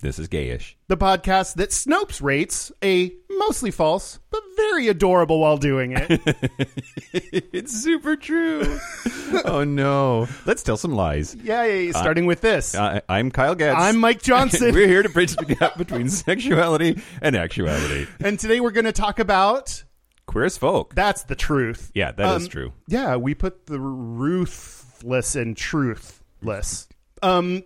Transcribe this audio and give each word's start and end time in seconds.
This 0.00 0.20
is 0.20 0.28
gayish. 0.28 0.76
the 0.86 0.96
podcast 0.96 1.54
that 1.54 1.70
Snopes 1.70 2.22
rates 2.22 2.70
a 2.84 3.12
mostly 3.30 3.72
false 3.72 4.20
but 4.30 4.42
very 4.56 4.86
adorable 4.86 5.40
while 5.40 5.56
doing 5.58 5.92
it. 5.96 6.20
it's 7.12 7.72
super 7.72 8.14
true. 8.14 8.78
oh 9.44 9.64
no. 9.64 10.28
Let's 10.46 10.62
tell 10.62 10.76
some 10.76 10.92
lies. 10.92 11.34
Yay! 11.34 11.90
Starting 11.90 12.26
with 12.26 12.40
this, 12.40 12.74
Uh, 12.76 13.00
I'm 13.08 13.30
Kyle 13.32 13.54
Getz. 13.56 13.76
I'm 13.80 13.96
Mike 13.98 14.22
Johnson, 14.22 14.72
We're 14.74 14.86
here 14.86 15.02
to 15.02 15.08
bridge 15.08 15.34
the 15.34 15.44
gap 15.44 15.76
between 15.76 16.08
sexuality 16.08 17.00
and 17.20 17.34
actuality. 17.34 18.06
and 18.20 18.38
today 18.38 18.60
we're 18.60 18.70
going 18.70 18.84
to 18.86 18.92
talk 18.92 19.18
about 19.18 19.82
Queer 20.26 20.44
as 20.44 20.58
folk. 20.58 20.94
that's 20.94 21.24
the 21.24 21.34
truth. 21.36 21.90
yeah, 21.94 22.12
that 22.12 22.36
is 22.36 22.44
Um, 22.44 22.48
true. 22.48 22.72
Yeah, 22.86 23.16
we 23.16 23.34
put 23.34 23.66
the 23.66 23.80
ruthless 23.80 25.34
and 25.36 25.56
truthless. 25.56 26.87
Um. 27.22 27.62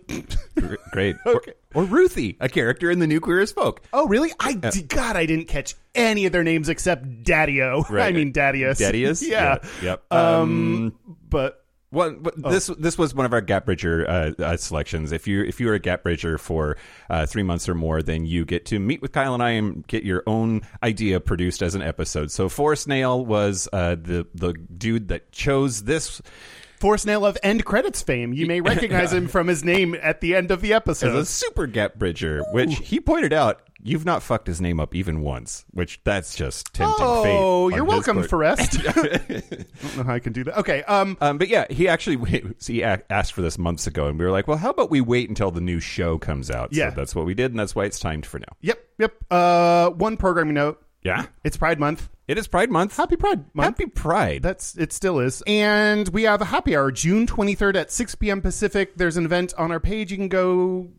Great. 0.91 1.15
Okay. 1.25 1.53
Or, 1.75 1.83
or 1.83 1.85
Ruthie, 1.85 2.37
a 2.39 2.47
character 2.49 2.91
in 2.91 2.99
the 2.99 3.07
new 3.07 3.19
Queer 3.19 3.39
as 3.39 3.51
folk. 3.51 3.81
Oh, 3.93 4.07
really? 4.07 4.31
I 4.39 4.53
d- 4.53 4.83
God, 4.83 5.15
I 5.15 5.25
didn't 5.25 5.47
catch 5.47 5.73
any 5.95 6.25
of 6.27 6.31
their 6.31 6.43
names 6.43 6.69
except 6.69 7.23
Daddy-O. 7.23 7.85
I 7.89 7.93
Right. 7.93 8.15
mean 8.15 8.31
Daddius. 8.31 8.79
Daddius? 8.79 9.21
yeah. 9.27 9.57
Yep. 9.81 10.13
Um, 10.13 10.93
But 11.29 11.65
Well, 11.91 12.15
but 12.19 12.35
this 12.43 12.67
this 12.77 12.95
was 12.97 13.15
one 13.15 13.25
of 13.25 13.33
our 13.33 13.41
Gap 13.41 13.65
Bridger 13.65 14.07
uh, 14.07 14.31
uh, 14.39 14.57
selections. 14.57 15.11
If 15.11 15.27
you 15.27 15.43
if 15.43 15.59
you 15.59 15.67
are 15.69 15.73
a 15.73 15.79
Gap 15.79 16.03
Bridger 16.03 16.37
for 16.37 16.77
uh, 17.09 17.25
three 17.25 17.43
months 17.43 17.67
or 17.67 17.73
more, 17.73 18.03
then 18.03 18.25
you 18.27 18.45
get 18.45 18.65
to 18.67 18.79
meet 18.79 19.01
with 19.01 19.11
Kyle 19.11 19.33
and 19.33 19.41
I 19.41 19.51
and 19.51 19.85
get 19.87 20.03
your 20.03 20.21
own 20.27 20.61
idea 20.83 21.19
produced 21.19 21.63
as 21.63 21.73
an 21.73 21.81
episode. 21.81 22.29
So 22.29 22.49
Forrest 22.49 22.87
Nail 22.87 23.25
was 23.25 23.67
uh, 23.73 23.95
the 23.95 24.27
the 24.35 24.53
dude 24.53 25.07
that 25.07 25.31
chose 25.31 25.83
this 25.83 26.21
Force 26.83 27.05
Nail 27.05 27.25
of 27.25 27.37
end 27.41 27.63
credits 27.63 28.01
fame. 28.01 28.33
You 28.33 28.45
may 28.45 28.59
recognize 28.61 29.13
him 29.13 29.29
from 29.29 29.47
his 29.47 29.63
name 29.63 29.95
at 30.01 30.19
the 30.19 30.35
end 30.35 30.51
of 30.51 30.59
the 30.59 30.73
episode. 30.73 31.15
as 31.15 31.15
a 31.15 31.25
super 31.25 31.65
Gap 31.65 31.95
Bridger, 31.95 32.43
which 32.51 32.75
he 32.79 32.99
pointed 32.99 33.31
out 33.31 33.61
you've 33.81 34.03
not 34.03 34.21
fucked 34.21 34.47
his 34.47 34.59
name 34.59 34.81
up 34.81 34.93
even 34.93 35.21
once. 35.21 35.63
Which 35.71 36.01
that's 36.03 36.35
just 36.35 36.73
tempting 36.73 36.97
fate. 36.97 37.37
Oh, 37.39 37.69
you're 37.69 37.85
welcome. 37.85 38.21
Forrest. 38.23 38.79
I 38.87 38.91
don't 38.91 39.97
know 39.97 40.03
how 40.03 40.13
I 40.13 40.19
can 40.19 40.33
do 40.33 40.43
that. 40.43 40.57
Okay. 40.59 40.83
Um. 40.83 41.17
Um, 41.21 41.37
but 41.37 41.47
yeah, 41.47 41.67
he 41.69 41.87
actually 41.87 42.17
he 42.61 42.83
asked 42.83 43.31
for 43.31 43.41
this 43.41 43.57
months 43.57 43.87
ago, 43.87 44.07
and 44.07 44.19
we 44.19 44.25
were 44.25 44.31
like, 44.31 44.49
"Well, 44.49 44.57
how 44.57 44.71
about 44.71 44.91
we 44.91 44.99
wait 44.99 45.29
until 45.29 45.51
the 45.51 45.61
new 45.61 45.79
show 45.79 46.17
comes 46.17 46.51
out?" 46.51 46.73
Yeah. 46.73 46.89
so 46.89 46.95
that's 46.97 47.15
what 47.15 47.25
we 47.25 47.33
did, 47.33 47.51
and 47.51 47.59
that's 47.61 47.75
why 47.75 47.85
it's 47.85 47.97
timed 47.99 48.25
for 48.25 48.39
now. 48.39 48.57
Yep. 48.59 48.85
Yep. 48.99 49.13
Uh. 49.31 49.89
One 49.91 50.17
programming 50.17 50.55
note. 50.55 50.83
Yeah, 51.01 51.27
It's 51.45 51.55
Pride 51.57 51.79
Month. 51.79 52.09
It 52.27 52.37
is 52.37 52.47
Pride 52.47 52.69
Month. 52.71 52.95
Happy 52.97 53.15
Pride 53.15 53.45
Month. 53.53 53.77
Happy 53.77 53.89
Pride. 53.89 54.41
That's 54.43 54.77
it. 54.77 54.93
Still 54.93 55.19
is. 55.19 55.43
And 55.47 56.07
we 56.09 56.23
have 56.23 56.41
a 56.41 56.45
happy 56.45 56.75
hour, 56.75 56.91
June 56.91 57.27
23rd 57.27 57.75
at 57.75 57.91
6 57.91 58.15
p.m. 58.15 58.41
Pacific. 58.41 58.95
There's 58.95 59.17
an 59.17 59.25
event 59.25 59.53
on 59.57 59.71
our 59.71 59.79
page. 59.79 60.11
You 60.11 60.17
can 60.17 60.29
go. 60.29 60.89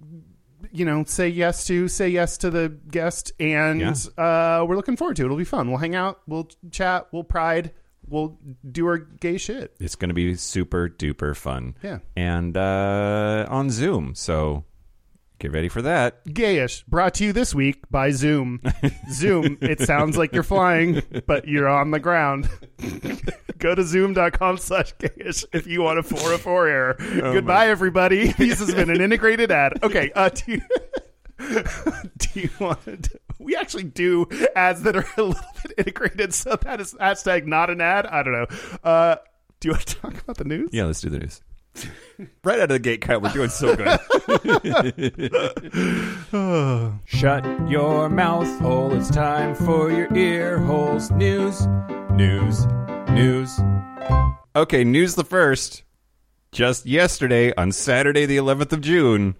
You 0.73 0.85
know, 0.85 1.05
say 1.05 1.29
yes 1.29 1.67
to, 1.69 1.87
say 1.87 2.09
yes 2.09 2.37
to 2.39 2.51
the 2.51 2.69
guest, 2.91 3.31
and 3.39 3.95
uh, 4.19 4.65
we're 4.67 4.75
looking 4.75 4.97
forward 4.97 5.15
to 5.17 5.23
it. 5.23 5.27
It'll 5.27 5.37
be 5.37 5.45
fun. 5.45 5.69
We'll 5.69 5.79
hang 5.79 5.95
out, 5.95 6.21
we'll 6.27 6.49
chat, 6.73 7.07
we'll 7.13 7.23
pride, 7.23 7.71
we'll 8.09 8.37
do 8.69 8.87
our 8.87 8.99
gay 8.99 9.39
shit. 9.39 9.77
it's 9.79 9.95
going 9.95 10.09
to 10.09 10.15
be 10.15 10.35
super 10.35 10.89
duper 10.89 11.37
fun. 11.37 11.77
Yeah. 11.81 11.99
and 12.17 12.57
uh, 12.57 13.47
on 13.49 13.71
Zoom, 13.71 14.17
so 14.17 14.65
get 15.45 15.53
ready 15.53 15.69
for 15.69 15.83
that. 15.83 16.25
Gayish, 16.25 16.87
brought 16.87 17.13
to 17.15 17.25
you 17.25 17.33
this 17.35 17.55
week 17.55 17.85
by 17.91 18.11
Zoom. 18.11 18.63
Zoom, 19.13 19.59
it 19.61 19.79
sounds 19.79 20.17
like 20.17 20.33
you're 20.33 20.43
flying, 20.43 21.03
but 21.27 21.47
you're 21.47 21.69
on 21.69 21.91
the 21.91 22.01
ground. 22.01 22.49
Go 23.59 23.75
to 23.75 23.85
zoom.com 23.85 24.57
slash 24.57 24.95
gayish 24.95 25.45
if 25.53 25.67
you 25.67 25.83
want 25.83 25.99
a 25.99 26.03
404 26.03 26.69
error. 26.69 26.97
Goodbye, 26.99 27.69
everybody. 27.69 28.33
This 28.45 28.59
has 28.61 28.75
been 28.75 28.89
an 28.89 29.01
integrated 29.01 29.51
ad. 29.51 29.83
Okay, 29.83 30.13
uh, 30.15 30.29
do 30.31 30.53
you, 30.53 30.61
do 32.19 32.41
you 32.41 32.51
want 32.59 32.85
to, 32.85 33.21
we 33.39 33.57
actually 33.57 33.85
do 33.85 34.27
ads 34.55 34.83
that 34.83 34.97
are 34.97 35.07
a 35.17 35.23
little 35.23 35.45
bit 35.63 35.75
integrated, 35.79 36.33
so 36.33 36.57
that 36.63 36.81
is 36.81 36.95
hashtag 36.95 37.47
not 37.47 37.69
an 37.69 37.81
ad. 37.81 38.07
I 38.07 38.23
don't 38.23 38.33
know. 38.33 38.47
Uh, 38.83 39.17
do 39.61 39.69
you 39.69 39.73
want 39.73 39.87
to 39.87 39.97
talk 39.97 40.21
about 40.21 40.39
the 40.39 40.45
news? 40.45 40.71
Yeah, 40.73 40.85
let's 40.85 41.01
do 41.01 41.11
the 41.11 41.19
news. 41.19 41.43
right 42.45 42.61
out 42.61 42.65
of 42.65 42.69
the 42.71 42.79
gate, 42.79 43.01
Kyle. 43.01 43.21
We're 43.21 43.33
doing 43.33 43.51
so 43.51 43.75
good. 43.75 43.99
Shut 47.05 47.45
your 47.69 48.09
mouth 48.09 48.61
hole. 48.61 48.95
It's 48.95 49.11
time 49.11 49.55
for 49.55 49.91
your 49.91 50.15
ear 50.17 50.59
holes. 50.59 51.11
News, 51.11 51.67
news, 52.13 52.67
news. 53.11 53.59
Okay, 54.57 54.85
news 54.85 55.15
the 55.15 55.25
first. 55.25 55.83
Just 56.53 56.87
yesterday, 56.87 57.53
on 57.57 57.73
Saturday, 57.73 58.27
the 58.27 58.37
11th 58.37 58.73
of 58.73 58.81
June, 58.81 59.35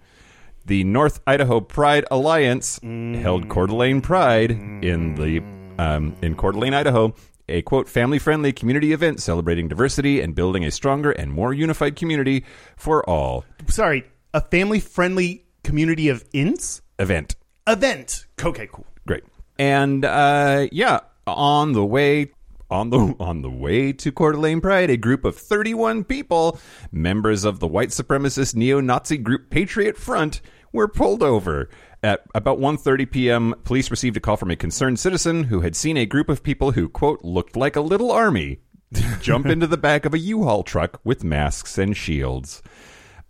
the 0.65 0.83
North 0.83 1.21
Idaho 1.25 1.61
Pride 1.61 2.05
Alliance 2.11 2.79
held 2.83 3.47
Coeur 3.47 3.67
d'Alene 3.67 4.01
Pride 4.01 4.51
in 4.51 5.15
the 5.15 5.41
um, 5.81 6.15
in 6.21 6.35
Coeur 6.35 6.51
d'Alene, 6.51 6.73
Idaho, 6.73 7.13
a 7.47 7.61
quote 7.61 7.87
family-friendly 7.87 8.53
community 8.53 8.93
event 8.93 9.21
celebrating 9.21 9.67
diversity 9.67 10.21
and 10.21 10.35
building 10.35 10.65
a 10.65 10.71
stronger 10.71 11.11
and 11.11 11.31
more 11.31 11.53
unified 11.53 11.95
community 11.95 12.45
for 12.75 13.07
all. 13.09 13.45
Sorry, 13.67 14.05
a 14.33 14.41
family 14.41 14.79
friendly 14.79 15.45
community 15.63 16.09
of 16.09 16.29
ints? 16.31 16.81
Event. 16.99 17.35
Event. 17.67 18.25
Okay, 18.43 18.67
cool. 18.71 18.85
Great. 19.07 19.23
And 19.57 20.05
uh, 20.05 20.67
yeah, 20.71 20.99
on 21.27 21.73
the 21.73 21.85
way 21.85 22.31
on 22.69 22.89
the 22.89 22.97
on 23.19 23.41
the 23.41 23.49
way 23.49 23.93
to 23.93 24.11
Coeur 24.11 24.33
d'Alene 24.33 24.61
Pride, 24.61 24.89
a 24.89 24.97
group 24.97 25.25
of 25.25 25.35
31 25.35 26.03
people, 26.03 26.59
members 26.91 27.43
of 27.43 27.59
the 27.59 27.67
white 27.67 27.89
supremacist 27.89 28.55
neo-Nazi 28.55 29.17
group 29.17 29.49
Patriot 29.49 29.97
Front, 29.97 30.41
were 30.71 30.87
pulled 30.87 31.23
over. 31.23 31.69
At 32.05 32.21
about 32.35 32.59
1:30 32.59 33.09
p.m., 33.09 33.55
police 33.63 33.89
received 33.89 34.15
a 34.15 34.19
call 34.19 34.37
from 34.37 34.51
a 34.51 34.55
concerned 34.55 34.99
citizen 34.99 35.45
who 35.45 35.61
had 35.61 35.75
seen 35.75 35.97
a 35.97 36.05
group 36.05 36.29
of 36.29 36.43
people 36.43 36.73
who 36.73 36.87
quote 36.87 37.23
looked 37.23 37.55
like 37.55 37.75
a 37.75 37.81
little 37.81 38.11
army 38.11 38.59
jump 39.21 39.47
into 39.47 39.65
the 39.65 39.75
back 39.75 40.05
of 40.05 40.13
a 40.13 40.19
U-Haul 40.19 40.61
truck 40.61 41.01
with 41.03 41.23
masks 41.23 41.79
and 41.79 41.97
shields. 41.97 42.61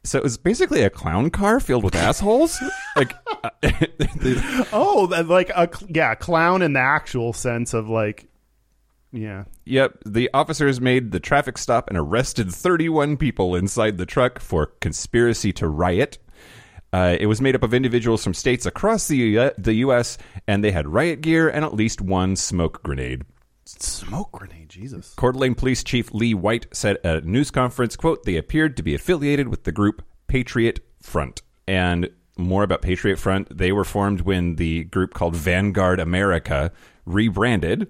So 0.04 0.18
it 0.18 0.24
was 0.24 0.38
basically 0.38 0.82
a 0.82 0.90
clown 0.90 1.30
car 1.30 1.62
filled 1.62 1.86
with 1.86 1.96
assholes. 1.96 2.62
like, 2.98 3.14
uh, 3.46 3.50
Oh, 4.74 5.08
like 5.26 5.52
a 5.52 5.70
yeah, 5.88 6.14
clown 6.16 6.62
in 6.62 6.74
the 6.74 6.82
actual 6.82 7.32
sense 7.32 7.74
of 7.74 7.88
like, 7.88 8.28
yeah. 9.14 9.46
Yep, 9.64 10.00
the 10.06 10.30
officers 10.34 10.82
made 10.82 11.14
the 11.14 11.22
traffic 11.22 11.58
stop 11.58 11.88
and 11.88 11.98
arrested 11.98 12.52
31 12.52 13.16
people 13.16 13.56
inside 13.56 13.98
the 13.98 14.06
truck 14.06 14.42
for 14.42 14.66
conspiracy 14.82 15.54
to 15.54 15.70
riot. 15.70 16.18
Uh, 16.96 17.18
it 17.20 17.26
was 17.26 17.42
made 17.42 17.56
up 17.56 17.64
of 17.64 17.74
individuals 17.74 18.24
from 18.24 18.34
states 18.34 18.66
across 18.66 19.10
the 19.10 19.18
U- 19.18 19.52
the 19.58 19.74
U.S. 19.74 20.18
and 20.48 20.64
they 20.64 20.72
had 20.72 20.88
riot 20.88 21.20
gear 21.20 21.50
and 21.50 21.66
at 21.66 21.74
least 21.74 22.00
one 22.00 22.38
smoke 22.38 22.82
grenade. 22.84 23.24
Smoke 23.66 24.32
grenade, 24.32 24.70
Jesus. 24.70 25.14
Coeur 25.18 25.34
d'Alene 25.34 25.56
Police 25.56 25.84
Chief 25.84 26.14
Lee 26.14 26.34
White 26.34 26.68
said 26.72 26.98
at 27.04 27.24
a 27.24 27.30
news 27.30 27.52
conference, 27.52 27.98
"quote 27.98 28.24
They 28.24 28.38
appeared 28.38 28.78
to 28.78 28.84
be 28.84 28.96
affiliated 28.96 29.50
with 29.50 29.66
the 29.66 29.74
group 29.74 30.04
Patriot 30.28 30.80
Front." 31.02 31.42
And 31.68 32.12
more 32.38 32.64
about 32.64 32.82
Patriot 32.82 33.20
Front, 33.20 33.58
they 33.58 33.74
were 33.74 33.84
formed 33.84 34.22
when 34.22 34.56
the 34.56 34.86
group 34.86 35.14
called 35.14 35.36
Vanguard 35.36 36.00
America 36.00 36.72
rebranded 37.06 37.90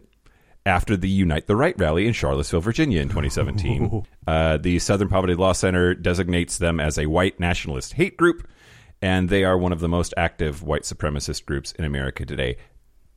after 0.65 0.97
the 0.97 1.09
Unite 1.09 1.45
the 1.45 1.55
Right 1.55 1.75
rally 1.77 2.07
in 2.07 2.13
Charlottesville, 2.13 2.61
Virginia 2.61 3.01
in 3.01 3.09
2017. 3.09 4.03
uh, 4.27 4.57
the 4.57 4.79
Southern 4.79 5.09
Poverty 5.09 5.35
Law 5.35 5.51
Center 5.51 5.93
designates 5.93 6.57
them 6.57 6.79
as 6.79 6.97
a 6.97 7.05
white 7.05 7.39
nationalist 7.39 7.93
hate 7.93 8.17
group, 8.17 8.47
and 9.05 9.29
they 9.29 9.43
are 9.43 9.55
one 9.55 9.71
of 9.71 9.79
the 9.81 9.87
most 9.87 10.15
active 10.17 10.63
white 10.63 10.81
supremacist 10.81 11.45
groups 11.45 11.71
in 11.73 11.85
America 11.85 12.25
today. 12.25 12.57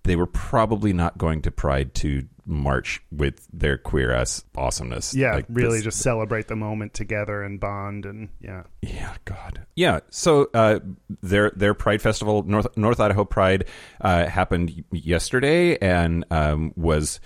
They 0.04 0.16
were 0.16 0.26
probably 0.26 0.92
not 0.92 1.16
going 1.16 1.40
to 1.42 1.50
Pride 1.50 1.94
to 1.96 2.28
march 2.44 3.00
with 3.10 3.46
their 3.52 3.78
queer 3.78 4.12
ass 4.12 4.44
awesomeness. 4.54 5.14
Yeah, 5.14 5.34
Like, 5.34 5.46
really 5.48 5.78
this- 5.78 5.84
just 5.84 6.00
celebrate 6.00 6.46
the 6.48 6.56
moment 6.56 6.92
together 6.92 7.42
and 7.42 7.58
bond 7.58 8.04
and 8.04 8.28
yeah. 8.38 8.64
yeah, 8.82 9.14
God. 9.24 9.66
Yeah. 9.76 10.00
So 10.10 10.48
uh, 10.52 10.80
their 11.22 11.52
their 11.56 11.72
Pride 11.72 12.02
Festival, 12.02 12.42
North 12.42 12.66
North 12.76 13.00
Idaho 13.00 13.24
Pride, 13.24 13.64
uh, 14.02 14.26
happened 14.26 14.84
yesterday 14.92 15.78
and 15.78 16.24
um, 16.30 16.74
was. 16.76 17.18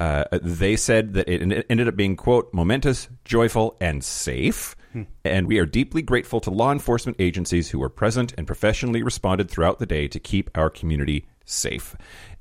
Uh, 0.00 0.24
they 0.42 0.74
said 0.74 1.14
that 1.14 1.28
it 1.28 1.66
ended 1.70 1.86
up 1.86 1.94
being 1.94 2.16
quote 2.16 2.52
momentous, 2.52 3.08
joyful, 3.24 3.76
and 3.80 4.02
safe. 4.02 4.74
And 5.24 5.46
we 5.46 5.58
are 5.58 5.66
deeply 5.66 6.02
grateful 6.02 6.40
to 6.40 6.50
law 6.50 6.72
enforcement 6.72 7.16
agencies 7.20 7.70
who 7.70 7.78
were 7.78 7.88
present 7.88 8.34
and 8.38 8.46
professionally 8.46 9.02
responded 9.02 9.50
throughout 9.50 9.78
the 9.78 9.86
day 9.86 10.08
to 10.08 10.20
keep 10.20 10.50
our 10.54 10.70
community 10.70 11.26
safe. 11.44 11.96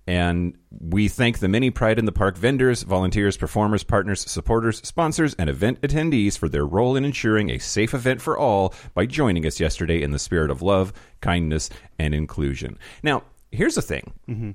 And 0.06 0.58
we 0.70 1.08
thank 1.08 1.40
the 1.40 1.48
many 1.48 1.70
Pride 1.70 1.98
in 1.98 2.06
the 2.06 2.12
Park 2.12 2.36
vendors, 2.36 2.84
volunteers, 2.84 3.38
performers, 3.38 3.84
partners, 3.84 4.30
supporters, 4.30 4.82
sponsors, 4.86 5.34
and 5.36 5.50
event 5.50 5.80
attendees 5.82 6.38
for 6.38 6.50
their 6.50 6.66
role 6.66 6.98
in 6.98 7.06
ensuring 7.06 7.50
a 7.50 7.58
safe 7.58 7.94
event 7.94 8.22
for 8.22 8.38
all 8.38 8.74
by 8.94 9.06
joining 9.06 9.46
us 9.46 9.62
yesterday 9.62 10.02
in 10.02 10.12
the 10.12 10.20
spirit 10.20 10.52
of 10.52 10.62
love, 10.62 10.92
kindness, 11.22 11.70
and 11.98 12.14
inclusion. 12.14 12.78
Now, 13.02 13.24
here's 13.52 13.76
the 13.76 13.82
thing. 13.82 14.12
Mm-hmm. 14.28 14.52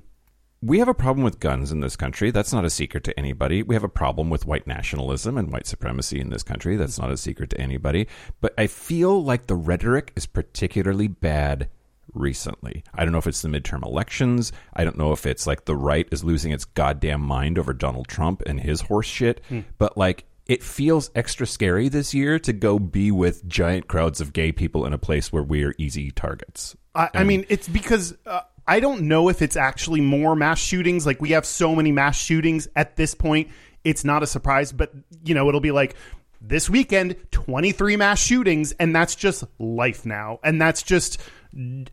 We 0.61 0.79
have 0.79 0.89
a 0.89 0.93
problem 0.93 1.23
with 1.23 1.39
guns 1.39 1.71
in 1.71 1.79
this 1.79 1.95
country. 1.95 2.31
That's 2.31 2.51
not 2.51 2.65
a 2.65 2.69
secret 2.69 3.05
to 3.05 3.17
anybody. 3.17 3.63
We 3.63 3.75
have 3.75 3.83
a 3.85 3.89
problem 3.89 4.29
with 4.29 4.45
white 4.45 4.67
nationalism 4.67 5.37
and 5.37 5.53
white 5.53 5.65
supremacy 5.65 6.19
in 6.19 6.31
this 6.31 6.43
country. 6.43 6.75
That's 6.75 6.99
not 6.99 7.11
a 7.11 7.17
secret 7.17 7.49
to 7.51 7.61
anybody. 7.61 8.07
But 8.41 8.53
I 8.57 8.67
feel 8.67 9.23
like 9.23 9.47
the 9.47 9.55
rhetoric 9.55 10.11
is 10.17 10.25
particularly 10.25 11.07
bad 11.07 11.69
recently. 12.13 12.83
I 12.93 13.05
don't 13.05 13.13
know 13.13 13.19
if 13.19 13.27
it's 13.27 13.41
the 13.41 13.47
midterm 13.47 13.85
elections. 13.85 14.51
I 14.73 14.83
don't 14.83 14.97
know 14.97 15.13
if 15.13 15.25
it's 15.25 15.47
like 15.47 15.63
the 15.63 15.77
right 15.77 16.09
is 16.11 16.25
losing 16.25 16.51
its 16.51 16.65
goddamn 16.65 17.21
mind 17.21 17.57
over 17.57 17.71
Donald 17.71 18.09
Trump 18.09 18.41
and 18.45 18.59
his 18.59 18.81
horse 18.81 19.07
shit. 19.07 19.41
But 19.77 19.97
like, 19.97 20.25
it 20.45 20.63
feels 20.63 21.11
extra 21.15 21.45
scary 21.47 21.89
this 21.89 22.13
year 22.13 22.39
to 22.39 22.51
go 22.51 22.79
be 22.79 23.11
with 23.11 23.47
giant 23.47 23.87
crowds 23.87 24.19
of 24.19 24.33
gay 24.33 24.51
people 24.51 24.85
in 24.85 24.91
a 24.91 24.97
place 24.97 25.31
where 25.31 25.43
we're 25.43 25.75
easy 25.77 26.11
targets. 26.11 26.75
I, 26.95 27.09
I 27.13 27.23
mean, 27.23 27.45
it's 27.49 27.69
because 27.69 28.17
uh, 28.25 28.41
I 28.69 28.79
don't 28.79 29.01
know 29.01 29.29
if 29.29 29.41
it's 29.41 29.55
actually 29.55 29.99
more 29.99 30.35
mass 30.35 30.59
shootings. 30.59 31.03
Like 31.03 31.19
we 31.19 31.31
have 31.31 31.45
so 31.45 31.75
many 31.75 31.91
mass 31.91 32.21
shootings 32.21 32.67
at 32.75 32.95
this 32.95 33.15
point, 33.15 33.49
it's 33.83 34.05
not 34.05 34.21
a 34.21 34.27
surprise. 34.27 34.71
But 34.71 34.93
you 35.23 35.33
know, 35.33 35.49
it'll 35.49 35.59
be 35.59 35.71
like 35.71 35.95
this 36.39 36.69
weekend, 36.69 37.15
twenty 37.31 37.71
three 37.71 37.95
mass 37.95 38.19
shootings, 38.19 38.71
and 38.73 38.95
that's 38.95 39.15
just 39.15 39.43
life 39.57 40.05
now, 40.05 40.39
and 40.43 40.61
that's 40.61 40.83
just 40.83 41.19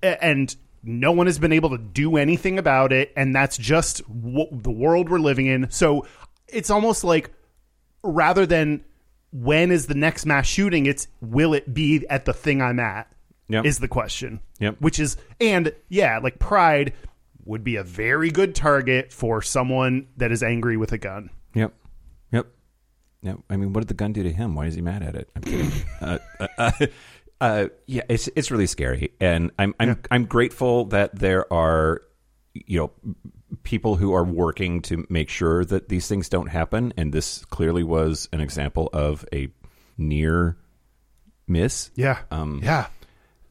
and 0.02 0.54
no 0.82 1.12
one 1.12 1.26
has 1.26 1.38
been 1.38 1.52
able 1.52 1.70
to 1.70 1.78
do 1.78 2.18
anything 2.18 2.58
about 2.58 2.92
it, 2.92 3.10
and 3.16 3.34
that's 3.34 3.56
just 3.56 4.02
the 4.06 4.70
world 4.70 5.08
we're 5.08 5.18
living 5.18 5.46
in. 5.46 5.70
So 5.70 6.06
it's 6.46 6.68
almost 6.70 7.04
like 7.04 7.30
rather 8.02 8.44
than 8.44 8.84
when 9.32 9.70
is 9.70 9.86
the 9.86 9.94
next 9.94 10.26
mass 10.26 10.46
shooting, 10.46 10.84
it's 10.84 11.08
will 11.22 11.54
it 11.54 11.72
be 11.72 12.06
at 12.08 12.26
the 12.26 12.34
thing 12.34 12.60
I'm 12.60 12.78
at? 12.78 13.10
Yep. 13.48 13.64
Is 13.64 13.78
the 13.78 13.88
question. 13.88 14.40
Yep. 14.58 14.76
Which 14.80 14.98
is, 14.98 15.16
and 15.40 15.72
yeah, 15.88 16.18
like 16.18 16.38
Pride 16.38 16.94
would 17.44 17.62
be 17.62 17.76
a 17.76 17.84
very 17.84 18.30
good 18.30 18.54
target 18.54 19.12
for 19.12 19.40
someone 19.40 20.08
that 20.16 20.32
is 20.32 20.42
angry 20.42 20.76
with 20.76 20.92
a 20.92 20.98
gun. 20.98 21.30
Yep. 21.54 21.72
Yep. 22.32 22.46
Yep. 23.22 23.38
I 23.48 23.56
mean, 23.56 23.72
what 23.72 23.80
did 23.80 23.88
the 23.88 23.94
gun 23.94 24.12
do 24.12 24.24
to 24.24 24.32
him? 24.32 24.54
Why 24.54 24.66
is 24.66 24.74
he 24.74 24.80
mad 24.80 25.02
at 25.02 25.14
it? 25.14 25.30
I'm 25.36 25.42
kidding. 25.42 25.72
uh, 26.00 26.18
uh, 26.40 26.48
uh, 26.58 26.86
uh, 27.40 27.66
yeah, 27.86 28.02
it's 28.08 28.28
it's 28.34 28.50
really 28.50 28.66
scary, 28.66 29.12
and 29.20 29.50
I'm 29.58 29.74
I'm 29.78 30.00
I'm 30.10 30.24
grateful 30.24 30.86
that 30.86 31.14
there 31.14 31.52
are, 31.52 32.00
you 32.54 32.80
know, 32.80 33.14
people 33.62 33.96
who 33.96 34.14
are 34.14 34.24
working 34.24 34.80
to 34.82 35.06
make 35.10 35.28
sure 35.28 35.64
that 35.64 35.88
these 35.88 36.08
things 36.08 36.28
don't 36.28 36.48
happen, 36.48 36.94
and 36.96 37.12
this 37.12 37.44
clearly 37.46 37.84
was 37.84 38.28
an 38.32 38.40
example 38.40 38.88
of 38.92 39.24
a 39.32 39.48
near 39.98 40.56
miss. 41.46 41.90
Yeah. 41.94 42.20
Um, 42.30 42.60
yeah. 42.62 42.86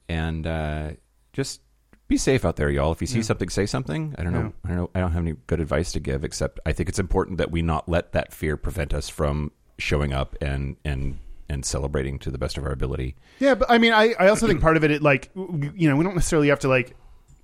And 0.09 0.45
uh, 0.45 0.91
just 1.33 1.61
be 2.07 2.17
safe 2.17 2.45
out 2.45 2.55
there, 2.55 2.69
y'all. 2.69 2.91
If 2.91 3.01
you 3.01 3.07
see 3.07 3.23
something, 3.23 3.49
say 3.49 3.65
something. 3.65 4.15
I 4.17 4.23
don't 4.23 4.33
know. 4.33 4.53
I 4.63 4.67
don't 4.69 4.77
know. 4.77 4.89
I 4.93 4.99
don't 4.99 5.11
have 5.11 5.23
any 5.23 5.35
good 5.47 5.59
advice 5.59 5.91
to 5.93 5.99
give, 5.99 6.23
except 6.23 6.59
I 6.65 6.71
think 6.71 6.89
it's 6.89 6.99
important 6.99 7.37
that 7.39 7.51
we 7.51 7.61
not 7.61 7.89
let 7.89 8.11
that 8.11 8.33
fear 8.33 8.57
prevent 8.57 8.93
us 8.93 9.09
from 9.09 9.51
showing 9.77 10.13
up 10.13 10.35
and 10.41 10.77
and 10.85 11.17
and 11.49 11.65
celebrating 11.65 12.19
to 12.19 12.31
the 12.31 12.37
best 12.37 12.57
of 12.57 12.65
our 12.65 12.71
ability. 12.71 13.15
Yeah, 13.39 13.55
but 13.55 13.69
I 13.69 13.77
mean, 13.77 13.93
I, 13.93 14.13
I 14.19 14.27
also 14.27 14.47
think 14.47 14.61
part 14.67 14.77
of 14.77 14.83
it, 14.83 14.91
it, 14.91 15.01
like, 15.01 15.29
you 15.35 15.89
know, 15.89 15.95
we 15.95 16.03
don't 16.03 16.15
necessarily 16.15 16.49
have 16.49 16.59
to 16.59 16.67
like 16.67 16.95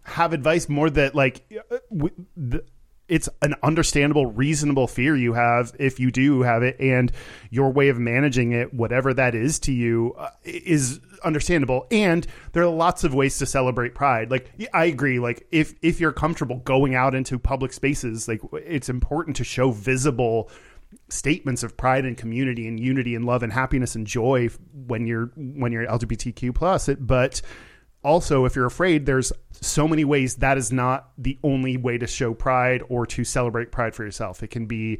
have 0.03 0.33
advice 0.33 0.67
more 0.67 0.89
that 0.89 1.13
like 1.13 1.43
uh, 1.71 1.77
w- 1.91 2.15
the, 2.35 2.63
it's 3.11 3.27
an 3.41 3.55
understandable, 3.61 4.25
reasonable 4.25 4.87
fear 4.87 5.17
you 5.17 5.33
have 5.33 5.73
if 5.77 5.99
you 5.99 6.11
do 6.11 6.43
have 6.43 6.63
it, 6.63 6.79
and 6.79 7.11
your 7.49 7.69
way 7.69 7.89
of 7.89 7.99
managing 7.99 8.53
it, 8.53 8.73
whatever 8.73 9.13
that 9.13 9.35
is 9.35 9.59
to 9.59 9.73
you, 9.73 10.15
uh, 10.17 10.29
is 10.45 11.01
understandable. 11.21 11.87
And 11.91 12.25
there 12.53 12.63
are 12.63 12.69
lots 12.69 13.03
of 13.03 13.13
ways 13.13 13.37
to 13.39 13.45
celebrate 13.45 13.93
Pride. 13.93 14.31
Like, 14.31 14.49
I 14.73 14.85
agree. 14.85 15.19
Like, 15.19 15.45
if 15.51 15.73
if 15.81 15.99
you're 15.99 16.13
comfortable 16.13 16.59
going 16.59 16.95
out 16.95 17.13
into 17.13 17.37
public 17.37 17.73
spaces, 17.73 18.29
like 18.29 18.39
it's 18.53 18.87
important 18.87 19.35
to 19.35 19.43
show 19.43 19.71
visible 19.71 20.49
statements 21.09 21.63
of 21.63 21.75
pride 21.75 22.05
and 22.05 22.15
community 22.17 22.65
and 22.65 22.79
unity 22.79 23.13
and 23.13 23.25
love 23.25 23.43
and 23.43 23.51
happiness 23.51 23.93
and 23.93 24.07
joy 24.07 24.49
when 24.87 25.05
you're 25.05 25.31
when 25.35 25.73
you're 25.73 25.85
LGBTQ 25.85 26.55
plus 26.55 26.89
but 26.99 27.41
also 28.03 28.45
if 28.45 28.55
you're 28.55 28.65
afraid 28.65 29.05
there's 29.05 29.31
so 29.51 29.87
many 29.87 30.03
ways 30.03 30.35
that 30.37 30.57
is 30.57 30.71
not 30.71 31.11
the 31.17 31.37
only 31.43 31.77
way 31.77 31.97
to 31.97 32.07
show 32.07 32.33
pride 32.33 32.81
or 32.89 33.05
to 33.05 33.23
celebrate 33.23 33.71
pride 33.71 33.93
for 33.93 34.03
yourself. 34.03 34.41
It 34.43 34.47
can 34.49 34.65
be 34.65 34.99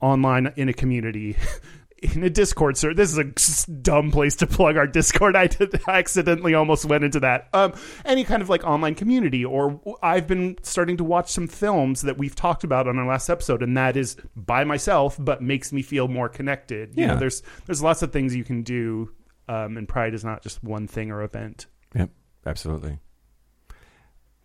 online 0.00 0.52
in 0.56 0.68
a 0.68 0.72
community 0.72 1.36
in 2.02 2.24
a 2.24 2.30
discord 2.30 2.78
server. 2.78 2.94
This 2.94 3.12
is 3.14 3.18
a 3.18 3.70
dumb 3.70 4.10
place 4.10 4.36
to 4.36 4.46
plug 4.46 4.78
our 4.78 4.86
discord. 4.86 5.36
I 5.42 5.48
did 5.48 5.78
I 5.86 5.98
accidentally 5.98 6.54
almost 6.54 6.86
went 6.86 7.04
into 7.04 7.20
that. 7.20 7.48
Um 7.52 7.74
any 8.06 8.24
kind 8.24 8.40
of 8.40 8.48
like 8.48 8.64
online 8.64 8.94
community 8.94 9.44
or 9.44 9.78
i've 10.02 10.26
been 10.26 10.56
starting 10.62 10.96
to 10.96 11.04
watch 11.04 11.30
some 11.30 11.46
films 11.46 12.00
that 12.02 12.16
we've 12.16 12.34
talked 12.34 12.64
about 12.64 12.88
on 12.88 12.98
our 12.98 13.06
last 13.06 13.28
episode 13.28 13.62
and 13.62 13.76
that 13.76 13.98
is 13.98 14.16
by 14.34 14.64
myself 14.64 15.16
but 15.20 15.42
makes 15.42 15.72
me 15.74 15.82
feel 15.82 16.08
more 16.08 16.30
connected. 16.30 16.96
You 16.96 17.02
Yeah. 17.04 17.12
know 17.14 17.16
there's 17.18 17.42
there's 17.66 17.82
lots 17.82 18.00
of 18.00 18.12
things 18.14 18.34
you 18.34 18.44
can 18.44 18.62
do 18.62 19.10
um 19.46 19.76
and 19.76 19.86
pride 19.86 20.14
is 20.14 20.24
not 20.24 20.42
just 20.42 20.64
one 20.64 20.86
thing 20.86 21.10
or 21.10 21.22
event. 21.22 21.66
Yep, 21.94 22.10
absolutely. 22.46 22.98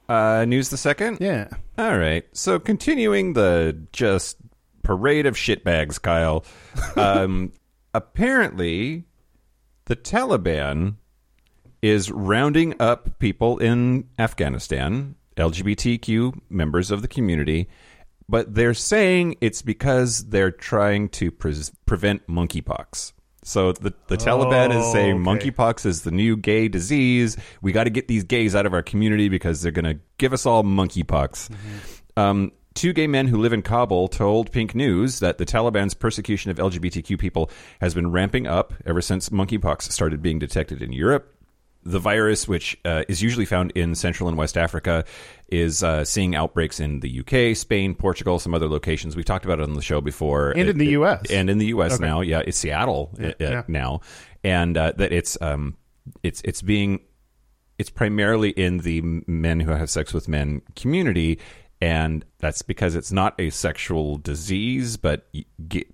Uh, 0.07 0.45
news 0.45 0.69
the 0.69 0.77
second. 0.77 1.17
yeah 1.19 1.47
All 1.77 1.97
right. 1.97 2.25
So 2.33 2.59
continuing 2.59 3.33
the 3.33 3.77
just 3.91 4.37
parade 4.83 5.25
of 5.25 5.35
shitbags, 5.35 6.01
Kyle. 6.01 6.45
Um, 6.97 7.51
apparently, 7.93 9.05
the 9.85 9.95
Taliban 9.95 10.95
is 11.81 12.11
rounding 12.11 12.73
up 12.79 13.19
people 13.19 13.57
in 13.57 14.09
Afghanistan, 14.17 15.15
LGBTQ 15.37 16.41
members 16.49 16.91
of 16.91 17.01
the 17.01 17.07
community, 17.07 17.67
but 18.27 18.55
they're 18.55 18.73
saying 18.73 19.35
it's 19.41 19.61
because 19.61 20.29
they're 20.29 20.51
trying 20.51 21.09
to 21.09 21.31
pre- 21.31 21.55
prevent 21.85 22.25
monkeypox. 22.27 23.13
So 23.47 23.71
the 23.73 23.93
the 24.07 24.17
Taliban 24.17 24.75
is 24.75 24.91
saying 24.91 25.23
Oh, 25.25 25.31
okay. 25.31 25.49
monkeypox 25.51 25.85
is 25.85 26.01
the 26.01 26.09
new 26.09 26.35
gay 26.35 26.67
disease. 26.67 27.37
We 27.61 27.71
got 27.71 27.83
to 27.83 27.91
get 27.91 28.07
these 28.07 28.23
gays 28.23 28.55
out 28.55 28.65
of 28.65 28.73
our 28.73 28.81
community 28.81 29.29
because 29.29 29.61
they're 29.61 29.71
going 29.71 29.85
to 29.85 29.99
give 30.17 30.33
us 30.33 30.47
all 30.47 30.63
monkeypox. 30.63 31.51
Um, 32.17 32.53
two 32.73 32.91
gay 32.91 33.05
men 33.05 33.27
who 33.27 33.37
live 33.37 33.53
in 33.53 33.61
Kabul 33.61 34.07
told 34.07 34.51
Pink 34.51 34.73
News 34.73 35.19
that 35.19 35.37
the 35.37 35.45
Taliban's 35.45 35.93
persecution 35.93 36.49
of 36.49 36.57
LGBTQ 36.57 37.19
people 37.19 37.51
has 37.81 37.93
been 37.93 38.11
ramping 38.11 38.47
up 38.47 38.73
ever 38.83 38.99
since 39.01 39.29
monkeypox 39.29 39.83
started 39.91 40.23
being 40.23 40.39
detected 40.39 40.81
in 40.81 40.91
Europe. 40.91 41.34
The 41.87 41.99
virus, 41.99 42.47
which 42.47 42.75
uh, 42.83 43.03
is 43.07 43.21
usually 43.21 43.45
found 43.45 43.71
in 43.75 43.93
Central 43.93 44.27
and 44.27 44.37
West 44.37 44.57
Africa, 44.57 45.05
is 45.49 45.83
uh, 45.83 46.03
seeing 46.03 46.35
outbreaks 46.35 46.79
in 46.79 47.01
the 47.01 47.19
UK, 47.19 47.55
Spain, 47.55 47.93
Portugal, 47.93 48.39
some 48.39 48.55
other 48.55 48.67
locations. 48.67 49.15
We've 49.15 49.23
talked 49.23 49.45
about 49.45 49.59
it 49.59 49.63
on 49.63 49.75
the 49.75 49.83
show 49.83 50.01
before, 50.01 50.49
And 50.51 50.67
in 50.67 50.77
the 50.79 50.87
It- 50.87 50.91
US. 50.99 51.29
and 51.29 51.47
in 51.49 51.59
the 51.59 51.67
U.S. 51.67 51.99
now. 51.99 52.21
Yeah, 52.21 52.41
it's 52.45 52.57
Seattle 52.57 53.11
uh, 53.21 53.27
uh, 53.27 53.33
yeah. 53.39 53.63
now, 53.67 54.01
and 54.43 54.75
uh, 54.75 54.93
that 54.97 55.11
it's 55.11 55.37
um, 55.41 55.77
it's 56.23 56.41
it's 56.43 56.63
being 56.63 57.01
it's 57.77 57.89
primarily 57.91 58.49
in 58.49 58.79
the 58.79 59.01
men 59.27 59.59
who 59.59 59.71
have 59.71 59.89
sex 59.91 60.11
with 60.11 60.27
men 60.27 60.63
community, 60.75 61.37
and 61.81 62.25
that's 62.39 62.63
because 62.63 62.95
it's 62.95 63.11
not 63.11 63.35
a 63.39 63.51
sexual 63.51 64.17
disease, 64.17 64.97
but 64.97 65.27
get, 65.67 65.85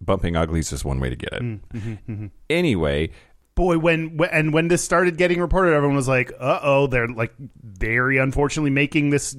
bumping 0.00 0.36
uglies 0.36 0.70
is 0.72 0.84
one 0.84 1.00
way 1.00 1.10
to 1.10 1.16
get 1.16 1.30
it. 1.32 2.30
Anyway, 2.50 3.10
boy 3.54 3.78
when, 3.78 4.18
and 4.32 4.52
when 4.52 4.68
this 4.68 4.82
started 4.82 5.16
getting 5.16 5.40
reported 5.40 5.74
everyone 5.74 5.96
was 5.96 6.08
like 6.08 6.32
uh-oh 6.40 6.86
they're 6.88 7.08
like 7.08 7.34
very 7.62 8.18
unfortunately 8.18 8.70
making 8.70 9.10
this 9.10 9.36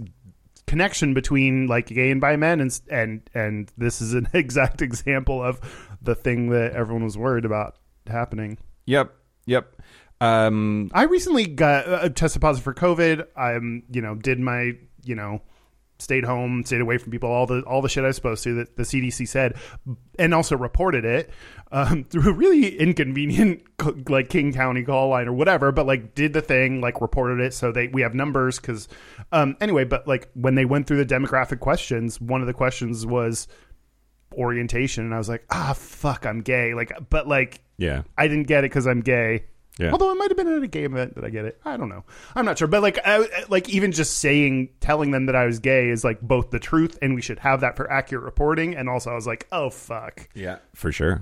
connection 0.67 1.13
between 1.13 1.67
like 1.67 1.87
gay 1.87 2.11
and 2.11 2.21
bi 2.21 2.35
men 2.35 2.59
and 2.59 2.81
and 2.89 3.29
and 3.33 3.71
this 3.77 4.01
is 4.01 4.13
an 4.13 4.27
exact 4.33 4.81
example 4.81 5.43
of 5.43 5.59
the 6.01 6.15
thing 6.15 6.49
that 6.49 6.73
everyone 6.73 7.03
was 7.03 7.17
worried 7.17 7.45
about 7.45 7.77
happening 8.07 8.57
yep, 8.85 9.13
yep. 9.45 9.75
Um, 10.21 10.89
i 10.93 11.03
recently 11.03 11.45
got 11.45 11.87
uh, 11.87 12.09
tested 12.09 12.41
positive 12.41 12.63
for 12.63 12.73
covid 12.73 13.27
i'm 13.35 13.83
you 13.91 14.01
know 14.01 14.15
did 14.15 14.39
my 14.39 14.71
you 15.03 15.15
know 15.15 15.41
stayed 15.97 16.25
home 16.25 16.63
stayed 16.65 16.81
away 16.81 16.97
from 16.97 17.11
people 17.11 17.31
all 17.31 17.45
the 17.45 17.61
all 17.61 17.81
the 17.81 17.87
shit 17.87 18.03
i 18.03 18.07
was 18.07 18.15
supposed 18.15 18.43
to 18.43 18.53
that 18.55 18.75
the 18.75 18.83
cdc 18.83 19.27
said 19.27 19.55
and 20.19 20.33
also 20.33 20.55
reported 20.57 21.05
it 21.05 21.29
um, 21.71 22.03
through 22.09 22.29
a 22.29 22.33
really 22.33 22.77
inconvenient 22.77 23.61
like 24.09 24.29
king 24.29 24.51
county 24.53 24.83
call 24.83 25.09
line 25.09 25.27
or 25.27 25.33
whatever 25.33 25.71
but 25.71 25.85
like 25.85 26.13
did 26.13 26.33
the 26.33 26.41
thing 26.41 26.81
like 26.81 26.99
reported 27.01 27.39
it 27.39 27.53
so 27.53 27.71
they 27.71 27.87
we 27.87 28.01
have 28.01 28.13
numbers 28.13 28.59
because 28.59 28.87
um, 29.31 29.55
anyway 29.61 29.83
but 29.83 30.07
like 30.07 30.29
when 30.33 30.55
they 30.55 30.65
went 30.65 30.85
through 30.85 31.03
the 31.03 31.05
demographic 31.05 31.59
questions 31.59 32.19
one 32.19 32.41
of 32.41 32.47
the 32.47 32.53
questions 32.53 33.05
was 33.05 33.47
orientation 34.33 35.05
and 35.05 35.13
i 35.13 35.17
was 35.17 35.29
like 35.29 35.45
ah 35.49 35.73
fuck 35.73 36.25
i'm 36.25 36.41
gay 36.41 36.73
like 36.73 36.91
but 37.09 37.27
like 37.27 37.61
yeah, 37.77 38.03
i 38.17 38.27
didn't 38.27 38.47
get 38.47 38.63
it 38.63 38.69
because 38.69 38.87
i'm 38.87 39.01
gay 39.01 39.45
Yeah. 39.79 39.91
Although 39.91 40.11
it 40.11 40.15
might 40.15 40.29
have 40.29 40.37
been 40.37 40.47
at 40.47 40.63
a 40.63 40.67
gay 40.67 40.83
event. 40.83 41.15
that 41.15 41.25
I 41.25 41.29
get 41.29 41.43
it? 41.45 41.59
I 41.65 41.75
don't 41.75 41.89
know. 41.89 42.05
I'm 42.33 42.45
not 42.45 42.57
sure. 42.57 42.67
But 42.67 42.81
like, 42.81 42.99
I, 43.03 43.27
like 43.49 43.67
even 43.69 43.91
just 43.91 44.19
saying, 44.19 44.69
telling 44.79 45.11
them 45.11 45.25
that 45.25 45.35
I 45.35 45.45
was 45.45 45.59
gay 45.59 45.89
is 45.89 46.03
like 46.03 46.21
both 46.21 46.49
the 46.51 46.59
truth, 46.59 46.97
and 47.01 47.13
we 47.13 47.21
should 47.21 47.39
have 47.39 47.61
that 47.61 47.75
for 47.75 47.91
accurate 47.91 48.23
reporting. 48.23 48.75
And 48.75 48.87
also, 48.87 49.11
I 49.11 49.15
was 49.15 49.27
like, 49.27 49.47
oh 49.51 49.69
fuck. 49.69 50.29
Yeah, 50.33 50.59
for 50.73 50.91
sure. 50.91 51.21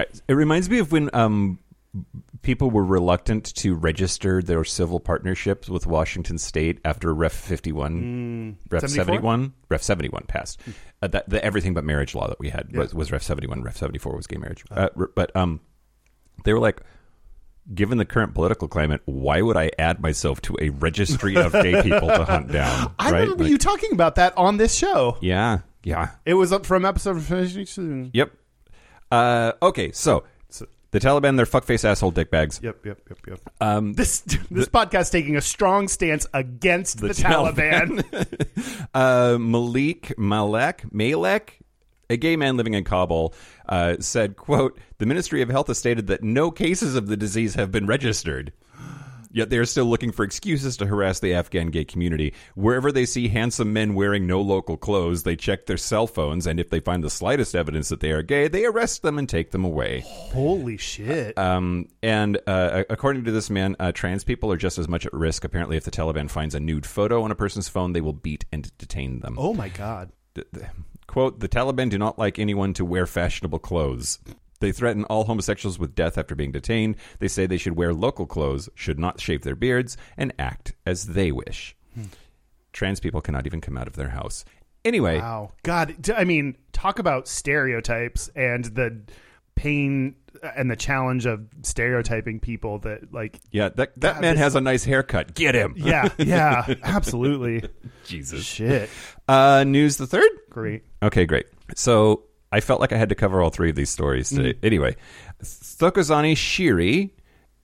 It 0.00 0.34
reminds 0.34 0.68
me 0.68 0.78
of 0.80 0.90
when 0.90 1.08
um, 1.14 1.60
people 2.42 2.68
were 2.70 2.84
reluctant 2.84 3.54
to 3.56 3.74
register 3.76 4.42
their 4.42 4.64
civil 4.64 4.98
partnerships 4.98 5.68
with 5.68 5.86
Washington 5.86 6.36
State 6.36 6.80
after 6.84 7.14
Ref 7.14 7.32
51, 7.32 8.56
Ref 8.70 8.80
74? 8.80 9.04
71, 9.04 9.52
Ref 9.68 9.82
71 9.82 10.24
passed. 10.26 10.60
Uh, 11.00 11.06
that 11.06 11.28
the 11.28 11.42
everything 11.44 11.74
but 11.74 11.84
marriage 11.84 12.14
law 12.16 12.26
that 12.26 12.40
we 12.40 12.48
had 12.50 12.76
was, 12.76 12.92
was 12.92 13.12
Ref 13.12 13.22
71. 13.22 13.62
Ref 13.62 13.76
74 13.76 14.16
was 14.16 14.26
gay 14.26 14.36
marriage. 14.36 14.64
Uh, 14.68 14.88
r- 14.96 15.10
but 15.14 15.34
um, 15.36 15.60
they 16.44 16.52
were 16.52 16.58
like, 16.60 16.80
given 17.72 17.98
the 17.98 18.04
current 18.04 18.34
political 18.34 18.68
climate, 18.68 19.00
why 19.04 19.40
would 19.40 19.56
I 19.56 19.70
add 19.78 20.00
myself 20.00 20.40
to 20.42 20.56
a 20.60 20.70
registry 20.70 21.36
of 21.36 21.52
gay 21.52 21.82
people 21.82 22.08
to 22.08 22.24
hunt 22.24 22.52
down? 22.52 22.94
I 22.98 23.10
right? 23.10 23.20
remember 23.20 23.44
Like, 23.44 23.50
you 23.50 23.58
talking 23.58 23.92
about 23.92 24.16
that 24.16 24.36
on 24.36 24.56
this 24.56 24.74
show. 24.74 25.16
Yeah, 25.20 25.60
yeah. 25.82 26.10
It 26.26 26.34
was 26.34 26.52
up 26.52 26.66
from 26.66 26.84
episode 26.84 27.16
of 27.16 28.10
Yep. 28.12 28.32
Uh, 29.10 29.52
okay, 29.62 29.92
so 29.92 30.24
the 30.94 31.00
Taliban, 31.00 31.36
they're 31.36 31.44
fuckface 31.44 31.84
asshole 31.84 32.12
dickbags. 32.12 32.62
Yep, 32.62 32.86
yep, 32.86 33.00
yep, 33.08 33.18
yep. 33.26 33.40
Um, 33.60 33.94
This 33.94 34.20
this 34.50 34.68
podcast 34.68 35.10
taking 35.10 35.36
a 35.36 35.40
strong 35.40 35.88
stance 35.88 36.24
against 36.32 37.00
the, 37.00 37.08
The 37.08 37.14
Taliban. 37.14 38.86
uh, 38.94 39.36
Malik 39.36 40.16
Malek 40.16 40.84
Malek, 40.92 41.58
a 42.10 42.16
gay 42.16 42.36
man 42.36 42.56
living 42.56 42.74
in 42.74 42.84
Kabul, 42.84 43.34
uh, 43.68 43.96
said, 44.00 44.36
"quote 44.36 44.78
The 44.98 45.06
Ministry 45.06 45.42
of 45.42 45.48
Health 45.48 45.68
has 45.68 45.78
stated 45.78 46.06
that 46.08 46.22
no 46.22 46.50
cases 46.50 46.94
of 46.94 47.06
the 47.06 47.16
disease 47.16 47.54
have 47.54 47.70
been 47.70 47.86
registered." 47.86 48.52
Yet 49.34 49.50
they 49.50 49.58
are 49.58 49.64
still 49.64 49.86
looking 49.86 50.12
for 50.12 50.24
excuses 50.24 50.76
to 50.76 50.86
harass 50.86 51.18
the 51.18 51.34
Afghan 51.34 51.66
gay 51.70 51.84
community. 51.84 52.34
Wherever 52.54 52.92
they 52.92 53.04
see 53.04 53.26
handsome 53.26 53.72
men 53.72 53.94
wearing 53.94 54.28
no 54.28 54.40
local 54.40 54.76
clothes, 54.76 55.24
they 55.24 55.34
check 55.34 55.66
their 55.66 55.76
cell 55.76 56.06
phones, 56.06 56.46
and 56.46 56.60
if 56.60 56.70
they 56.70 56.78
find 56.78 57.02
the 57.02 57.10
slightest 57.10 57.56
evidence 57.56 57.88
that 57.88 57.98
they 57.98 58.12
are 58.12 58.22
gay, 58.22 58.46
they 58.46 58.64
arrest 58.64 59.02
them 59.02 59.18
and 59.18 59.28
take 59.28 59.50
them 59.50 59.64
away. 59.64 60.04
Holy 60.06 60.76
shit! 60.76 61.36
Um, 61.36 61.88
and 62.00 62.38
uh, 62.46 62.84
according 62.88 63.24
to 63.24 63.32
this 63.32 63.50
man, 63.50 63.74
uh, 63.80 63.90
trans 63.90 64.22
people 64.22 64.52
are 64.52 64.56
just 64.56 64.78
as 64.78 64.86
much 64.86 65.04
at 65.04 65.12
risk. 65.12 65.42
Apparently, 65.42 65.76
if 65.76 65.82
the 65.82 65.90
Taliban 65.90 66.30
finds 66.30 66.54
a 66.54 66.60
nude 66.60 66.86
photo 66.86 67.24
on 67.24 67.32
a 67.32 67.34
person's 67.34 67.68
phone, 67.68 67.92
they 67.92 68.00
will 68.00 68.12
beat 68.12 68.44
and 68.52 68.70
detain 68.78 69.18
them. 69.18 69.34
oh 69.36 69.52
my 69.52 69.68
god! 69.68 70.12
Th- 70.36 70.46
Quote, 71.06 71.40
the 71.40 71.48
Taliban 71.48 71.90
do 71.90 71.98
not 71.98 72.18
like 72.18 72.38
anyone 72.38 72.72
to 72.74 72.84
wear 72.84 73.06
fashionable 73.06 73.58
clothes. 73.60 74.18
They 74.60 74.72
threaten 74.72 75.04
all 75.04 75.24
homosexuals 75.24 75.78
with 75.78 75.94
death 75.94 76.16
after 76.16 76.34
being 76.34 76.52
detained. 76.52 76.96
They 77.18 77.28
say 77.28 77.44
they 77.46 77.58
should 77.58 77.76
wear 77.76 77.92
local 77.92 78.26
clothes, 78.26 78.68
should 78.74 78.98
not 78.98 79.20
shave 79.20 79.42
their 79.42 79.56
beards, 79.56 79.96
and 80.16 80.32
act 80.38 80.72
as 80.86 81.08
they 81.08 81.30
wish. 81.32 81.76
Trans 82.72 82.98
people 83.00 83.20
cannot 83.20 83.46
even 83.46 83.60
come 83.60 83.76
out 83.76 83.86
of 83.86 83.94
their 83.96 84.08
house. 84.08 84.44
Anyway, 84.84 85.18
Wow, 85.18 85.52
God! 85.62 86.10
I 86.14 86.24
mean, 86.24 86.56
talk 86.72 86.98
about 86.98 87.26
stereotypes 87.28 88.28
and 88.34 88.64
the 88.64 89.00
pain 89.54 90.16
and 90.56 90.70
the 90.70 90.76
challenge 90.76 91.24
of 91.26 91.46
stereotyping 91.62 92.40
people. 92.40 92.78
That 92.80 93.12
like, 93.12 93.40
yeah, 93.50 93.68
that, 93.70 93.98
that 94.00 94.14
God, 94.14 94.20
man 94.20 94.34
this- 94.34 94.42
has 94.42 94.54
a 94.56 94.60
nice 94.60 94.84
haircut. 94.84 95.34
Get 95.34 95.54
him. 95.54 95.74
yeah, 95.76 96.08
yeah, 96.18 96.74
absolutely. 96.82 97.68
Jesus. 98.04 98.44
Shit, 98.44 98.90
Uh, 99.28 99.64
news 99.66 99.96
the 99.96 100.06
third? 100.06 100.28
great. 100.50 100.82
Okay, 101.04 101.26
great. 101.26 101.46
So 101.76 102.24
I 102.50 102.60
felt 102.60 102.80
like 102.80 102.92
I 102.92 102.96
had 102.96 103.10
to 103.10 103.14
cover 103.14 103.42
all 103.42 103.50
three 103.50 103.70
of 103.70 103.76
these 103.76 103.90
stories 103.90 104.30
today. 104.30 104.58
Anyway, 104.62 104.96
Thokozani 105.42 106.32
Shiri 106.32 107.10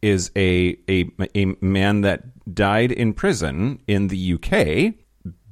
is 0.03 0.31
a, 0.37 0.77
a 0.89 1.11
a 1.35 1.57
man 1.61 2.03
that 2.03 2.55
died 2.55 2.93
in 2.93 3.13
prison 3.13 3.81
in 3.87 4.09
the 4.09 4.35
UK 4.35 4.95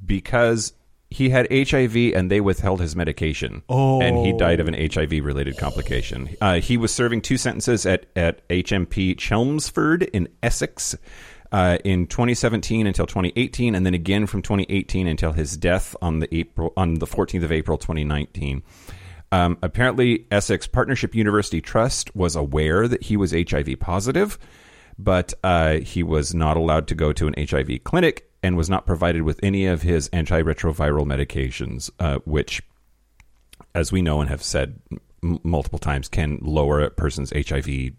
because 0.05 0.73
he 1.11 1.29
had 1.29 1.47
HIV 1.51 1.95
and 2.15 2.29
they 2.29 2.39
withheld 2.41 2.79
his 2.79 2.95
medication. 2.95 3.63
Oh. 3.67 4.01
And 4.01 4.25
he 4.25 4.33
died 4.33 4.59
of 4.59 4.67
an 4.67 4.75
HIV 4.75 5.23
related 5.25 5.57
complication. 5.57 6.29
Uh, 6.39 6.59
he 6.59 6.77
was 6.77 6.93
serving 6.93 7.21
two 7.21 7.37
sentences 7.37 7.85
at, 7.85 8.05
at 8.15 8.47
HMP 8.49 9.17
Chelmsford 9.17 10.03
in 10.03 10.29
Essex. 10.43 10.95
Uh, 11.51 11.79
in 11.83 12.05
2017 12.05 12.85
until 12.85 13.07
2018, 13.07 13.73
and 13.73 13.83
then 13.83 13.95
again 13.95 14.27
from 14.27 14.41
2018 14.43 15.07
until 15.07 15.31
his 15.31 15.57
death 15.57 15.95
on 15.99 16.19
the 16.19 16.35
April 16.35 16.71
on 16.77 16.95
the 16.95 17.07
14th 17.07 17.43
of 17.43 17.51
April 17.51 17.77
2019. 17.77 18.61
Um, 19.31 19.57
apparently, 19.61 20.27
Essex 20.31 20.67
Partnership 20.67 21.15
University 21.15 21.61
Trust 21.61 22.15
was 22.15 22.35
aware 22.35 22.87
that 22.87 23.03
he 23.03 23.17
was 23.17 23.31
HIV 23.31 23.79
positive, 23.79 24.37
but 24.97 25.33
uh, 25.43 25.79
he 25.79 26.03
was 26.03 26.33
not 26.33 26.57
allowed 26.57 26.87
to 26.87 26.95
go 26.95 27.13
to 27.13 27.27
an 27.27 27.35
HIV 27.37 27.83
clinic 27.83 28.29
and 28.41 28.57
was 28.57 28.69
not 28.69 28.85
provided 28.85 29.23
with 29.23 29.39
any 29.43 29.65
of 29.65 29.81
his 29.81 30.09
antiretroviral 30.09 31.05
medications, 31.05 31.89
uh, 31.99 32.19
which, 32.25 32.61
as 33.75 33.91
we 33.91 34.01
know 34.01 34.21
and 34.21 34.29
have 34.29 34.43
said 34.43 34.79
m- 35.21 35.39
multiple 35.43 35.79
times, 35.79 36.07
can 36.07 36.39
lower 36.41 36.81
a 36.81 36.89
person's 36.89 37.31
HIV 37.35 37.91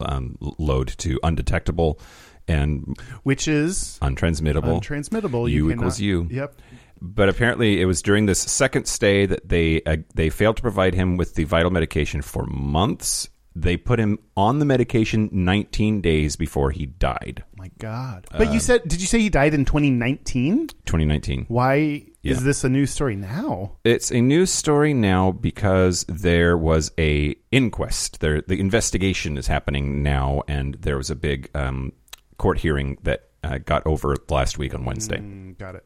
um, 0.00 0.36
load 0.58 0.88
to 0.98 1.18
undetectable 1.22 2.00
and 2.48 2.96
Which 3.22 3.48
is 3.48 3.98
untransmittable. 4.02 4.80
untransmittable. 4.82 5.50
U 5.50 5.68
cannot- 5.68 5.74
equals 5.80 6.00
U. 6.00 6.26
Yep. 6.30 6.60
But 7.04 7.28
apparently, 7.28 7.80
it 7.80 7.86
was 7.86 8.00
during 8.00 8.26
this 8.26 8.38
second 8.40 8.86
stay 8.86 9.26
that 9.26 9.48
they 9.48 9.82
uh, 9.82 9.96
they 10.14 10.30
failed 10.30 10.56
to 10.56 10.62
provide 10.62 10.94
him 10.94 11.16
with 11.16 11.34
the 11.34 11.44
vital 11.44 11.70
medication 11.70 12.22
for 12.22 12.46
months. 12.46 13.28
They 13.54 13.76
put 13.76 13.98
him 14.00 14.18
on 14.34 14.60
the 14.60 14.64
medication 14.64 15.28
19 15.30 16.00
days 16.00 16.36
before 16.36 16.70
he 16.70 16.86
died. 16.86 17.44
My 17.56 17.70
God. 17.78 18.26
But 18.30 18.46
Um, 18.48 18.54
you 18.54 18.60
said, 18.60 18.80
did 18.86 19.00
you 19.02 19.06
say 19.06 19.18
he 19.20 19.28
died 19.28 19.52
in 19.52 19.66
2019? 19.66 20.68
2019. 20.86 21.44
Why 21.48 22.04
Yeah. 22.22 22.32
is 22.32 22.44
this 22.44 22.64
a 22.64 22.70
news 22.70 22.90
story 22.92 23.14
now? 23.14 23.72
It's 23.84 24.10
a 24.10 24.22
news 24.22 24.50
story 24.50 24.94
now 24.94 25.32
because 25.32 26.06
there 26.08 26.56
was 26.56 26.92
a 26.98 27.34
inquest. 27.50 28.20
There, 28.20 28.40
the 28.40 28.58
investigation 28.58 29.36
is 29.36 29.48
happening 29.48 30.02
now, 30.02 30.42
and 30.48 30.76
there 30.80 30.96
was 30.96 31.10
a 31.10 31.14
big 31.16 31.50
um, 31.54 31.92
court 32.38 32.58
hearing 32.58 32.98
that 33.02 33.28
uh, 33.44 33.58
got 33.58 33.86
over 33.86 34.16
last 34.28 34.58
week 34.58 34.74
on 34.74 34.84
Wednesday. 34.84 35.18
Mm, 35.18 35.58
got 35.58 35.74
it. 35.74 35.84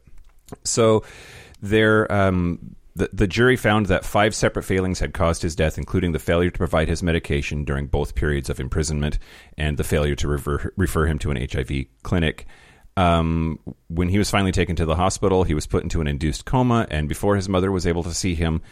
So 0.63 1.03
there, 1.61 2.11
um, 2.11 2.75
the, 2.95 3.09
the 3.13 3.27
jury 3.27 3.55
found 3.55 3.87
that 3.87 4.05
five 4.05 4.33
separate 4.33 4.63
failings 4.63 4.99
had 4.99 5.13
caused 5.13 5.41
his 5.41 5.55
death, 5.55 5.77
including 5.77 6.11
the 6.11 6.19
failure 6.19 6.49
to 6.49 6.57
provide 6.57 6.87
his 6.87 7.03
medication 7.03 7.63
during 7.63 7.87
both 7.87 8.15
periods 8.15 8.49
of 8.49 8.59
imprisonment 8.59 9.19
and 9.57 9.77
the 9.77 9.83
failure 9.83 10.15
to 10.15 10.27
refer, 10.27 10.71
refer 10.75 11.05
him 11.05 11.19
to 11.19 11.31
an 11.31 11.37
HIV 11.37 11.85
clinic. 12.03 12.47
Um, 12.95 13.59
when 13.89 14.09
he 14.09 14.17
was 14.17 14.31
finally 14.31 14.51
taken 14.51 14.75
to 14.77 14.85
the 14.85 14.95
hospital, 14.95 15.43
he 15.43 15.53
was 15.53 15.67
put 15.67 15.83
into 15.83 16.01
an 16.01 16.07
induced 16.07 16.45
coma, 16.45 16.87
and 16.89 17.07
before 17.07 17.35
his 17.35 17.47
mother 17.47 17.71
was 17.71 17.85
able 17.85 18.01
to 18.03 18.13
see 18.13 18.33
him, 18.33 18.63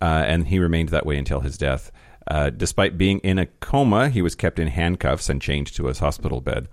uh, 0.00 0.24
and 0.26 0.46
he 0.46 0.60
remained 0.60 0.90
that 0.90 1.04
way 1.04 1.18
until 1.18 1.40
his 1.40 1.58
death. 1.58 1.90
Uh, 2.28 2.50
despite 2.50 2.96
being 2.96 3.18
in 3.18 3.38
a 3.38 3.46
coma, 3.46 4.08
he 4.08 4.22
was 4.22 4.36
kept 4.36 4.60
in 4.60 4.68
handcuffs 4.68 5.28
and 5.28 5.42
chained 5.42 5.66
to 5.66 5.86
his 5.86 5.98
hospital 5.98 6.40
bed. 6.40 6.68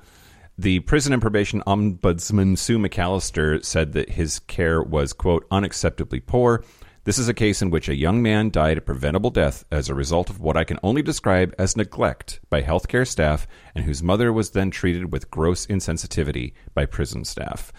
The 0.62 0.82
prison 0.82 1.12
and 1.12 1.20
probation 1.20 1.64
ombudsman 1.66 2.56
Sue 2.56 2.78
McAllister 2.78 3.66
said 3.66 3.94
that 3.94 4.12
his 4.12 4.38
care 4.38 4.80
was, 4.80 5.12
quote, 5.12 5.50
unacceptably 5.50 6.24
poor. 6.24 6.64
This 7.04 7.18
is 7.18 7.28
a 7.28 7.34
case 7.34 7.64
in 7.64 7.72
which 7.72 7.90
a 7.90 7.96
young 7.96 8.22
man 8.22 8.52
died 8.52 8.78
a 8.78 8.82
preventable 8.82 9.32
death 9.32 9.66
as 9.72 9.90
a 9.90 9.96
result 9.96 10.30
of 10.30 10.40
what 10.40 10.56
I 10.56 10.64
can 10.64 10.78
only 10.84 11.02
describe 11.02 11.56
as 11.58 11.76
neglect 11.76 12.42
by 12.52 12.62
healthcare 12.62 13.08
staff, 13.08 13.48
and 13.74 13.86
whose 13.86 14.04
mother 14.04 14.32
was 14.32 14.52
then 14.52 14.70
treated 14.70 15.12
with 15.12 15.32
gross 15.32 15.66
insensitivity 15.66 16.54
by 16.76 16.86
prison 16.86 17.26
staff. 17.26 17.74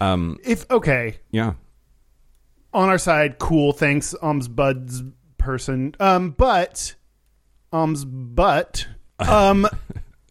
Um, 0.00 0.38
If, 0.42 0.64
okay, 0.70 1.18
yeah. 1.30 1.52
on 2.72 2.88
our 2.88 2.96
side, 2.96 3.38
cool, 3.38 3.74
thanks, 3.74 4.14
ums 4.22 4.48
buds 4.48 5.02
person. 5.36 5.94
Um, 6.00 6.30
but, 6.30 6.94
ums, 7.70 8.06
but, 8.06 8.86
um, 9.18 9.68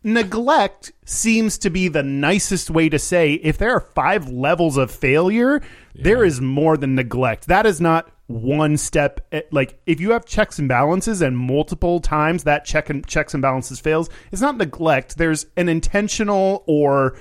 neglect 0.03 0.91
seems 1.05 1.57
to 1.59 1.69
be 1.69 1.87
the 1.87 2.03
nicest 2.03 2.69
way 2.69 2.89
to 2.89 2.99
say 2.99 3.33
if 3.33 3.57
there 3.57 3.71
are 3.71 3.79
five 3.79 4.29
levels 4.29 4.77
of 4.77 4.91
failure, 4.91 5.61
there 5.95 6.23
is 6.23 6.41
more 6.41 6.77
than 6.77 6.95
neglect. 6.95 7.47
That 7.47 7.65
is 7.65 7.79
not 7.81 8.09
one 8.27 8.77
step. 8.77 9.25
eh, 9.31 9.41
Like 9.51 9.79
if 9.85 9.99
you 9.99 10.11
have 10.11 10.25
checks 10.25 10.59
and 10.59 10.67
balances 10.67 11.21
and 11.21 11.37
multiple 11.37 11.99
times 11.99 12.43
that 12.45 12.65
check 12.65 12.89
and 12.89 13.05
checks 13.05 13.33
and 13.33 13.41
balances 13.41 13.79
fails, 13.79 14.09
it's 14.31 14.41
not 14.41 14.57
neglect. 14.57 15.17
There's 15.17 15.45
an 15.57 15.69
intentional 15.69 16.63
or 16.67 17.17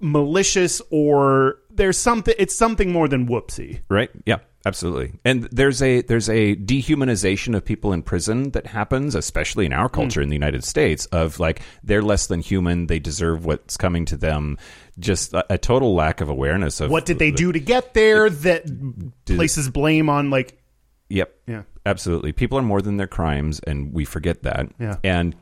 malicious 0.00 0.80
or 0.90 1.58
there's 1.70 1.98
something. 1.98 2.34
It's 2.38 2.54
something 2.54 2.92
more 2.92 3.08
than 3.08 3.28
whoopsie. 3.28 3.80
Right? 3.88 4.10
Yeah, 4.24 4.38
absolutely. 4.68 5.18
And 5.24 5.44
there's 5.44 5.82
a 5.82 6.02
there's 6.02 6.28
a 6.28 6.54
dehumanization 6.56 7.56
of 7.56 7.64
people 7.64 7.92
in 7.92 8.02
prison 8.02 8.50
that 8.50 8.66
happens, 8.66 9.14
especially 9.14 9.66
in 9.66 9.72
our 9.72 9.88
hmm. 9.88 9.94
culture 9.94 10.20
in 10.20 10.28
the 10.28 10.36
United 10.36 10.62
States, 10.62 11.06
of 11.06 11.40
like 11.40 11.62
they're 11.82 12.02
less 12.02 12.26
than 12.26 12.40
human, 12.40 12.86
they 12.86 12.98
deserve 12.98 13.44
what's 13.44 13.76
coming 13.76 14.04
to 14.06 14.16
them. 14.16 14.58
Just 14.98 15.32
a, 15.32 15.54
a 15.54 15.58
total 15.58 15.94
lack 15.94 16.20
of 16.20 16.28
awareness 16.28 16.80
of 16.80 16.90
What 16.90 17.06
did 17.06 17.18
they 17.18 17.30
do 17.30 17.52
to 17.52 17.60
get 17.60 17.94
there 17.94 18.28
that 18.28 18.64
places 19.26 19.70
blame 19.70 20.08
on 20.08 20.30
like 20.30 20.58
Yep. 21.08 21.34
Yeah. 21.46 21.62
Absolutely. 21.86 22.32
People 22.32 22.58
are 22.58 22.62
more 22.62 22.82
than 22.82 22.98
their 22.98 23.06
crimes, 23.06 23.60
and 23.60 23.92
we 23.92 24.04
forget 24.04 24.42
that. 24.42 24.68
Yeah. 24.78 24.96
And 25.02 25.34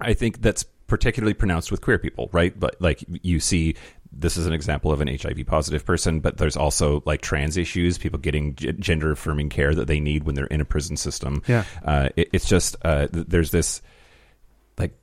I 0.00 0.14
think 0.14 0.40
that's 0.40 0.64
particularly 0.86 1.34
pronounced 1.34 1.70
with 1.70 1.80
queer 1.80 1.98
people, 1.98 2.28
right? 2.32 2.58
But 2.58 2.76
like 2.80 3.04
you 3.08 3.40
see, 3.40 3.74
this 4.12 4.36
is 4.36 4.46
an 4.46 4.52
example 4.52 4.92
of 4.92 5.00
an 5.00 5.08
HIV 5.08 5.46
positive 5.46 5.84
person, 5.84 6.20
but 6.20 6.36
there's 6.36 6.56
also 6.56 7.02
like 7.06 7.22
trans 7.22 7.56
issues, 7.56 7.98
people 7.98 8.18
getting 8.18 8.54
g- 8.54 8.72
gender 8.72 9.12
affirming 9.12 9.48
care 9.48 9.74
that 9.74 9.86
they 9.86 10.00
need 10.00 10.24
when 10.24 10.34
they're 10.34 10.46
in 10.46 10.60
a 10.60 10.64
prison 10.64 10.96
system. 10.96 11.42
Yeah. 11.48 11.64
uh, 11.84 12.10
it, 12.16 12.28
it's 12.32 12.46
just 12.46 12.76
uh, 12.82 13.06
th- 13.08 13.26
there's 13.28 13.50
this 13.50 13.80
like 14.78 14.94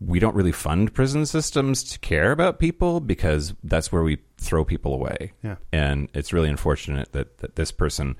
we 0.00 0.18
don't 0.18 0.34
really 0.34 0.52
fund 0.52 0.94
prison 0.94 1.26
systems 1.26 1.82
to 1.84 1.98
care 1.98 2.32
about 2.32 2.58
people 2.58 3.00
because 3.00 3.54
that's 3.64 3.90
where 3.90 4.02
we 4.02 4.18
throw 4.38 4.64
people 4.64 4.94
away. 4.94 5.32
Yeah. 5.42 5.56
And 5.72 6.08
it's 6.14 6.32
really 6.32 6.48
unfortunate 6.48 7.12
that, 7.12 7.38
that 7.38 7.56
this 7.56 7.70
person 7.70 8.16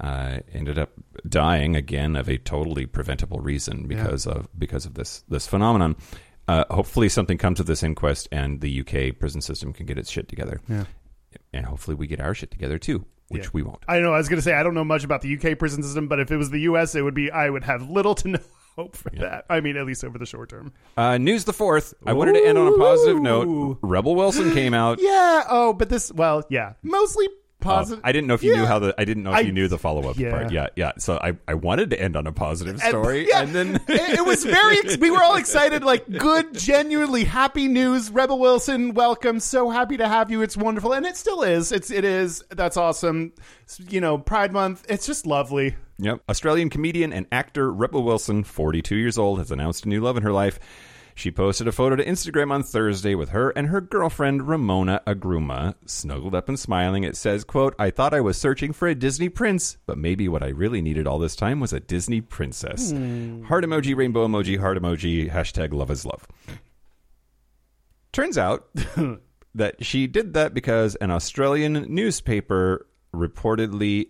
uh, 0.00 0.38
ended 0.52 0.78
up 0.78 0.90
dying 1.28 1.74
again 1.74 2.16
of 2.16 2.28
a 2.28 2.36
totally 2.38 2.86
preventable 2.86 3.40
reason 3.40 3.86
because 3.86 4.26
of 4.26 4.48
because 4.58 4.84
of 4.84 4.94
this 4.94 5.24
this 5.28 5.46
phenomenon. 5.46 5.96
Uh, 6.48 6.64
hopefully, 6.70 7.08
something 7.08 7.38
comes 7.38 7.58
of 7.60 7.66
this 7.66 7.82
inquest, 7.82 8.28
and 8.30 8.60
the 8.60 8.80
UK 8.80 9.18
prison 9.18 9.40
system 9.40 9.72
can 9.72 9.86
get 9.86 9.98
its 9.98 10.10
shit 10.10 10.28
together. 10.28 10.60
Yeah. 10.68 10.84
And 11.52 11.66
hopefully, 11.66 11.94
we 11.96 12.06
get 12.06 12.20
our 12.20 12.34
shit 12.34 12.50
together 12.50 12.78
too, 12.78 13.04
which 13.28 13.44
Yeah. 13.44 13.50
we 13.52 13.62
won't. 13.62 13.82
I 13.88 13.98
know. 14.00 14.12
I 14.14 14.18
was 14.18 14.28
going 14.28 14.38
to 14.38 14.42
say 14.42 14.54
I 14.54 14.62
don't 14.62 14.74
know 14.74 14.84
much 14.84 15.04
about 15.04 15.22
the 15.22 15.36
UK 15.36 15.58
prison 15.58 15.82
system, 15.82 16.06
but 16.08 16.20
if 16.20 16.30
it 16.30 16.36
was 16.36 16.50
the 16.50 16.60
US, 16.60 16.94
it 16.94 17.02
would 17.02 17.14
be 17.14 17.30
I 17.30 17.50
would 17.50 17.64
have 17.64 17.88
little 17.90 18.14
to 18.16 18.28
no 18.28 18.38
hope 18.76 18.94
for 18.96 19.10
that. 19.10 19.44
I 19.50 19.60
mean, 19.60 19.76
at 19.76 19.86
least 19.86 20.04
over 20.04 20.18
the 20.18 20.26
short 20.26 20.50
term. 20.50 20.72
Uh, 20.96 21.18
news 21.18 21.44
the 21.44 21.52
fourth. 21.52 21.94
I 22.06 22.12
wanted 22.12 22.34
to 22.34 22.46
end 22.46 22.58
on 22.58 22.68
a 22.72 22.76
positive 22.78 23.20
note. 23.20 23.78
Rebel 23.82 24.14
Wilson 24.14 24.52
came 24.52 24.72
out. 24.74 24.98
Yeah. 25.02 25.44
Oh, 25.48 25.72
but 25.72 25.88
this. 25.88 26.12
Well, 26.12 26.44
yeah. 26.50 26.74
Mostly 26.82 27.26
Positive. 27.66 28.00
I 28.04 28.12
didn't 28.12 28.26
know 28.28 28.34
if 28.34 28.42
you 28.42 28.52
Yeah. 28.52 28.60
knew 28.60 28.66
how 28.66 28.78
the. 28.78 28.94
I 28.98 29.04
didn't 29.04 29.22
know 29.22 29.30
if 29.32 29.36
I- 29.36 29.40
you 29.40 29.52
knew 29.52 29.68
the 29.68 29.78
follow 29.78 30.08
up 30.08 30.18
Yeah. 30.18 30.30
part. 30.30 30.52
Yeah, 30.52 30.68
yeah. 30.76 30.92
So 30.98 31.18
I, 31.22 31.36
I 31.48 31.54
wanted 31.54 31.90
to 31.90 32.00
end 32.00 32.16
on 32.16 32.26
a 32.26 32.32
positive 32.32 32.80
story, 32.80 33.26
yeah, 33.28 33.42
and 33.42 33.54
then 33.54 33.76
it, 33.88 34.18
it 34.18 34.24
was 34.26 34.44
very. 34.44 34.78
We 34.96 35.10
were 35.10 35.22
all 35.22 35.36
excited, 35.36 35.84
like 35.84 36.08
good, 36.08 36.54
genuinely 36.54 37.24
happy 37.24 37.68
news. 37.68 38.10
Rebel 38.10 38.38
Wilson, 38.38 38.94
welcome. 38.94 39.40
So 39.40 39.70
happy 39.70 39.96
to 39.98 40.08
have 40.08 40.30
you. 40.30 40.42
It's 40.42 40.56
wonderful, 40.56 40.92
and 40.92 41.04
it 41.06 41.16
still 41.16 41.42
is. 41.42 41.72
It's 41.72 41.90
it 41.90 42.04
is. 42.04 42.42
That's 42.50 42.76
awesome. 42.76 43.32
You 43.88 44.00
know, 44.00 44.18
Pride 44.18 44.52
Month. 44.52 44.86
It's 44.88 45.06
just 45.06 45.26
lovely. 45.26 45.76
Yep. 45.98 46.20
Australian 46.28 46.68
comedian 46.68 47.12
and 47.12 47.26
actor 47.32 47.72
Rebel 47.72 48.02
Wilson, 48.02 48.44
42 48.44 48.96
years 48.96 49.16
old, 49.16 49.38
has 49.38 49.50
announced 49.50 49.86
a 49.86 49.88
new 49.88 50.00
love 50.02 50.16
in 50.18 50.22
her 50.22 50.32
life. 50.32 50.58
She 51.16 51.30
posted 51.30 51.66
a 51.66 51.72
photo 51.72 51.96
to 51.96 52.04
Instagram 52.04 52.52
on 52.52 52.62
Thursday 52.62 53.14
with 53.14 53.30
her 53.30 53.48
and 53.56 53.68
her 53.68 53.80
girlfriend 53.80 54.46
Ramona 54.46 55.00
Agruma 55.06 55.74
snuggled 55.86 56.34
up 56.34 56.46
and 56.46 56.60
smiling. 56.60 57.04
It 57.04 57.16
says, 57.16 57.42
quote, 57.42 57.74
I 57.78 57.88
thought 57.88 58.12
I 58.12 58.20
was 58.20 58.36
searching 58.36 58.74
for 58.74 58.86
a 58.86 58.94
Disney 58.94 59.30
prince, 59.30 59.78
but 59.86 59.96
maybe 59.96 60.28
what 60.28 60.42
I 60.42 60.48
really 60.48 60.82
needed 60.82 61.06
all 61.06 61.18
this 61.18 61.34
time 61.34 61.58
was 61.58 61.72
a 61.72 61.80
Disney 61.80 62.20
princess. 62.20 62.90
Heart 62.90 63.64
emoji, 63.64 63.96
rainbow 63.96 64.28
emoji, 64.28 64.60
heart 64.60 64.76
emoji, 64.76 65.30
hashtag 65.30 65.72
love 65.72 65.90
is 65.90 66.04
love. 66.04 66.26
Turns 68.12 68.36
out 68.36 68.68
that 69.54 69.82
she 69.82 70.06
did 70.06 70.34
that 70.34 70.52
because 70.52 70.96
an 70.96 71.10
Australian 71.10 71.86
newspaper 71.88 72.86
reportedly 73.14 74.08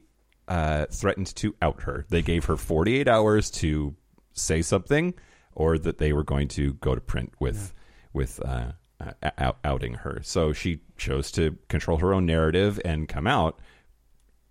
uh, 0.49 0.87
threatened 0.91 1.33
to 1.37 1.55
out 1.63 1.83
her. 1.83 2.05
They 2.09 2.23
gave 2.23 2.47
her 2.47 2.57
48 2.57 3.07
hours 3.07 3.49
to 3.53 3.95
say 4.33 4.61
something, 4.61 5.15
or 5.57 5.79
that 5.79 5.99
they 5.99 6.13
were 6.13 6.23
going 6.23 6.47
to 6.49 6.75
go 6.75 6.95
to 6.95 7.01
print 7.01 7.33
with 7.41 7.73
with 8.13 8.41
uh, 8.45 8.73
uh, 9.01 9.31
out- 9.39 9.59
outing 9.65 9.95
her. 9.95 10.21
So 10.23 10.53
she 10.53 10.81
chose 10.97 11.31
to 11.33 11.59
control 11.69 11.99
her 11.99 12.15
own 12.15 12.25
narrative 12.25 12.81
and 12.85 13.09
come 13.09 13.27
out. 13.27 13.59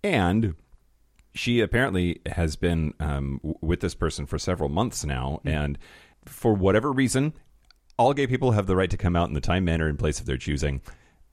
And 0.04 0.54
she 1.34 1.60
apparently 1.60 2.20
has 2.26 2.56
been 2.56 2.94
um, 3.00 3.40
with 3.42 3.80
this 3.80 3.94
person 3.94 4.26
for 4.26 4.38
several 4.38 4.68
months 4.68 5.04
now, 5.04 5.40
and 5.44 5.78
for 6.24 6.54
whatever 6.54 6.92
reason, 6.92 7.34
all 7.98 8.12
gay 8.14 8.26
people 8.26 8.52
have 8.52 8.66
the 8.66 8.76
right 8.76 8.90
to 8.90 8.96
come 8.96 9.16
out 9.16 9.28
in 9.28 9.34
the 9.34 9.40
time, 9.40 9.64
manner, 9.64 9.88
and 9.88 9.98
place 9.98 10.20
of 10.20 10.26
their 10.26 10.36
choosing. 10.36 10.80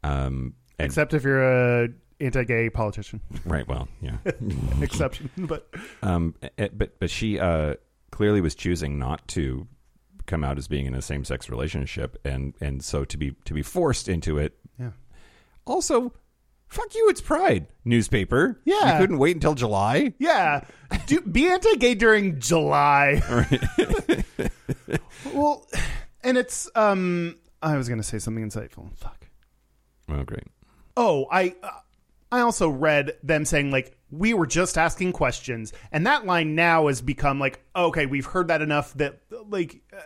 Um, 0.03 0.55
and, 0.79 0.87
Except 0.87 1.13
if 1.13 1.23
you're 1.23 1.83
a 1.83 1.89
anti-gay 2.19 2.69
politician. 2.69 3.21
right, 3.45 3.67
well, 3.67 3.87
yeah. 4.01 4.17
Exception, 4.81 5.29
but 5.37 5.69
um, 6.01 6.35
but 6.57 6.99
but 6.99 7.09
she 7.09 7.39
uh, 7.39 7.75
clearly 8.13 8.41
was 8.41 8.53
choosing 8.53 8.99
not 8.99 9.27
to 9.27 9.67
come 10.27 10.43
out 10.43 10.59
as 10.59 10.67
being 10.67 10.85
in 10.85 10.93
a 10.93 11.01
same-sex 11.01 11.49
relationship, 11.49 12.15
and 12.23 12.53
and 12.61 12.83
so 12.83 13.03
to 13.03 13.17
be 13.17 13.35
to 13.45 13.53
be 13.53 13.63
forced 13.63 14.07
into 14.07 14.37
it. 14.37 14.55
yeah. 14.79 14.91
Also, 15.65 16.13
fuck 16.67 16.93
you, 16.93 17.09
it's 17.09 17.21
Pride 17.21 17.65
newspaper. 17.83 18.61
Yeah. 18.65 18.93
you 18.93 18.99
couldn't 18.99 19.17
wait 19.17 19.35
until 19.35 19.55
July. 19.55 20.13
Yeah. 20.19 20.61
Do, 21.07 21.21
be 21.21 21.47
anti-gay 21.47 21.95
during 21.95 22.39
July. 22.39 23.23
well, 25.33 25.65
and 26.23 26.37
it's 26.37 26.69
um 26.75 27.35
I 27.63 27.77
was 27.77 27.87
going 27.87 27.99
to 27.99 28.07
say 28.07 28.19
something 28.19 28.47
insightful. 28.47 28.95
Fuck. 28.95 29.25
Oh, 30.07 30.23
great. 30.23 30.45
Oh, 30.95 31.25
I 31.31 31.55
uh, 31.63 31.69
I 32.33 32.39
also 32.39 32.67
read 32.67 33.13
them 33.21 33.45
saying 33.45 33.69
like 33.69 33.95
we 34.09 34.33
were 34.33 34.47
just 34.47 34.75
asking 34.77 35.13
questions 35.13 35.71
and 35.91 36.07
that 36.07 36.25
line 36.25 36.55
now 36.55 36.87
has 36.87 36.99
become 37.01 37.39
like 37.39 37.59
okay, 37.75 38.07
we've 38.07 38.25
heard 38.25 38.47
that 38.47 38.61
enough 38.61 38.93
that 38.95 39.21
like 39.49 39.81
uh, 39.95 40.01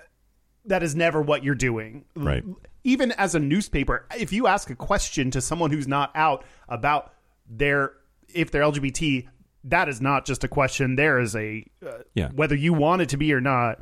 that 0.66 0.84
is 0.84 0.94
never 0.94 1.22
what 1.22 1.44
you're 1.44 1.56
doing. 1.56 2.04
Right. 2.16 2.44
Even 2.84 3.14
as 3.14 3.34
a 3.36 3.40
newspaper, 3.40 4.06
if 4.18 4.34
you 4.34 4.46
ask 4.48 4.70
a 4.70 4.76
question 4.76 5.32
to 5.32 5.42
someone 5.42 5.72
who's 5.72 5.88
not 5.88 6.12
out 6.16 6.44
about 6.68 7.14
their 7.50 7.94
if 8.34 8.52
they're 8.52 8.64
LGBT, 8.64 9.28
that 9.64 9.88
is 9.88 10.02
not 10.02 10.26
just 10.26 10.44
a 10.44 10.50
question. 10.50 10.98
There 10.98 11.20
is 11.20 11.34
a 11.36 11.66
uh, 11.86 12.00
Yeah. 12.14 12.30
whether 12.36 12.56
you 12.56 12.74
want 12.74 13.02
it 13.02 13.10
to 13.10 13.18
be 13.18 13.32
or 13.34 13.40
not. 13.42 13.80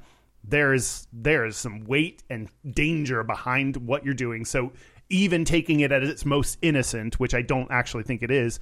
There 0.48 0.76
is 0.76 1.08
there 1.12 1.46
is 1.48 1.58
some 1.58 1.86
weight 1.86 2.22
and 2.30 2.50
danger 2.70 3.24
behind 3.24 3.78
what 3.78 4.06
you're 4.06 4.14
doing. 4.14 4.46
So 4.46 4.72
even 5.10 5.46
taking 5.46 5.80
it 5.82 5.92
at 5.92 6.04
its 6.04 6.26
most 6.26 6.58
innocent, 6.62 7.20
which 7.20 7.34
I 7.34 7.42
don't 7.42 7.70
actually 7.72 8.04
think 8.04 8.24
it 8.24 8.32
is, 8.32 8.60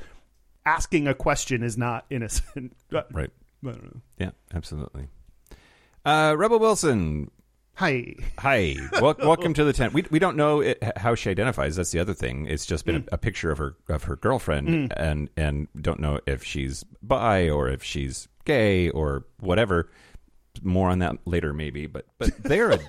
asking 0.65 1.08
a 1.08 1.13
question 1.13 1.63
is 1.63 1.77
not 1.77 2.06
innocent. 2.10 2.75
Right. 2.91 3.29
I 3.65 3.71
don't 3.71 3.84
know. 3.95 4.01
Yeah, 4.19 4.32
absolutely. 4.53 5.08
Uh, 6.06 6.36
Rebel 6.38 6.60
Wilson, 6.60 7.32
Hi. 7.75 8.13
hi. 8.38 8.75
Wel- 9.01 9.15
welcome 9.19 9.53
to 9.56 9.63
the 9.63 9.73
tent. 9.73 9.93
We 9.93 10.06
we 10.12 10.19
don't 10.19 10.38
know 10.38 10.60
it, 10.60 10.84
how 10.97 11.15
she 11.15 11.29
identifies. 11.29 11.75
That's 11.77 11.91
the 11.91 11.99
other 11.99 12.13
thing. 12.13 12.45
It's 12.45 12.65
just 12.65 12.86
been 12.86 13.08
a, 13.12 13.15
a 13.15 13.17
picture 13.17 13.51
of 13.51 13.58
her 13.58 13.75
of 13.89 14.03
her 14.03 14.15
girlfriend, 14.17 14.93
and 14.97 15.29
and 15.38 15.67
don't 15.82 15.99
know 15.99 16.19
if 16.27 16.43
she's 16.43 16.84
bi 17.01 17.49
or 17.49 17.69
if 17.69 17.82
she's 17.84 18.27
gay 18.45 18.89
or 18.89 19.25
whatever. 19.39 19.89
More 20.61 20.89
on 20.89 20.99
that 20.99 21.17
later, 21.25 21.51
maybe. 21.53 21.87
But 21.87 22.05
but 22.19 22.31
they're 22.43 22.71
a, 22.71 22.79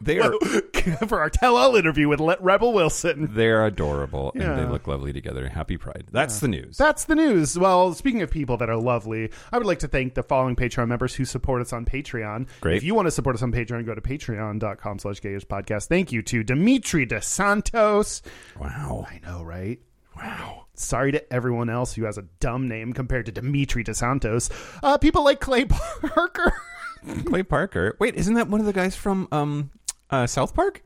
they 0.00 0.18
are 0.20 0.32
For 1.08 1.20
our 1.20 1.28
tell 1.28 1.56
all 1.56 1.76
interview 1.76 2.08
with 2.08 2.20
Le- 2.20 2.38
Rebel 2.40 2.72
Wilson. 2.72 3.34
they're 3.34 3.66
adorable 3.66 4.32
and 4.34 4.58
they 4.58 4.64
look 4.64 4.86
lovely 4.86 5.12
together. 5.12 5.46
Happy 5.48 5.76
Pride. 5.76 6.04
That's 6.10 6.40
the 6.40 6.48
news. 6.48 6.78
That's 6.78 7.04
the 7.04 7.14
news. 7.14 7.58
Well, 7.58 7.92
speaking 7.92 8.22
of 8.22 8.30
people 8.30 8.56
that 8.56 8.70
are 8.70 8.76
lovely, 8.78 9.30
I 9.52 9.58
would 9.58 9.66
like 9.66 9.80
to 9.80 9.88
thank 9.88 10.14
the 10.14 10.22
following 10.22 10.56
Patreon 10.56 10.88
members 10.88 11.14
who 11.14 11.26
support 11.26 11.60
us 11.60 11.72
on 11.74 11.84
Patreon. 11.84 12.48
Great. 12.62 12.78
If 12.78 12.82
you 12.84 12.94
want 12.94 13.06
to 13.06 13.10
support 13.10 13.36
us 13.36 13.42
on 13.42 13.52
Patreon, 13.52 13.84
go 13.84 13.94
to 13.94 14.00
patreon.com 14.00 14.98
slash 14.98 15.20
gayish 15.20 15.44
podcast. 15.46 15.88
Thank 15.88 16.12
you 16.12 16.22
to 16.22 16.42
Dimitri 16.42 17.06
DeSantos. 17.06 18.22
wow. 18.58 19.06
I 19.08 19.20
know, 19.22 19.42
right? 19.42 19.78
Wow. 20.16 20.66
Sorry 20.74 21.12
to 21.12 21.32
everyone 21.32 21.68
else 21.68 21.92
who 21.92 22.04
has 22.04 22.16
a 22.16 22.22
dumb 22.40 22.68
name 22.68 22.94
compared 22.94 23.26
to 23.26 23.32
Dimitri 23.32 23.84
DeSantos. 23.84 24.50
Uh, 24.82 24.96
people 24.96 25.24
like 25.24 25.40
Clay 25.40 25.66
Parker. 25.66 26.52
Clay 27.24 27.42
Parker. 27.42 27.96
Wait, 27.98 28.14
isn't 28.16 28.34
that 28.34 28.48
one 28.48 28.60
of 28.60 28.66
the 28.66 28.72
guys 28.72 28.96
from 28.96 29.28
um 29.32 29.70
uh, 30.10 30.26
South 30.26 30.54
Park? 30.54 30.82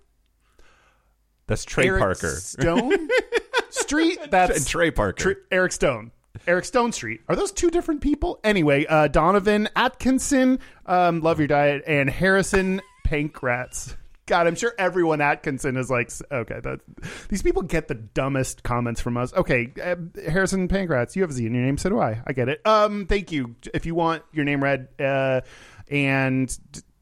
That's 1.46 1.64
Trey 1.64 1.88
Eric 1.88 2.00
Parker. 2.00 2.29
Stone 2.37 3.09
Street. 3.70 4.18
That's 4.31 4.64
Trey 4.64 4.90
Parker. 4.90 5.35
Tr- 5.35 5.40
Eric 5.50 5.72
Stone. 5.72 6.12
Eric 6.46 6.64
Stone 6.64 6.92
Street. 6.92 7.20
Are 7.29 7.37
those 7.37 7.53
two 7.53 7.70
different 7.70 8.00
people? 8.00 8.40
Anyway, 8.44 8.87
uh, 8.87 9.09
Donovan 9.09 9.68
Atkinson, 9.77 10.59
um, 10.87 11.20
Love 11.20 11.38
Your 11.38 11.48
Diet, 11.48 11.83
and 11.87 12.11
Harrison 12.11 12.81
Pankratz. 13.07 13.96
God, 14.27 14.46
I'm 14.46 14.55
sure 14.55 14.72
everyone 14.79 15.20
Atkinson 15.20 15.77
is 15.77 15.90
like, 15.90 16.11
okay, 16.33 16.59
that 16.61 16.81
these 17.29 17.42
people 17.42 17.61
get 17.61 17.88
the 17.88 17.94
dumbest 17.94 18.62
comments 18.62 19.00
from 19.00 19.18
us. 19.18 19.35
Okay, 19.35 19.70
uh, 19.83 19.96
Harrison 20.29 20.66
Pankratz, 20.66 21.14
you 21.14 21.22
have 21.22 21.31
a 21.31 21.35
Z 21.35 21.44
in 21.44 21.55
your 21.55 21.62
name, 21.62 21.77
so 21.77 21.90
do 21.90 22.00
I. 22.00 22.22
I 22.27 22.33
get 22.33 22.48
it. 22.48 22.66
Um, 22.66 23.07
thank 23.07 23.33
you. 23.33 23.55
If 23.74 23.85
you 23.85 23.94
want 23.94 24.22
your 24.33 24.46
name 24.46 24.62
read 24.62 24.88
uh, 24.98 25.42
and 25.88 26.57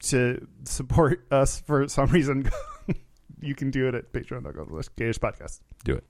to 0.05 0.47
support 0.64 1.27
us 1.31 1.61
for 1.61 1.88
some 1.88 2.07
reason, 2.11 2.51
you 3.40 3.55
can 3.55 3.71
do 3.71 3.88
it 3.88 3.95
at 3.95 4.12
patreon.com 4.12 4.68
slash 4.71 5.18
podcast. 5.18 5.61
Do 5.85 5.95
it. 5.95 6.05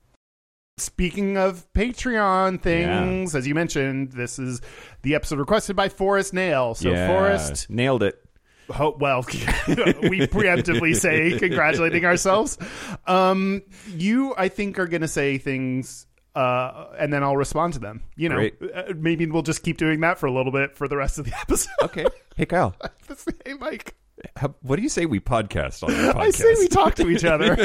Speaking 0.77 1.37
of 1.37 1.71
Patreon 1.73 2.59
things, 2.59 3.35
as 3.35 3.45
you 3.45 3.53
mentioned, 3.53 4.13
this 4.13 4.39
is 4.39 4.59
the 5.03 5.13
episode 5.13 5.37
requested 5.37 5.75
by 5.75 5.87
Forrest 5.87 6.33
Nail. 6.33 6.73
So 6.73 6.89
yeah. 6.89 7.07
Forrest, 7.07 7.69
nailed 7.69 8.01
it. 8.01 8.19
well, 8.67 9.21
we 9.27 10.25
preemptively 10.25 10.95
say 10.95 11.37
congratulating 11.37 12.05
ourselves. 12.05 12.57
Um, 13.05 13.61
you, 13.87 14.33
I 14.35 14.47
think, 14.47 14.79
are 14.79 14.87
going 14.87 15.01
to 15.01 15.07
say 15.07 15.37
things, 15.37 16.07
uh, 16.35 16.87
and 16.97 17.11
then 17.13 17.23
I'll 17.23 17.37
respond 17.37 17.73
to 17.73 17.79
them. 17.79 18.03
You 18.15 18.29
know, 18.29 18.35
Great. 18.35 18.55
uh, 18.73 18.93
maybe 18.95 19.25
we'll 19.25 19.41
just 19.43 19.63
keep 19.63 19.77
doing 19.77 19.99
that 20.01 20.17
for 20.17 20.25
a 20.27 20.31
little 20.31 20.51
bit 20.51 20.75
for 20.75 20.87
the 20.87 20.97
rest 20.97 21.19
of 21.19 21.25
the 21.25 21.33
episode. 21.41 21.71
Okay. 21.83 22.05
Hey 22.35 22.45
Kyle. 22.45 22.75
hey, 23.45 23.53
Mike. 23.53 23.95
How, 24.37 24.53
what 24.61 24.77
do 24.77 24.81
you 24.83 24.89
say 24.89 25.05
we 25.05 25.19
podcast 25.19 25.83
on 25.83 25.89
podcast? 25.89 26.15
I 26.19 26.29
say 26.29 26.53
we 26.59 26.67
talk 26.67 26.95
to 26.95 27.09
each 27.09 27.25
other 27.25 27.55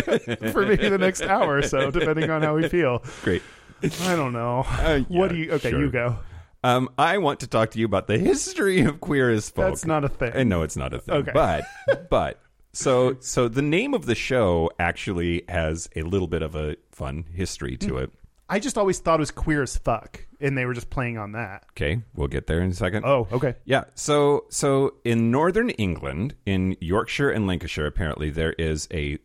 for 0.53 0.67
maybe 0.67 0.89
the 0.89 0.99
next 0.99 1.23
hour 1.23 1.57
or 1.59 1.63
so, 1.63 1.91
depending 1.91 2.31
on 2.31 2.43
how 2.43 2.57
we 2.57 2.69
feel. 2.69 3.03
Great. 3.23 3.43
I 3.83 4.17
don't 4.17 4.33
know. 4.33 4.65
Uh, 4.67 5.01
what 5.09 5.29
do 5.29 5.37
you? 5.37 5.53
Okay, 5.53 5.71
sure. 5.71 5.81
you 5.81 5.91
go. 5.91 6.19
Um, 6.65 6.89
I 6.99 7.19
want 7.19 7.41
to 7.41 7.47
talk 7.47 7.71
to 7.73 7.79
you 7.79 7.85
about 7.87 8.09
the 8.09 8.19
history 8.19 8.81
of 8.81 9.01
queer 9.01 9.31
as 9.31 9.49
folk. 9.49 9.67
That's 9.67 9.87
not 9.87 10.05
a 10.05 10.09
thing. 10.09 10.33
I 10.35 10.43
know 10.43 10.63
it's 10.63 10.77
not 10.77 10.93
a 10.93 10.99
thing. 10.99 11.15
Okay. 11.17 11.31
But 11.33 11.65
but 12.11 12.41
so 12.73 13.17
so 13.21 13.47
the 13.47 13.63
name 13.63 13.95
of 13.95 14.07
the 14.07 14.17
show 14.17 14.69
actually 14.81 15.45
has 15.49 15.89
a 15.95 16.03
little 16.03 16.27
bit 16.27 16.43
of 16.43 16.57
a 16.57 16.77
fun 16.91 17.25
history 17.33 17.77
to 17.77 17.89
Hmm. 17.95 17.99
it. 17.99 18.11
I 18.49 18.59
just 18.59 18.79
always 18.79 18.99
thought 18.99 19.21
it 19.21 19.21
was 19.21 19.31
queer 19.31 19.63
as 19.63 19.77
fuck, 19.77 20.25
and 20.41 20.57
they 20.57 20.65
were 20.65 20.75
just 20.75 20.89
playing 20.91 21.19
on 21.19 21.33
that. 21.33 21.65
Okay, 21.73 22.03
we'll 22.15 22.29
get 22.29 22.47
there 22.47 22.61
in 22.61 22.71
a 22.71 22.75
second. 22.75 23.05
Oh, 23.05 23.29
okay. 23.31 23.57
Yeah. 23.65 23.85
So 23.95 24.47
so 24.49 24.95
in 25.05 25.31
northern 25.31 25.71
England, 25.71 26.35
in 26.47 26.77
Yorkshire 26.81 27.31
and 27.31 27.47
Lancashire, 27.47 27.87
apparently 27.87 28.31
there 28.31 28.55
is 28.55 28.89
a 28.93 29.19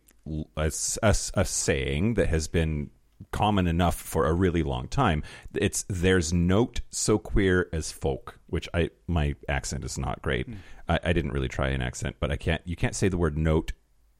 a, 0.56 0.70
a, 1.02 1.14
a 1.34 1.44
saying 1.44 2.14
that 2.14 2.28
has 2.28 2.48
been 2.48 2.90
common 3.30 3.66
enough 3.66 3.94
for 3.94 4.26
a 4.26 4.32
really 4.32 4.62
long 4.62 4.88
time. 4.88 5.22
It's 5.54 5.84
there's 5.88 6.32
note 6.32 6.80
so 6.90 7.18
queer 7.18 7.68
as 7.72 7.90
folk, 7.92 8.38
which 8.46 8.68
I 8.74 8.90
my 9.06 9.34
accent 9.48 9.84
is 9.84 9.98
not 9.98 10.22
great. 10.22 10.46
Hmm. 10.46 10.54
I, 10.88 11.00
I 11.02 11.12
didn't 11.12 11.32
really 11.32 11.48
try 11.48 11.68
an 11.68 11.82
accent, 11.82 12.16
but 12.20 12.30
I 12.30 12.36
can't. 12.36 12.62
You 12.64 12.76
can't 12.76 12.94
say 12.94 13.08
the 13.08 13.18
word 13.18 13.38
note 13.38 13.72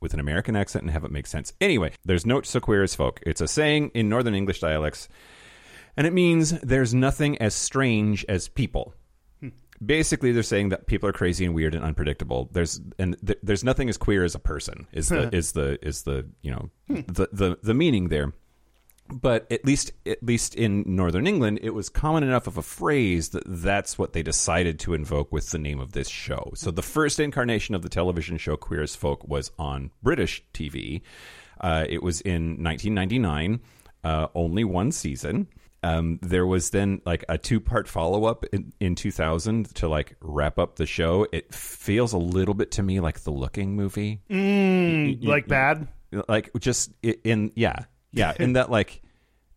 with 0.05 0.14
an 0.14 0.21
American 0.21 0.55
accent 0.55 0.85
and 0.85 0.93
have 0.93 1.03
it 1.03 1.11
make 1.11 1.27
sense. 1.27 1.53
Anyway, 1.61 1.90
there's 2.05 2.25
note 2.25 2.47
so 2.47 2.61
queer 2.61 2.85
as 2.85 2.95
folk. 2.95 3.21
It's 3.27 3.40
a 3.40 3.49
saying 3.49 3.90
in 3.95 4.09
Northern 4.09 4.35
English 4.37 4.61
dialects, 4.61 5.09
and 5.97 6.07
it 6.07 6.12
means 6.12 6.53
there's 6.61 6.95
nothing 6.95 7.37
as 7.38 7.55
strange 7.55 8.25
as 8.29 8.47
people 8.47 8.95
basically 9.85 10.33
they're 10.33 10.43
saying 10.43 10.69
that 10.69 10.87
people 10.87 11.09
are 11.09 11.12
crazy 11.12 11.45
and 11.45 11.55
weird 11.55 11.75
and 11.75 11.85
unpredictable 11.85 12.49
there's 12.53 12.81
and 12.99 13.17
th- 13.27 13.38
there's 13.43 13.64
nothing 13.64 13.88
as 13.88 13.97
queer 13.97 14.25
as 14.25 14.35
a 14.35 14.38
person 14.38 14.87
is 14.93 15.09
the 15.09 15.29
is 15.35 15.53
the 15.53 15.79
is 15.87 16.03
the 16.03 16.27
you 16.43 16.51
know 16.51 16.71
the, 16.88 17.29
the 17.33 17.59
the 17.62 17.75
meaning 17.75 18.09
there 18.09 18.33
but 19.12 19.51
at 19.53 19.64
least 19.64 19.93
at 20.07 20.23
least 20.23 20.55
in 20.55 20.83
northern 20.87 21.27
england 21.27 21.59
it 21.62 21.75
was 21.75 21.90
common 21.90 22.23
enough 22.23 22.47
of 22.47 22.57
a 22.57 22.62
phrase 22.62 23.29
that 23.31 23.43
that's 23.47 23.99
what 23.99 24.14
they 24.14 24.23
decided 24.23 24.79
to 24.79 24.95
invoke 24.95 25.31
with 25.31 25.51
the 25.51 25.59
name 25.59 25.79
of 25.79 25.93
this 25.93 26.09
show. 26.09 26.51
So 26.55 26.71
the 26.71 26.83
first 26.83 27.21
incarnation 27.21 27.75
of 27.75 27.83
the 27.83 27.90
television 27.90 28.38
show 28.38 28.57
queer 28.57 28.83
as 28.83 28.97
folk 28.97 29.27
was 29.29 29.51
on 29.59 29.90
british 30.03 30.43
tv 30.55 31.03
uh, 31.61 31.85
it 31.88 32.03
was 32.03 32.21
in 32.23 32.62
1999 32.62 33.61
uh, 34.05 34.29
only 34.35 34.64
one 34.64 34.93
season. 34.93 35.49
Um, 35.83 36.19
there 36.23 36.47
was 36.47 36.71
then 36.71 37.03
like 37.05 37.25
a 37.29 37.37
two 37.37 37.61
part 37.61 37.88
follow 37.88 38.25
up 38.25 38.45
in, 38.53 38.73
in 38.81 38.95
2000 38.95 39.75
to 39.77 39.88
like 39.88 40.17
wrap 40.21 40.59
up 40.59 40.77
the 40.77 40.87
show. 40.87 41.27
It 41.33 41.55
feels 41.55 42.12
a 42.14 42.19
little 42.19 42.55
bit 42.55 42.71
to 42.73 42.83
me 42.83 43.01
like 43.01 43.21
the 43.21 43.31
Looking 43.31 43.77
movie, 43.77 44.21
like 45.29 45.47
bad. 45.47 45.88
like 46.29 46.51
just 46.59 46.90
in 47.03 47.53
yeah 47.55 47.85
yeah 48.14 48.33
in 48.38 48.55
that 48.55 48.70
like 48.70 49.03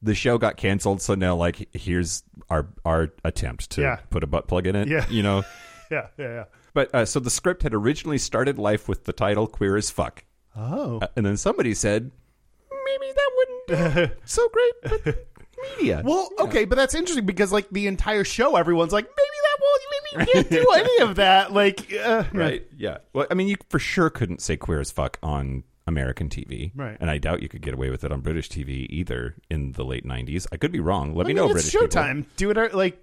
the 0.02 0.13
show 0.13 0.38
got 0.38 0.58
canceled, 0.58 1.02
so 1.02 1.15
now 1.15 1.36
like 1.36 1.70
here's 1.74 2.24
our 2.50 2.67
our 2.86 3.10
attempt 3.24 3.72
to 3.72 3.82
Yeah. 3.82 3.96
put 4.10 4.24
a 4.24 4.28
butt 4.28 4.48
plug 4.48 4.67
in 4.67 4.76
it. 4.76 4.88
Yeah. 4.88 5.06
you 5.10 5.24
know. 5.24 5.43
Yeah, 5.89 6.08
yeah, 6.17 6.28
yeah. 6.28 6.43
But 6.74 6.93
uh, 6.93 7.06
so 7.06 7.22
the 7.22 7.30
script 7.30 7.63
had 7.63 7.74
originally 7.74 8.17
started 8.17 8.58
life 8.58 8.89
with 8.89 9.06
the 9.06 9.13
title 9.13 9.48
"Queer 9.48 9.78
as 9.78 9.89
Fuck," 9.89 10.26
Oh, 10.54 11.00
uh, 11.02 11.08
and 11.15 11.26
then 11.26 11.38
somebody 11.38 11.74
said 11.74 12.12
maybe 12.70 13.13
that 13.15 13.32
wouldn't 13.38 14.10
be 14.10 14.15
so 14.26 14.50
great 14.50 14.74
with 15.06 15.17
media. 15.78 16.02
well, 16.04 16.28
okay, 16.39 16.65
but 16.65 16.76
that's 16.76 16.93
interesting 16.93 17.26
because 17.26 17.54
like 17.54 17.70
the 17.70 17.88
entire 17.88 18.26
show, 18.26 18.58
everyone's 18.58 18.91
like, 18.91 19.06
maybe 19.06 19.38
that 19.43 19.58
won't, 19.62 19.82
maybe 19.91 20.28
you 20.28 20.34
can't 20.34 20.50
do 20.50 20.72
any 20.76 21.10
of 21.10 21.15
that. 21.15 21.54
Like, 21.54 21.93
uh, 21.93 22.26
right 22.34 22.67
yeah 22.76 22.98
well 23.13 23.28
i 23.32 23.34
mean 23.34 23.48
you 23.48 23.56
for 23.70 23.80
sure 23.80 24.10
couldn't 24.10 24.41
say 24.41 24.58
queer 24.58 24.82
as 24.82 24.91
fuck 24.91 25.17
on 25.24 25.63
american 25.88 26.30
tv 26.30 26.71
Right. 26.76 26.97
and 27.00 27.10
i 27.10 27.17
doubt 27.17 27.41
you 27.41 27.50
could 27.50 27.62
get 27.62 27.73
away 27.73 27.89
with 27.89 28.04
it 28.04 28.12
on 28.12 28.21
british 28.21 28.50
tv 28.50 28.86
either 28.89 29.36
in 29.50 29.71
the 29.71 29.84
late 29.86 30.06
90s 30.06 30.45
i 30.52 30.58
could 30.58 30.71
be 30.71 30.80
wrong 30.80 31.15
let 31.15 31.26
I 31.26 31.30
me 31.30 31.34
mean, 31.34 31.36
know 31.38 31.45
it's 31.45 31.54
british 31.54 31.71
people. 31.71 31.88
Showtime. 31.88 32.26
Do 32.36 32.52
it 32.52 32.73
like 32.76 33.02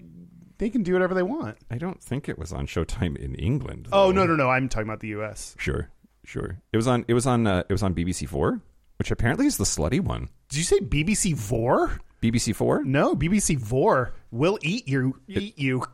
they 0.59 0.71
can 0.71 0.83
do 0.83 0.93
whatever 0.93 1.15
they 1.15 1.23
want. 1.23 1.57
i 1.71 1.79
don't 1.79 2.01
think 2.03 2.29
it 2.29 2.39
was 2.39 2.53
on 2.53 2.67
showtime 2.67 3.17
in 3.17 3.35
england 3.37 3.89
Oh 3.93 4.13
no, 4.13 4.25
no, 4.27 4.37
no! 4.37 4.51
I'm 4.51 4.69
talking 4.69 4.87
about 4.89 5.01
the 5.01 5.09
U.S. 5.09 5.57
sure 5.59 5.91
sure 6.25 6.61
it 6.73 6.77
was 6.77 6.87
on 6.87 7.05
it 7.09 7.15
was 7.15 7.27
on 7.27 7.47
uh, 7.47 7.65
it 7.69 7.73
was 7.73 7.83
on 7.83 7.95
bbc 7.95 8.29
4 8.29 8.61
which 8.99 9.11
apparently 9.11 9.47
is 9.47 9.57
the 9.57 9.65
slutty 9.65 10.01
one 10.01 10.29
Did 10.49 10.59
you 10.59 10.65
say 10.65 10.79
BBC 10.79 11.37
Four? 11.37 11.99
bbc 12.23 12.55
4 12.55 12.85
No, 12.85 13.15
BBC 13.17 13.61
Four 13.61 14.13
will 14.31 14.59
eat 14.63 14.87
you, 14.89 15.19
eat 15.29 15.59
you, 15.59 15.85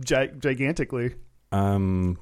gi- 0.00 0.30
gigantically. 0.38 1.14
um 1.52 2.16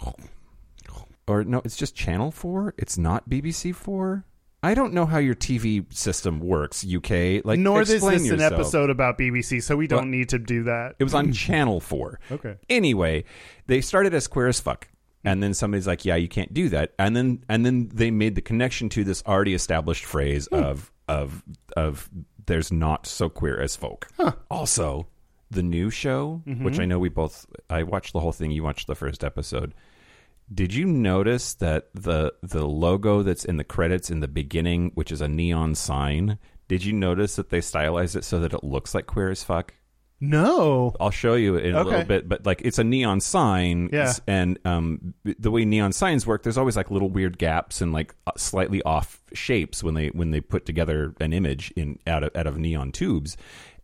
or 1.31 1.45
no 1.45 1.63
it's 1.65 1.77
just 1.77 1.95
channel 1.95 2.31
4 2.31 2.75
it's 2.77 2.99
not 2.99 3.29
bbc 3.29 3.75
4 3.75 4.25
I 4.63 4.75
don't 4.75 4.93
know 4.93 5.07
how 5.07 5.17
your 5.17 5.35
TV 5.35 5.91
system 5.93 6.39
works, 6.39 6.85
UK. 6.85 7.45
Like, 7.45 7.59
Nor 7.59 7.81
is 7.81 7.89
this 7.89 8.03
an 8.03 8.41
episode 8.41 8.91
about 8.91 9.19
BBC, 9.19 9.63
so 9.63 9.75
we 9.75 9.87
don't 9.87 10.01
Well, 10.01 10.09
need 10.09 10.29
to 10.31 10.39
do 10.39 10.65
that. 10.65 10.97
It 10.99 11.05
was 11.05 11.15
on 11.15 11.33
Channel 11.33 11.81
4. 11.81 12.21
Okay. 12.33 12.57
Anyway, 12.69 13.25
they 13.69 13.81
started 13.81 14.13
as 14.13 14.29
queer 14.29 14.49
as 14.49 14.61
fuck. 14.61 14.89
And 15.25 15.43
then 15.43 15.53
somebody's 15.53 15.87
like, 15.87 16.07
"Yeah, 16.07 16.17
you 16.17 16.29
can't 16.29 16.55
do 16.55 16.71
that." 16.71 16.95
And 16.99 17.15
then 17.15 17.45
and 17.47 17.65
then 17.65 17.91
they 17.93 18.11
made 18.11 18.37
the 18.37 18.41
connection 18.41 18.89
to 18.91 19.05
this 19.05 19.23
already 19.27 19.53
established 19.53 20.07
phrase 20.07 20.49
hmm. 20.51 20.57
of 20.57 20.91
of 21.09 21.43
of 21.77 22.09
there's 22.47 22.73
not 22.73 23.07
so 23.07 23.29
queer 23.29 23.61
as 23.61 23.77
folk. 23.77 24.09
Also, 24.51 25.09
the 25.51 25.63
new 25.63 25.91
show, 25.91 26.43
mm-hmm. 26.47 26.65
which 26.65 26.79
I 26.79 26.87
know 26.87 26.99
we 26.99 27.11
both 27.11 27.45
I 27.69 27.83
watched 27.83 28.15
the 28.15 28.21
whole 28.21 28.33
thing, 28.33 28.51
you 28.51 28.63
watched 28.63 28.87
the 28.87 28.95
first 28.95 29.23
episode. 29.23 29.75
Did 30.53 30.75
you 30.75 30.85
notice 30.87 31.55
that 31.55 31.91
the 31.95 32.33
the 32.43 32.67
logo 32.67 33.23
that's 33.23 33.45
in 33.45 33.57
the 33.57 33.65
credits 33.65 34.11
in 34.11 34.21
the 34.21 34.29
beginning, 34.29 34.91
which 34.95 35.13
is 35.13 35.21
a 35.21 35.29
neon 35.29 35.75
sign, 35.75 36.39
did 36.69 36.85
you 36.85 36.93
notice 36.93 37.37
that 37.37 37.51
they 37.51 37.61
stylized 37.61 38.17
it 38.17 38.25
so 38.25 38.41
that 38.41 38.53
it 38.53 38.65
looks 38.65 38.95
like 38.95 39.07
queer 39.07 39.31
as 39.31 39.45
fuck? 39.45 39.75
No. 40.23 40.95
I'll 41.01 41.11
show 41.11 41.33
you 41.35 41.57
in 41.57 41.75
a 41.75 41.79
Okay. 41.79 41.89
little 41.91 42.05
bit, 42.05 42.29
but 42.29 42.45
like 42.45 42.61
it's 42.63 42.79
a 42.79 42.85
neon 42.85 43.21
sign, 43.21 43.89
Yeah. 43.91 44.13
and 44.27 44.59
um, 44.67 45.15
the 45.25 45.51
way 45.51 45.65
neon 45.65 45.93
signs 45.93 46.27
work, 46.27 46.43
there's 46.43 46.59
always 46.59 46.77
like 46.77 46.91
little 46.91 47.09
weird 47.09 47.39
gaps 47.39 47.81
and 47.81 47.93
like 47.93 48.15
uh, 48.27 48.33
slightly 48.37 48.83
off 48.83 49.23
shapes 49.33 49.83
when 49.83 49.95
they 49.95 50.09
when 50.09 50.31
they 50.31 50.41
put 50.43 50.67
together 50.67 51.15
an 51.21 51.33
image 51.33 51.73
in 51.75 51.99
out 52.07 52.23
of 52.23 52.37
out 52.37 52.47
of 52.47 52.59
neon 52.59 52.93
tubes. 52.93 53.37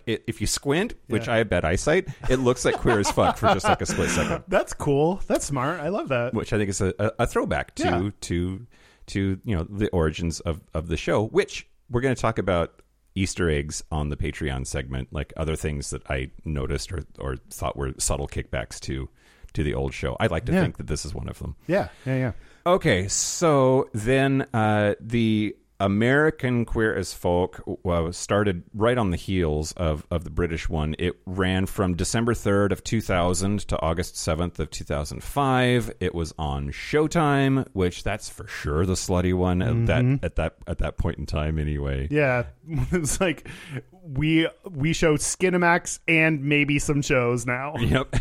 It, 0.07 0.23
if 0.29 0.41
you 0.41 0.47
squint, 0.47 0.95
which. 1.09 1.29
I 1.29 1.39
have 1.39 1.49
bad 1.49 1.65
eyesight, 1.65 2.09
it 2.31 2.37
looks 2.39 2.65
like 2.65 2.77
queer 2.77 3.01
as 3.01 3.11
fuck 3.11 3.37
for 3.39 3.49
just 3.53 3.65
like 3.65 3.81
a 3.81 3.87
split 3.87 4.09
second, 4.11 4.45
That's 4.49 4.73
cool. 4.73 5.21
That's 5.27 5.45
smart. 5.45 5.81
I 5.81 5.89
love 5.89 6.09
that. 6.09 6.33
which 6.33 6.53
I 6.53 6.59
think 6.59 6.71
is 6.71 6.81
a, 6.81 6.95
a, 6.99 7.11
a 7.21 7.27
throwback 7.27 7.75
to 7.77 7.83
Yeah. 7.85 8.11
to 8.23 8.67
to 9.09 9.41
you 9.45 9.57
know 9.57 9.65
the 9.69 9.89
origins 9.91 10.41
of 10.41 10.61
of 10.75 10.87
the 10.89 10.97
show, 10.97 11.27
which 11.27 11.67
we're 11.91 12.01
going 12.01 12.15
to 12.15 12.21
talk 12.21 12.39
about 12.39 12.83
Easter 13.17 13.49
eggs 13.51 13.83
on 13.91 14.09
the 14.11 14.17
Patreon 14.17 14.67
segment, 14.67 15.09
like 15.13 15.33
other 15.37 15.57
things 15.57 15.91
that 15.91 16.03
I 16.11 16.31
noticed 16.45 16.93
or 16.93 17.03
or 17.19 17.37
thought 17.51 17.77
were 17.77 17.93
subtle 17.99 18.29
kickbacks 18.29 18.79
to 18.81 19.09
to 19.55 19.63
the 19.65 19.75
old 19.75 19.93
show. 19.95 20.17
I 20.21 20.27
like 20.29 20.45
to 20.47 20.53
Yeah. 20.53 20.63
think 20.63 20.77
that 20.77 20.87
this 20.87 21.05
is 21.05 21.15
one 21.15 21.29
of 21.29 21.39
them. 21.41 21.57
Yeah, 21.67 21.89
yeah, 22.05 22.17
yeah. 22.17 22.33
Okay, 22.67 23.09
so 23.09 23.89
then 23.95 24.47
uh, 24.53 24.95
the 25.01 25.57
American 25.79 26.65
Queer 26.65 26.95
as 26.95 27.13
Folk 27.13 27.63
uh, 27.87 28.11
started 28.13 28.63
right 28.75 28.97
on 28.97 29.11
the 29.11 29.17
heels 29.17 29.73
of, 29.73 30.07
of 30.11 30.25
the 30.25 30.31
British 30.31 30.69
one. 30.69 30.95
It 30.99 31.17
ran 31.27 31.67
from 31.67 31.95
December 31.95 32.35
3rd 32.35 32.73
of 32.73 32.83
2000 32.85 33.61
to 33.69 33.81
August 33.81 34.15
7th 34.15 34.59
of 34.59 34.71
2005. 34.71 35.93
It 36.01 36.15
was 36.15 36.33
on 36.39 36.71
Showtime, 36.71 37.67
which 37.73 38.03
that's 38.05 38.29
for 38.29 38.47
sure 38.47 38.87
the 38.87 38.95
slutty 38.95 39.35
one 39.35 39.61
at 39.63 39.87
that 39.87 40.19
at 40.23 40.37
that 40.37 40.57
at 40.67 40.79
that 40.79 40.97
point 40.97 41.19
in 41.19 41.27
time 41.27 41.59
anyway. 41.59 42.09
Yeah, 42.11 42.45
it's 42.93 43.21
like 43.21 43.49
we 44.03 44.49
we 44.71 44.93
show 44.93 45.17
Skinamax 45.17 45.99
and 46.09 46.43
maybe 46.45 46.79
some 46.79 47.03
shows 47.03 47.45
now, 47.47 47.75
Yep. 47.79 48.15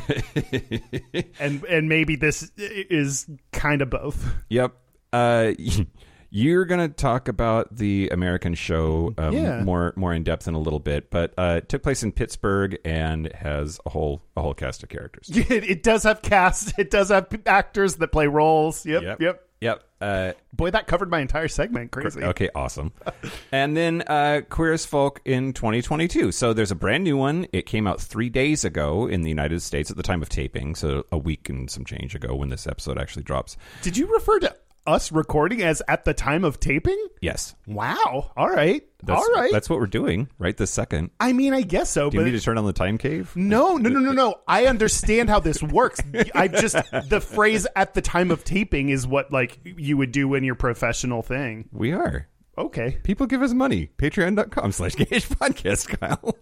and 1.39 1.63
and 1.65 1.87
maybe 1.89 2.15
this 2.15 2.51
is 2.57 3.27
kind 3.51 3.81
of 3.81 3.89
both. 3.89 4.25
Yep. 4.49 4.73
Uh, 5.13 5.53
you're 6.37 6.65
gonna 6.65 6.89
talk 6.89 7.29
about 7.29 7.73
the 7.77 8.09
American 8.11 8.55
show 8.55 9.13
um, 9.17 9.33
Yeah. 9.33 9.63
more 9.63 9.93
more 9.95 10.13
in 10.13 10.23
depth 10.23 10.49
in 10.49 10.53
a 10.53 10.59
little 10.59 10.81
bit, 10.81 11.09
but 11.09 11.33
uh, 11.37 11.55
it 11.59 11.69
took 11.69 11.81
place 11.81 12.03
in 12.03 12.11
Pittsburgh 12.11 12.77
and 12.83 13.31
has 13.33 13.79
a 13.85 13.89
whole 13.89 14.21
a 14.35 14.41
whole 14.41 14.53
cast 14.53 14.83
of 14.83 14.89
characters. 14.89 15.29
It, 15.33 15.63
it 15.63 15.83
does 15.83 16.03
have 16.03 16.21
cast. 16.21 16.77
It 16.77 16.91
does 16.91 17.07
have 17.09 17.27
actors 17.45 17.95
that 17.95 18.09
play 18.11 18.27
roles. 18.27 18.85
Yep, 18.85 19.01
Yep. 19.03 19.21
yep. 19.21 19.41
Yep. 19.61 19.83
Uh, 20.01 20.33
Boy, 20.51 20.71
that 20.71 20.85
covered 20.85 21.09
my 21.09 21.21
entire 21.21 21.47
segment. 21.47 21.89
Crazy. 21.91 22.21
okay, 22.21 22.49
awesome. 22.53 22.91
and 23.53 23.75
then 23.75 24.03
uh, 24.05 24.41
Queer 24.49 24.73
as 24.73 24.85
Folk 24.85 25.21
in 25.23 25.53
2022. 25.53 26.33
So 26.33 26.51
there's 26.51 26.71
a 26.71 26.75
brand 26.75 27.05
new 27.05 27.15
one. 27.15 27.47
It 27.53 27.65
came 27.65 27.87
out 27.87 28.01
three 28.01 28.29
days 28.29 28.65
ago 28.65 29.07
in 29.07 29.21
the 29.21 29.29
United 29.29 29.61
States 29.61 29.89
at 29.89 29.95
the 29.97 30.03
time 30.03 30.21
of 30.21 30.27
taping, 30.27 30.75
so 30.75 31.05
a 31.11 31.17
week 31.17 31.47
and 31.47 31.71
some 31.71 31.85
change 31.85 32.13
ago 32.13 32.35
when 32.35 32.49
this 32.49 32.67
episode 32.67 32.99
actually 32.99 33.23
drops. 33.23 33.55
Did 33.81 33.95
you 33.95 34.13
refer 34.13 34.39
to 34.39 34.53
us 34.87 35.11
recording 35.11 35.61
as 35.61 35.81
at 35.87 36.05
the 36.05 36.13
time 36.13 36.43
of 36.43 36.59
taping? 36.59 36.97
Yes. 37.21 37.55
Wow. 37.67 38.31
All 38.35 38.49
right. 38.49 38.83
That's, 39.03 39.19
All 39.21 39.33
right. 39.33 39.51
That's 39.51 39.69
what 39.69 39.79
we're 39.79 39.85
doing 39.87 40.29
right 40.39 40.55
this 40.55 40.71
second. 40.71 41.11
I 41.19 41.33
mean, 41.33 41.53
I 41.53 41.61
guess 41.61 41.89
so, 41.89 42.09
Do 42.09 42.17
you 42.17 42.21
but 42.23 42.25
need 42.25 42.37
to 42.37 42.43
turn 42.43 42.57
on 42.57 42.65
the 42.65 42.73
time 42.73 42.97
cave? 42.97 43.31
no, 43.35 43.77
no, 43.77 43.89
no, 43.89 43.99
no, 43.99 44.11
no. 44.11 44.35
I 44.47 44.65
understand 44.65 45.29
how 45.29 45.39
this 45.39 45.61
works. 45.61 45.99
I 46.33 46.47
just 46.47 46.75
the 47.09 47.21
phrase 47.21 47.67
"at 47.75 47.93
the 47.93 48.01
time 48.01 48.31
of 48.31 48.43
taping" 48.43 48.89
is 48.89 49.05
what 49.05 49.31
like 49.31 49.59
you 49.63 49.97
would 49.97 50.11
do 50.11 50.33
in 50.33 50.43
your 50.43 50.55
professional 50.55 51.21
thing. 51.21 51.69
We 51.71 51.91
are. 51.91 52.27
Okay. 52.57 52.97
People 53.03 53.25
give 53.27 53.41
us 53.41 53.53
money. 53.53 53.89
Patreon.com 53.97 54.71
slash 54.71 54.95
gayish 54.95 55.27
podcast, 55.27 55.99
Kyle. 55.99 56.37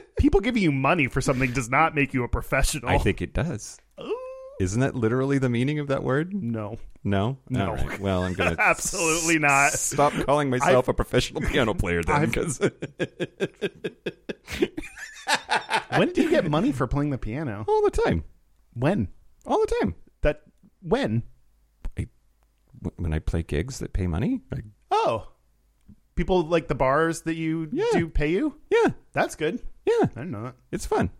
People 0.18 0.40
giving 0.40 0.62
you 0.62 0.70
money 0.72 1.06
for 1.06 1.20
something 1.20 1.52
does 1.52 1.70
not 1.70 1.94
make 1.94 2.12
you 2.12 2.22
a 2.22 2.28
professional. 2.28 2.90
I 2.90 2.98
think 2.98 3.22
it 3.22 3.32
does. 3.32 3.78
Isn't 4.60 4.80
that 4.80 4.94
literally 4.94 5.38
the 5.38 5.48
meaning 5.48 5.78
of 5.78 5.86
that 5.88 6.02
word? 6.02 6.32
no. 6.34 6.78
No? 7.04 7.38
No. 7.48 7.74
Right. 7.74 8.00
Well, 8.00 8.24
I'm 8.24 8.34
going 8.34 8.56
to 8.56 8.60
Absolutely 8.62 9.38
not. 9.38 9.72
stop 9.72 10.12
calling 10.26 10.50
myself 10.50 10.88
a 10.88 10.92
professional 10.94 11.40
piano 11.42 11.72
player 11.72 12.02
then 12.02 12.26
because 12.26 12.58
When 15.96 16.12
do 16.12 16.22
you 16.22 16.30
get 16.30 16.48
money 16.50 16.72
for 16.72 16.86
playing 16.86 17.10
the 17.10 17.18
piano? 17.18 17.64
all 17.68 17.82
the 17.82 17.90
time. 17.90 18.24
When? 18.74 19.08
All 19.46 19.60
the 19.60 19.74
time. 19.80 19.94
That 20.22 20.42
when? 20.82 21.22
When 22.96 23.12
I 23.12 23.18
play 23.20 23.42
gigs 23.42 23.78
that 23.80 23.92
pay 23.92 24.06
money? 24.06 24.42
I, 24.52 24.58
Oh. 24.90 25.28
People 26.14 26.42
like 26.46 26.68
the 26.68 26.74
bars 26.74 27.22
that 27.22 27.34
you 27.36 27.68
Yeah. 27.72 27.86
do 27.92 28.08
pay 28.08 28.30
you? 28.32 28.56
yeah. 28.70 28.90
That's 29.12 29.34
good. 29.36 29.60
Yeah. 29.84 30.06
I 30.16 30.24
know 30.24 30.42
that. 30.44 30.54
It's 30.72 30.84
fun. 30.86 31.10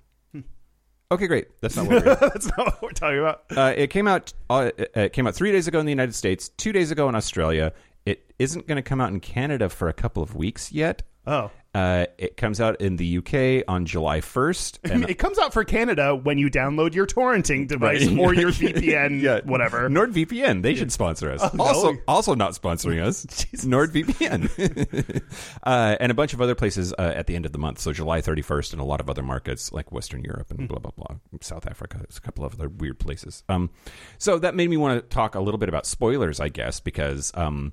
Okay, 1.10 1.26
great. 1.26 1.48
That's 1.60 1.76
not 1.76 1.86
what 1.86 2.04
we're 2.04 2.14
That's 2.20 2.46
not 2.46 2.66
what 2.66 2.82
we're 2.82 2.90
talking 2.90 3.18
about. 3.20 3.44
uh, 3.56 3.72
it 3.76 3.88
came 3.88 4.06
out. 4.06 4.32
Uh, 4.50 4.70
it 4.76 5.12
came 5.12 5.26
out 5.26 5.34
three 5.34 5.52
days 5.52 5.66
ago 5.66 5.80
in 5.80 5.86
the 5.86 5.92
United 5.92 6.14
States, 6.14 6.50
two 6.50 6.72
days 6.72 6.90
ago 6.90 7.08
in 7.08 7.14
Australia. 7.14 7.72
It 8.04 8.32
isn't 8.38 8.66
going 8.66 8.76
to 8.76 8.82
come 8.82 9.00
out 9.00 9.10
in 9.10 9.20
Canada 9.20 9.68
for 9.68 9.88
a 9.88 9.92
couple 9.92 10.22
of 10.22 10.34
weeks 10.34 10.70
yet. 10.72 11.02
Oh. 11.26 11.50
Uh, 11.78 12.06
it 12.18 12.36
comes 12.36 12.60
out 12.60 12.80
in 12.80 12.96
the 12.96 13.18
UK 13.18 13.64
on 13.68 13.86
July 13.86 14.20
first, 14.20 14.80
and 14.82 15.04
it 15.08 15.14
comes 15.14 15.38
out 15.38 15.52
for 15.52 15.62
Canada 15.62 16.12
when 16.16 16.36
you 16.36 16.50
download 16.50 16.92
your 16.92 17.06
torrenting 17.06 17.68
device 17.68 18.04
Right. 18.08 18.18
or 18.18 18.34
your 18.34 18.50
VPN, 18.50 19.44
whatever. 19.44 19.88
NordVPN, 19.88 20.62
they 20.62 20.74
should 20.74 20.90
sponsor 20.90 21.30
us. 21.30 21.54
no. 21.54 21.62
also, 21.62 21.96
also 22.08 22.34
not 22.34 22.52
sponsoring 22.52 23.00
us. 23.00 23.24
NordVPN, 23.64 25.22
uh, 25.62 25.96
and 26.00 26.10
a 26.10 26.14
bunch 26.14 26.34
of 26.34 26.40
other 26.40 26.56
places 26.56 26.92
uh, 26.98 27.12
at 27.14 27.28
the 27.28 27.36
end 27.36 27.46
of 27.46 27.52
the 27.52 27.58
month. 27.58 27.78
So 27.78 27.92
July 27.92 28.22
31st, 28.22 28.72
and 28.72 28.80
a 28.80 28.84
lot 28.84 29.00
of 29.00 29.08
other 29.08 29.22
markets 29.22 29.72
like 29.72 29.92
Western 29.92 30.24
Europe 30.24 30.50
and 30.50 30.66
blah 30.68 30.80
blah 30.80 30.90
blah, 30.96 31.16
South 31.40 31.66
Africa. 31.68 31.98
There's 31.98 32.18
a 32.18 32.22
couple 32.22 32.44
of 32.44 32.54
other 32.54 32.68
weird 32.68 32.98
places. 32.98 33.44
Um, 33.48 33.70
so 34.18 34.40
that 34.40 34.56
made 34.56 34.68
me 34.68 34.76
want 34.76 35.00
to 35.00 35.08
talk 35.14 35.36
a 35.36 35.40
little 35.40 35.58
bit 35.58 35.68
about 35.68 35.86
spoilers, 35.86 36.40
I 36.40 36.48
guess, 36.48 36.80
because 36.80 37.30
um, 37.36 37.72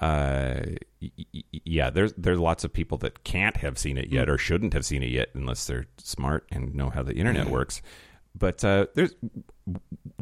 uh, 0.00 0.60
y- 1.02 1.10
y- 1.34 1.42
yeah, 1.64 1.90
there's 1.90 2.12
there's 2.16 2.38
lots 2.38 2.64
of 2.64 2.72
people 2.72 2.98
that 2.98 3.24
can't 3.24 3.56
have 3.58 3.78
seen 3.78 3.96
it 3.98 4.08
yet 4.10 4.28
or 4.28 4.38
shouldn't 4.38 4.72
have 4.74 4.84
seen 4.86 5.02
it 5.02 5.10
yet 5.10 5.28
unless 5.34 5.66
they're 5.66 5.86
smart 5.98 6.46
and 6.50 6.74
know 6.74 6.90
how 6.90 7.02
the 7.02 7.14
internet 7.14 7.48
works. 7.48 7.82
But 8.36 8.62
uh, 8.64 8.86
there's 8.94 9.14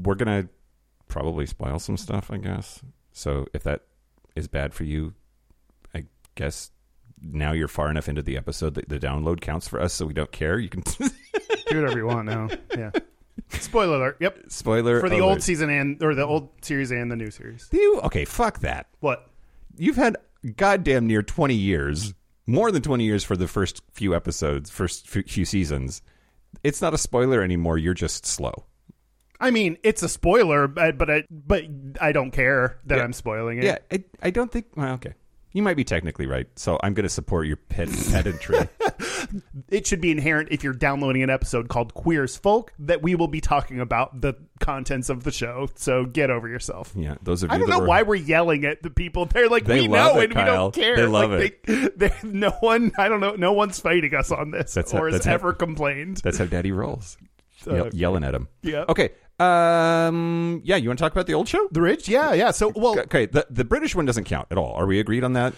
we're 0.02 0.14
gonna 0.14 0.48
probably 1.08 1.46
spoil 1.46 1.78
some 1.78 1.96
stuff, 1.96 2.30
I 2.30 2.38
guess. 2.38 2.80
So 3.12 3.46
if 3.54 3.62
that 3.64 3.82
is 4.34 4.48
bad 4.48 4.74
for 4.74 4.84
you, 4.84 5.14
I 5.94 6.04
guess 6.34 6.70
now 7.20 7.52
you're 7.52 7.68
far 7.68 7.90
enough 7.90 8.08
into 8.08 8.22
the 8.22 8.36
episode 8.36 8.74
that 8.74 8.88
the 8.88 8.98
download 8.98 9.40
counts 9.40 9.68
for 9.68 9.80
us, 9.80 9.92
so 9.92 10.06
we 10.06 10.12
don't 10.14 10.32
care. 10.32 10.58
You 10.58 10.68
can 10.68 10.82
Do 11.68 11.80
whatever 11.80 11.98
you 11.98 12.06
want 12.06 12.26
now. 12.26 12.48
Yeah. 12.76 12.90
Spoiler 13.50 13.96
alert. 13.96 14.16
Yep. 14.20 14.44
spoiler 14.48 15.00
For 15.00 15.08
the 15.08 15.16
alert. 15.16 15.24
old 15.24 15.42
season 15.42 15.68
and 15.70 16.02
or 16.02 16.14
the 16.14 16.24
old 16.24 16.48
series 16.62 16.90
and 16.90 17.10
the 17.10 17.16
new 17.16 17.30
series. 17.30 17.68
You 17.72 18.00
okay? 18.04 18.24
Fuck 18.24 18.60
that. 18.60 18.86
What? 19.00 19.28
You've 19.78 19.96
had 19.96 20.16
goddamn 20.56 21.06
near 21.06 21.22
twenty 21.22 21.54
years, 21.54 22.14
more 22.46 22.70
than 22.70 22.82
twenty 22.82 23.04
years 23.04 23.24
for 23.24 23.36
the 23.36 23.48
first 23.48 23.80
few 23.92 24.14
episodes, 24.14 24.70
first 24.70 25.08
few 25.08 25.22
few 25.22 25.44
seasons. 25.44 26.02
It's 26.62 26.80
not 26.80 26.94
a 26.94 26.98
spoiler 26.98 27.42
anymore. 27.42 27.78
You're 27.78 27.94
just 27.94 28.24
slow. 28.26 28.64
I 29.38 29.50
mean, 29.50 29.76
it's 29.82 30.02
a 30.02 30.08
spoiler, 30.08 30.66
but 30.66 30.96
but 30.96 31.10
I, 31.10 31.24
but 31.30 31.64
I 32.00 32.12
don't 32.12 32.30
care 32.30 32.78
that 32.86 32.96
Yeah. 32.96 33.04
I'm 33.04 33.12
spoiling 33.12 33.58
it. 33.58 33.64
Yeah, 33.64 33.78
I, 33.92 34.04
I 34.22 34.30
don't 34.30 34.50
think. 34.50 34.66
Well, 34.74 34.94
okay, 34.94 35.12
you 35.56 35.62
might 35.62 35.76
be 35.76 35.84
technically 35.84 36.26
right. 36.26 36.46
So 36.56 36.78
I'm 36.82 36.92
going 36.94 37.04
to 37.04 37.08
support 37.08 37.46
your 37.46 37.56
pet 37.56 37.88
pedantry. 38.10 38.68
It 39.68 39.86
should 39.88 40.00
be 40.00 40.12
inherent 40.12 40.50
if 40.52 40.62
you're 40.62 40.72
downloading 40.72 41.22
an 41.24 41.30
episode 41.30 41.68
called 41.68 41.92
Queers 41.94 42.36
Folk 42.36 42.72
that 42.78 43.02
we 43.02 43.16
will 43.16 43.26
be 43.26 43.40
talking 43.40 43.80
about 43.80 44.20
the 44.20 44.34
contents 44.60 45.10
of 45.10 45.24
the 45.24 45.32
show. 45.32 45.68
So 45.74 46.04
get 46.04 46.30
over 46.30 46.46
yourself. 46.46 46.92
yeah, 46.94 47.16
those 47.22 47.42
of 47.42 47.50
you 47.50 47.56
I 47.56 47.58
don't 47.58 47.68
know 47.68 47.80
were- 47.80 47.86
why 47.88 48.02
we're 48.02 48.14
yelling 48.14 48.64
at 48.64 48.82
the 48.84 48.90
people. 48.90 49.24
They're 49.26 49.48
like, 49.48 49.64
They 49.64 49.80
we 49.82 49.88
know 49.88 50.18
it, 50.20 50.30
and 50.30 50.34
we 50.34 50.44
don't 50.44 50.72
care. 50.72 50.94
They 50.96 51.06
love 51.06 51.32
like, 51.32 51.64
They, 51.66 51.88
they, 51.96 52.12
no 52.22 52.50
one, 52.60 52.92
I 52.96 53.08
don't 53.08 53.20
know, 53.20 53.34
no 53.34 53.52
one's 53.52 53.80
fighting 53.80 54.14
us 54.14 54.30
on 54.30 54.52
this 54.52 54.72
That's 54.74 54.92
how- 54.92 54.98
or 55.00 55.06
has 55.06 55.14
that's 55.16 55.26
how- 55.26 55.34
ever 55.34 55.52
complained. 55.52 56.18
That's 56.18 56.38
how 56.38 56.44
Daddy 56.46 56.70
rolls. 56.72 57.16
Uh, 57.66 57.74
Yell- 57.74 57.90
yelling 57.94 58.22
at 58.22 58.32
him. 58.32 58.46
Yeah. 58.62 58.84
Okay. 58.88 59.08
Um. 59.38 60.62
Yeah. 60.64 60.76
You 60.76 60.88
want 60.88 60.98
to 60.98 61.02
talk 61.04 61.12
about 61.12 61.26
the 61.26 61.34
old 61.34 61.48
show? 61.48 61.68
The 61.70 61.80
Ridge? 61.80 62.08
Yeah, 62.08 62.32
yeah. 62.32 62.50
So, 62.50 62.72
well, 62.74 62.98
Okay. 62.98 63.26
The 63.26 63.46
the 63.50 63.64
British 63.64 63.94
one 63.94 64.04
doesn't 64.06 64.24
count 64.24 64.48
at 64.50 64.58
all. 64.58 64.74
Are 64.74 64.86
we 64.86 64.98
agreed 65.00 65.24
on 65.24 65.34
that? 65.34 65.54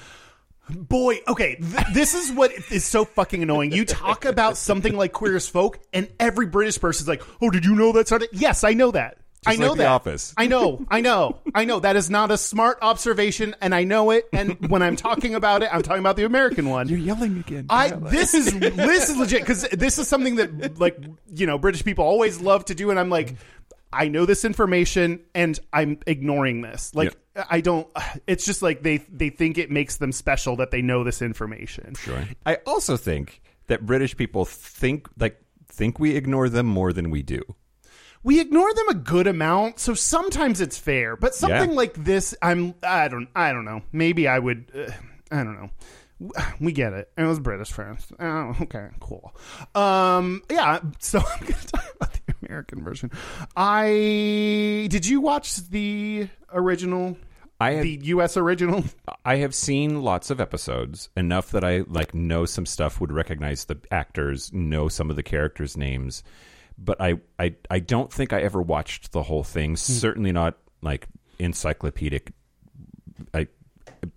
boy, 0.71 1.19
okay, 1.27 1.55
th- 1.57 1.87
this 1.95 2.13
is 2.15 2.31
what 2.33 2.53
is 2.71 2.85
so 2.85 3.05
fucking 3.07 3.43
annoying. 3.43 3.73
You 3.73 3.87
talk 3.87 4.27
about 4.27 4.57
something 4.59 4.95
like 4.95 5.13
Queer 5.13 5.37
as 5.37 5.49
Folk, 5.49 5.79
and 5.95 6.09
every 6.21 6.45
British 6.47 6.79
person's 6.79 7.09
like, 7.09 7.23
oh, 7.41 7.49
did 7.49 7.65
you 7.65 7.75
know 7.75 7.91
that's 7.93 8.11
not 8.11 8.23
it? 8.23 8.29
Yes, 8.33 8.65
I 8.65 8.75
know 8.75 8.91
that. 8.91 9.17
I 9.47 9.57
know 9.57 9.69
like 9.69 9.77
The 9.79 9.83
that. 9.85 9.89
Office. 9.89 10.35
I 10.37 10.47
know, 10.47 10.85
I 10.91 11.01
know, 11.01 11.39
I 11.55 11.65
know. 11.65 11.81
That 11.81 11.97
is 11.97 12.11
not 12.11 12.31
a 12.31 12.37
smart 12.39 12.79
observation, 12.83 13.55
and 13.61 13.75
I 13.75 13.85
know 13.85 14.11
it. 14.11 14.29
And 14.33 14.69
when 14.69 14.83
I'm 14.83 14.97
talking 14.97 15.35
about 15.35 15.63
it, 15.63 15.69
I'm 15.73 15.83
talking 15.83 16.01
about 16.01 16.17
the 16.17 16.25
American 16.25 16.69
one. 16.69 16.89
You're 16.89 16.99
yelling 16.99 17.39
again. 17.39 17.67
I 17.71 17.91
this 17.91 18.35
is 18.35 18.53
this 18.59 19.09
is 19.09 19.17
legit 19.17 19.41
because 19.43 19.63
this 19.63 19.99
is 19.99 20.09
something 20.09 20.37
that 20.37 20.79
like 20.79 20.99
you 21.35 21.47
know 21.47 21.59
British 21.59 21.85
people 21.85 22.05
always 22.05 22.41
love 22.41 22.65
to 22.67 22.75
do, 22.75 22.91
and 22.91 22.99
I'm 22.99 23.11
like, 23.11 23.37
I 23.93 24.09
know 24.09 24.27
this 24.27 24.45
information 24.45 25.21
and 25.35 25.59
I'm 25.73 25.99
ignoring 26.07 26.61
this. 26.63 26.95
Like 26.95 27.15
I 27.49 27.61
don't. 27.61 27.89
It's 28.27 28.45
just 28.45 28.63
like 28.63 28.83
they 28.83 28.99
they 28.99 29.31
think 29.31 29.59
it 29.59 29.71
makes 29.71 29.97
them 29.97 30.13
special 30.13 30.57
that 30.57 30.71
they 30.71 30.83
know 30.83 31.05
this 31.05 31.23
information. 31.23 31.95
Sure. 31.95 32.25
I 32.45 32.57
also 32.67 32.97
think 32.97 33.41
that 33.69 33.87
British 33.87 34.17
people 34.17 34.45
think 34.45 35.09
like 35.19 35.41
think 35.69 35.99
we 35.99 36.17
ignore 36.17 36.49
them 36.49 36.67
more 36.67 36.93
than 36.93 37.11
we 37.11 37.23
do. 37.23 37.41
We 38.23 38.41
ignore 38.41 38.73
them 38.75 38.89
a 38.89 38.95
good 38.95 39.27
amount, 39.27 39.79
so 39.79 39.95
sometimes 39.95 40.61
it's 40.61 40.77
fair. 40.79 41.17
But 41.17 41.35
something 41.35 41.71
Yeah. 41.71 41.77
like 41.77 41.95
this, 41.95 42.35
I'm 42.43 42.75
I 42.83 43.09
don't 43.09 43.29
I 43.35 43.53
don't 43.53 43.65
know. 43.65 43.83
Maybe 43.93 44.27
I 44.29 44.39
would. 44.39 44.71
Uh, 44.75 44.91
I 45.31 45.45
don't 45.45 45.55
know. 45.61 45.71
We 46.61 46.73
get 46.73 46.95
it. 46.95 47.13
It 47.17 47.23
was 47.23 47.39
British 47.39 47.71
first. 47.71 48.11
Oh, 48.19 48.57
okay, 48.63 48.89
cool. 48.99 49.33
Um, 49.77 50.43
yeah. 50.51 50.81
So 50.99 51.19
I'm 51.41 51.41
going 51.47 51.55
to 51.55 51.67
talk 51.69 51.95
about 51.95 52.13
the 52.13 52.35
American 52.47 52.83
version. 52.83 53.13
I 53.57 54.89
did 54.91 55.07
you 55.07 55.21
watch 55.21 55.57
the 55.69 56.29
original? 56.53 57.17
I 57.61 57.73
have, 57.73 57.83
the 57.83 58.01
U.S. 58.05 58.37
original. 58.37 58.85
I 59.25 59.37
have 59.37 59.53
seen 59.55 60.03
lots 60.03 60.31
of 60.31 60.41
episodes 60.41 61.09
enough 61.17 61.51
that 61.51 61.65
I 61.65 61.79
like 61.89 62.15
know 62.15 62.45
some 62.47 62.67
stuff, 62.67 63.01
would 63.01 63.13
recognize 63.13 63.65
the 63.65 63.77
actors, 63.91 64.53
know 64.53 64.87
some 64.89 65.11
of 65.11 65.17
the 65.17 65.25
characters' 65.25 65.77
names, 65.77 66.23
but 66.79 67.01
I 67.01 67.15
I, 67.39 67.55
I 67.71 67.81
don't 67.81 68.13
think 68.13 68.33
I 68.33 68.41
ever 68.43 68.63
watched 68.63 69.13
the 69.13 69.23
whole 69.23 69.45
thing. 69.45 69.71
Hmm. 69.73 69.75
Certainly 69.77 70.33
not 70.33 70.57
like 70.83 71.09
encyclopedic. 71.39 72.33
I 73.35 73.49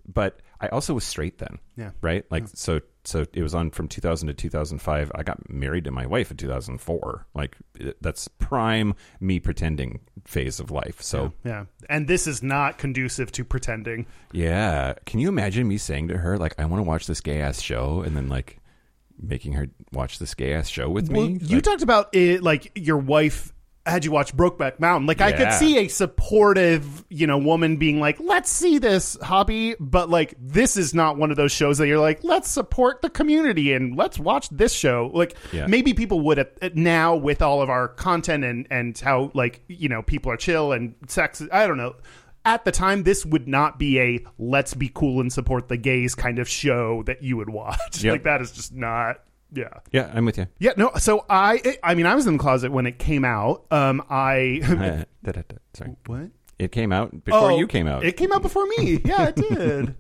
but 0.07 0.39
I 0.59 0.67
also 0.67 0.93
was 0.93 1.03
straight 1.03 1.39
then. 1.39 1.57
Yeah. 1.75 1.91
Right? 2.01 2.25
Like 2.29 2.47
so 2.53 2.81
so 3.03 3.25
it 3.33 3.41
was 3.41 3.55
on 3.55 3.71
from 3.71 3.87
2000 3.87 4.27
to 4.27 4.33
2005. 4.35 5.11
I 5.15 5.23
got 5.23 5.49
married 5.49 5.85
to 5.85 5.91
my 5.91 6.05
wife 6.05 6.29
in 6.29 6.37
2004. 6.37 7.25
Like 7.33 7.57
that's 7.99 8.27
prime 8.27 8.93
me 9.19 9.39
pretending 9.39 10.01
phase 10.25 10.59
of 10.59 10.69
life. 10.69 11.01
So 11.01 11.33
Yeah, 11.43 11.65
and 11.89 12.07
this 12.07 12.27
is 12.27 12.43
not 12.43 12.77
conducive 12.77 13.31
to 13.31 13.43
pretending. 13.43 14.05
yeah. 14.33 14.93
Can 15.07 15.19
you 15.19 15.29
imagine 15.29 15.67
me 15.67 15.77
saying 15.79 16.09
to 16.09 16.17
her, 16.19 16.37
like, 16.37 16.53
I 16.59 16.65
want 16.65 16.79
to 16.79 16.87
watch 16.87 17.07
this 17.07 17.21
gay 17.21 17.41
ass 17.41 17.59
show, 17.59 18.03
and 18.03 18.15
then, 18.15 18.29
like, 18.29 18.59
making 19.21 19.53
her 19.53 19.67
watch 19.93 20.19
this 20.19 20.33
gay 20.33 20.53
ass 20.53 20.67
show 20.67 20.89
with 20.89 21.09
Well, 21.11 21.27
me? 21.27 21.37
you 21.41 21.55
Like, 21.55 21.63
talked 21.63 21.83
about 21.83 22.09
it 22.15 22.41
like 22.43 22.71
your 22.75 22.97
wife 22.97 23.53
had 23.85 24.05
you 24.05 24.11
watch 24.11 24.35
Brokeback 24.37 24.79
Mountain. 24.79 25.07
Like 25.07 25.21
I 25.21 25.31
could 25.31 25.53
see 25.53 25.77
a 25.79 25.87
supportive, 25.87 27.03
you 27.09 27.25
know, 27.27 27.37
woman 27.39 27.77
being 27.77 27.99
like, 27.99 28.19
"Let's 28.19 28.49
see 28.51 28.77
this 28.77 29.17
hobby," 29.21 29.75
but 29.79 30.09
like 30.09 30.35
this 30.39 30.77
is 30.77 30.93
not 30.93 31.17
one 31.17 31.31
of 31.31 31.37
those 31.37 31.51
shows 31.51 31.77
that 31.79 31.87
you're 31.87 31.99
like, 31.99 32.23
"Let's 32.23 32.49
support 32.49 33.01
the 33.01 33.09
community 33.09 33.73
and 33.73 33.95
let's 33.95 34.19
watch 34.19 34.49
this 34.49 34.71
show." 34.73 35.09
Like 35.13 35.35
Yeah. 35.51 35.65
maybe 35.67 35.93
people 35.93 36.21
would 36.21 36.39
at, 36.39 36.53
at 36.61 36.75
now 36.75 37.15
with 37.15 37.41
all 37.41 37.61
of 37.61 37.69
our 37.69 37.87
content 37.87 38.43
and 38.43 38.67
and 38.69 38.97
how 38.97 39.31
like 39.33 39.61
you 39.67 39.89
know 39.89 40.01
people 40.03 40.31
are 40.31 40.37
chill 40.37 40.71
and 40.71 40.93
sex. 41.07 41.41
I 41.51 41.67
don't 41.67 41.77
know. 41.77 41.95
At 42.43 42.65
the 42.65 42.71
time, 42.71 43.03
this 43.03 43.25
would 43.25 43.47
not 43.47 43.77
be 43.77 43.99
a 43.99 44.25
"let's 44.39 44.73
be 44.73 44.89
cool 44.93 45.21
and 45.21 45.31
support 45.31 45.67
the 45.69 45.77
gays" 45.77 46.15
kind 46.15 46.39
of 46.39 46.49
show 46.49 47.03
that 47.03 47.21
you 47.21 47.37
would 47.37 47.49
watch. 47.49 47.77
Yep. 48.03 48.11
Like 48.11 48.23
that 48.23 48.41
is 48.41 48.51
just 48.51 48.73
not. 48.73 49.21
Yeah. 49.53 49.67
yeah, 49.91 50.09
I'm 50.13 50.23
with 50.25 50.37
you. 50.37 50.47
Yeah, 50.59 50.71
no. 50.77 50.91
So 50.97 51.25
I, 51.29 51.77
I 51.83 51.93
mean, 51.93 52.05
I 52.05 52.15
was 52.15 52.25
in 52.25 52.37
the 52.37 52.39
closet 52.39 52.71
when 52.71 52.85
it 52.87 52.97
came 52.99 53.25
out. 53.25 53.65
Um, 53.69 54.01
I 54.09 54.61
Uh. 55.27 55.41
Sorry. 55.73 55.95
what? 56.05 56.29
It 56.57 56.71
came 56.71 56.91
out 56.93 57.25
before 57.25 57.51
Oh, 57.51 57.57
you 57.57 57.67
came 57.67 57.85
out. 57.87 58.05
It 58.05 58.15
came 58.17 58.31
out 58.31 58.41
before 58.43 58.65
me. 58.77 59.01
Yeah, 59.03 59.27
it 59.27 59.35
did. 59.49 59.95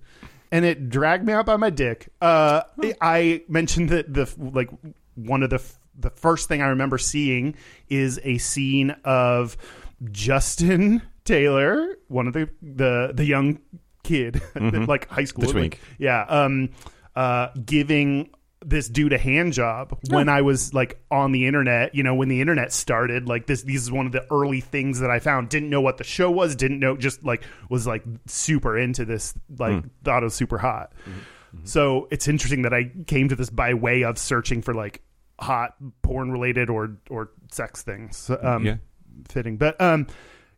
and 0.51 0.63
it 0.65 0.89
dragged 0.89 1.25
me 1.25 1.33
out 1.33 1.45
by 1.45 1.57
my 1.57 1.69
dick. 1.69 2.07
Uh, 2.21 2.61
I 3.01 3.43
mentioned 3.49 3.89
that 3.89 4.13
the 4.13 4.31
like 4.37 4.69
one 5.15 5.43
of 5.43 5.49
the 5.49 5.61
the 5.99 6.09
first 6.11 6.47
thing 6.47 6.61
I 6.61 6.67
remember 6.69 6.97
seeing 6.97 7.55
is 7.89 8.19
a 8.23 8.37
scene 8.37 8.91
of 9.03 9.57
Justin 10.11 11.01
Taylor, 11.25 11.95
one 12.07 12.27
of 12.27 12.33
the 12.33 12.49
the 12.61 13.11
the 13.13 13.25
young 13.25 13.59
kid, 14.03 14.41
like 14.55 15.07
high 15.09 15.25
school, 15.25 15.51
twink. 15.51 15.79
yeah, 15.97 16.23
um, 16.27 16.69
uh, 17.15 17.49
giving 17.65 18.29
this 18.63 18.87
dude 18.87 19.11
a 19.11 19.17
hand 19.17 19.53
job 19.53 19.97
when 20.09 20.29
I 20.29 20.43
was 20.43 20.71
like 20.71 21.03
on 21.09 21.31
the 21.31 21.47
internet, 21.47 21.95
you 21.95 22.03
know, 22.03 22.13
when 22.13 22.29
the 22.29 22.41
internet 22.41 22.71
started, 22.71 23.27
like 23.27 23.47
this, 23.47 23.63
these 23.63 23.81
is 23.81 23.91
one 23.91 24.05
of 24.05 24.11
the 24.11 24.23
early 24.31 24.61
things 24.61 24.99
that 24.99 25.09
I 25.09 25.17
found. 25.17 25.49
Didn't 25.49 25.71
know 25.71 25.81
what 25.81 25.97
the 25.97 26.03
show 26.03 26.29
was, 26.29 26.55
didn't 26.55 26.79
know, 26.79 26.95
just 26.95 27.23
like 27.23 27.41
was 27.71 27.87
like 27.87 28.03
super 28.27 28.77
into 28.77 29.03
this, 29.03 29.33
like 29.57 29.83
thought 30.03 30.21
it 30.21 30.25
was 30.25 30.35
super 30.35 30.59
hot. 30.59 30.93
So 31.63 32.07
it's 32.11 32.27
interesting 32.27 32.61
that 32.61 32.73
I 32.73 32.91
came 33.07 33.29
to 33.29 33.35
this 33.35 33.49
by 33.49 33.73
way 33.73 34.03
of 34.03 34.17
searching 34.17 34.61
for 34.61 34.73
like 34.75 35.01
hot 35.39 35.75
porn 36.03 36.31
related 36.31 36.69
or, 36.69 36.97
or 37.09 37.31
sex 37.51 37.81
things. 37.81 38.29
Um, 38.41 38.63
Yeah. 38.65 38.75
fitting, 39.27 39.57
but, 39.57 39.79
um, 39.81 40.05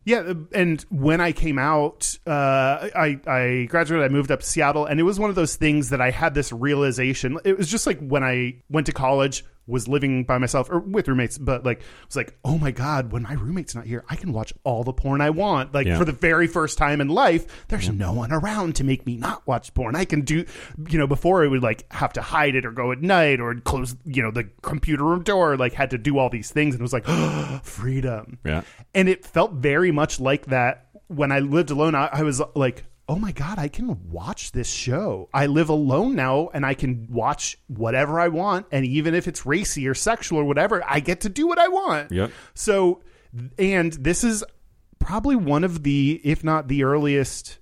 yeah, 0.04 0.34
and 0.52 0.82
when 0.90 1.20
I 1.20 1.32
came 1.32 1.58
out, 1.58 2.18
uh, 2.26 2.88
I 2.94 3.18
I 3.26 3.66
graduated. 3.70 4.04
I 4.04 4.12
moved 4.12 4.30
up 4.30 4.40
to 4.40 4.46
Seattle, 4.46 4.84
and 4.84 5.00
it 5.00 5.02
was 5.02 5.18
one 5.18 5.30
of 5.30 5.36
those 5.36 5.56
things 5.56 5.90
that 5.90 6.00
I 6.00 6.10
had 6.10 6.34
this 6.34 6.52
realization. 6.52 7.38
It 7.44 7.56
was 7.56 7.70
just 7.70 7.86
like 7.86 7.98
when 8.00 8.22
I 8.22 8.62
went 8.68 8.86
to 8.86 8.92
college, 8.92 9.44
was 9.66 9.88
living 9.88 10.24
by 10.24 10.36
myself 10.38 10.68
or 10.70 10.78
with 10.78 11.08
roommates, 11.08 11.38
but 11.38 11.64
like 11.64 11.78
it 11.80 11.84
was 12.06 12.16
like, 12.16 12.36
oh 12.44 12.58
my 12.58 12.70
god, 12.70 13.12
when 13.12 13.22
my 13.22 13.32
roommate's 13.32 13.74
not 13.74 13.86
here, 13.86 14.04
I 14.10 14.16
can 14.16 14.32
watch 14.32 14.52
all 14.62 14.84
the 14.84 14.92
porn 14.92 15.20
I 15.22 15.30
want. 15.30 15.72
Like 15.72 15.86
Yeah. 15.86 15.96
for 15.98 16.04
the 16.04 16.12
very 16.12 16.46
first 16.46 16.76
time 16.76 17.00
in 17.00 17.08
life, 17.08 17.66
there's 17.68 17.88
no 17.88 18.12
one 18.12 18.30
around 18.32 18.76
to 18.76 18.84
make 18.84 19.06
me 19.06 19.16
not 19.16 19.46
watch 19.46 19.72
porn. 19.72 19.96
I 19.96 20.04
can 20.04 20.20
do, 20.20 20.44
you 20.88 20.98
know, 20.98 21.06
before 21.06 21.42
I 21.44 21.48
would 21.48 21.62
like 21.62 21.90
have 21.92 22.12
to 22.14 22.22
hide 22.22 22.54
it 22.56 22.66
or 22.66 22.72
go 22.72 22.92
at 22.92 23.00
night 23.00 23.40
or 23.40 23.54
close, 23.54 23.96
you 24.04 24.22
know, 24.22 24.30
the 24.30 24.44
computer 24.62 25.04
room 25.04 25.22
door. 25.22 25.56
Like 25.56 25.72
had 25.72 25.90
to 25.90 25.98
do 25.98 26.18
all 26.18 26.28
these 26.28 26.50
things, 26.50 26.74
and 26.74 26.80
it 26.80 26.82
was 26.82 26.92
like 26.92 27.06
freedom. 27.64 28.38
Yeah. 28.44 28.62
And 28.94 29.08
it 29.08 29.24
felt 29.24 29.52
very 29.54 29.92
much 29.92 30.20
like 30.20 30.46
that 30.46 30.88
when 31.08 31.32
I 31.32 31.38
lived 31.40 31.70
alone. 31.70 31.94
I, 31.94 32.08
I 32.12 32.22
was 32.22 32.42
like, 32.54 32.84
oh 33.08 33.16
my 33.16 33.32
God, 33.32 33.58
I 33.58 33.68
can 33.68 34.10
watch 34.10 34.52
this 34.52 34.68
show. 34.68 35.28
I 35.34 35.46
live 35.46 35.68
alone 35.68 36.14
now 36.14 36.48
and 36.54 36.64
I 36.64 36.74
can 36.74 37.06
watch 37.10 37.58
whatever 37.66 38.18
I 38.18 38.28
want. 38.28 38.66
And 38.72 38.86
even 38.86 39.14
if 39.14 39.28
it's 39.28 39.44
racy 39.44 39.86
or 39.86 39.94
sexual 39.94 40.38
or 40.38 40.44
whatever, 40.44 40.82
I 40.86 41.00
get 41.00 41.20
to 41.22 41.28
do 41.28 41.46
what 41.46 41.58
I 41.58 41.68
want. 41.68 42.12
Yep. 42.12 42.30
So, 42.54 43.02
and 43.58 43.92
this 43.92 44.24
is 44.24 44.42
probably 44.98 45.36
one 45.36 45.64
of 45.64 45.82
the, 45.82 46.20
if 46.24 46.42
not 46.42 46.68
the 46.68 46.84
earliest 46.84 47.58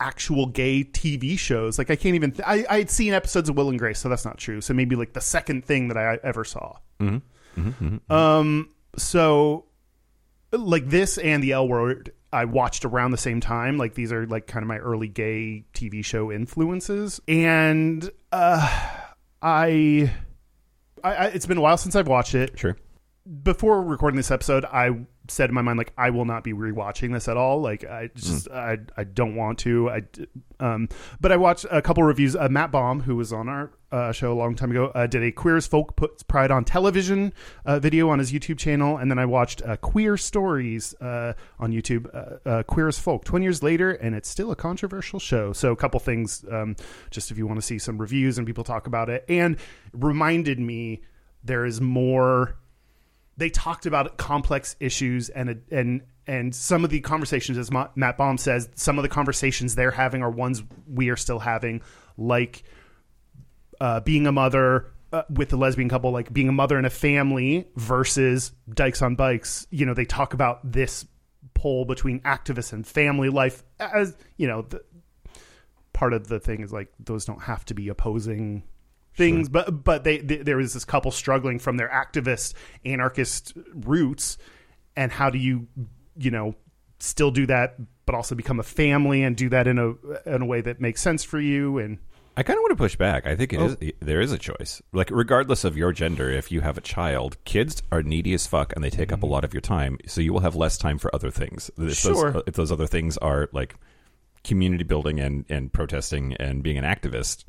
actual 0.00 0.46
gay 0.46 0.84
TV 0.84 1.38
shows. 1.38 1.78
Like 1.78 1.90
I 1.90 1.96
can't 1.96 2.14
even. 2.14 2.32
Th- 2.32 2.46
I 2.46 2.64
I 2.68 2.78
had 2.78 2.90
seen 2.90 3.12
episodes 3.14 3.48
of 3.48 3.56
Will 3.56 3.70
and 3.70 3.78
Grace, 3.78 3.98
so 3.98 4.08
that's 4.08 4.24
not 4.24 4.38
true. 4.38 4.60
So 4.60 4.74
maybe 4.74 4.96
like 4.96 5.12
the 5.12 5.20
second 5.20 5.64
thing 5.64 5.88
that 5.88 5.96
I 5.96 6.18
ever 6.22 6.44
saw. 6.44 6.76
Mm-hmm. 7.00 7.60
Mm-hmm. 7.60 7.84
Mm-hmm. 7.96 8.12
Um. 8.12 8.70
So, 8.96 9.66
like 10.52 10.88
this 10.88 11.18
and 11.18 11.42
the 11.42 11.52
L 11.52 11.68
Word, 11.68 12.12
I 12.32 12.44
watched 12.44 12.84
around 12.84 13.12
the 13.12 13.16
same 13.18 13.40
time. 13.40 13.78
Like 13.78 13.94
these 13.94 14.12
are 14.12 14.26
like 14.26 14.46
kind 14.46 14.62
of 14.62 14.68
my 14.68 14.78
early 14.78 15.08
gay 15.08 15.64
TV 15.74 16.04
show 16.04 16.30
influences, 16.32 17.20
and 17.28 18.10
uh, 18.32 18.88
I. 19.42 20.12
I, 21.04 21.14
I, 21.14 21.24
it's 21.26 21.46
been 21.46 21.58
a 21.58 21.60
while 21.60 21.76
since 21.76 21.94
I've 21.94 22.08
watched 22.08 22.34
it 22.34 22.58
Sure. 22.58 22.76
before 23.44 23.82
recording 23.82 24.16
this 24.16 24.32
episode, 24.32 24.64
I 24.64 25.06
said 25.28 25.50
in 25.50 25.54
my 25.54 25.62
mind 25.62 25.78
like 25.78 25.92
I 25.96 26.10
will 26.10 26.24
not 26.24 26.44
be 26.44 26.52
rewatching 26.52 27.12
this 27.12 27.28
at 27.28 27.36
all. 27.36 27.60
Like 27.60 27.84
I 27.84 28.10
just 28.14 28.48
I 28.50 28.78
I 28.96 29.04
don't 29.04 29.36
want 29.36 29.58
to. 29.60 29.90
I 29.90 30.02
um 30.60 30.88
but 31.20 31.32
I 31.32 31.36
watched 31.36 31.66
a 31.70 31.82
couple 31.82 32.02
reviews. 32.02 32.34
Uh, 32.36 32.48
Matt 32.48 32.70
Baum, 32.70 33.00
who 33.00 33.16
was 33.16 33.32
on 33.32 33.48
our 33.48 33.70
uh, 33.90 34.12
show 34.12 34.32
a 34.32 34.34
long 34.34 34.54
time 34.54 34.70
ago, 34.70 34.92
uh, 34.94 35.06
did 35.06 35.22
a 35.22 35.32
Queer 35.32 35.56
as 35.56 35.66
Folk 35.66 35.96
puts 35.96 36.22
pride 36.22 36.50
on 36.50 36.64
television 36.64 37.32
uh, 37.64 37.78
video 37.78 38.10
on 38.10 38.18
his 38.18 38.32
YouTube 38.32 38.58
channel, 38.58 38.98
and 38.98 39.10
then 39.10 39.18
I 39.18 39.24
watched 39.24 39.62
uh, 39.62 39.76
Queer 39.76 40.16
Stories 40.18 40.94
uh, 41.00 41.32
on 41.58 41.72
YouTube. 41.72 42.06
Uh, 42.14 42.48
uh, 42.48 42.62
Queer 42.64 42.88
as 42.88 42.98
Folk, 42.98 43.24
twenty 43.24 43.46
years 43.46 43.62
later, 43.62 43.92
and 43.92 44.14
it's 44.14 44.28
still 44.28 44.50
a 44.50 44.56
controversial 44.56 45.18
show. 45.18 45.52
So 45.54 45.72
a 45.72 45.76
couple 45.76 46.00
things, 46.00 46.44
um, 46.50 46.76
just 47.10 47.30
if 47.30 47.38
you 47.38 47.46
want 47.46 47.58
to 47.58 47.66
see 47.66 47.78
some 47.78 47.98
reviews 47.98 48.36
and 48.36 48.46
people 48.46 48.64
talk 48.64 48.86
about 48.86 49.08
it, 49.08 49.24
and 49.28 49.56
reminded 49.92 50.58
me 50.58 51.02
there 51.42 51.64
is 51.64 51.80
more 51.80 52.57
they 53.38 53.48
talked 53.48 53.86
about 53.86 54.18
complex 54.18 54.76
issues 54.80 55.30
and 55.30 55.62
and 55.70 56.02
and 56.26 56.54
some 56.54 56.84
of 56.84 56.90
the 56.90 57.00
conversations, 57.00 57.56
as 57.56 57.70
Matt 57.70 58.18
Baum 58.18 58.36
says, 58.36 58.68
some 58.74 58.98
of 58.98 59.02
the 59.02 59.08
conversations 59.08 59.74
they're 59.74 59.90
having 59.90 60.22
are 60.22 60.30
ones 60.30 60.62
we 60.86 61.08
are 61.08 61.16
still 61.16 61.38
having, 61.38 61.80
like 62.18 62.64
uh, 63.80 64.00
being 64.00 64.26
a 64.26 64.32
mother 64.32 64.92
uh, 65.10 65.22
with 65.30 65.50
a 65.54 65.56
lesbian 65.56 65.88
couple, 65.88 66.10
like 66.10 66.30
being 66.30 66.50
a 66.50 66.52
mother 66.52 66.78
in 66.78 66.84
a 66.84 66.90
family 66.90 67.66
versus 67.76 68.52
dykes 68.68 69.00
on 69.00 69.14
bikes. 69.14 69.66
You 69.70 69.86
know, 69.86 69.94
they 69.94 70.04
talk 70.04 70.34
about 70.34 70.70
this 70.70 71.06
pull 71.54 71.86
between 71.86 72.20
activists 72.20 72.74
and 72.74 72.86
family 72.86 73.30
life 73.30 73.62
as 73.80 74.14
you 74.36 74.48
know. 74.48 74.62
The, 74.62 74.82
part 75.94 76.12
of 76.12 76.28
the 76.28 76.38
thing 76.38 76.60
is 76.60 76.72
like 76.72 76.92
those 77.00 77.24
don't 77.24 77.42
have 77.42 77.64
to 77.64 77.74
be 77.74 77.88
opposing 77.88 78.62
things 79.18 79.48
but 79.48 79.84
but 79.84 80.04
they, 80.04 80.18
they 80.18 80.36
there 80.36 80.56
was 80.56 80.72
this 80.72 80.84
couple 80.84 81.10
struggling 81.10 81.58
from 81.58 81.76
their 81.76 81.88
activist 81.88 82.54
anarchist 82.84 83.52
roots 83.74 84.38
and 84.96 85.12
how 85.12 85.28
do 85.28 85.38
you 85.38 85.66
you 86.16 86.30
know 86.30 86.54
still 87.00 87.30
do 87.30 87.44
that 87.46 87.76
but 88.06 88.14
also 88.14 88.34
become 88.34 88.58
a 88.58 88.62
family 88.64 89.22
and 89.22 89.36
do 89.36 89.48
that 89.48 89.66
in 89.66 89.78
a 89.78 89.94
in 90.34 90.42
a 90.42 90.46
way 90.46 90.60
that 90.60 90.80
makes 90.80 91.02
sense 91.02 91.24
for 91.24 91.40
you 91.40 91.78
and 91.78 91.98
I 92.36 92.44
kind 92.44 92.56
of 92.56 92.62
want 92.62 92.70
to 92.70 92.76
push 92.76 92.94
back. 92.94 93.26
I 93.26 93.34
think 93.34 93.52
it 93.52 93.60
is 93.60 93.76
Oh. 93.82 93.90
there 93.98 94.20
is 94.20 94.30
a 94.30 94.38
choice. 94.38 94.80
Like 94.92 95.10
regardless 95.10 95.64
of 95.64 95.76
your 95.76 95.92
gender, 95.92 96.30
if 96.30 96.52
you 96.52 96.60
have 96.60 96.78
a 96.78 96.80
child, 96.80 97.36
kids 97.44 97.82
are 97.90 98.00
needy 98.00 98.32
as 98.32 98.46
fuck 98.46 98.72
and 98.76 98.84
they 98.84 98.90
take 98.90 99.10
up 99.10 99.18
a 99.18 99.22
mm-hmm. 99.22 99.32
lot 99.32 99.44
of 99.44 99.52
your 99.52 99.60
time. 99.60 99.98
So 100.06 100.20
you 100.20 100.32
will 100.32 100.40
have 100.40 100.54
less 100.54 100.78
time 100.78 100.98
for 100.98 101.12
other 101.12 101.32
things. 101.32 101.68
If 101.76 101.96
Sure. 101.96 102.30
Those, 102.30 102.42
if 102.46 102.54
those 102.54 102.70
other 102.70 102.86
things 102.86 103.18
are 103.18 103.48
like 103.50 103.74
community 104.44 104.84
building 104.84 105.18
and 105.18 105.46
and 105.48 105.72
protesting 105.72 106.34
and 106.34 106.62
being 106.62 106.78
an 106.78 106.84
activist, 106.84 107.44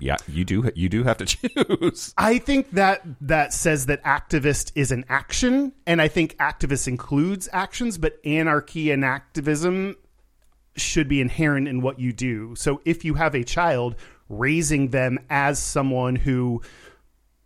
yeah, 0.00 0.16
you 0.28 0.44
do 0.44 0.70
you 0.74 0.88
do 0.88 1.04
have 1.04 1.18
to 1.18 1.26
choose. 1.26 2.14
I 2.16 2.38
think 2.38 2.70
that 2.72 3.02
that 3.20 3.52
says 3.52 3.86
that 3.86 4.02
activist 4.04 4.72
is 4.74 4.90
an 4.90 5.04
action, 5.08 5.72
and 5.86 6.00
I 6.00 6.08
think 6.08 6.36
activist 6.38 6.88
includes 6.88 7.48
actions, 7.52 7.98
but 7.98 8.18
anarchy 8.24 8.90
and 8.90 9.04
activism 9.04 9.96
should 10.76 11.08
be 11.08 11.20
inherent 11.20 11.68
in 11.68 11.80
what 11.80 12.00
you 12.00 12.12
do. 12.12 12.54
So 12.56 12.80
if 12.84 13.04
you 13.04 13.14
have 13.14 13.34
a 13.34 13.44
child, 13.44 13.96
raising 14.28 14.88
them 14.88 15.18
as 15.28 15.58
someone 15.58 16.16
who 16.16 16.62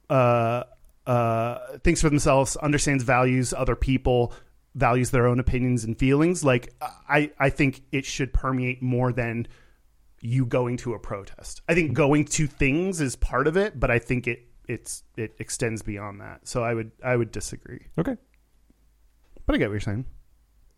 uh, 0.09 0.65
uh, 1.07 1.59
thinks 1.83 2.01
for 2.01 2.09
themselves, 2.09 2.57
understands 2.57 3.03
values 3.03 3.53
other 3.53 3.77
people, 3.77 4.33
values 4.75 5.11
their 5.11 5.27
own 5.27 5.41
opinions 5.41 5.85
and 5.85 5.99
feelings, 5.99 6.45
like 6.45 6.73
I, 7.09 7.31
I 7.39 7.51
think 7.51 7.83
it 7.93 8.05
should 8.05 8.33
permeate 8.33 8.83
more 8.83 9.13
than 9.13 9.47
you 10.25 10.47
going 10.47 10.79
to 10.79 10.95
a 10.95 10.99
protest. 10.99 11.61
I 11.69 11.75
think 11.75 11.93
going 11.93 12.25
to 12.25 12.47
things 12.47 13.01
is 13.01 13.15
part 13.15 13.47
of 13.47 13.57
it, 13.57 13.79
but 13.79 13.91
I 13.91 13.99
think 13.99 14.27
it 14.27 14.47
it's 14.67 15.03
it 15.17 15.35
extends 15.39 15.83
beyond 15.83 16.21
that. 16.23 16.49
So 16.49 16.65
I 16.65 16.73
would 16.73 16.93
I 17.05 17.15
would 17.15 17.31
disagree. 17.31 17.87
Okay. 17.99 18.17
But 19.47 19.55
I 19.55 19.59
get 19.59 19.69
what 19.69 19.75
you're 19.75 19.81
saying. 19.81 20.07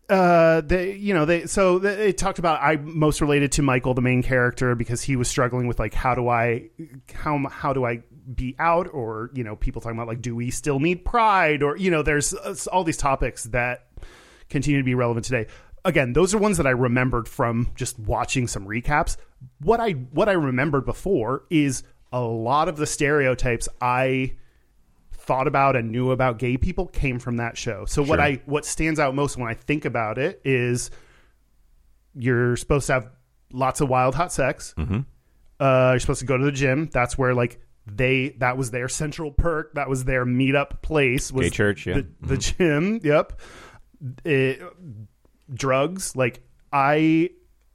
Uh, 0.09 0.61
they, 0.61 0.93
you 0.93 1.13
know, 1.13 1.25
they 1.25 1.45
so 1.47 1.79
they, 1.79 2.13
talked 2.13 2.39
about 2.39 2.61
I 2.61 2.77
most 2.77 3.19
related 3.19 3.51
to 3.53 3.61
Michael, 3.61 3.93
the 3.93 4.01
main 4.01 4.23
character, 4.23 4.75
because 4.75 5.01
he 5.01 5.15
was 5.15 5.27
struggling 5.29 5.67
with 5.67 5.79
like 5.79 5.93
how 5.93 6.15
do 6.15 6.29
I, 6.29 6.69
how 7.13 7.37
how 7.49 7.73
do 7.73 7.85
I 7.85 8.03
be 8.33 8.55
out, 8.59 8.87
or 8.93 9.31
you 9.33 9.43
know, 9.43 9.55
people 9.55 9.81
talking 9.81 9.97
about 9.97 10.07
like 10.07 10.21
do 10.21 10.35
we 10.35 10.49
still 10.49 10.79
need 10.79 11.03
pride, 11.03 11.61
or 11.61 11.75
you 11.77 11.91
know, 11.91 12.03
there's 12.03 12.33
uh, 12.33 12.55
all 12.71 12.85
these 12.85 12.97
topics 12.97 13.45
that 13.45 13.87
continue 14.49 14.79
to 14.79 14.85
be 14.85 14.95
relevant 14.95 15.25
today. 15.25 15.47
Again, 15.83 16.13
those 16.13 16.33
are 16.33 16.37
ones 16.37 16.57
that 16.57 16.67
I 16.67 16.71
remembered 16.71 17.27
from 17.27 17.69
just 17.75 17.99
watching 17.99 18.47
some 18.47 18.65
recaps. 18.65 19.17
What 19.59 19.79
I 19.79 19.91
what 19.91 20.29
I 20.29 20.33
remembered 20.33 20.85
before 20.85 21.43
is 21.49 21.83
a 22.11 22.21
lot 22.21 22.69
of 22.69 22.77
the 22.77 22.85
stereotypes 22.85 23.67
I 23.81 24.33
thought 25.11 25.47
about 25.47 25.75
and 25.75 25.91
knew 25.91 26.11
about 26.11 26.39
gay 26.39 26.57
people 26.57 26.87
came 26.87 27.19
from 27.19 27.37
that 27.37 27.57
show. 27.57 27.85
So 27.85 28.01
what 28.01 28.19
I 28.19 28.41
what 28.45 28.65
stands 28.65 28.99
out 28.99 29.13
most 29.13 29.37
when 29.37 29.47
I 29.47 29.53
think 29.53 29.85
about 29.85 30.17
it 30.17 30.41
is 30.45 30.89
you're 32.15 32.55
supposed 32.55 32.87
to 32.87 32.93
have 32.93 33.09
lots 33.51 33.81
of 33.81 33.89
wild 33.89 34.15
hot 34.15 34.31
sex. 34.31 34.73
Mm-hmm. 34.77 34.99
Uh, 35.59 35.89
you're 35.91 35.99
supposed 35.99 36.19
to 36.21 36.25
go 36.25 36.37
to 36.37 36.45
the 36.45 36.51
gym. 36.51 36.89
That's 36.91 37.17
where 37.17 37.33
like 37.33 37.59
they 37.85 38.29
that 38.39 38.57
was 38.57 38.71
their 38.71 38.87
central 38.87 39.31
perk. 39.31 39.73
That 39.73 39.89
was 39.89 40.05
their 40.05 40.25
meetup 40.25 40.81
place. 40.81 41.31
Was 41.31 41.47
Gay 41.47 41.49
church, 41.49 41.87
yeah. 41.87 41.95
the, 41.95 42.07
the 42.21 42.37
gym. 42.37 42.99
Yep. 43.03 43.41
It- 44.23 44.61
drugs. 45.53 46.15
Like 46.15 46.41
I 46.71 47.31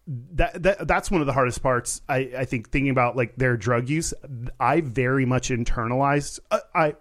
that, 0.07 0.63
that 0.63 0.89
that's 0.89 1.11
one 1.11 1.21
of 1.21 1.27
the 1.27 1.33
hardest 1.33 1.63
parts. 1.63 2.01
I, 2.09 2.31
I 2.39 2.45
think 2.45 2.71
thinking 2.71 2.91
about 2.91 3.17
like 3.17 3.37
their 3.37 3.57
drug 3.57 3.89
use. 3.89 4.13
I 4.59 4.81
very 4.81 5.25
much 5.27 5.51
internalized. 5.51 6.41
uh, 6.51 6.61
I 6.75 6.95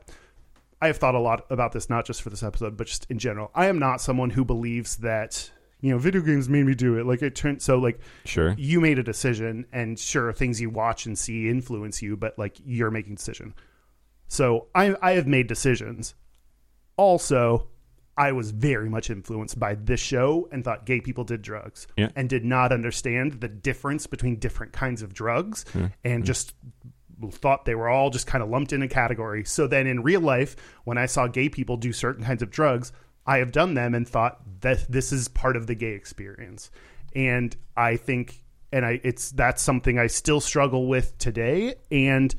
I 0.81 0.87
have 0.87 0.97
thought 0.97 1.15
a 1.15 1.19
lot 1.19 1.45
about 1.49 1.71
this, 1.73 1.89
not 1.89 2.05
just 2.05 2.21
for 2.21 2.29
this 2.29 2.41
episode, 2.43 2.75
but 2.77 2.87
just 2.87 3.05
in 3.09 3.19
general. 3.19 3.51
I 3.53 3.67
am 3.67 3.79
not 3.79 4.01
someone 4.01 4.31
who 4.31 4.43
believes 4.45 4.97
that 4.97 5.51
you 5.83 5.89
know, 5.89 5.97
video 5.97 6.21
games 6.21 6.47
made 6.47 6.63
me 6.67 6.75
do 6.75 6.99
it. 6.99 7.07
Like 7.07 7.23
it 7.23 7.33
turned 7.35 7.61
so 7.61 7.79
like 7.79 7.99
Sure. 8.25 8.53
you 8.57 8.79
made 8.79 8.99
a 8.99 9.03
decision, 9.03 9.65
and 9.73 9.97
sure, 9.97 10.31
things 10.31 10.61
you 10.61 10.69
watch 10.69 11.07
and 11.07 11.17
see 11.17 11.49
influence 11.49 12.03
you, 12.03 12.15
but 12.15 12.37
like 12.37 12.57
you're 12.63 12.91
making 12.91 13.15
decision. 13.15 13.55
So 14.27 14.67
I 14.75 14.95
I 15.01 15.13
have 15.13 15.25
made 15.25 15.47
decisions. 15.47 16.13
Also, 16.97 17.67
I 18.17 18.31
was 18.33 18.51
very 18.51 18.89
much 18.89 19.09
influenced 19.09 19.57
by 19.59 19.75
this 19.75 19.99
show 19.99 20.47
and 20.51 20.63
thought 20.63 20.85
gay 20.85 20.99
people 21.01 21.23
did 21.23 21.41
drugs 21.41 21.87
Yeah. 21.95 22.09
and 22.15 22.29
did 22.29 22.43
not 22.45 22.71
understand 22.71 23.39
the 23.41 23.47
difference 23.47 24.05
between 24.07 24.35
different 24.37 24.73
kinds 24.73 25.01
of 25.01 25.13
drugs 25.13 25.65
and 26.03 26.25
just 26.25 26.53
thought 27.31 27.65
they 27.65 27.75
were 27.75 27.87
all 27.87 28.09
just 28.09 28.27
kind 28.27 28.43
of 28.43 28.49
lumped 28.49 28.73
in 28.73 28.81
a 28.81 28.87
category. 28.87 29.43
So 29.45 29.67
then 29.67 29.87
in 29.87 30.01
real 30.03 30.21
life, 30.21 30.55
when 30.83 30.97
I 30.97 31.05
saw 31.05 31.27
gay 31.27 31.49
people 31.49 31.77
do 31.77 31.93
certain 31.93 32.23
kinds 32.25 32.41
of 32.41 32.49
drugs, 32.49 32.91
I 33.25 33.37
have 33.37 33.51
done 33.51 33.75
them 33.75 33.93
and 33.93 34.07
thought 34.07 34.41
that 34.61 34.91
this 34.91 35.11
is 35.11 35.27
part 35.27 35.55
of 35.55 35.67
the 35.67 35.75
gay 35.75 35.93
experience. 35.93 36.71
And 37.15 37.55
I 37.77 37.97
think 37.97 38.43
and 38.73 38.85
I 38.85 38.99
it's 39.03 39.31
that's 39.31 39.61
something 39.61 39.99
I 39.99 40.07
still 40.07 40.39
struggle 40.41 40.87
with 40.87 41.17
today 41.17 41.75
and 41.91 42.33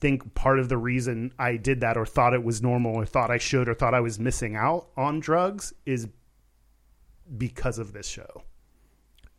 think 0.00 0.34
part 0.34 0.58
of 0.58 0.68
the 0.68 0.76
reason 0.78 1.32
I 1.38 1.56
did 1.56 1.80
that 1.80 1.96
or 1.96 2.06
thought 2.06 2.34
it 2.34 2.42
was 2.44 2.62
normal 2.62 2.94
or 2.94 3.04
thought 3.06 3.30
I 3.30 3.38
should 3.38 3.68
or 3.68 3.74
thought 3.74 3.94
I 3.94 4.00
was 4.00 4.18
missing 4.18 4.56
out 4.56 4.88
on 4.96 5.20
drugs 5.20 5.72
is 5.86 6.08
because 7.36 7.78
of 7.78 7.92
this 7.92 8.06
show. 8.06 8.42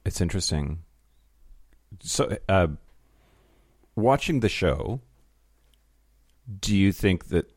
It's 0.06 0.22
interesting. 0.22 0.80
So, 2.02 2.38
uh, 2.48 2.68
watching 3.96 4.40
the 4.42 4.50
show, 4.50 5.02
do 6.60 6.76
you 6.76 6.92
think 6.92 7.28
that 7.30 7.52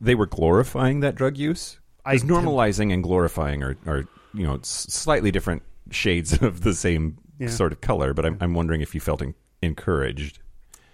they 0.00 0.14
were 0.14 0.26
glorifying 0.26 1.00
that 1.00 1.14
drug 1.14 1.36
use? 1.36 1.78
I 2.04 2.14
Because 2.14 2.28
normalizing 2.28 2.92
and 2.92 3.02
glorifying 3.02 3.62
are, 3.62 3.76
are 3.86 4.04
you 4.32 4.46
know 4.46 4.58
slightly 4.62 5.30
different 5.30 5.62
shades 5.90 6.32
of 6.42 6.62
the 6.62 6.74
same 6.74 7.18
Yeah. 7.38 7.48
sort 7.48 7.72
of 7.72 7.80
color. 7.80 8.14
But 8.14 8.26
I'm, 8.26 8.38
I'm 8.40 8.54
wondering 8.54 8.80
if 8.80 8.94
you 8.94 9.00
felt 9.00 9.22
en- 9.22 9.34
encouraged. 9.62 10.38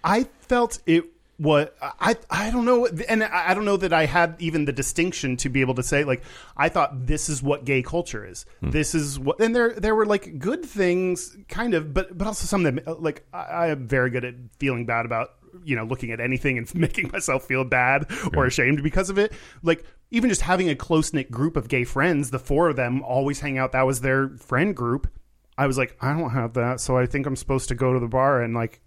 I 0.03 0.23
felt 0.39 0.79
it 0.85 1.05
what 1.41 1.75
I 1.81 2.15
I 2.29 2.51
don't 2.51 2.65
know 2.65 2.85
and 2.85 3.23
I 3.23 3.55
don't 3.55 3.65
know 3.65 3.77
that 3.77 3.91
I 3.91 4.05
had 4.05 4.35
even 4.37 4.65
the 4.65 4.71
distinction 4.71 5.37
to 5.37 5.49
be 5.49 5.61
able 5.61 5.73
to 5.73 5.81
say 5.81 6.03
like 6.03 6.21
I 6.55 6.69
thought 6.69 7.07
this 7.07 7.29
is 7.29 7.41
what 7.41 7.65
gay 7.65 7.81
culture 7.81 8.23
is. 8.23 8.45
Hmm. 8.59 8.69
This 8.69 8.93
is 8.93 9.17
what 9.17 9.39
and 9.39 9.55
there 9.55 9.73
there 9.73 9.95
were 9.95 10.05
like 10.05 10.37
good 10.37 10.63
things 10.63 11.35
kind 11.49 11.73
of 11.73 11.95
but 11.95 12.15
but 12.15 12.27
also 12.27 12.45
some 12.45 12.61
that 12.63 13.01
like 13.01 13.25
I, 13.33 13.39
I 13.39 13.67
am 13.69 13.87
very 13.87 14.11
good 14.11 14.23
at 14.23 14.35
feeling 14.59 14.85
bad 14.85 15.07
about 15.07 15.29
you 15.63 15.75
know 15.75 15.83
looking 15.83 16.11
at 16.11 16.19
anything 16.19 16.59
and 16.59 16.75
making 16.75 17.09
myself 17.11 17.45
feel 17.45 17.63
bad 17.63 18.05
or 18.35 18.45
ashamed 18.45 18.83
because 18.83 19.09
of 19.09 19.17
it. 19.17 19.33
Like 19.63 19.83
even 20.11 20.29
just 20.29 20.41
having 20.41 20.69
a 20.69 20.75
close 20.75 21.11
knit 21.11 21.31
group 21.31 21.57
of 21.57 21.69
gay 21.69 21.85
friends, 21.85 22.29
the 22.29 22.37
four 22.37 22.69
of 22.69 22.75
them 22.75 23.01
always 23.01 23.39
hang 23.39 23.57
out. 23.57 23.71
That 23.71 23.87
was 23.87 24.01
their 24.01 24.29
friend 24.37 24.75
group. 24.75 25.09
I 25.57 25.65
was 25.65 25.79
like, 25.79 25.97
I 26.01 26.13
don't 26.13 26.29
have 26.29 26.53
that, 26.53 26.79
so 26.79 26.97
I 26.97 27.07
think 27.07 27.25
I'm 27.25 27.35
supposed 27.35 27.67
to 27.69 27.75
go 27.75 27.93
to 27.93 27.99
the 27.99 28.07
bar 28.07 28.43
and 28.43 28.53
like 28.53 28.81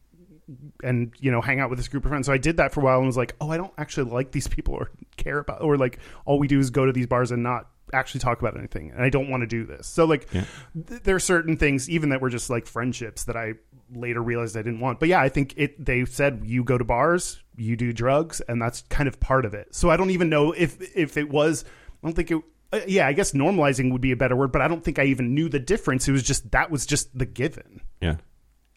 and 0.83 1.13
you 1.21 1.31
know 1.31 1.41
hang 1.41 1.61
out 1.61 1.71
with 1.71 1.79
this 1.79 1.89
group 1.89 2.05
of 2.05 2.11
friends. 2.11 2.27
So 2.27 2.33
I 2.33 2.39
did 2.39 2.59
that 2.59 2.73
for 2.73 2.81
a 2.81 2.85
while 2.85 2.99
and 2.99 3.07
was 3.07 3.17
like, 3.17 3.35
oh, 3.41 3.51
I 3.51 3.57
don't 3.57 3.73
actually 3.79 4.11
like 4.11 4.33
these 4.33 4.49
people 4.49 4.75
or 4.75 4.91
care 5.17 5.39
about 5.39 5.63
or 5.63 5.77
like 5.77 5.99
all 6.25 6.39
we 6.39 6.49
do 6.49 6.59
is 6.59 6.71
go 6.71 6.85
to 6.87 6.93
these 6.93 7.07
bars 7.07 7.31
and 7.31 7.43
not 7.43 7.69
actually 7.93 8.21
talk 8.21 8.41
about 8.41 8.57
anything. 8.57 8.91
And 8.91 9.03
I 9.03 9.09
don't 9.11 9.29
want 9.31 9.43
to 9.43 9.47
do 9.47 9.65
this. 9.65 9.87
So 9.87 10.05
like 10.05 10.27
Yeah. 10.33 10.45
th- 10.89 11.03
there 11.03 11.15
are 11.17 11.21
certain 11.21 11.57
things 11.57 11.89
even 11.89 12.09
that 12.11 12.21
were 12.21 12.31
just 12.31 12.51
like 12.51 12.67
friendships 12.67 13.25
that 13.25 13.37
I 13.37 13.55
later 13.95 14.23
realized 14.23 14.57
I 14.57 14.63
didn't 14.63 14.81
want. 14.81 14.99
But 15.01 15.09
yeah, 15.11 15.21
I 15.21 15.29
think 15.29 15.55
it 15.57 15.83
they 15.85 16.05
said 16.05 16.43
you 16.45 16.65
go 16.65 16.77
to 16.79 16.85
bars, 16.85 17.43
you 17.57 17.77
do 17.77 17.93
drugs 17.93 18.41
and 18.49 18.61
that's 18.61 18.83
kind 18.89 19.07
of 19.09 19.21
part 19.21 19.45
of 19.45 19.55
it. 19.55 19.75
So 19.75 19.91
I 19.91 19.97
don't 19.97 20.11
even 20.11 20.29
know 20.29 20.53
if 20.53 20.81
if 20.97 21.17
it 21.17 21.29
was 21.31 21.65
I 22.03 22.07
don't 22.07 22.15
think 22.15 22.31
it 22.31 22.43
uh, 22.73 22.81
yeah, 22.89 23.07
I 23.07 23.13
guess 23.13 23.33
normalizing 23.33 23.93
would 23.93 24.01
be 24.01 24.11
a 24.13 24.17
better 24.17 24.35
word, 24.35 24.51
but 24.51 24.61
I 24.63 24.67
don't 24.69 24.83
think 24.83 24.99
I 24.99 25.05
even 25.05 25.35
knew 25.35 25.49
the 25.49 25.61
difference. 25.61 26.09
It 26.09 26.13
was 26.13 26.23
just 26.25 26.51
that 26.53 26.71
was 26.71 26.87
just 26.87 27.17
the 27.17 27.27
given. 27.27 27.83
Yeah, 28.01 28.17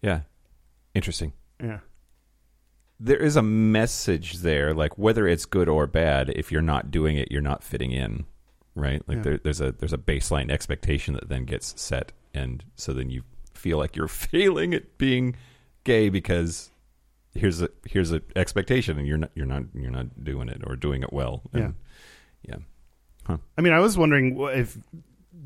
yeah, 0.04 0.22
interesting. 0.94 1.34
Yeah. 1.62 1.80
There 3.00 3.18
is 3.18 3.36
a 3.36 3.42
message 3.44 4.40
there, 4.40 4.74
like 4.74 4.98
whether 4.98 5.28
it's 5.28 5.46
good 5.46 5.70
or 5.70 5.86
bad. 5.86 6.30
If 6.30 6.52
you're 6.52 6.62
not 6.62 6.90
doing 6.90 7.18
it, 7.18 7.32
you're 7.32 7.42
not 7.42 7.64
fitting 7.64 7.92
in, 7.92 8.26
right? 8.76 9.02
Like 9.08 9.18
Yeah. 9.18 9.24
there, 9.24 9.38
there's 9.38 9.62
a 9.62 9.72
there's 9.72 9.94
a 9.94 9.98
baseline 10.00 10.50
expectation 10.50 11.14
that 11.14 11.30
then 11.30 11.46
gets 11.46 11.80
set, 11.80 12.12
and 12.34 12.64
so 12.76 12.94
then 12.94 13.10
you 13.10 13.24
feel 13.54 13.78
like 13.78 13.96
you're 13.96 14.08
failing 14.32 14.74
at 14.74 14.98
being 14.98 15.36
gay 15.84 16.10
because 16.10 16.72
here's 17.36 17.62
a 17.62 17.70
here's 17.86 18.12
an 18.12 18.22
expectation, 18.36 18.98
and 18.98 19.08
you're 19.08 19.18
not 19.18 19.32
you're 19.36 19.46
not 19.46 19.64
you're 19.76 19.92
not 19.92 20.24
doing 20.24 20.50
it 20.50 20.62
or 20.66 20.76
doing 20.76 21.04
it 21.04 21.14
well. 21.14 21.44
And, 21.54 21.76
yeah, 22.48 22.58
I 23.58 23.62
mean, 23.62 23.74
I 23.74 23.80
was 23.80 23.98
wondering 23.98 24.40
if 24.54 24.78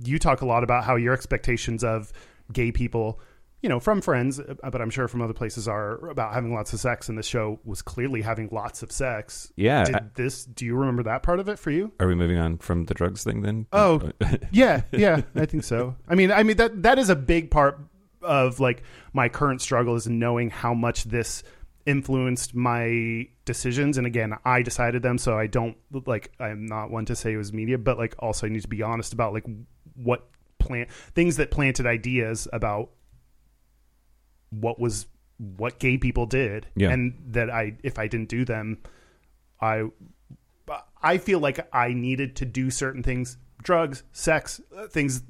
you 0.06 0.20
talk 0.20 0.42
a 0.42 0.46
lot 0.46 0.64
about 0.64 0.84
how 0.84 0.96
your 0.96 1.14
expectations 1.14 1.84
of 1.84 2.14
gay 2.54 2.72
people, 2.72 3.20
you 3.62 3.70
know, 3.70 3.80
from 3.80 4.02
friends, 4.02 4.40
uh, 4.40 4.56
but 4.72 4.82
I'm 4.82 4.90
sure 4.90 5.08
from 5.08 5.22
other 5.22 5.34
places 5.34 5.68
are 5.68 6.08
about 6.10 6.34
having 6.34 6.54
lots 6.54 6.74
of 6.74 6.80
sex. 6.80 7.10
And 7.10 7.18
the 7.18 7.24
show 7.24 7.60
was 7.64 7.82
clearly 7.82 8.22
having 8.22 8.50
lots 8.52 8.82
of 8.84 8.92
sex. 8.92 9.52
yeah. 9.56 9.84
Did 9.84 9.96
I- 9.96 10.04
this? 10.16 10.46
Do 10.46 10.66
you 10.66 10.76
remember 10.76 11.04
that 11.04 11.22
part 11.24 11.40
of 11.40 11.48
it 11.48 11.60
for 11.60 11.72
you? 11.72 11.92
are 12.00 12.08
we 12.08 12.16
moving 12.16 12.38
on 12.38 12.58
from 12.58 12.86
the 12.86 12.94
drugs 12.94 13.24
thing 13.24 13.42
then? 13.42 13.68
Oh. 13.72 14.12
Yeah, 14.52 14.82
yeah, 14.92 15.22
I 15.36 15.46
think 15.46 15.64
so. 15.64 15.96
I 16.08 16.16
mean, 16.16 16.32
I 16.32 16.44
mean 16.44 16.58
that 16.58 16.84
that 16.84 16.98
is 17.00 17.10
a 17.10 17.16
big 17.16 17.52
part 17.52 17.80
of 18.22 18.60
like 18.60 18.84
my 19.14 19.30
current 19.30 19.62
struggle 19.62 19.96
is 19.96 20.08
knowing 20.08 20.50
how 20.50 20.74
much 20.74 21.06
this 21.06 21.42
influenced 21.88 22.54
my 22.54 23.28
decisions 23.46 23.98
and 23.98 24.06
again 24.06 24.36
I 24.46 24.62
decided 24.62 25.02
them 25.02 25.18
so 25.18 25.36
I 25.38 25.48
don't 25.48 25.76
like 26.06 26.32
I'm 26.40 26.68
not 26.68 26.92
one 26.92 27.06
to 27.06 27.16
say 27.16 27.34
it 27.34 27.38
was 27.38 27.52
media 27.52 27.80
but 27.80 27.98
like 27.98 28.14
also 28.20 28.46
I 28.46 28.50
need 28.52 28.62
to 28.62 28.68
be 28.68 28.84
honest 28.84 29.14
about 29.14 29.34
like 29.34 29.46
what 29.96 30.28
plant 30.60 30.92
things 31.16 31.38
that 31.38 31.50
planted 31.50 31.88
ideas 31.88 32.48
about 32.54 32.92
what 34.52 34.80
was 34.80 35.08
what 35.38 35.80
gay 35.80 35.98
people 35.98 36.28
did 36.28 36.68
Yeah. 36.76 36.92
and 36.92 37.18
that 37.30 37.50
I 37.50 37.76
if 37.84 37.98
I 37.98 38.08
didn't 38.08 38.30
do 38.30 38.46
them 38.46 38.78
I 39.60 39.86
I 41.02 41.18
feel 41.18 41.40
like 41.40 41.68
I 41.74 41.94
needed 41.94 42.36
to 42.38 42.46
do 42.46 42.70
certain 42.70 43.04
things, 43.04 43.38
drugs, 43.64 44.04
sex, 44.12 44.62
uh, 44.76 44.88
things, 44.88 45.24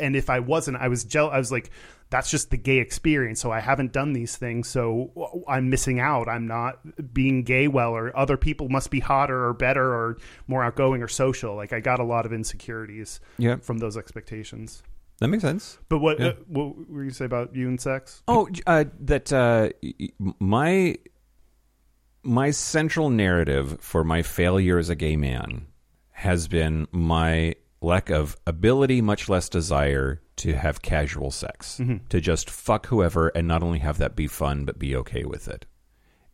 and 0.00 0.16
if 0.16 0.30
I 0.30 0.40
wasn't, 0.40 0.78
I 0.78 0.88
was 0.88 1.04
jealous. 1.04 1.34
I 1.34 1.38
was 1.38 1.52
like, 1.52 1.70
that's 2.10 2.30
just 2.30 2.50
the 2.50 2.56
gay 2.56 2.78
experience. 2.78 3.40
So 3.40 3.50
I 3.50 3.60
haven't 3.60 3.92
done 3.92 4.12
these 4.12 4.36
things, 4.36 4.68
so 4.68 5.44
I'm 5.46 5.70
missing 5.70 6.00
out. 6.00 6.28
I'm 6.28 6.46
not 6.46 6.80
being 7.12 7.42
gay 7.42 7.68
well, 7.68 7.92
or 7.92 8.16
other 8.16 8.36
people 8.36 8.68
must 8.68 8.90
be 8.90 9.00
hotter 9.00 9.46
or 9.46 9.52
better 9.52 9.92
or 9.94 10.18
more 10.46 10.64
outgoing 10.64 11.02
or 11.02 11.08
social. 11.08 11.54
Like 11.54 11.72
I 11.72 11.80
got 11.80 12.00
a 12.00 12.04
lot 12.04 12.26
of 12.26 12.32
insecurities 12.32 13.20
yeah, 13.38 13.56
from 13.56 13.78
those 13.78 13.96
expectations. 13.96 14.82
That 15.22 15.28
makes 15.28 15.42
sense. 15.42 15.78
But 15.88 16.00
what 16.00 16.18
Yeah. 16.20 16.26
uh, 16.28 16.34
what 16.48 16.90
were 16.90 17.04
you 17.04 17.10
say 17.10 17.24
about 17.24 17.54
you 17.54 17.68
and 17.68 17.80
sex? 17.80 18.22
Oh, 18.28 18.48
uh, 18.66 18.84
that 19.00 19.32
uh, 19.32 19.70
my 20.38 20.96
my 22.22 22.50
central 22.50 23.10
narrative 23.10 23.78
for 23.80 24.04
my 24.04 24.22
failure 24.22 24.78
as 24.78 24.88
a 24.88 24.94
gay 24.94 25.16
man 25.16 25.66
has 26.10 26.46
been 26.48 26.86
my 26.92 27.54
lack 27.80 28.10
of 28.10 28.36
ability, 28.46 29.00
much 29.00 29.28
less 29.28 29.48
desire 29.48 30.20
to 30.36 30.54
have 30.54 30.82
casual 30.82 31.30
sex, 31.30 31.80
to 32.08 32.20
just 32.20 32.48
fuck 32.48 32.86
whoever 32.86 33.28
and 33.28 33.48
not 33.48 33.62
only 33.62 33.80
have 33.80 33.98
that 33.98 34.14
be 34.14 34.26
fun, 34.28 34.64
but 34.64 34.78
be 34.78 34.94
okay 34.96 35.24
with 35.24 35.48
it. 35.48 35.66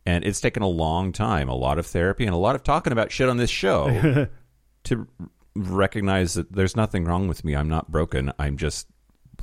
And 0.05 0.23
it's 0.23 0.39
taken 0.41 0.61
a 0.63 0.67
long 0.67 1.11
time, 1.11 1.49
a 1.49 1.55
lot 1.55 1.77
of 1.79 1.85
therapy, 1.87 2.25
and 2.25 2.33
a 2.33 2.37
lot 2.37 2.55
of 2.55 2.63
talking 2.63 2.93
about 2.93 3.11
shit 3.11 3.29
on 3.29 3.37
this 3.37 3.49
show 3.49 4.27
to 4.85 5.07
recognize 5.67 6.33
that 6.33 6.51
there's 6.51 6.75
nothing 6.75 7.05
wrong 7.05 7.27
with 7.27 7.43
me. 7.43 7.55
I'm 7.55 7.69
not 7.69 7.91
broken. 7.91 8.31
I'm 8.39 8.57
just 8.57 8.87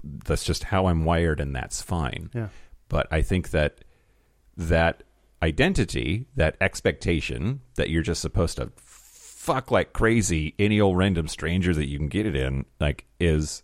that's 0.02 0.44
just 0.44 0.64
how 0.64 0.86
I'm 0.86 1.04
wired, 1.04 1.40
and 1.40 1.54
that's 1.54 1.82
fine. 1.82 2.30
Yeah. 2.34 2.48
But 2.88 3.06
I 3.10 3.22
think 3.22 3.50
that 3.50 3.84
that 4.56 5.02
identity, 5.42 6.26
that 6.36 6.56
expectation 6.60 7.60
that 7.76 7.90
you're 7.90 8.02
just 8.02 8.20
supposed 8.20 8.56
to 8.56 8.72
fuck 8.76 9.70
like 9.70 9.92
crazy 9.92 10.54
any 10.58 10.80
old 10.80 10.96
random 10.96 11.28
stranger 11.28 11.72
that 11.74 11.86
you 11.86 11.98
can 11.98 12.08
get 12.08 12.26
it 12.26 12.36
in, 12.36 12.64
like, 12.80 13.04
is 13.20 13.62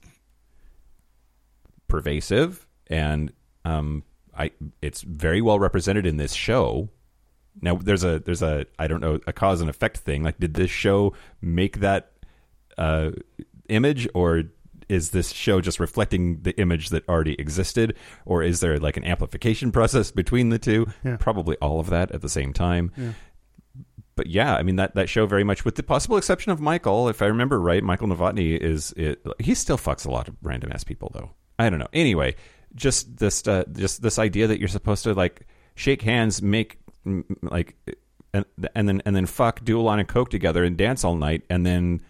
pervasive, 1.89 2.67
and 2.89 3.33
um, 3.65 4.05
I 4.37 4.53
it's 4.81 5.03
very 5.03 5.41
well 5.41 5.59
represented 5.59 6.07
in 6.07 6.17
this 6.17 6.33
show. 6.33 6.89
Now 7.61 7.77
there's 7.77 8.05
a 8.05 8.19
there's 8.19 8.43
a 8.43 8.67
I 8.79 8.87
don't 8.87 9.01
know 9.01 9.21
a 9.27 9.33
cause 9.33 9.61
and 9.61 9.69
effect 9.69 9.99
thing. 9.99 10.23
Like, 10.23 10.39
did 10.39 10.55
this 10.55 10.71
show 10.71 11.15
make 11.41 11.81
that 11.81 12.12
uh, 12.79 13.11
image, 13.69 14.09
or 14.15 14.45
is 14.89 15.11
this 15.11 15.33
show 15.33 15.61
just 15.61 15.81
reflecting 15.81 16.43
the 16.43 16.59
image 16.61 16.91
that 16.91 17.09
already 17.09 17.35
existed, 17.41 17.97
or 18.27 18.43
is 18.43 18.61
there 18.61 18.79
like 18.79 18.97
an 18.97 19.05
amplification 19.05 19.73
process 19.73 20.11
between 20.11 20.51
the 20.51 20.59
two? 20.59 20.87
Yeah. 21.05 21.17
Probably 21.17 21.57
all 21.57 21.81
of 21.81 21.89
that 21.91 22.13
at 22.13 22.21
the 22.21 22.29
same 22.29 22.53
time. 22.53 22.93
But 24.15 24.27
yeah, 24.27 24.55
I 24.57 24.63
mean 24.63 24.77
that 24.77 24.95
that 24.95 25.09
show 25.09 25.25
very 25.25 25.45
much, 25.45 25.65
with 25.65 25.77
the 25.77 25.83
possible 25.83 26.17
exception 26.19 26.53
of 26.53 26.61
Michael, 26.61 27.09
if 27.09 27.23
I 27.23 27.27
remember 27.27 27.59
right, 27.59 27.83
Michael 27.83 28.09
Novotny 28.09 28.59
is 28.59 28.93
it, 28.93 29.25
he 29.39 29.55
still 29.55 29.79
fucks 29.79 30.05
a 30.05 30.11
lot 30.11 30.29
of 30.29 30.37
random 30.43 30.71
ass 30.73 30.85
people 30.85 31.11
though. 31.15 31.31
I 31.59 31.71
don't 31.71 31.79
know. 31.79 31.89
Anyway, 31.93 32.35
just 32.75 33.17
this 33.17 33.47
uh, 33.49 33.65
just 33.73 34.03
this 34.03 34.19
idea 34.19 34.47
that 34.47 34.59
you're 34.59 34.69
supposed 34.69 35.05
to 35.05 35.15
like 35.15 35.47
shake 35.75 36.03
hands, 36.03 36.43
make 36.43 36.79
like 37.41 37.75
and, 38.35 38.45
and 38.75 38.89
then 38.89 39.03
and 39.07 39.17
then 39.17 39.27
fuck, 39.27 39.65
do 39.65 39.81
a 39.81 39.83
line 39.83 40.01
of 40.01 40.09
coke 40.09 40.31
together 40.31 40.65
and 40.65 40.77
dance 40.77 41.05
all 41.05 41.15
night, 41.15 41.43
and 41.49 41.65
then 41.65 42.03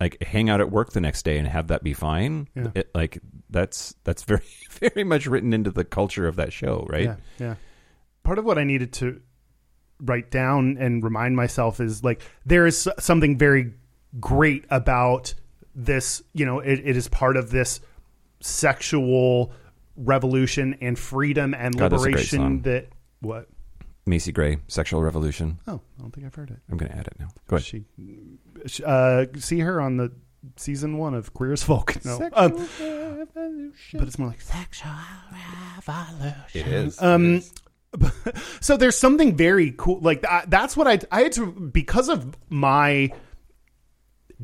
like 0.00 0.22
hang 0.22 0.50
out 0.50 0.60
at 0.60 0.70
work 0.70 0.92
the 0.92 1.00
next 1.00 1.24
day 1.24 1.38
and 1.38 1.48
have 1.48 1.68
that 1.68 1.82
be 1.82 1.92
fine. 1.94 2.48
Yeah. 2.54 2.68
It, 2.74 2.90
like 2.94 3.18
that's 3.50 3.94
that's 4.04 4.22
very 4.22 4.42
very 4.70 5.04
much 5.04 5.26
written 5.26 5.52
into 5.52 5.70
the 5.70 5.84
culture 5.84 6.26
of 6.26 6.36
that 6.36 6.52
show, 6.52 6.86
right? 6.88 7.04
Yeah, 7.04 7.16
yeah. 7.38 7.54
Part 8.22 8.38
of 8.38 8.44
what 8.44 8.58
I 8.58 8.64
needed 8.64 8.92
to 8.94 9.20
write 10.00 10.30
down 10.30 10.76
and 10.78 11.02
remind 11.02 11.36
myself 11.36 11.80
is 11.80 12.04
like 12.04 12.20
there 12.44 12.66
is 12.66 12.88
something 12.98 13.38
very 13.38 13.72
great 14.20 14.64
about 14.70 15.34
this. 15.74 16.22
You 16.34 16.44
know, 16.44 16.60
it, 16.60 16.80
it 16.84 16.96
is 16.96 17.08
part 17.08 17.36
of 17.36 17.50
this 17.50 17.80
sexual 18.40 19.52
revolution 19.96 20.76
and 20.80 20.98
freedom 20.98 21.54
and 21.54 21.76
God, 21.76 21.90
that's 21.90 22.02
a 22.02 22.04
great 22.04 22.32
liberation 22.32 22.62
that 22.62 22.88
what? 23.20 23.48
Macy 24.08 24.30
Gray, 24.30 24.58
Sexual 24.68 25.02
Revolution. 25.02 25.58
Oh, 25.66 25.80
I 25.98 26.02
don't 26.02 26.12
think 26.12 26.26
I've 26.26 26.34
heard 26.34 26.50
it. 26.50 26.58
I'm 26.70 26.76
going 26.76 26.92
to 26.92 26.96
add 26.96 27.08
it 27.08 27.14
now. 27.18 27.28
Go 27.48 27.56
ahead. 27.56 27.66
She, 27.66 27.80
sh- 27.80 28.38
uh, 28.84 29.26
see 29.36 29.60
her 29.60 29.80
on 29.80 29.96
the 29.96 30.12
season 30.56 30.98
one 30.98 31.14
of 31.14 31.34
Queer 31.34 31.52
as 31.52 31.62
Folk. 31.62 32.04
No, 32.04 32.28
um, 32.32 32.68
but 33.92 34.08
it's 34.08 34.18
more 34.18 34.28
like 34.28 34.40
sexual 34.40 34.90
revolution. 35.86 36.34
It 36.54 36.66
is. 36.66 37.00
Um, 37.02 37.42
so 38.60 38.76
there's 38.76 38.96
something 38.96 39.36
very 39.36 39.74
cool. 39.76 40.00
Like 40.00 40.24
I, 40.26 40.44
that's 40.46 40.76
what 40.76 40.86
I 40.86 41.00
I 41.10 41.22
had 41.22 41.32
to 41.32 41.46
because 41.46 42.08
of 42.08 42.36
my 42.48 43.12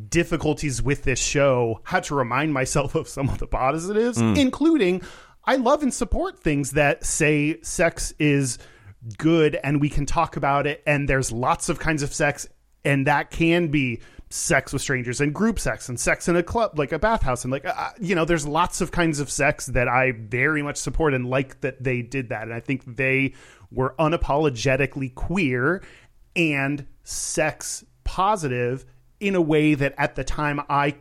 difficulties 0.08 0.82
with 0.82 1.04
this 1.04 1.20
show. 1.20 1.80
Had 1.84 2.04
to 2.04 2.14
remind 2.14 2.52
myself 2.52 2.94
of 2.94 3.08
some 3.08 3.28
of 3.28 3.38
the 3.38 3.46
positives, 3.46 4.18
including 4.18 5.02
I 5.44 5.56
love 5.56 5.82
and 5.82 5.92
support 5.92 6.40
things 6.40 6.72
that 6.72 7.04
say 7.04 7.60
sex 7.62 8.14
is 8.18 8.58
good 9.18 9.58
and 9.64 9.80
we 9.80 9.88
can 9.88 10.06
talk 10.06 10.36
about 10.36 10.66
it. 10.66 10.82
And 10.86 11.08
there's 11.08 11.32
lots 11.32 11.68
of 11.68 11.78
kinds 11.80 12.02
of 12.02 12.14
sex, 12.14 12.46
and 12.85 13.07
that 13.07 13.30
can 13.30 13.68
be 13.68 14.01
sex 14.30 14.72
with 14.72 14.80
strangers 14.80 15.20
and 15.20 15.35
group 15.35 15.59
sex 15.59 15.89
and 15.89 16.01
sex 16.01 16.26
in 16.26 16.37
a 16.37 16.43
club 16.43 16.78
like 16.78 16.93
a 16.93 16.99
bathhouse. 16.99 17.45
And 17.45 17.53
like 17.53 17.66
uh, 17.66 17.91
you 18.01 18.14
know 18.14 18.24
there's 18.24 18.47
lots 18.47 18.80
of 18.80 18.91
kinds 18.91 19.20
of 19.20 19.30
sex 19.30 19.66
that 19.66 19.89
i 19.89 20.12
very 20.12 20.62
much 20.62 20.76
support 20.76 21.14
and 21.14 21.28
like 21.28 21.61
that 21.61 21.83
they 21.83 22.03
did 22.03 22.30
that. 22.30 22.43
And 22.43 22.55
i 22.55 22.61
think 22.61 22.97
they 22.97 23.35
were 23.70 23.95
unapologetically 23.99 25.14
queer 25.14 25.83
and 26.35 26.87
sex 27.05 27.85
positive 28.05 28.85
in 29.20 29.35
a 29.35 29.41
way 29.41 29.74
that 29.74 29.95
at 29.99 30.14
the 30.14 30.24
time 30.24 30.61
i 30.68 30.95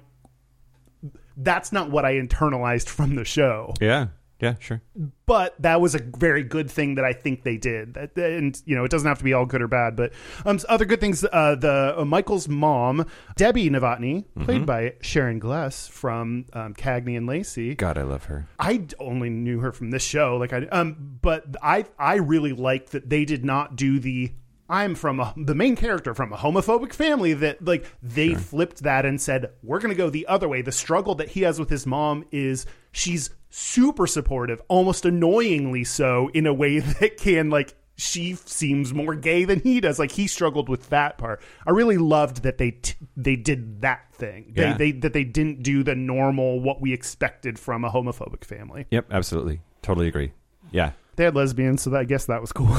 that's 1.37 1.71
not 1.71 1.89
what 1.89 2.05
i 2.05 2.15
internalized 2.15 2.89
from 2.89 3.15
the 3.15 3.25
show. 3.25 3.73
Yeah. 3.79 4.07
Yeah, 4.41 4.55
sure. 4.59 4.81
but 5.25 5.55
that 5.61 5.79
was 5.79 5.93
a 5.95 5.99
very 5.99 6.43
good 6.43 6.69
thing 6.69 6.95
that 6.95 7.05
I 7.05 7.13
think 7.13 7.43
they 7.43 7.57
did. 7.57 7.93
That- 7.93 8.17
And 8.17 8.61
you 8.65 8.75
know, 8.75 8.83
it 8.83 8.91
doesn't 8.91 9.07
have 9.07 9.19
to 9.19 9.23
be 9.23 9.33
all 9.33 9.45
good 9.45 9.61
or 9.61 9.67
bad. 9.67 9.95
But 9.95 10.13
um, 10.45 10.59
other 10.67 10.85
good 10.85 10.99
things. 10.99 11.23
Uh, 11.23 11.55
the 11.55 11.95
uh, 11.99 12.05
Michael's 12.05 12.47
mom, 12.47 13.05
Debbie 13.35 13.69
Novotny, 13.69 14.25
played 14.43 14.65
by 14.65 14.93
Sharon 15.01 15.39
Gless 15.39 15.87
from 15.87 16.45
um, 16.53 16.73
Cagney 16.73 17.15
and 17.15 17.27
Lacey. 17.27 17.75
God, 17.75 17.97
I 17.97 18.03
love 18.03 18.25
her. 18.25 18.47
I 18.59 18.85
only 18.99 19.29
knew 19.29 19.59
her 19.59 19.71
from 19.71 19.91
this 19.91 20.03
show, 20.03 20.37
like 20.37 20.53
I 20.53 20.65
um, 20.71 21.17
but 21.21 21.55
I 21.61 21.85
I 21.99 22.15
really 22.15 22.53
like 22.53 22.89
that 22.89 23.09
they 23.09 23.25
did 23.25 23.45
not 23.45 23.75
do 23.75 23.99
the 23.99 24.31
I'm 24.69 24.95
from 24.95 25.19
a, 25.19 25.33
the 25.35 25.53
main 25.53 25.75
character 25.75 26.13
from 26.13 26.31
a 26.31 26.37
homophobic 26.37 26.93
family 26.93 27.33
that 27.33 27.63
like 27.65 27.85
they 28.01 28.35
flipped 28.35 28.83
that 28.83 29.05
and 29.05 29.19
said 29.21 29.51
we're 29.61 29.79
going 29.79 29.89
to 29.93 29.97
go 29.97 30.09
the 30.09 30.27
other 30.27 30.47
way. 30.47 30.61
The 30.61 30.71
struggle 30.71 31.13
that 31.15 31.27
he 31.29 31.41
has 31.41 31.59
with 31.59 31.69
his 31.69 31.85
mom 31.85 32.23
is 32.31 32.65
she's 32.93 33.29
super 33.51 34.07
supportive, 34.07 34.61
almost 34.67 35.05
annoyingly 35.05 35.83
so 35.83 36.29
in 36.33 36.47
a 36.47 36.53
way 36.53 36.79
that 36.79 37.17
can 37.17 37.51
like 37.51 37.75
she 37.97 38.33
seems 38.33 38.93
more 38.93 39.13
gay 39.13 39.45
than 39.45 39.59
he 39.59 39.79
does. 39.79 39.99
Like 39.99 40.11
he 40.11 40.25
struggled 40.25 40.69
with 40.69 40.89
that 40.89 41.19
part. 41.19 41.39
I 41.67 41.71
really 41.71 41.99
loved 41.99 42.41
that 42.43 42.57
they 42.57 42.71
t- 42.71 42.95
they 43.15 43.35
did 43.35 43.81
that 43.81 44.11
thing. 44.13 44.53
Yeah. 44.55 44.73
They, 44.73 44.91
they 44.91 44.99
that 44.99 45.13
they 45.13 45.23
didn't 45.23 45.61
do 45.61 45.83
the 45.83 45.93
normal 45.93 46.59
what 46.59 46.81
we 46.81 46.93
expected 46.93 47.59
from 47.59 47.85
a 47.85 47.91
homophobic 47.91 48.43
family. 48.43 48.87
Yep, 48.89 49.07
absolutely. 49.11 49.61
Totally 49.83 50.07
agree. 50.07 50.31
Yeah. 50.71 50.93
They 51.17 51.25
had 51.25 51.35
lesbians, 51.35 51.81
so 51.81 51.89
that, 51.91 51.97
I 51.99 52.03
guess 52.05 52.25
that 52.25 52.39
was 52.41 52.51
cool. 52.53 52.67
you 52.69 52.73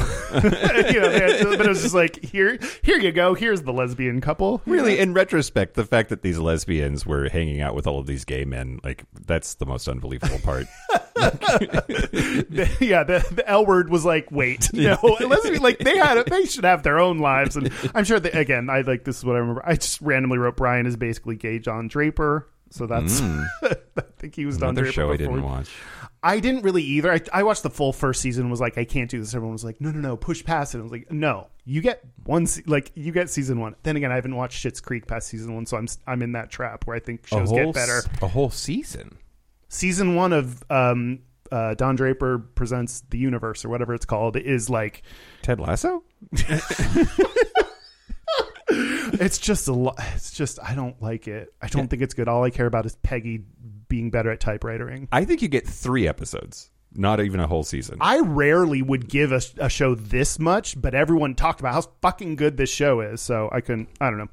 know, 1.01 1.11
had- 1.11 1.43
but 1.45 1.61
it 1.61 1.68
was 1.68 1.83
just 1.83 1.95
like 1.95 2.24
here, 2.24 2.59
here 2.83 2.99
you 2.99 3.12
go. 3.12 3.35
Here's 3.35 3.62
the 3.62 3.72
lesbian 3.72 4.20
couple. 4.22 4.62
Really, 4.66 4.99
in 4.99 5.12
retrospect, 5.12 5.74
the 5.74 5.85
fact 5.85 6.09
that 6.09 6.22
these 6.22 6.39
lesbians 6.39 7.05
were 7.05 7.28
hanging 7.28 7.61
out 7.61 7.74
with 7.74 7.87
all 7.87 7.99
of 7.99 8.07
these 8.07 8.24
gay 8.24 8.45
men, 8.45 8.80
like, 8.83 9.05
that's 9.26 9.55
the 9.55 9.66
most 9.66 9.87
unbelievable 9.87 10.39
part. 10.39 10.66
The- 11.14 12.76
yeah, 12.80 13.05
the, 13.05 13.24
the 13.35 13.49
L 13.49 13.66
word 13.66 13.91
was 13.91 14.05
like, 14.05 14.30
wait, 14.30 14.72
no, 14.72 14.97
lesbian, 15.20 15.62
like 15.62 15.78
they 15.78 15.97
had, 15.99 16.24
they 16.26 16.47
should 16.47 16.64
have 16.64 16.83
their 16.83 16.99
own 16.99 17.18
lives, 17.18 17.57
and 17.57 17.70
I'm 17.95 18.05
sure 18.05 18.18
that 18.18 18.35
again, 18.37 18.70
I 18.70 18.80
like 18.80 19.05
this 19.05 19.18
is 19.18 19.24
what 19.24 19.37
I 19.37 19.41
remember. 19.41 19.62
I 19.64 19.74
just 19.76 20.01
randomly 20.01 20.39
wrote 20.39 20.57
Brian 20.57 20.87
is 20.87 20.97
basically 20.97 21.37
gay 21.37 21.59
John 21.59 21.89
Draper, 21.89 22.49
so 22.73 22.87
that's 22.87 23.20
I 23.62 23.77
think 24.18 24.35
he 24.35 24.47
was 24.47 24.57
Don 24.57 24.70
Another 24.70 24.91
show 24.91 25.12
I 25.12 25.16
didn't 25.16 25.43
watch. 25.43 25.70
I 26.23 26.41
didn't 26.41 26.62
really 26.62 26.83
either. 26.83 27.12
I, 27.12 27.20
I 27.33 27.43
watched 27.43 27.64
the 27.64 27.70
full 27.70 27.93
first 27.93 28.20
season. 28.20 28.49
Was 28.49 28.61
like, 28.61 28.79
I 28.79 28.85
can't 28.85 29.11
do 29.11 29.18
this. 29.18 29.35
Everyone 29.35 29.53
was 29.53 29.64
like, 29.64 29.81
no, 29.81 29.91
no, 29.91 30.01
no, 30.01 30.16
push 30.16 30.45
past 30.45 30.75
it. 30.75 30.79
I 30.79 30.83
was 30.83 30.93
like, 30.93 31.11
no, 31.11 31.49
you 31.64 31.81
get 31.81 32.03
one. 32.25 32.47
Se- 32.47 32.62
like 32.66 32.93
you 32.95 33.12
get 33.12 33.29
season 33.29 33.61
one. 33.61 33.75
Then 33.83 33.97
again, 33.97 34.11
I 34.11 34.14
haven't 34.14 34.37
watched 34.37 34.64
Schitt's 34.64 34.81
Creek 34.81 35.07
past 35.07 35.29
season 35.29 35.55
one, 35.55 35.66
so 35.66 35.77
I'm 35.77 35.89
I'm 36.07 36.23
in 36.23 36.33
that 36.33 36.51
trap 36.51 36.87
where 36.87 36.97
I 36.97 37.01
think 37.01 37.27
shows 37.27 37.53
get 37.53 37.75
better. 37.75 38.03
A 38.23 38.29
whole 38.29 38.51
season. 38.51 39.18
Season 39.68 40.14
one 40.14 40.33
of 40.33 40.62
um, 40.70 41.20
uh, 41.51 41.75
Don 41.75 41.97
Draper 41.97 42.39
presents 42.39 43.03
the 43.11 43.18
universe 43.18 43.64
or 43.64 43.68
whatever 43.68 43.93
it's 43.95 44.07
called 44.07 44.37
is 44.37 44.70
like 44.70 45.03
Ted 45.43 45.61
Lasso? 45.61 46.05
it's 49.25 49.39
just 49.39 49.68
a 49.68 49.73
lot. 49.73 49.97
It's 50.14 50.33
just 50.33 50.59
I 50.62 50.75
don't 50.75 51.01
like 51.03 51.29
it. 51.29 51.53
I 51.61 51.68
don't 51.68 51.89
think 51.89 52.03
it's 52.03 52.14
good. 52.14 52.29
All 52.29 52.45
I 52.45 52.51
care 52.51 52.66
about 52.66 52.87
is 52.87 52.97
Peggy 53.03 53.45
being 53.89 54.11
better 54.11 54.31
at 54.31 54.41
typewriting. 54.41 55.09
I 55.12 55.25
think 55.25 55.43
you 55.43 55.49
get 55.49 55.66
three 55.66 56.09
episodes, 56.09 56.70
not 56.95 57.20
even 57.20 57.41
a 57.41 57.47
whole 57.47 57.62
season. 57.62 57.99
I 58.01 58.20
rarely 58.20 58.83
would 58.83 59.09
give 59.09 59.33
a, 59.33 59.41
a 59.59 59.68
show 59.68 59.95
this 59.95 60.39
much, 60.39 60.81
but 60.81 60.95
everyone 60.95 61.35
talked 61.35 61.61
about 61.61 61.75
how 61.75 61.83
fucking 62.01 62.37
good 62.37 62.57
this 62.57 62.70
show 62.70 63.01
is. 63.01 63.20
So 63.20 63.49
I 63.53 63.61
couldn't. 63.61 63.89
I 64.01 64.11
don't 64.11 64.18
know. 64.18 64.29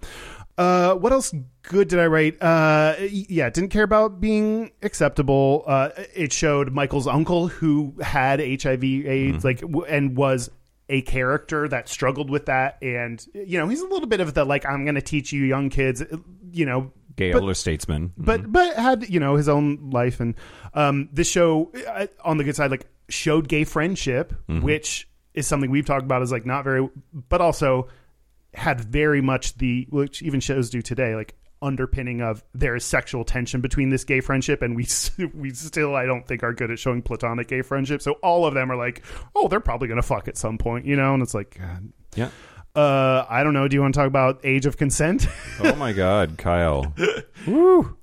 Uh, 0.58 0.94
what 0.94 1.14
else 1.14 1.34
good 1.62 1.88
did 1.88 2.00
I 2.00 2.08
write? 2.08 2.42
Uh, 2.42 2.96
yeah, 3.10 3.50
didn't 3.50 3.70
care 3.70 3.84
about 3.84 4.20
being 4.20 4.72
acceptable. 4.82 5.64
Uh, 5.66 5.92
it 6.14 6.34
showed 6.34 6.74
Michael's 6.74 7.08
uncle 7.08 7.48
who 7.48 7.96
had 8.02 8.42
HIV/AIDS, 8.42 9.46
like, 9.46 9.62
w- 9.62 9.86
and 9.86 10.18
was 10.18 10.52
a 10.90 11.02
character 11.04 11.68
that 11.68 11.88
struggled 11.88 12.30
with 12.30 12.48
that. 12.48 12.78
And 12.82 13.24
you 13.34 13.58
know, 13.60 13.68
he's 13.68 13.82
a 13.82 13.88
little 13.88 14.08
bit 14.08 14.20
of 14.20 14.34
the 14.34 14.44
like, 14.46 14.66
I'm 14.66 14.84
going 14.86 14.96
to 14.96 15.02
teach 15.02 15.32
you 15.32 15.44
young 15.44 15.70
kids. 15.70 16.04
You 16.52 16.66
know, 16.66 16.92
Gay 17.16 17.32
but- 17.32 17.42
elder 17.42 17.54
statesman. 17.54 18.14
but 18.18 18.52
but 18.52 18.76
had 18.76 19.10
you 19.10 19.20
know 19.20 19.36
his 19.36 19.50
own 19.50 19.90
life 19.92 20.20
and 20.22 20.36
um 20.74 21.10
this 21.12 21.30
show 21.30 21.70
uh, 21.88 22.08
on 22.24 22.38
the 22.38 22.44
good 22.46 22.56
side 22.56 22.72
like 22.72 22.86
showed 23.10 23.48
gay 23.50 23.66
friendship 23.66 24.34
which 24.48 25.08
is 25.34 25.46
something 25.46 25.70
we've 25.70 25.86
talked 25.86 26.04
about 26.04 26.22
as 26.22 26.32
like 26.32 26.46
not 26.46 26.64
very 26.64 26.88
but 27.28 27.42
also 27.42 27.88
had 28.54 28.80
very 28.80 29.20
much 29.22 29.58
the 29.58 29.86
which 29.90 30.22
even 30.22 30.40
shows 30.40 30.70
do 30.70 30.82
today 30.82 31.14
like 31.16 31.36
underpinning 31.62 32.22
of 32.22 32.44
there 32.54 32.76
is 32.76 32.86
sexual 32.86 33.24
tension 33.26 33.60
between 33.62 33.90
this 33.90 34.04
gay 34.04 34.22
friendship 34.22 34.62
and 34.62 34.76
we 34.76 34.88
we 35.34 35.50
still 35.54 35.96
I 35.96 36.06
don't 36.06 36.26
think 36.28 36.44
are 36.44 36.54
good 36.54 36.72
at 36.72 36.80
showing 36.80 37.02
platonic 37.02 37.48
gay 37.48 37.62
friendship 37.62 38.02
so 38.02 38.14
all 38.24 38.46
of 38.46 38.54
them 38.54 38.72
are 38.72 38.78
like 38.78 39.04
oh 39.36 39.48
they're 39.48 39.60
probably 39.60 39.88
going 39.88 40.02
to 40.02 40.08
fuck 40.08 40.28
at 40.28 40.38
some 40.38 40.58
point 40.58 40.86
you 40.86 40.96
know 40.96 41.14
and 41.14 41.22
it's 41.24 41.34
like 41.34 41.58
God. 41.60 41.92
Yeah. 42.16 42.30
uh 42.76 43.26
I 43.30 43.44
don't 43.44 43.54
know 43.54 43.68
do 43.68 43.76
you 43.76 43.82
want 43.82 43.94
to 43.94 44.00
talk 44.00 44.08
about 44.08 44.40
age 44.46 44.66
of 44.66 44.78
consent 44.78 45.28
Oh 45.62 45.76
my 45.76 45.92
God, 45.92 46.38
Kyle. 46.38 46.94
Woo. 47.48 47.98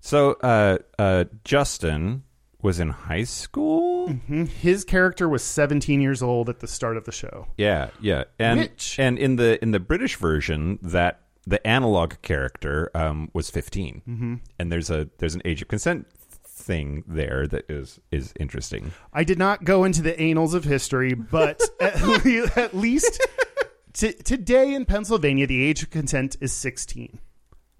So, 0.00 0.32
uh, 0.42 0.78
uh, 0.98 1.24
Justin 1.44 2.22
was 2.62 2.80
in 2.80 2.88
high 2.90 3.24
school. 3.24 4.08
his 4.26 4.84
character 4.84 5.28
was 5.28 5.42
17 5.44 6.00
years 6.00 6.22
old 6.22 6.48
at 6.48 6.60
the 6.60 6.66
start 6.66 6.96
of 6.96 7.04
the 7.04 7.12
show 7.12 7.46
Yeah, 7.58 7.90
yeah, 8.00 8.24
and 8.38 8.60
Which- 8.60 8.98
and 8.98 9.18
in 9.18 9.36
the 9.36 9.60
in 9.62 9.72
the 9.72 9.80
British 9.80 10.16
version, 10.16 10.78
that 10.82 11.20
the 11.48 11.66
analog 11.66 12.14
character 12.20 12.90
um, 12.94 13.30
was 13.32 13.48
15 13.48 14.02
mm-hmm. 14.06 14.34
and 14.58 14.70
there's 14.70 14.90
a 14.90 15.08
there's 15.18 15.34
an 15.34 15.42
age 15.46 15.62
of 15.62 15.68
consent 15.68 16.06
thing 16.44 17.02
there 17.06 17.46
that 17.46 17.64
is 17.70 17.98
is 18.12 18.34
interesting. 18.38 18.92
I 19.12 19.24
did 19.24 19.38
not 19.38 19.64
go 19.64 19.84
into 19.84 20.02
the 20.02 20.18
annals 20.20 20.52
of 20.54 20.64
history, 20.64 21.14
but 21.14 21.60
at, 21.80 22.02
le- 22.02 22.50
at 22.56 22.74
least 22.74 23.26
t- 23.94 24.12
today 24.12 24.74
in 24.74 24.84
Pennsylvania, 24.84 25.46
the 25.46 25.64
age 25.64 25.82
of 25.82 25.90
consent 25.90 26.36
is 26.40 26.52
16. 26.52 27.18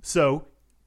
So, 0.02 0.46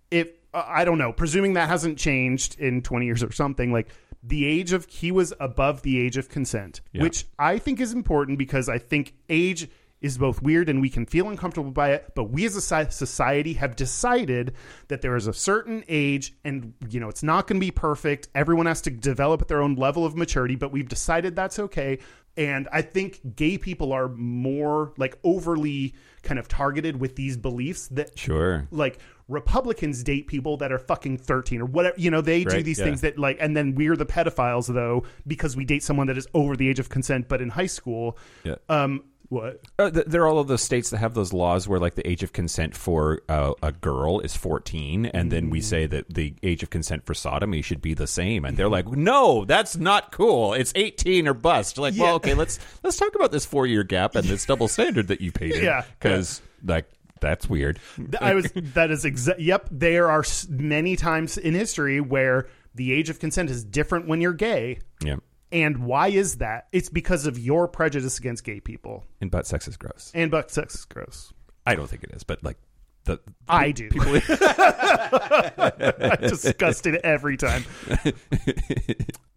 if 0.10 0.30
uh, 0.54 0.64
I 0.66 0.84
don't 0.84 0.98
know, 0.98 1.14
presuming 1.14 1.54
that 1.54 1.70
hasn't 1.70 2.00
changed 2.00 2.60
in 2.60 2.82
20 2.82 3.06
years 3.06 3.22
or 3.22 3.32
something, 3.32 3.72
like 3.72 3.90
the 4.24 4.46
age 4.46 4.74
of 4.74 4.86
he 4.88 5.12
was 5.12 5.34
above 5.40 5.84
the 5.84 6.00
age 6.00 6.18
of 6.18 6.30
consent, 6.30 6.82
Yeah. 6.94 7.04
which 7.04 7.26
I 7.38 7.60
think 7.60 7.80
is 7.80 7.94
important 7.94 8.38
because 8.40 8.70
I 8.70 8.78
think 8.78 9.14
age 9.30 9.70
is 10.02 10.18
both 10.18 10.42
weird 10.42 10.68
and 10.68 10.82
we 10.82 10.90
can 10.90 11.06
feel 11.06 11.30
uncomfortable 11.30 11.72
by 11.72 11.92
it 11.92 12.12
but 12.16 12.26
we 12.26 12.46
as 12.46 12.56
a 12.56 12.92
society 12.92 13.54
have 13.54 13.76
decided 13.76 14.54
that 14.88 15.02
there 15.02 15.16
is 15.16 15.28
a 15.28 15.34
certain 15.34 15.84
age 15.88 16.34
and 16.44 16.74
you 16.90 17.00
know 17.00 17.10
it's 17.10 17.24
not 17.24 17.48
going 17.48 17.60
to 17.60 17.66
be 17.66 17.72
perfect 17.72 18.28
everyone 18.36 18.66
has 18.66 18.82
to 18.82 18.90
develop 18.90 19.42
at 19.42 19.48
their 19.48 19.62
own 19.62 19.76
level 19.76 20.06
of 20.06 20.16
maturity 20.16 20.56
but 20.56 20.72
we've 20.72 20.90
decided 20.90 21.36
that's 21.36 21.60
okay 21.60 22.00
and 22.38 22.68
i 22.72 22.82
think 22.82 23.36
gay 23.36 23.58
people 23.58 23.94
are 23.94 24.10
more 24.10 24.94
like 24.98 25.18
overly 25.24 25.94
kind 26.24 26.40
of 26.40 26.48
targeted 26.48 27.00
with 27.00 27.16
these 27.16 27.38
beliefs 27.38 27.88
that 27.90 28.18
Sure. 28.18 28.68
like 28.72 29.00
Republicans 29.28 30.04
date 30.04 30.28
people 30.28 30.58
that 30.58 30.72
are 30.72 30.78
fucking 30.78 31.18
13 31.18 31.62
or 31.62 31.66
whatever. 31.66 31.96
You 31.98 32.12
know, 32.12 32.22
they 32.22 32.44
do 32.44 32.62
these 32.62 32.80
yeah. 32.80 32.86
things 32.86 33.02
that 33.02 33.18
like, 33.18 33.38
and 33.40 33.56
then 33.56 33.76
we're 33.76 33.96
the 33.96 34.06
pedophiles 34.06 34.72
though 34.72 35.04
because 35.26 35.56
we 35.56 35.66
date 35.66 35.84
someone 35.84 36.08
that 36.08 36.18
is 36.18 36.28
over 36.34 36.56
the 36.56 36.68
age 36.68 36.80
of 36.80 36.90
consent, 36.90 37.28
but 37.28 37.42
in 37.42 37.50
high 37.50 37.68
school. 37.68 38.18
Yeah. 38.44 38.56
Um, 38.70 39.04
what? 39.32 39.62
Uh, 39.80 39.90
th- 39.90 40.06
there 40.08 40.24
are 40.24 40.28
all 40.28 40.40
of 40.40 40.48
those 40.48 40.62
states 40.62 40.90
that 40.90 40.98
have 40.98 41.14
those 41.14 41.32
laws 41.32 41.68
where, 41.68 41.80
like, 41.80 41.96
the 41.96 42.08
age 42.08 42.22
of 42.22 42.34
consent 42.34 42.76
for 42.76 43.22
uh, 43.30 43.54
a 43.64 43.72
girl 43.72 44.20
is 44.20 44.36
14, 44.36 45.06
and 45.06 45.32
then 45.32 45.50
we 45.50 45.62
say 45.62 45.86
that 45.86 46.14
the 46.14 46.36
age 46.44 46.64
of 46.64 46.70
consent 46.70 47.06
for 47.06 47.14
sodomy 47.14 47.62
should 47.62 47.82
be 47.82 47.94
the 47.94 48.08
same, 48.08 48.44
and 48.44 48.58
they're 48.58 48.68
like, 48.70 48.88
"No, 48.88 49.46
that's 49.46 49.78
not 49.78 50.12
cool. 50.12 50.54
It's 50.54 50.74
18 50.76 51.28
or 51.30 51.34
bust." 51.34 51.78
Like, 51.78 51.96
Yeah. 51.96 52.04
well, 52.04 52.16
okay, 52.16 52.34
let's 52.34 52.60
let's 52.84 52.98
talk 52.98 53.16
about 53.16 53.32
this 53.32 53.46
four 53.46 53.66
year 53.66 53.84
gap 53.84 54.16
and 54.16 54.28
this 54.28 54.46
double 54.46 54.68
standard 54.68 55.08
that 55.08 55.22
you 55.22 55.32
paid. 55.32 55.56
Yeah, 55.64 55.86
because 55.98 56.42
like 56.66 56.86
that's 57.22 57.50
weird. 57.50 57.80
I 58.20 58.34
was. 58.36 58.52
That 58.74 58.92
is 58.92 59.06
exa- 59.06 59.36
Yep. 59.40 59.70
There 59.72 60.12
are 60.12 60.26
many 60.50 60.96
times 60.98 61.38
in 61.38 61.54
history 61.54 62.02
where 62.02 62.48
the 62.76 62.92
age 62.92 63.10
of 63.10 63.20
consent 63.20 63.50
is 63.50 63.64
different 63.64 64.08
when 64.08 64.20
you're 64.22 64.34
gay. 64.34 64.80
Yeah, 65.04 65.18
And 65.52 65.86
why 65.86 66.08
is 66.10 66.38
that? 66.38 66.68
It's 66.72 66.90
because 66.90 67.26
of 67.26 67.38
your 67.38 67.68
prejudice 67.68 68.18
against 68.20 68.44
gay 68.44 68.60
people. 68.60 69.04
and 69.20 69.30
butt 69.30 69.46
sex 69.48 69.68
is 69.68 69.76
gross. 69.78 70.12
And 70.14 70.32
butt 70.32 70.50
sex 70.52 70.76
is 70.76 70.86
gross. 70.86 71.34
I 71.66 71.76
don't 71.76 71.88
think 71.90 72.04
it 72.04 72.12
is, 72.14 72.24
but 72.24 72.44
like 72.44 72.58
the 73.06 73.20
I 73.48 73.72
do. 73.72 73.90
I'm 75.58 76.22
disgusted 76.30 76.96
every 77.04 77.38
time. 77.38 77.64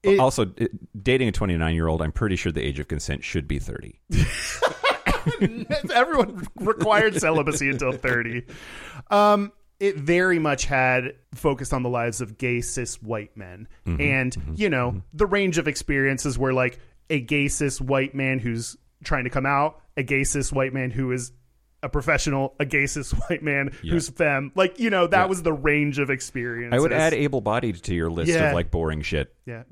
It- 0.07 0.21
also 0.21 0.53
dating 1.03 1.29
a 1.29 1.33
29 1.33 1.75
year 1.75 1.89
old. 1.89 2.03
I'm 2.03 2.13
pretty 2.13 2.37
sure 2.37 2.53
the 2.53 2.61
age 2.63 2.79
of 2.79 2.89
consent 2.89 3.25
should 3.25 3.49
be 3.49 3.59
30. 3.59 3.99
Everyone 5.95 6.47
required 6.57 7.19
celibacy 7.19 7.71
until 7.71 7.93
30. 7.93 8.43
Um, 9.11 9.51
it 9.85 9.97
very 9.97 10.39
much 10.39 10.65
had 10.65 11.15
focused 11.35 11.75
on 11.75 11.83
the 11.83 11.91
lives 11.91 12.23
of 12.23 12.39
gay 12.39 12.63
cis 12.63 13.03
white 13.03 13.37
men. 13.37 13.69
Mm-hmm. 13.87 14.01
and, 14.01 14.33
mm-hmm. 14.33 14.55
you 14.57 14.71
know, 14.71 14.93
mm-hmm. 14.93 14.99
the 15.13 15.27
range 15.27 15.59
of 15.59 15.69
experiences 15.69 16.39
were 16.39 16.55
like 16.55 16.79
a 17.11 17.21
gay 17.21 17.49
cis 17.49 17.83
white 17.83 18.15
man 18.15 18.39
who's 18.39 18.79
trying 19.05 19.25
to 19.25 19.31
come 19.31 19.45
out, 19.45 19.83
a 19.99 20.03
gay 20.03 20.25
cis 20.25 20.51
white 20.51 20.73
man 20.73 20.91
who 20.91 21.13
is 21.13 21.33
a 21.83 21.91
professional, 21.91 22.55
a 22.59 22.65
gay 22.65 22.87
cis 22.87 23.11
white 23.29 23.43
man 23.43 23.77
who's 23.83 24.09
femme. 24.09 24.53
Like, 24.55 24.81
you 24.81 24.89
know, 24.89 25.07
that 25.07 25.25
Yeah. 25.25 25.27
was 25.27 25.43
the 25.43 25.53
range 25.53 25.99
of 25.99 26.09
experience. 26.09 26.73
I 26.73 26.79
would 26.79 26.93
add 26.93 27.13
able 27.13 27.43
bodied 27.43 27.83
to 27.83 27.95
your 27.95 28.11
list 28.11 28.31
Yeah. 28.33 28.49
of 28.49 28.55
like 28.55 28.71
boring 28.71 29.03
shit. 29.03 29.35
Yeah. 29.47 29.65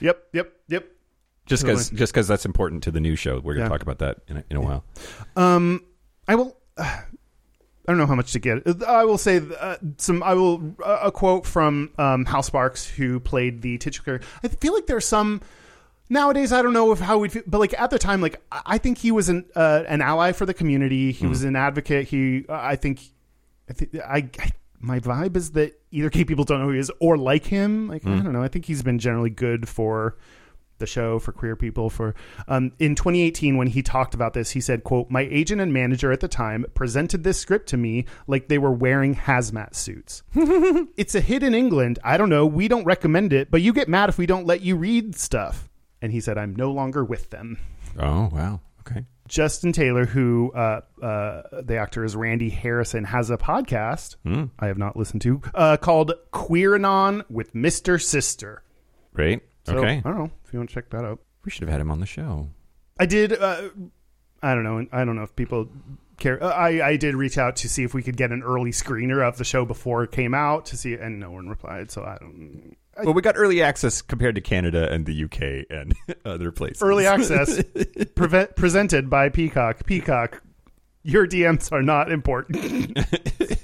yep, 0.00 0.24
yep, 0.32 0.52
yep. 0.68 0.86
Just 1.46 1.62
because 1.64 1.84
Totally. 1.86 1.98
just 1.98 2.12
because 2.12 2.28
that's 2.28 2.46
important 2.46 2.84
to 2.84 2.90
the 2.90 3.00
new 3.00 3.16
show. 3.16 3.34
We're 3.36 3.54
going 3.54 3.56
to 3.56 3.62
Yeah. 3.64 3.68
talk 3.68 3.82
about 3.82 3.98
that 3.98 4.18
in 4.28 4.38
a, 4.38 4.44
in 4.50 4.56
a 4.56 4.60
while. 4.60 4.84
Um, 5.36 5.82
I 6.28 6.34
will. 6.34 6.56
I 6.78 7.92
don't 7.92 7.98
know 7.98 8.06
how 8.06 8.14
much 8.14 8.32
to 8.34 8.38
get. 8.38 8.82
I 8.86 9.04
will 9.04 9.18
say 9.18 9.40
uh, 9.58 9.76
some. 9.96 10.22
I 10.22 10.34
will 10.34 10.76
uh, 10.84 11.00
a 11.04 11.10
quote 11.10 11.44
from 11.44 11.90
um, 11.98 12.24
Hal 12.24 12.42
Sparks, 12.42 12.86
who 12.86 13.18
played 13.18 13.62
the 13.62 13.78
titular. 13.78 14.20
I 14.44 14.48
feel 14.48 14.74
like 14.74 14.86
there's 14.86 15.06
some 15.06 15.40
nowadays. 16.08 16.52
I 16.52 16.62
don't 16.62 16.72
know 16.72 16.92
if 16.92 17.00
how 17.00 17.18
we, 17.18 17.30
feel, 17.30 17.42
but 17.46 17.58
like 17.58 17.78
at 17.80 17.90
the 17.90 17.98
time, 17.98 18.20
like 18.20 18.40
I 18.52 18.78
think 18.78 18.98
he 18.98 19.10
was 19.10 19.28
an 19.28 19.46
uh, 19.56 19.82
an 19.88 20.02
ally 20.02 20.32
for 20.32 20.46
the 20.46 20.54
community. 20.54 21.10
He 21.10 21.26
was 21.26 21.42
an 21.42 21.56
advocate. 21.56 22.06
He, 22.06 22.44
uh, 22.48 22.52
I 22.54 22.76
think, 22.76 23.00
I 23.68 23.72
think 23.72 23.96
I. 23.96 24.28
I 24.38 24.50
my 24.82 24.98
vibe 24.98 25.36
is 25.36 25.50
that 25.52 25.78
either 25.90 26.08
gay 26.08 26.24
people 26.24 26.44
don't 26.44 26.60
know 26.60 26.66
who 26.66 26.72
he 26.72 26.78
is 26.78 26.90
or 27.00 27.18
like 27.18 27.44
him. 27.44 27.86
Like 27.88 28.06
I 28.06 28.10
don't 28.10 28.32
know. 28.32 28.42
I 28.42 28.48
think 28.48 28.64
he's 28.64 28.82
been 28.82 28.98
generally 28.98 29.28
good 29.28 29.68
for 29.68 30.16
the 30.80 30.86
show 30.86 31.18
for 31.20 31.30
queer 31.32 31.54
people 31.54 31.88
for 31.88 32.14
um, 32.48 32.72
in 32.80 32.94
2018 32.96 33.56
when 33.56 33.68
he 33.68 33.82
talked 33.82 34.12
about 34.14 34.34
this 34.34 34.50
he 34.50 34.60
said 34.60 34.82
quote 34.82 35.08
my 35.10 35.22
agent 35.30 35.60
and 35.60 35.72
manager 35.72 36.10
at 36.10 36.20
the 36.20 36.28
time 36.28 36.64
presented 36.74 37.22
this 37.22 37.38
script 37.38 37.68
to 37.68 37.76
me 37.76 38.04
like 38.26 38.48
they 38.48 38.58
were 38.58 38.72
wearing 38.72 39.14
hazmat 39.14 39.74
suits 39.74 40.22
it's 40.96 41.14
a 41.14 41.20
hit 41.20 41.42
in 41.42 41.54
england 41.54 41.98
i 42.02 42.16
don't 42.16 42.28
know 42.30 42.44
we 42.44 42.66
don't 42.66 42.84
recommend 42.84 43.32
it 43.32 43.50
but 43.50 43.62
you 43.62 43.72
get 43.72 43.88
mad 43.88 44.08
if 44.08 44.18
we 44.18 44.26
don't 44.26 44.46
let 44.46 44.60
you 44.62 44.74
read 44.76 45.14
stuff 45.14 45.68
and 46.02 46.10
he 46.12 46.20
said 46.20 46.36
i'm 46.36 46.54
no 46.56 46.72
longer 46.72 47.04
with 47.04 47.30
them 47.30 47.58
Oh 47.98 48.28
wow. 48.32 48.60
Okay. 48.80 49.04
justin 49.28 49.72
taylor 49.72 50.06
who 50.06 50.50
uh, 50.52 50.80
uh, 51.02 51.42
the 51.62 51.76
actor 51.76 52.04
is 52.04 52.16
randy 52.16 52.48
harrison 52.48 53.04
has 53.04 53.30
a 53.30 53.36
podcast 53.36 54.16
i 54.58 54.66
have 54.66 54.78
not 54.78 54.96
listened 54.96 55.22
to 55.22 55.40
uh, 55.54 55.76
called 55.76 56.12
queeranon 56.32 57.22
with 57.30 57.52
mr 57.54 58.00
sister 58.02 58.62
Great. 59.14 59.42
so, 59.64 59.78
okay. 59.78 59.98
i 60.04 60.08
don't 60.08 60.18
know 60.18 60.30
if 60.50 60.54
you 60.54 60.58
want 60.58 60.68
to 60.68 60.74
check 60.74 60.90
that 60.90 61.04
out 61.04 61.20
We 61.44 61.50
should 61.52 61.62
have 61.62 61.70
had 61.70 61.80
him 61.80 61.92
on 61.92 62.00
the 62.00 62.06
show. 62.06 62.48
I 62.98 63.06
did. 63.06 63.32
Uh, 63.32 63.68
I 64.42 64.54
don't 64.54 64.64
know. 64.64 64.84
I 64.90 65.04
don't 65.04 65.14
know 65.14 65.22
if 65.22 65.36
people 65.36 65.68
care. 66.18 66.42
Uh, 66.42 66.48
I 66.50 66.88
I 66.88 66.96
did 66.96 67.14
reach 67.14 67.38
out 67.38 67.54
to 67.56 67.68
see 67.68 67.84
if 67.84 67.94
we 67.94 68.02
could 68.02 68.16
get 68.16 68.32
an 68.32 68.42
early 68.42 68.72
screener 68.72 69.26
of 69.26 69.38
the 69.38 69.44
show 69.44 69.64
before 69.64 70.02
it 70.02 70.10
came 70.10 70.34
out 70.34 70.66
to 70.66 70.76
see, 70.76 70.94
and 70.94 71.20
no 71.20 71.30
one 71.30 71.48
replied. 71.48 71.92
So 71.92 72.02
I 72.02 72.18
don't. 72.18 72.76
Well, 73.04 73.14
we 73.14 73.22
got 73.22 73.36
early 73.38 73.62
access 73.62 74.02
compared 74.02 74.34
to 74.34 74.40
Canada 74.40 74.92
and 74.92 75.06
the 75.06 75.24
UK 75.24 75.66
and 75.70 75.94
other 76.24 76.50
places. 76.50 76.82
Early 76.82 77.06
access 77.06 77.62
prevent, 78.16 78.56
presented 78.56 79.08
by 79.08 79.28
Peacock. 79.28 79.86
Peacock, 79.86 80.42
your 81.04 81.28
DMs 81.28 81.70
are 81.70 81.82
not 81.82 82.10
important. 82.10 82.98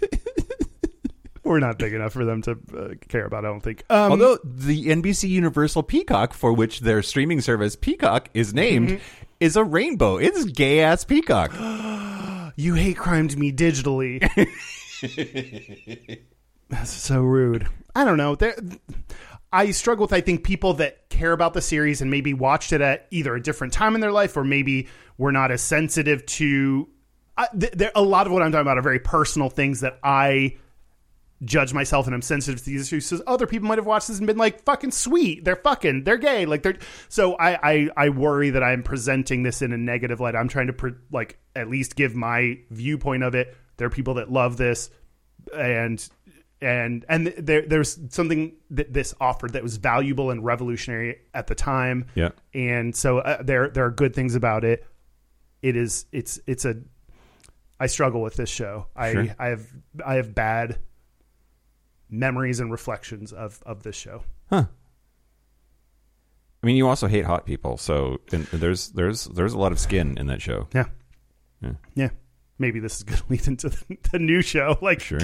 We're 1.47 1.61
not 1.61 1.79
big 1.79 1.93
enough 1.95 2.13
for 2.13 2.25
them 2.25 2.43
to 2.43 2.53
uh, 2.77 2.89
care 3.09 3.25
about. 3.25 3.45
I 3.45 3.49
don't 3.49 3.61
think. 3.61 3.85
Um, 3.89 4.13
Although 4.13 4.39
the 4.45 4.87
NBC 4.87 5.29
Universal 5.29 5.85
Peacock, 5.85 6.33
for 6.35 6.53
which 6.53 6.81
their 6.81 7.03
streaming 7.03 7.41
service 7.41 7.77
Peacock 7.77 8.29
is 8.35 8.53
named, 8.53 8.89
Mm-hmm. 8.91 9.25
is 9.41 9.57
a 9.57 9.63
rainbow. 9.65 10.17
It's 10.17 10.45
gay 10.45 10.81
ass 10.81 11.05
Peacock. 11.05 11.53
you 12.57 12.75
hate 12.75 12.97
crimed 12.97 13.39
me 13.39 13.53
digitally. 13.53 14.21
That's 16.69 16.91
so 16.91 17.21
rude. 17.23 17.67
I 17.95 18.05
don't 18.05 18.17
know. 18.17 18.35
There, 18.35 18.57
I 19.53 19.71
struggle 19.71 20.05
with. 20.05 20.13
I 20.13 20.21
think 20.21 20.43
people 20.45 20.75
that 20.75 21.09
care 21.11 21.33
about 21.33 21.55
the 21.55 21.63
series 21.63 22.01
and 22.03 22.11
maybe 22.11 22.35
watched 22.35 22.73
it 22.73 22.81
at 22.81 23.07
either 23.11 23.35
a 23.37 23.43
different 23.43 23.73
time 23.73 23.95
in 23.95 24.01
their 24.01 24.13
life 24.13 24.37
or 24.37 24.45
maybe 24.45 24.89
were 25.17 25.33
not 25.33 25.51
as 25.51 25.63
sensitive 25.63 26.27
to. 26.27 26.89
I, 27.39 27.47
th- 27.59 27.73
there, 27.73 27.93
a 27.95 28.03
lot 28.03 28.27
of 28.27 28.33
what 28.33 28.43
I'm 28.43 28.51
talking 28.51 28.63
about 28.63 28.79
are 28.79 28.83
very 28.83 28.99
personal 28.99 29.49
things 29.51 29.81
that 29.81 29.99
I 30.03 30.57
judge 31.45 31.75
myself 31.75 32.07
and 32.07 32.15
I'm 32.15 32.23
sensitive 32.23 32.61
to 32.61 32.65
these 32.65 32.83
issues. 32.83 33.07
So 33.07 33.21
other 33.27 33.47
people 33.47 33.69
might 33.69 33.79
have 33.79 33.87
watched 33.87 34.09
this 34.09 34.19
and 34.19 34.27
been 34.27 34.39
like, 34.39 34.65
"Fucking 34.65 34.91
sweet, 34.91 35.45
they're 35.45 35.57
fucking, 35.57 36.05
they're 36.05 36.17
gay." 36.17 36.47
Like 36.47 36.63
they're. 36.63 36.79
So 37.09 37.35
I 37.35 37.73
I, 37.73 37.89
I 37.97 38.09
worry 38.09 38.51
that 38.51 38.63
I'm 38.63 38.83
presenting 38.83 39.43
this 39.43 39.63
in 39.63 39.73
a 39.73 39.77
negative 39.77 40.21
light. 40.21 40.35
I'm 40.35 40.49
trying 40.49 40.69
to 40.69 40.73
pre- 40.73 40.95
like 41.11 41.39
at 41.55 41.69
least 41.69 41.97
give 41.97 42.15
my 42.15 42.59
viewpoint 42.71 43.23
of 43.23 43.35
it. 43.35 43.55
There 43.77 43.87
are 43.87 43.91
people 43.91 44.15
that 44.15 44.31
love 44.31 44.57
this, 44.57 44.91
and 45.55 46.07
and 46.63 47.05
and 47.09 47.27
there 47.39 47.67
there's 47.67 47.99
something 48.09 48.57
that 48.71 48.93
this 48.93 49.15
offered 49.21 49.53
that 49.53 49.63
was 49.63 49.77
valuable 49.77 50.31
and 50.31 50.45
revolutionary 50.45 51.19
at 51.35 51.47
the 51.49 51.55
time. 51.55 52.07
Yeah. 52.15 52.31
and 52.55 52.97
so 52.97 53.19
uh, 53.19 53.43
there 53.43 53.69
there 53.69 53.85
are 53.85 53.91
good 53.91 54.15
things 54.15 54.35
about 54.35 54.65
it. 54.65 54.87
It 55.63 55.77
is 55.77 56.07
it's 56.13 56.41
it's 56.47 56.65
a. 56.65 56.77
I 57.79 57.89
struggle 57.89 58.23
with 58.23 58.37
this 58.37 58.49
show. 58.49 58.87
I 58.97 59.35
I 59.39 59.49
have 59.49 59.67
I 60.05 60.15
have 60.15 60.35
bad 60.35 60.79
memories 62.11 62.61
and 62.61 62.71
reflections 62.71 63.33
of 63.33 63.63
of 63.67 63.83
this 63.83 63.97
show. 63.97 64.23
Huh. 64.51 64.67
I 66.63 66.67
mean, 66.67 66.77
you 66.77 66.89
also 66.89 67.07
hate 67.07 67.25
hot 67.25 67.47
people, 67.47 67.77
so 67.77 68.21
and 68.33 68.45
there's 68.47 68.89
there's 68.91 69.25
there's 69.27 69.53
a 69.53 69.59
lot 69.59 69.73
of 69.73 69.79
skin 69.79 70.17
in 70.19 70.27
that 70.27 70.43
show. 70.43 70.67
Yeah. 70.75 70.87
Yeah. 71.63 71.73
Yeah. 71.95 72.09
Maybe 72.59 72.81
this 72.81 72.97
is 72.97 73.03
going 73.03 73.19
to 73.21 73.25
lead 73.29 73.47
into 73.49 73.69
the, 73.69 73.99
the 74.13 74.19
new 74.19 74.41
show. 74.43 74.79
Like, 74.83 75.01
Sure. 75.01 75.21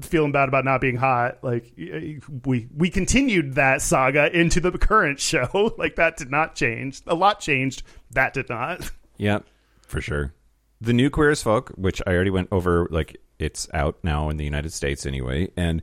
feeling 0.00 0.32
bad 0.32 0.48
about 0.48 0.64
not 0.64 0.80
being 0.80 0.96
hot. 0.96 1.38
Like, 1.44 1.72
we 1.76 2.68
we 2.74 2.90
continued 2.90 3.54
that 3.54 3.82
saga 3.82 4.34
into 4.36 4.60
the 4.60 4.72
current 4.72 5.20
show. 5.20 5.74
Like, 5.78 5.96
that 5.96 6.16
did 6.16 6.30
not 6.30 6.54
change. 6.54 7.02
A 7.06 7.14
lot 7.14 7.40
changed. 7.40 7.82
That 8.12 8.32
did 8.34 8.48
not. 8.48 8.90
Yeah, 9.18 9.40
for 9.86 10.00
sure. 10.00 10.32
The 10.80 10.94
new 10.94 11.10
Queer 11.10 11.30
as 11.30 11.42
Folk, 11.42 11.68
which 11.76 12.00
I 12.06 12.14
already 12.14 12.30
went 12.30 12.48
over, 12.50 12.88
like 12.90 13.18
it's 13.38 13.68
out 13.74 13.98
now 14.02 14.30
in 14.30 14.38
the 14.38 14.44
United 14.44 14.72
States 14.72 15.04
anyway, 15.04 15.50
and 15.58 15.82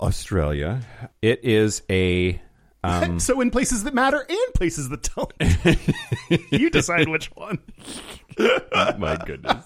Australia. 0.00 0.80
It 1.22 1.44
is 1.44 1.82
a 1.90 2.40
um, 2.84 3.20
so, 3.20 3.40
in 3.40 3.50
places 3.50 3.84
that 3.84 3.94
matter 3.94 4.24
and 4.28 4.54
places 4.54 4.88
that 4.90 5.08
don't, 5.14 5.32
you 6.52 6.70
decide 6.70 7.08
which 7.08 7.26
one. 7.34 7.58
my 8.98 9.16
goodness. 9.24 9.64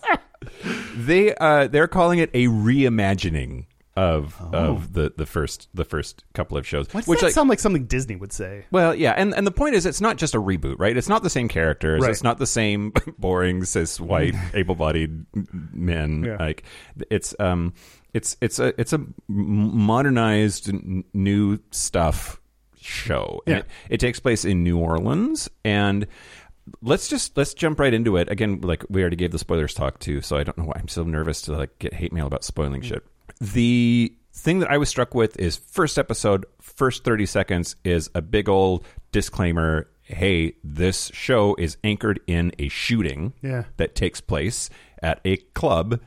they 0.96 1.34
uh 1.34 1.66
they're 1.68 1.88
calling 1.88 2.18
it 2.18 2.30
a 2.32 2.46
reimagining 2.46 3.66
of 3.96 4.40
of 4.54 4.92
the 4.92 5.12
the 5.16 5.26
first 5.26 5.68
the 5.74 5.84
first 5.84 6.24
couple 6.32 6.56
of 6.56 6.66
shows. 6.66 6.86
Why 6.92 7.00
does 7.00 7.08
which 7.08 7.20
that 7.20 7.26
like, 7.26 7.34
sound 7.34 7.50
like 7.50 7.58
something 7.58 7.84
Disney 7.84 8.16
would 8.16 8.32
say? 8.32 8.64
well, 8.70 8.94
yeah, 8.94 9.12
and 9.12 9.34
and 9.34 9.46
the 9.46 9.50
point 9.50 9.74
is, 9.74 9.84
it's 9.84 10.00
not 10.00 10.16
just 10.16 10.34
a 10.34 10.40
reboot, 10.40 10.76
right? 10.78 10.96
It's 10.96 11.08
not 11.08 11.22
the 11.22 11.30
same 11.30 11.48
characters. 11.48 12.00
Right. 12.00 12.10
It's 12.10 12.22
not 12.22 12.38
the 12.38 12.46
same 12.46 12.92
boring 13.18 13.64
cis 13.64 14.00
white 14.00 14.34
able-bodied 14.54 15.26
men. 15.72 16.24
Yeah. 16.24 16.36
Like 16.36 16.62
it's 17.10 17.34
um, 17.38 17.74
it's 18.14 18.36
it's 18.40 18.58
a 18.58 18.78
it's 18.80 18.92
a 18.92 19.00
modernized 19.28 20.68
n- 20.68 21.04
new 21.12 21.58
stuff 21.70 22.40
show. 22.80 23.40
Yeah. 23.46 23.58
It, 23.58 23.66
it 23.90 24.00
takes 24.00 24.20
place 24.20 24.44
in 24.44 24.62
New 24.62 24.78
Orleans, 24.78 25.48
and 25.64 26.06
let's 26.82 27.08
just 27.08 27.36
let's 27.36 27.54
jump 27.54 27.78
right 27.80 27.92
into 27.94 28.16
it. 28.16 28.30
Again, 28.30 28.60
like 28.62 28.84
we 28.88 29.00
already 29.02 29.16
gave 29.16 29.32
the 29.32 29.38
spoilers 29.38 29.74
talk 29.74 29.98
too, 29.98 30.20
so 30.20 30.36
I 30.36 30.44
don't 30.44 30.58
know 30.58 30.64
why 30.64 30.76
I'm 30.76 30.88
so 30.88 31.02
nervous 31.04 31.42
to 31.42 31.52
like 31.56 31.78
get 31.78 31.94
hate 31.94 32.12
mail 32.12 32.26
about 32.26 32.44
spoiling 32.44 32.82
shit. 32.82 33.04
The 33.40 34.14
thing 34.32 34.60
that 34.60 34.70
I 34.70 34.78
was 34.78 34.88
struck 34.88 35.14
with 35.14 35.38
is 35.38 35.56
first 35.56 35.98
episode, 35.98 36.46
first 36.60 37.04
30 37.04 37.26
seconds 37.26 37.76
is 37.84 38.10
a 38.14 38.22
big 38.22 38.48
old 38.48 38.86
disclaimer. 39.12 39.88
Hey, 40.02 40.54
this 40.64 41.10
show 41.14 41.54
is 41.58 41.76
anchored 41.84 42.18
in 42.26 42.50
a 42.58 42.68
shooting 42.68 43.32
Yeah. 43.42 43.64
that 43.76 43.94
takes 43.94 44.20
place 44.20 44.68
at 45.02 45.20
a 45.24 45.36
club, 45.54 46.00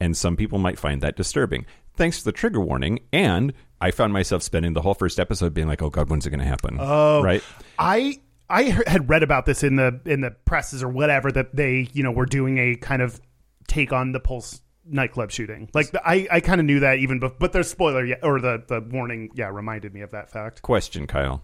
and 0.00 0.16
some 0.16 0.36
people 0.36 0.58
might 0.58 0.78
find 0.78 1.00
that 1.02 1.16
disturbing. 1.16 1.66
Thanks 1.94 2.18
to 2.18 2.24
the 2.24 2.32
trigger 2.32 2.60
warning, 2.60 3.00
and 3.12 3.52
I 3.80 3.90
found 3.90 4.12
myself 4.12 4.42
spending 4.42 4.72
the 4.72 4.82
whole 4.82 4.94
first 4.94 5.20
episode 5.20 5.54
being 5.54 5.68
like, 5.68 5.82
"Oh 5.82 5.90
God, 5.90 6.08
when's 6.08 6.26
it 6.26 6.30
going 6.30 6.40
to 6.40 6.46
happen?" 6.46 6.78
Oh, 6.80 7.22
right. 7.22 7.42
I 7.78 8.18
I 8.48 8.64
had 8.86 9.08
read 9.08 9.22
about 9.22 9.46
this 9.46 9.62
in 9.62 9.76
the 9.76 10.00
in 10.04 10.20
the 10.20 10.30
presses 10.30 10.82
or 10.82 10.88
whatever 10.88 11.30
that 11.32 11.54
they 11.54 11.88
you 11.92 12.02
know 12.02 12.10
were 12.10 12.26
doing 12.26 12.58
a 12.58 12.76
kind 12.76 13.02
of 13.02 13.20
take 13.68 13.92
on 13.92 14.12
the 14.12 14.20
Pulse 14.20 14.60
nightclub 14.84 15.30
shooting. 15.30 15.70
Like 15.72 15.92
the, 15.92 16.06
I 16.06 16.26
I 16.30 16.40
kind 16.40 16.60
of 16.60 16.66
knew 16.66 16.80
that 16.80 16.98
even 16.98 17.20
bef- 17.20 17.38
but 17.38 17.52
the 17.52 17.62
spoiler 17.62 18.04
yeah, 18.04 18.16
or 18.22 18.40
the 18.40 18.62
the 18.66 18.80
warning 18.80 19.30
yeah 19.34 19.48
reminded 19.48 19.94
me 19.94 20.00
of 20.00 20.10
that 20.10 20.30
fact. 20.30 20.62
Question, 20.62 21.06
Kyle. 21.06 21.42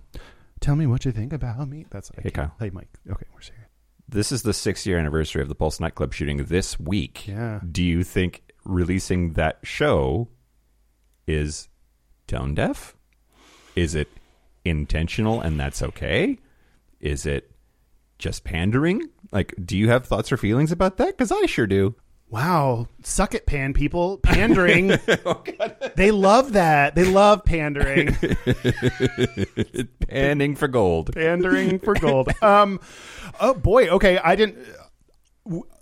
Tell 0.61 0.75
me 0.75 0.87
what 0.87 1.05
you 1.05 1.13
think 1.13 1.33
about 1.33 1.69
me. 1.69 1.87
That's 1.91 2.11
Hey, 2.23 2.31
Kyle. 2.31 2.55
Hey 2.59 2.71
Mike. 2.71 2.89
Okay, 3.09 3.27
we're 3.35 3.41
serious. 3.41 3.67
This 4.09 4.33
is 4.33 4.43
the 4.43 4.55
six 4.55 4.87
year 4.87 4.99
anniversary 4.99 5.43
of 5.43 5.49
the 5.49 5.55
Pulse 5.55 5.81
nightclub 5.81 6.13
shooting 6.13 6.39
this 6.45 6.79
week. 6.79 7.27
Yeah. 7.27 7.61
Do 7.71 7.85
you 7.85 8.05
think 8.05 8.43
releasing 8.67 9.33
that 9.35 9.59
show 9.63 10.29
is 11.27 11.69
tone 12.27 12.55
deaf? 12.55 12.97
Is 13.75 13.95
it 13.95 14.09
intentional 14.65 15.41
and 15.41 15.59
that's 15.59 15.83
okay? 15.83 16.39
Is 17.01 17.27
it 17.27 17.51
just 18.19 18.45
pandering? 18.45 19.09
Like, 19.33 19.55
do 19.65 19.77
you 19.77 19.89
have 19.89 20.07
thoughts 20.07 20.33
or 20.33 20.37
feelings 20.37 20.73
about 20.73 20.97
that? 20.99 21.09
Because 21.09 21.31
I 21.33 21.47
sure 21.47 21.67
do. 21.67 21.95
Wow, 22.29 22.89
suck 23.05 23.35
it, 23.35 23.47
pan 23.47 23.73
people, 23.73 24.19
pandering. 24.19 24.89
they 25.95 26.11
love 26.11 26.55
that. 26.55 26.97
They 26.97 27.05
love 27.05 27.45
pandering, 27.45 28.17
Panning 30.09 30.57
for 30.57 30.67
gold. 30.67 31.15
pandering 31.15 31.79
for 31.79 31.95
gold. 31.95 32.31
Um, 32.43 32.81
oh 33.41 33.55
boy. 33.55 33.87
Okay, 33.91 34.19
I 34.19 34.35
didn't. 34.35 34.59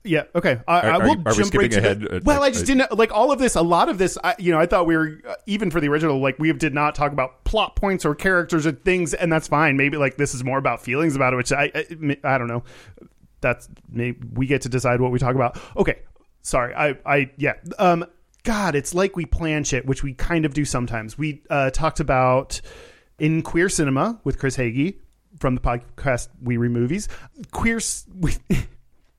Yeah. 0.04 0.24
Okay. 0.34 0.60
I, 0.68 0.80
I 0.80 0.90
Are- 0.90 1.00
will 1.02 1.10
are- 1.12 1.32
jump 1.32 1.36
right 1.38 1.46
skipping 1.46 1.70
to 1.70 1.80
the- 1.80 1.90
ahead? 1.90 2.06
Uh, 2.12 2.20
well, 2.24 2.42
I 2.42 2.48
uh, 2.48 2.50
just 2.50 2.66
didn't 2.66 2.96
like 2.96 3.10
all 3.12 3.32
of 3.32 3.38
this. 3.38 3.54
A 3.54 3.62
lot 3.62 3.88
of 3.88 3.96
this, 3.98 4.18
I, 4.22 4.34
you 4.38 4.52
know, 4.52 4.60
I 4.60 4.66
thought 4.66 4.86
we 4.86 4.96
were 4.96 5.18
uh, 5.26 5.34
even 5.46 5.70
for 5.70 5.80
the 5.80 5.88
original. 5.88 6.20
Like 6.20 6.38
we 6.38 6.52
did 6.52 6.74
not 6.74 6.94
talk 6.94 7.12
about 7.12 7.44
plot 7.44 7.74
points 7.74 8.04
or 8.04 8.14
characters 8.14 8.66
or 8.66 8.72
things, 8.72 9.14
and 9.14 9.32
that's 9.32 9.48
fine. 9.48 9.76
Maybe 9.78 9.96
like 9.96 10.16
this 10.18 10.34
is 10.34 10.44
more 10.44 10.58
about 10.58 10.82
feelings 10.82 11.16
about 11.16 11.32
it, 11.32 11.36
which 11.36 11.52
I 11.52 11.70
I, 11.74 12.16
I 12.22 12.38
don't 12.38 12.48
know. 12.48 12.64
That's 13.40 13.68
maybe 13.90 14.18
we 14.34 14.46
get 14.46 14.62
to 14.62 14.68
decide 14.68 15.00
what 15.00 15.10
we 15.10 15.18
talk 15.18 15.34
about. 15.34 15.58
Okay. 15.76 16.00
Sorry. 16.42 16.74
I 16.74 16.96
I 17.06 17.30
yeah. 17.38 17.54
Um. 17.78 18.04
God, 18.42 18.74
it's 18.74 18.92
like 18.92 19.16
we 19.16 19.24
plan 19.24 19.64
shit, 19.64 19.86
which 19.86 20.02
we 20.02 20.12
kind 20.12 20.44
of 20.44 20.52
do 20.52 20.66
sometimes. 20.66 21.16
We 21.16 21.40
uh, 21.48 21.70
talked 21.70 21.98
about 21.98 22.60
in 23.18 23.40
queer 23.40 23.70
cinema 23.70 24.20
with 24.22 24.38
Chris 24.38 24.54
Hagee 24.58 24.96
from 25.40 25.54
the 25.54 25.62
podcast 25.62 26.28
We 26.42 26.58
Re 26.58 26.68
Movies. 26.68 27.08
Queer, 27.52 27.80
we, 28.20 28.34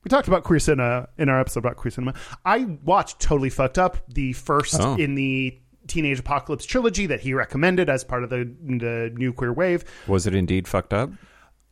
we 0.06 0.10
talked 0.10 0.28
about 0.28 0.43
queer 0.43 0.60
cinema 0.60 1.10
in 1.18 1.30
our 1.30 1.39
episode 1.39 1.62
about 1.62 1.76
queer 1.78 1.91
cinema. 1.91 2.14
I 2.45 2.66
watched 2.84 3.20
Totally 3.20 3.49
Fucked 3.49 3.80
Up, 3.80 3.97
the 4.08 4.34
first 4.34 4.80
Oh. 4.80 4.95
in 4.95 5.16
the 5.16 5.60
Teenage 5.88 6.20
Apocalypse 6.20 6.66
trilogy 6.66 7.08
that 7.08 7.20
he 7.22 7.34
recommended 7.34 7.89
as 7.89 8.03
part 8.03 8.24
of 8.24 8.30
the, 8.30 8.49
the 8.62 9.12
new 9.16 9.34
queer 9.34 9.51
wave. 9.51 9.84
Was 10.08 10.28
it 10.28 10.36
indeed 10.36 10.68
fucked 10.68 10.93
up? 10.93 11.10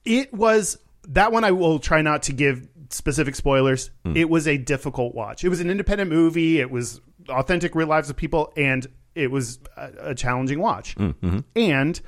It 0.03 0.33
was 0.33 0.79
that 1.09 1.31
one. 1.31 1.43
I 1.43 1.51
will 1.51 1.77
try 1.79 2.01
not 2.01 2.23
to 2.23 2.33
give 2.33 2.67
specific 2.89 3.35
spoilers. 3.35 3.91
Hmm. 4.03 4.17
It 4.17 4.29
was 4.29 4.47
a 4.47 4.57
difficult 4.57 5.13
watch. 5.15 5.43
It 5.43 5.49
was 5.49 5.59
an 5.61 5.69
independent 5.69 6.09
movie. 6.09 6.59
It 6.59 6.69
was 6.71 7.01
authentic 7.29 7.75
real 7.75 7.87
lives 7.87 8.09
of 8.09 8.15
people, 8.15 8.51
and 8.57 8.85
it 9.15 9.29
was 9.29 9.59
a, 9.77 9.91
a 10.09 10.15
challenging 10.15 10.59
watch. 10.59 10.95
Mm, 10.95 11.13
mm-hmm. 11.15 11.39
And 11.55 12.01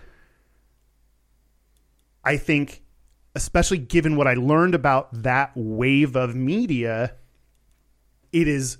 I 2.23 2.37
think, 2.37 2.81
especially 3.35 3.77
given 3.77 4.15
what 4.15 4.27
I 4.27 4.33
learned 4.33 4.75
about 4.75 5.23
that 5.23 5.51
wave 5.55 6.15
of 6.15 6.35
media, 6.35 7.15
it 8.31 8.47
is 8.47 8.77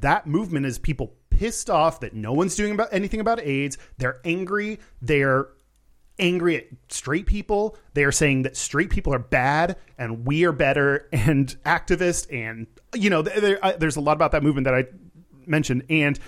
that 0.00 0.26
movement 0.26 0.66
is 0.66 0.78
people 0.78 1.14
pissed 1.30 1.70
off 1.70 2.00
that 2.00 2.12
no 2.14 2.32
one's 2.32 2.56
doing 2.56 2.72
about 2.72 2.88
anything 2.92 3.20
about 3.20 3.40
AIDS. 3.40 3.78
They're 3.98 4.20
angry. 4.24 4.78
They're 5.00 5.48
angry 6.18 6.56
at 6.56 6.64
straight 6.88 7.26
people. 7.26 7.76
They 7.94 8.04
are 8.04 8.12
saying 8.12 8.42
that 8.42 8.56
straight 8.56 8.90
people 8.90 9.14
are 9.14 9.18
bad 9.18 9.76
and 9.96 10.26
we 10.26 10.44
are 10.44 10.52
better 10.52 11.08
and 11.12 11.54
activist 11.64 12.32
and 12.32 12.66
you 12.94 13.08
know 13.10 13.20
I- 13.26 13.70
uh, 13.70 13.76
there's 13.76 13.96
a 13.96 14.00
lot 14.00 14.16
about 14.16 14.32
that 14.32 14.42
movement 14.42 14.64
that 14.64 14.74
I 14.74 14.86
mentioned 15.46 15.84
and 15.88 16.18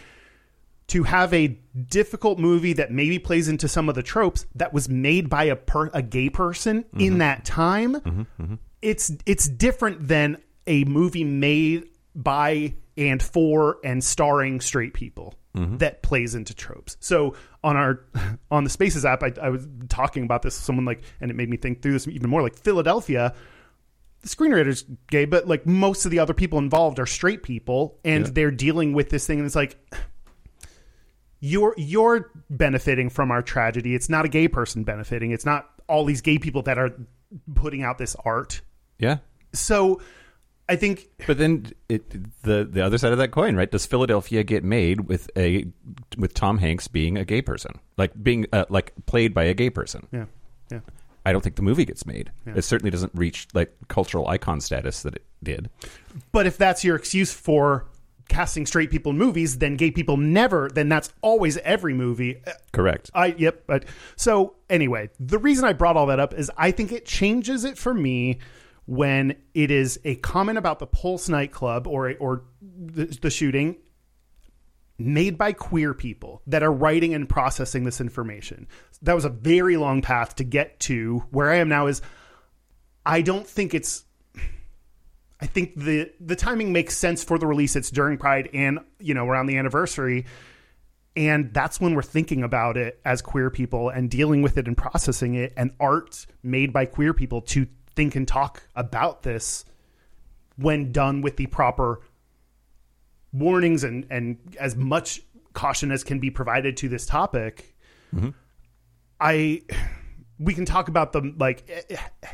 to 0.88 1.04
have 1.04 1.32
a 1.32 1.58
difficult 1.88 2.38
movie 2.38 2.74
that 2.74 2.90
maybe 2.90 3.18
plays 3.18 3.48
into 3.48 3.68
some 3.68 3.88
of 3.88 3.94
the 3.94 4.02
tropes 4.02 4.46
that 4.54 4.72
was 4.72 4.88
made 4.88 5.28
by 5.28 5.44
a 5.44 5.56
per, 5.56 5.90
a 5.94 6.02
gay 6.02 6.28
person 6.28 6.84
in 6.94 6.98
mm-hmm. 6.98 7.18
that 7.18 7.44
time 7.44 7.94
mm-hmm, 7.94 8.20
mm-hmm. 8.42 8.54
it's 8.80 9.12
it's 9.26 9.48
different 9.48 10.06
than 10.06 10.36
a 10.66 10.84
movie 10.84 11.24
made 11.24 11.88
by 12.14 12.74
and 12.96 13.22
for 13.22 13.78
and 13.84 14.02
starring 14.04 14.60
straight 14.60 14.94
people 14.94 15.34
that 15.78 16.02
plays 16.02 16.34
into 16.34 16.54
tropes. 16.54 16.96
So 17.00 17.34
on 17.62 17.76
our 17.76 18.04
on 18.50 18.64
the 18.64 18.70
Spaces 18.70 19.04
app, 19.04 19.22
I, 19.22 19.32
I 19.40 19.50
was 19.50 19.66
talking 19.88 20.24
about 20.24 20.42
this 20.42 20.56
with 20.56 20.64
someone 20.64 20.84
like, 20.84 21.02
and 21.20 21.30
it 21.30 21.34
made 21.34 21.48
me 21.48 21.56
think 21.56 21.82
through 21.82 21.92
this 21.92 22.08
even 22.08 22.30
more. 22.30 22.42
Like 22.42 22.56
Philadelphia, 22.56 23.34
the 24.20 24.28
screenwriter's 24.28 24.84
gay, 25.10 25.24
but 25.24 25.46
like 25.46 25.66
most 25.66 26.04
of 26.04 26.10
the 26.10 26.18
other 26.18 26.34
people 26.34 26.58
involved 26.58 26.98
are 26.98 27.06
straight 27.06 27.42
people, 27.42 27.98
and 28.04 28.26
they're 28.26 28.50
dealing 28.50 28.92
with 28.92 29.10
this 29.10 29.26
thing, 29.26 29.38
and 29.38 29.46
it's 29.46 29.56
like 29.56 29.76
you're 31.42 31.74
you're 31.76 32.30
benefiting 32.48 33.10
from 33.10 33.32
our 33.32 33.42
tragedy. 33.42 33.94
It's 33.96 34.08
not 34.08 34.24
a 34.24 34.28
gay 34.28 34.46
person 34.46 34.84
benefiting. 34.84 35.32
It's 35.32 35.44
not 35.44 35.68
all 35.88 36.04
these 36.04 36.20
gay 36.20 36.38
people 36.38 36.62
that 36.62 36.78
are 36.78 36.92
putting 37.54 37.82
out 37.82 37.98
this 37.98 38.16
art. 38.24 38.62
Yeah. 38.98 39.18
So 39.52 40.00
I 40.68 40.76
think 40.76 41.08
But 41.26 41.38
then 41.38 41.66
it, 41.88 42.08
the 42.44 42.64
the 42.64 42.80
other 42.80 42.96
side 42.96 43.10
of 43.10 43.18
that 43.18 43.32
coin, 43.32 43.56
right? 43.56 43.70
Does 43.70 43.84
Philadelphia 43.84 44.44
get 44.44 44.62
made 44.62 45.08
with 45.08 45.28
a 45.36 45.66
with 46.16 46.32
Tom 46.32 46.58
Hanks 46.58 46.86
being 46.86 47.18
a 47.18 47.24
gay 47.24 47.42
person, 47.42 47.80
like 47.98 48.12
being 48.22 48.46
uh, 48.52 48.66
like 48.68 48.92
played 49.06 49.34
by 49.34 49.42
a 49.44 49.52
gay 49.54 49.68
person? 49.68 50.06
yeah. 50.12 50.26
Yeah. 50.70 50.80
I 51.24 51.32
don't 51.32 51.40
think 51.40 51.56
the 51.56 51.62
movie 51.62 51.84
gets 51.84 52.04
made. 52.04 52.32
It 52.46 52.62
certainly 52.62 52.90
doesn't 52.90 53.12
reach 53.14 53.46
like 53.54 53.72
cultural 53.88 54.26
icon 54.26 54.60
status 54.60 55.02
that 55.02 55.14
it 55.14 55.24
did. 55.42 55.70
But 56.32 56.46
if 56.46 56.56
that's 56.56 56.82
your 56.82 56.96
excuse 56.96 57.32
for 57.32 57.86
casting 58.28 58.66
straight 58.66 58.90
people 58.90 59.10
in 59.10 59.18
movies, 59.18 59.58
then 59.58 59.76
gay 59.76 59.90
people 59.90 60.16
never, 60.16 60.68
then 60.72 60.88
that's 60.88 61.12
always 61.20 61.56
every 61.58 61.94
movie. 61.94 62.40
Correct. 62.72 63.10
I 63.14 63.26
yep. 63.38 63.64
But 63.66 63.84
so 64.16 64.56
anyway, 64.70 65.10
the 65.20 65.38
reason 65.38 65.64
I 65.64 65.72
brought 65.72 65.96
all 65.96 66.06
that 66.06 66.20
up 66.20 66.34
is 66.34 66.50
I 66.56 66.70
think 66.70 66.92
it 66.92 67.04
changes 67.04 67.64
it 67.64 67.78
for 67.78 67.94
me 67.94 68.38
when 68.86 69.36
it 69.54 69.70
is 69.70 70.00
a 70.04 70.16
comment 70.16 70.58
about 70.58 70.78
the 70.78 70.86
Pulse 70.86 71.28
nightclub 71.28 71.86
or 71.86 72.14
or 72.18 72.44
the, 72.60 73.04
the 73.06 73.30
shooting 73.30 73.76
made 74.98 75.36
by 75.36 75.52
queer 75.52 75.94
people 75.94 76.42
that 76.46 76.62
are 76.62 76.72
writing 76.72 77.14
and 77.14 77.28
processing 77.28 77.84
this 77.84 78.00
information. 78.00 78.68
That 79.02 79.14
was 79.14 79.24
a 79.24 79.30
very 79.30 79.76
long 79.76 80.02
path 80.02 80.36
to 80.36 80.44
get 80.44 80.78
to 80.80 81.24
where 81.30 81.50
I 81.50 81.56
am 81.56 81.68
now. 81.68 81.86
Is 81.86 82.02
I 83.04 83.22
don't 83.22 83.46
think 83.46 83.74
it's 83.74 84.04
I 85.42 85.46
think 85.46 85.74
the 85.74 86.08
the 86.20 86.36
timing 86.36 86.72
makes 86.72 86.96
sense 86.96 87.24
for 87.24 87.36
the 87.36 87.48
release. 87.48 87.74
It's 87.74 87.90
during 87.90 88.16
Pride 88.16 88.48
and 88.54 88.78
you 89.00 89.12
know 89.12 89.26
around 89.26 89.46
the 89.46 89.56
anniversary, 89.56 90.24
and 91.16 91.52
that's 91.52 91.80
when 91.80 91.96
we're 91.96 92.02
thinking 92.02 92.44
about 92.44 92.76
it 92.76 93.00
as 93.04 93.20
queer 93.20 93.50
people 93.50 93.88
and 93.88 94.08
dealing 94.08 94.42
with 94.42 94.56
it 94.56 94.68
and 94.68 94.76
processing 94.76 95.34
it. 95.34 95.52
And 95.56 95.72
art 95.80 96.26
made 96.44 96.72
by 96.72 96.86
queer 96.86 97.12
people 97.12 97.40
to 97.42 97.66
think 97.96 98.14
and 98.14 98.26
talk 98.26 98.62
about 98.76 99.24
this 99.24 99.64
when 100.56 100.92
done 100.92 101.22
with 101.22 101.36
the 101.36 101.46
proper 101.46 102.02
warnings 103.32 103.82
and 103.82 104.06
and 104.10 104.38
as 104.60 104.76
much 104.76 105.22
caution 105.54 105.90
as 105.90 106.04
can 106.04 106.20
be 106.20 106.30
provided 106.30 106.76
to 106.76 106.88
this 106.88 107.04
topic. 107.04 107.74
Mm-hmm. 108.14 108.30
I 109.20 109.62
we 110.42 110.54
can 110.54 110.64
talk 110.64 110.88
about 110.88 111.12
them 111.12 111.36
like 111.38 111.68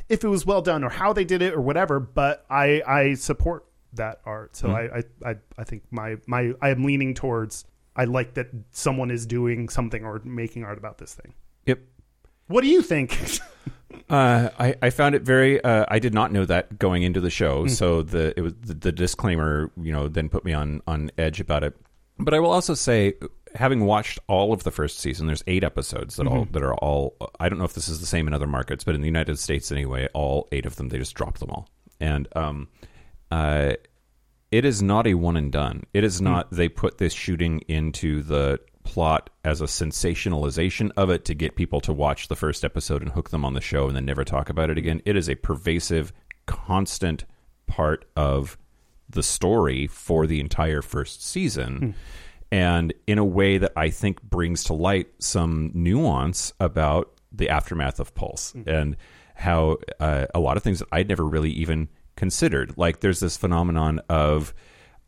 if 0.09 0.25
it 0.25 0.29
was 0.29 0.47
well 0.47 0.63
done 0.63 0.85
or 0.85 0.89
how 0.89 1.13
they 1.13 1.25
did 1.25 1.43
it 1.43 1.55
or 1.55 1.61
whatever, 1.61 2.01
but 2.01 2.45
I 2.49 2.83
I 2.87 3.15
support 3.15 3.67
that 3.95 4.21
art. 4.25 4.57
So 4.57 4.71
I, 4.71 4.99
I 4.99 5.31
I 5.31 5.37
I 5.59 5.65
think 5.65 5.83
my 5.91 6.17
my 6.27 6.53
I 6.61 6.71
am 6.71 6.85
leaning 6.85 7.15
towards 7.15 7.65
I 7.97 8.05
like 8.05 8.35
that 8.35 8.49
someone 8.71 9.11
is 9.11 9.27
doing 9.27 9.69
something 9.69 10.05
or 10.05 10.21
making 10.25 10.65
art 10.65 10.79
about 10.79 10.99
this 10.99 11.15
thing. 11.15 11.35
Yep. 11.67 11.81
What 12.47 12.63
do 12.63 12.69
you 12.69 12.83
think? 12.83 13.19
Uh, 14.11 14.51
I, 14.59 14.75
I 14.83 14.91
found 14.91 15.15
it 15.15 15.23
very. 15.23 15.63
Uh, 15.63 15.85
I 15.89 15.99
did 15.99 16.15
not 16.15 16.31
know 16.33 16.45
that 16.45 16.79
going 16.79 17.03
into 17.03 17.21
the 17.21 17.31
show, 17.31 17.67
so 17.67 18.03
the 18.03 18.33
it 18.39 18.43
was 18.43 18.55
the, 18.61 18.75
the 18.75 18.93
disclaimer. 18.93 19.71
You 19.81 19.93
know, 19.93 20.09
then 20.09 20.29
put 20.29 20.45
me 20.45 20.53
on 20.53 20.83
on 20.87 21.11
edge 21.19 21.41
about 21.41 21.65
it. 21.65 21.77
But 22.19 22.35
I 22.35 22.41
will 22.41 22.51
also 22.51 22.75
say, 22.75 23.15
having 23.55 23.85
watched 23.85 24.19
all 24.27 24.53
of 24.53 24.63
the 24.63 24.71
first 24.71 24.99
season, 24.99 25.27
there's 25.27 25.45
eight 25.47 25.65
episodes 25.65 26.17
that 26.17 26.27
all 26.27 26.47
that 26.53 26.63
are 26.63 26.75
all. 26.75 27.17
I 27.41 27.49
don't 27.49 27.59
know 27.59 27.65
if 27.65 27.75
this 27.75 27.89
is 27.89 28.01
the 28.01 28.07
same 28.07 28.27
in 28.27 28.35
other 28.35 28.47
markets, 28.47 28.85
but 28.85 28.95
in 28.95 29.01
the 29.01 29.07
United 29.07 29.39
States 29.39 29.73
anyway, 29.73 30.09
all 30.15 30.49
eight 30.53 30.67
of 30.67 30.77
them 30.77 30.89
they 30.89 30.99
just 30.99 31.15
dropped 31.15 31.41
them 31.41 31.51
all, 31.51 31.69
and 32.01 32.29
um, 32.37 32.69
uh, 33.31 33.73
it 34.51 34.65
is 34.65 34.83
not 34.83 35.07
a 35.07 35.15
one 35.15 35.37
and 35.37 35.53
done. 35.53 35.85
It 35.93 36.05
is 36.05 36.21
not. 36.21 36.51
They 36.51 36.69
put 36.69 36.99
this 36.99 37.13
shooting 37.13 37.61
into 37.69 38.23
the 38.23 38.61
plot 38.85 39.29
as 39.45 39.61
a 39.61 39.65
sensationalization 39.67 40.91
of 40.97 41.11
it 41.11 41.27
to 41.27 41.35
get 41.35 41.57
people 41.57 41.81
to 41.83 41.93
watch 41.93 42.29
the 42.29 42.37
first 42.37 42.65
episode 42.65 43.03
and 43.03 43.13
hook 43.13 43.29
them 43.29 43.45
on 43.45 43.53
the 43.53 43.61
show 43.61 43.87
and 43.87 43.95
then 43.95 44.07
never 44.07 44.25
talk 44.25 44.49
about 44.49 44.71
it 44.71 44.79
again. 44.79 45.03
It 45.05 45.17
is 45.17 45.29
a 45.29 45.35
pervasive, 45.35 46.13
constant 46.47 47.27
part 47.67 48.07
of 48.17 48.57
the 49.11 49.23
story 49.23 49.87
for 49.87 50.27
the 50.27 50.41
entire 50.41 50.81
first 50.81 51.23
season. 51.23 51.95
And 52.51 52.95
in 53.07 53.19
a 53.19 53.25
way 53.25 53.59
that 53.59 53.73
I 53.77 53.91
think 53.91 54.23
brings 54.23 54.65
to 54.65 54.73
light 54.73 55.09
some 55.19 55.71
nuance 55.75 56.53
about 56.61 57.13
the 57.31 57.51
aftermath 57.51 58.01
of 58.01 58.15
Pulse 58.15 58.55
and 58.67 58.97
how 59.35 59.77
uh, 60.01 60.27
a 60.35 60.41
lot 60.41 60.57
of 60.57 60.63
things 60.63 60.79
that 60.79 60.89
I'd 60.91 61.09
never 61.09 61.25
really 61.25 61.51
even 61.51 61.89
considered. 62.17 62.77
Like 62.77 63.01
there's 63.01 63.21
this 63.21 63.37
phenomenon 63.37 64.01
of 64.09 64.55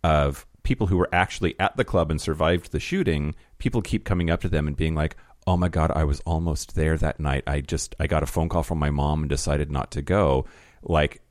of 0.04 0.46
people 0.62 0.86
who 0.86 0.96
were 0.96 1.08
actually 1.12 1.58
at 1.58 1.76
the 1.76 1.84
club 1.84 2.10
and 2.10 2.20
survived 2.20 2.72
the 2.72 2.80
shooting. 2.80 3.34
People 3.58 3.82
keep 3.82 4.04
coming 4.04 4.30
up 4.30 4.40
to 4.42 4.48
them 4.48 4.66
and 4.66 4.76
being 4.76 4.94
like, 4.94 5.16
"Oh 5.46 5.56
my 5.56 5.68
god, 5.68 5.90
I 5.94 6.04
was 6.04 6.20
almost 6.20 6.74
there 6.74 6.96
that 6.98 7.18
night. 7.20 7.44
I 7.46 7.60
just 7.62 7.94
I 7.98 8.06
got 8.06 8.22
a 8.22 8.26
phone 8.26 8.48
call 8.48 8.62
from 8.62 8.78
my 8.78 8.90
mom 8.90 9.22
and 9.22 9.30
decided 9.30 9.70
not 9.70 9.90
to 9.92 10.02
go." 10.02 10.44
Like 10.82 11.22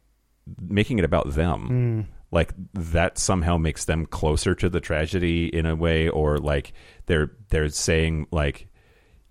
making 0.62 1.00
it 1.00 1.06
about 1.06 1.34
them. 1.34 2.08
Like 2.32 2.54
that 2.74 3.18
somehow 3.18 3.58
makes 3.58 3.86
them 3.86 4.06
closer 4.06 4.54
to 4.56 4.70
the 4.70 4.80
tragedy 4.80 5.48
in 5.48 5.66
a 5.66 5.76
way, 5.76 6.10
or 6.10 6.38
like 6.38 6.74
they're 7.08 7.32
they're 7.50 7.70
saying 7.70 8.28
like 8.32 8.68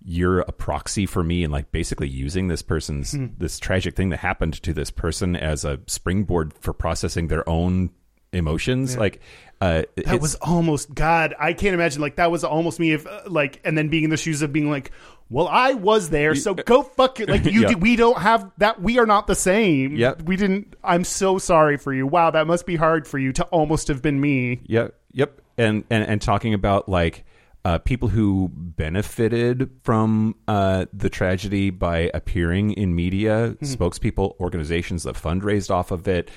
you're 0.03 0.39
a 0.39 0.51
proxy 0.51 1.05
for 1.05 1.23
me 1.23 1.43
and 1.43 1.51
like 1.51 1.71
basically 1.71 2.07
using 2.07 2.47
this 2.47 2.61
person's 2.61 3.15
this 3.37 3.59
tragic 3.59 3.95
thing 3.95 4.09
that 4.09 4.17
happened 4.17 4.61
to 4.63 4.73
this 4.73 4.91
person 4.91 5.35
as 5.35 5.65
a 5.65 5.79
springboard 5.87 6.53
for 6.53 6.73
processing 6.73 7.27
their 7.27 7.47
own 7.49 7.89
emotions 8.31 8.95
like 8.95 9.19
uh 9.61 9.83
That 10.05 10.21
was 10.21 10.35
almost 10.35 10.93
God. 10.93 11.35
I 11.39 11.53
can't 11.53 11.73
imagine 11.73 12.01
like 12.01 12.15
that 12.15 12.31
was 12.31 12.43
almost 12.43 12.79
me 12.79 12.93
if 12.93 13.05
uh, 13.05 13.21
like 13.27 13.59
and 13.65 13.77
then 13.77 13.89
being 13.89 14.05
in 14.05 14.09
the 14.09 14.17
shoes 14.17 14.41
of 14.41 14.53
being 14.53 14.69
like, 14.69 14.91
well, 15.29 15.47
I 15.47 15.73
was 15.73 16.09
there, 16.09 16.33
so 16.35 16.53
go 16.55 16.81
fuck 16.83 17.19
it. 17.19 17.29
Like 17.29 17.45
you, 17.45 17.61
Yeah. 17.69 17.75
we 17.75 17.95
don't 17.95 18.17
have 18.19 18.51
that. 18.57 18.81
We 18.81 18.97
are 18.99 19.05
not 19.05 19.27
the 19.27 19.35
same. 19.35 19.95
Yep. 19.95 20.23
we 20.23 20.35
didn't. 20.35 20.75
I'm 20.83 21.03
so 21.03 21.37
sorry 21.37 21.77
for 21.77 21.93
you. 21.93 22.07
Wow, 22.07 22.31
that 22.31 22.47
must 22.47 22.65
be 22.65 22.75
hard 22.75 23.07
for 23.07 23.19
you 23.19 23.31
to 23.33 23.43
almost 23.45 23.87
have 23.89 24.01
been 24.01 24.19
me. 24.19 24.61
Yep, 24.65 24.95
yep, 25.11 25.41
and 25.57 25.83
and 25.89 26.03
and 26.03 26.21
talking 26.21 26.53
about 26.53 26.89
like 26.89 27.25
uh, 27.65 27.77
people 27.77 28.07
who 28.07 28.49
benefited 28.53 29.69
from 29.83 30.35
uh, 30.47 30.85
the 30.93 31.09
tragedy 31.09 31.69
by 31.69 32.09
appearing 32.13 32.71
in 32.73 32.95
media, 32.95 33.55
spokespeople, 33.61 34.39
organizations 34.39 35.03
that 35.03 35.15
fundraised 35.15 35.69
off 35.69 35.91
of 35.91 36.07
it. 36.07 36.31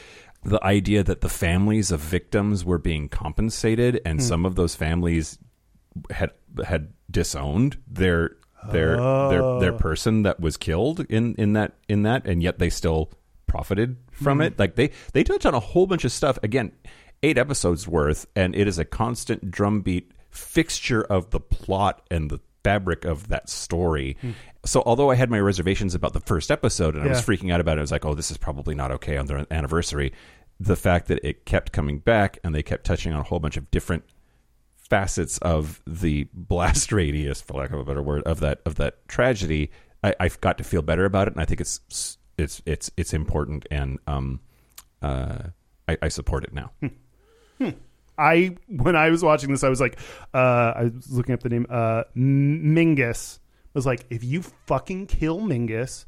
The 0.44 0.62
idea 0.64 1.04
that 1.04 1.20
the 1.20 1.28
families 1.28 1.92
of 1.92 2.00
victims 2.00 2.64
were 2.64 2.78
being 2.78 3.08
compensated, 3.08 4.00
and 4.04 4.20
some 4.22 4.44
of 4.44 4.56
those 4.56 4.74
families 4.74 5.38
had 6.10 6.32
had 6.66 6.92
disowned 7.10 7.78
their 7.86 8.36
their 8.70 8.96
their 8.96 9.60
their 9.60 9.74
oh. 9.74 9.78
person 9.78 10.22
that 10.22 10.40
was 10.40 10.56
killed 10.56 11.00
in 11.08 11.34
in 11.36 11.54
that 11.54 11.74
in 11.88 12.02
that, 12.02 12.26
and 12.26 12.42
yet 12.42 12.58
they 12.58 12.70
still 12.70 13.10
profited 13.46 13.96
from 14.12 14.38
hmm. 14.38 14.42
it. 14.42 14.58
Like 14.58 14.76
they 14.76 14.90
they 15.12 15.24
touch 15.24 15.46
on 15.46 15.54
a 15.54 15.60
whole 15.60 15.86
bunch 15.86 16.04
of 16.04 16.12
stuff. 16.12 16.38
Again, 16.42 16.72
eight 17.22 17.38
episodes 17.38 17.86
worth, 17.86 18.26
and 18.34 18.54
it 18.54 18.66
is 18.66 18.78
a 18.78 18.84
constant 18.84 19.50
drumbeat 19.50 20.12
fixture 20.30 21.02
of 21.02 21.30
the 21.30 21.40
plot 21.40 22.02
and 22.10 22.30
the 22.30 22.40
fabric 22.64 23.04
of 23.04 23.28
that 23.28 23.48
story. 23.48 24.16
Hmm. 24.20 24.30
So 24.64 24.82
although 24.86 25.10
I 25.10 25.16
had 25.16 25.30
my 25.30 25.40
reservations 25.40 25.94
about 25.94 26.12
the 26.12 26.20
first 26.20 26.50
episode 26.50 26.94
and 26.94 27.04
I 27.04 27.08
was 27.08 27.20
freaking 27.20 27.52
out 27.52 27.60
about 27.60 27.78
it, 27.78 27.80
I 27.80 27.82
was 27.82 27.92
like, 27.92 28.04
"Oh, 28.04 28.14
this 28.14 28.30
is 28.30 28.36
probably 28.36 28.74
not 28.74 28.92
okay 28.92 29.16
on 29.16 29.26
their 29.26 29.46
anniversary." 29.50 30.12
The 30.60 30.76
fact 30.76 31.08
that 31.08 31.26
it 31.26 31.44
kept 31.44 31.72
coming 31.72 31.98
back 31.98 32.38
and 32.44 32.54
they 32.54 32.62
kept 32.62 32.84
touching 32.84 33.12
on 33.12 33.20
a 33.20 33.24
whole 33.24 33.40
bunch 33.40 33.56
of 33.56 33.70
different 33.72 34.04
facets 34.92 35.38
of 35.38 35.80
the 35.86 36.28
blast 36.34 36.92
radius, 37.00 37.40
for 37.40 37.60
lack 37.60 37.70
of 37.70 37.78
a 37.78 37.84
better 37.84 38.02
word, 38.02 38.22
of 38.24 38.40
that 38.40 38.60
of 38.66 38.74
that 38.74 39.08
tragedy, 39.08 39.70
I, 40.04 40.14
I've 40.20 40.38
got 40.42 40.58
to 40.58 40.64
feel 40.64 40.82
better 40.82 41.06
about 41.06 41.28
it, 41.28 41.32
and 41.32 41.40
I 41.40 41.46
think 41.46 41.62
it's 41.62 41.80
it's 42.36 42.60
it's 42.66 42.90
it's 42.98 43.14
important, 43.14 43.66
and 43.70 43.98
um, 44.06 44.40
uh, 45.00 45.44
I, 45.88 45.96
I 46.02 46.08
support 46.08 46.44
it 46.44 46.52
now. 46.52 46.72
I 48.18 48.56
when 48.68 48.94
I 48.94 49.08
was 49.08 49.22
watching 49.24 49.50
this, 49.50 49.64
I 49.64 49.70
was 49.70 49.80
like, 49.80 49.98
uh, 50.34 50.74
I 50.76 50.90
was 50.94 51.10
looking 51.10 51.32
up 51.32 51.40
the 51.40 51.48
name, 51.48 51.66
uh, 51.70 52.04
Mingus. 52.14 53.38
Was 53.72 53.86
like, 53.86 54.04
if 54.10 54.22
you 54.22 54.42
fucking 54.66 55.06
kill 55.06 55.40
Mingus, 55.40 56.04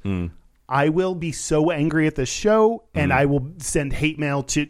I 0.69 0.91
will 0.91 1.15
be 1.15 1.33
so 1.33 1.71
angry 1.71 2.07
at 2.07 2.17
the 2.17 2.27
show, 2.27 2.85
and 2.95 3.11
I 3.15 3.25
will 3.25 3.55
send 3.57 3.95
hate 3.95 4.19
mail 4.19 4.43
to. 4.43 4.69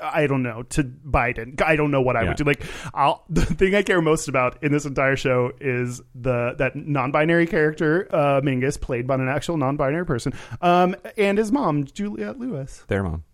I 0.00 0.26
don't 0.26 0.42
know 0.42 0.62
to 0.62 0.84
Biden. 0.84 1.60
I 1.62 1.74
don't 1.76 1.90
know 1.90 2.00
what 2.00 2.16
I 2.16 2.22
Yeah. 2.22 2.28
would 2.28 2.36
do. 2.36 2.44
Like, 2.44 2.62
I'll, 2.94 3.24
the 3.30 3.44
thing 3.44 3.74
I 3.74 3.82
care 3.82 4.00
most 4.00 4.28
about 4.28 4.62
in 4.62 4.70
this 4.72 4.84
entire 4.84 5.16
show 5.16 5.52
is 5.60 6.00
the 6.14 6.54
that 6.58 6.76
non-binary 6.76 7.46
character, 7.48 8.08
uh, 8.14 8.40
Mingus, 8.40 8.80
played 8.80 9.06
by 9.06 9.16
an 9.16 9.28
actual 9.28 9.56
non-binary 9.56 10.06
person, 10.06 10.32
um, 10.60 10.94
and 11.16 11.38
his 11.38 11.50
mom, 11.50 11.84
Juliette 11.84 12.38
Lewis. 12.38 12.84
Their 12.88 13.02
mom. 13.02 13.24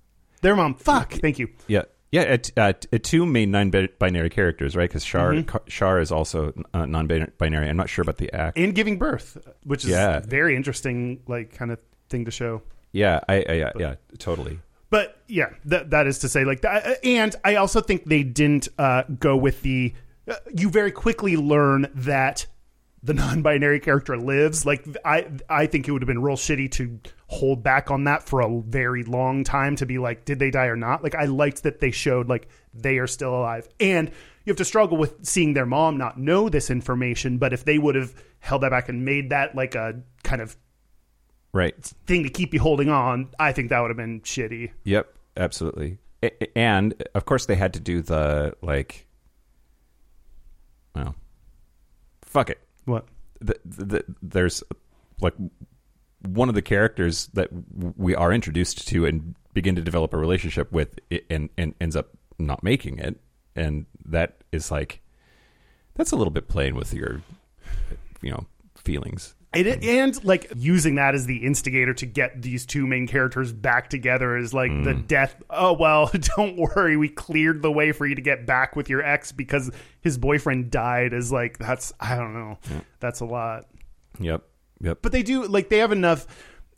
Their 0.41 0.57
mom. 0.57 0.75
Fuck. 0.77 1.13
Thank 1.15 1.39
you. 1.39 1.49
Yeah, 1.67 1.83
yeah. 2.13 2.23
It, 2.23 2.53
uh, 2.57 2.73
t- 2.73 2.99
two 3.01 3.27
main 3.27 3.51
non-binary 3.51 4.31
characters, 4.31 4.77
right? 4.77 4.89
Because 4.89 5.05
Shar 5.05 5.33
Mm-hmm. 5.33 5.57
Shar 5.69 6.01
is 6.01 6.11
also 6.13 6.53
uh, 6.73 6.87
non-binary. 6.87 7.69
I'm 7.69 7.77
not 7.77 7.91
sure 7.91 8.03
about 8.03 8.17
the 8.19 8.33
act. 8.33 8.57
and 8.57 8.75
giving 8.75 8.99
birth, 8.99 9.37
which 9.65 9.85
is 9.85 9.91
Yeah. 9.91 10.21
very 10.21 10.57
interesting, 10.57 11.21
like 11.27 11.53
kind 11.55 11.71
of 11.71 11.83
thing 12.09 12.25
to 12.25 12.31
show. 12.31 12.63
yeah, 12.93 13.21
I, 13.29 13.45
I 13.49 13.53
yeah, 13.55 13.71
yeah, 13.79 13.95
totally. 14.19 14.61
But 14.91 15.21
yeah, 15.27 15.51
that 15.67 15.91
that 15.91 16.07
is 16.07 16.21
to 16.21 16.29
say, 16.29 16.45
like 16.45 16.63
that. 16.63 17.05
And 17.05 17.35
I 17.45 17.57
also 17.57 17.81
think 17.81 18.05
they 18.07 18.23
didn't 18.23 18.69
uh, 18.79 19.03
go 19.19 19.37
with 19.37 19.63
the. 19.63 19.95
Uh, 20.27 20.35
you 20.55 20.71
very 20.71 20.93
quickly 20.93 21.37
learn 21.37 21.89
that 21.95 22.47
the 23.03 23.15
non-binary 23.15 23.81
character 23.81 24.17
lives. 24.17 24.65
Like 24.65 24.87
I, 25.05 25.27
I 25.49 25.67
think 25.67 25.89
it 25.89 25.93
would 25.93 26.03
have 26.03 26.07
been 26.07 26.23
real 26.23 26.37
shitty 26.37 26.71
to 26.73 26.99
hold 27.27 27.63
back 27.63 27.91
on 27.91 28.05
that 28.05 28.23
for 28.23 28.41
a 28.41 28.61
very 28.63 29.05
long 29.05 29.45
time 29.45 29.77
to 29.77 29.87
be 29.87 29.99
like, 29.99 30.25
did 30.25 30.39
they 30.39 30.51
die 30.51 30.67
or 30.67 30.77
not? 30.77 31.03
Like 31.03 31.15
I 31.15 31.25
liked 31.25 31.63
that 31.65 31.81
they 31.81 31.91
showed 31.91 32.29
like 32.29 32.49
they 32.75 32.99
are 32.99 33.07
still 33.07 33.35
alive, 33.35 33.69
and 33.81 34.09
you 34.45 34.51
have 34.51 34.57
to 34.59 34.65
struggle 34.65 34.97
with 34.97 35.27
seeing 35.27 35.53
their 35.53 35.67
mom 35.67 35.99
not 35.99 36.19
know 36.19 36.49
this 36.49 36.71
information. 36.71 37.39
But 37.39 37.53
if 37.53 37.65
they 37.65 37.79
would 37.79 37.95
have 37.95 38.15
held 38.41 38.63
that 38.63 38.71
back 38.71 38.89
and 38.89 39.05
made 39.05 39.31
that 39.31 39.55
like 39.55 39.75
a 39.75 40.01
kind 40.23 40.41
of 40.41 40.57
Right. 41.53 41.75
thing 42.07 42.25
to 42.25 42.29
keep 42.29 42.53
you 42.53 42.61
holding 42.61 42.89
on, 42.91 43.31
I 43.39 43.53
think 43.53 43.71
that 43.71 43.81
would 43.81 43.91
have 43.91 43.97
been 43.97 44.21
shitty. 44.21 44.71
Yep, 44.85 45.13
absolutely. 45.37 45.99
And 46.55 47.03
of 47.15 47.25
course, 47.25 47.47
they 47.47 47.55
had 47.55 47.73
to 47.75 47.81
do 47.81 48.03
the 48.03 48.55
like. 48.61 49.07
Well, 50.95 51.15
fuck 52.23 52.51
it. 52.51 52.59
What? 52.85 53.07
The, 53.41 53.59
the, 53.65 54.05
there's 54.21 54.65
like 55.21 55.35
one 56.23 56.49
of 56.49 56.55
the 56.55 56.63
characters 56.63 57.29
that 57.35 57.49
we 57.97 58.15
are 58.15 58.33
introduced 58.33 58.89
to 58.89 59.07
and 59.07 59.37
begin 59.55 59.77
to 59.77 59.83
develop 59.83 60.13
a 60.13 60.17
relationship 60.17 60.73
with, 60.73 60.99
and 61.31 61.51
and 61.57 61.75
ends 61.81 61.95
up 61.95 62.09
not 62.39 62.63
making 62.65 62.99
it, 62.99 63.21
and 63.55 63.87
that 64.05 64.43
is 64.51 64.71
like 64.71 65.01
that's 65.95 66.13
a 66.13 66.17
little 66.17 66.33
bit 66.33 66.49
playing 66.49 66.75
with 66.75 66.95
your, 66.95 67.23
you 68.23 68.31
know, 68.31 68.47
feelings. 68.77 69.35
It, 69.55 69.83
and 69.83 70.23
like 70.25 70.53
using 70.57 70.97
that 70.97 71.15
as 71.15 71.25
the 71.25 71.39
instigator 71.39 71.95
to 71.95 72.07
get 72.07 72.43
these 72.43 72.67
two 72.67 72.87
main 72.87 73.07
characters 73.07 73.51
back 73.51 73.89
together 73.89 74.37
is 74.37 74.53
like 74.53 74.71
the 74.85 74.93
hmm. 74.93 75.07
death. 75.07 75.43
Oh 75.49 75.73
well, 75.73 76.11
don't 76.37 76.57
worry, 76.57 76.99
we 76.99 77.09
cleared 77.09 77.63
the 77.63 77.73
way 77.73 77.93
for 77.93 78.07
you 78.07 78.15
to 78.15 78.21
get 78.21 78.45
back 78.45 78.77
with 78.77 78.91
your 78.91 79.03
ex 79.03 79.33
because 79.33 79.71
his 80.03 80.19
boyfriend 80.19 80.71
died. 80.71 81.15
Is 81.15 81.33
like 81.33 81.57
that's 81.57 81.95
I 81.99 82.17
don't 82.17 82.35
know, 82.35 82.59
hmm. 82.69 82.79
that's 83.01 83.21
a 83.21 83.25
lot. 83.25 83.65
Yep. 84.21 84.43
Yep. 84.83 84.99
But 85.01 85.13
they 85.13 85.23
do 85.23 85.47
like 85.47 85.71
they 85.71 85.79
have 85.79 85.93
enough. 85.93 86.27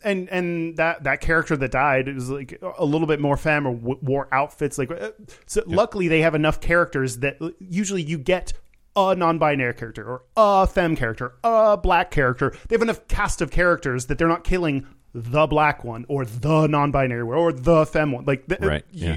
And 0.02 0.30
and 0.30 0.76
that 0.76 1.02
that 1.04 1.20
character 1.20 1.56
that 1.56 1.72
died 1.72 2.08
is 2.08 2.30
like 2.30 2.62
a 2.78 2.84
little 2.84 3.06
bit 3.06 3.20
more 3.20 3.36
femme 3.36 3.66
or 3.66 3.74
w- 3.74 3.98
wore 4.00 4.28
outfits 4.32 4.78
like 4.78 4.90
uh, 4.90 5.10
so 5.44 5.62
luckily 5.66 6.08
they 6.08 6.22
have 6.22 6.34
enough 6.34 6.58
characters 6.58 7.18
that 7.18 7.36
uh, 7.42 7.50
usually 7.58 8.00
you 8.00 8.16
get 8.16 8.54
a 8.96 9.14
non-binary 9.14 9.74
character 9.74 10.04
or 10.04 10.22
a 10.36 10.66
femme 10.66 10.96
character 10.96 11.34
a 11.44 11.76
black 11.76 12.10
character 12.10 12.52
they 12.68 12.74
have 12.74 12.82
enough 12.82 13.06
cast 13.08 13.40
of 13.40 13.50
characters 13.50 14.06
that 14.06 14.18
they're 14.18 14.26
not 14.28 14.42
killing 14.44 14.86
the 15.14 15.46
black 15.46 15.82
one 15.84 16.04
or 16.08 16.24
the 16.24 16.66
non-binary 16.66 17.22
one 17.24 17.36
or 17.36 17.52
the 17.52 17.84
femme 17.86 18.12
one 18.12 18.24
like 18.24 18.46
th- 18.48 18.60
Right, 18.60 18.84
yeah. 18.92 19.16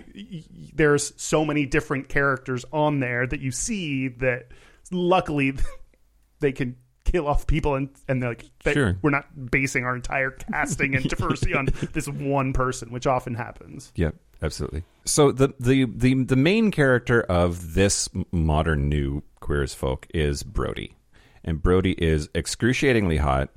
there's 0.74 1.13
so 1.21 1.43
many 1.45 1.65
different 1.65 2.09
characters 2.09 2.65
on 2.71 2.99
there 2.99 3.26
that 3.28 3.39
you 3.39 3.51
see 3.51 4.07
that 4.09 4.47
luckily 4.91 5.53
they 6.39 6.51
can 6.51 6.76
kill 7.05 7.28
off 7.28 7.45
people 7.47 7.76
and 7.76 7.89
and 8.07 8.21
they're 8.24 8.30
like 8.30 8.45
they- 8.63 8.74
Sure. 8.74 8.97
we're 9.01 9.09
not 9.11 9.51
basing 9.51 9.84
our 9.86 9.95
entire 9.95 10.32
casting 10.32 10.95
and 10.95 11.03
diversity 11.09 11.53
on 11.53 11.67
this 11.93 12.07
one 12.07 12.53
person 12.53 12.91
which 12.91 13.05
often 13.05 13.36
happens 13.36 13.91
Yep, 13.95 14.15
absolutely. 14.41 14.84
So 15.05 15.32
the 15.32 15.53
the 15.59 15.86
the 15.86 16.24
the 16.24 16.36
main 16.38 16.71
character 16.71 17.21
of 17.24 17.74
this 17.74 18.07
modern 18.32 18.88
new 18.89 19.21
queer 19.43 19.61
as 19.61 19.73
folk 19.75 20.07
is 20.13 20.41
Brodie, 20.41 20.95
and 21.43 21.61
Brodie 21.61 21.95
is 21.97 22.29
excruciatingly 22.33 23.17
hot, 23.17 23.49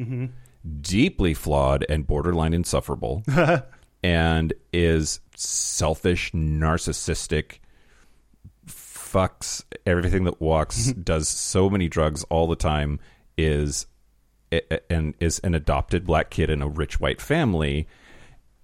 deeply 0.80 1.32
flawed, 1.32 1.86
and 1.88 2.06
borderline 2.06 2.52
insufferable, 2.52 3.22
and 4.02 4.52
is 4.72 5.20
selfish, 5.36 6.32
narcissistic, 6.32 7.60
fucks 8.66 9.64
everything 9.86 10.24
that 10.24 10.40
walks, 10.40 10.92
does 11.04 11.28
so 11.28 11.70
many 11.70 11.88
drugs 11.88 12.24
all 12.24 12.48
the 12.48 12.56
time, 12.56 12.98
is 13.38 13.86
and 14.90 15.14
is 15.20 15.38
an 15.40 15.54
adopted 15.54 16.06
black 16.06 16.30
kid 16.30 16.50
in 16.50 16.62
a 16.62 16.68
rich 16.68 17.00
white 17.00 17.20
family 17.20 17.86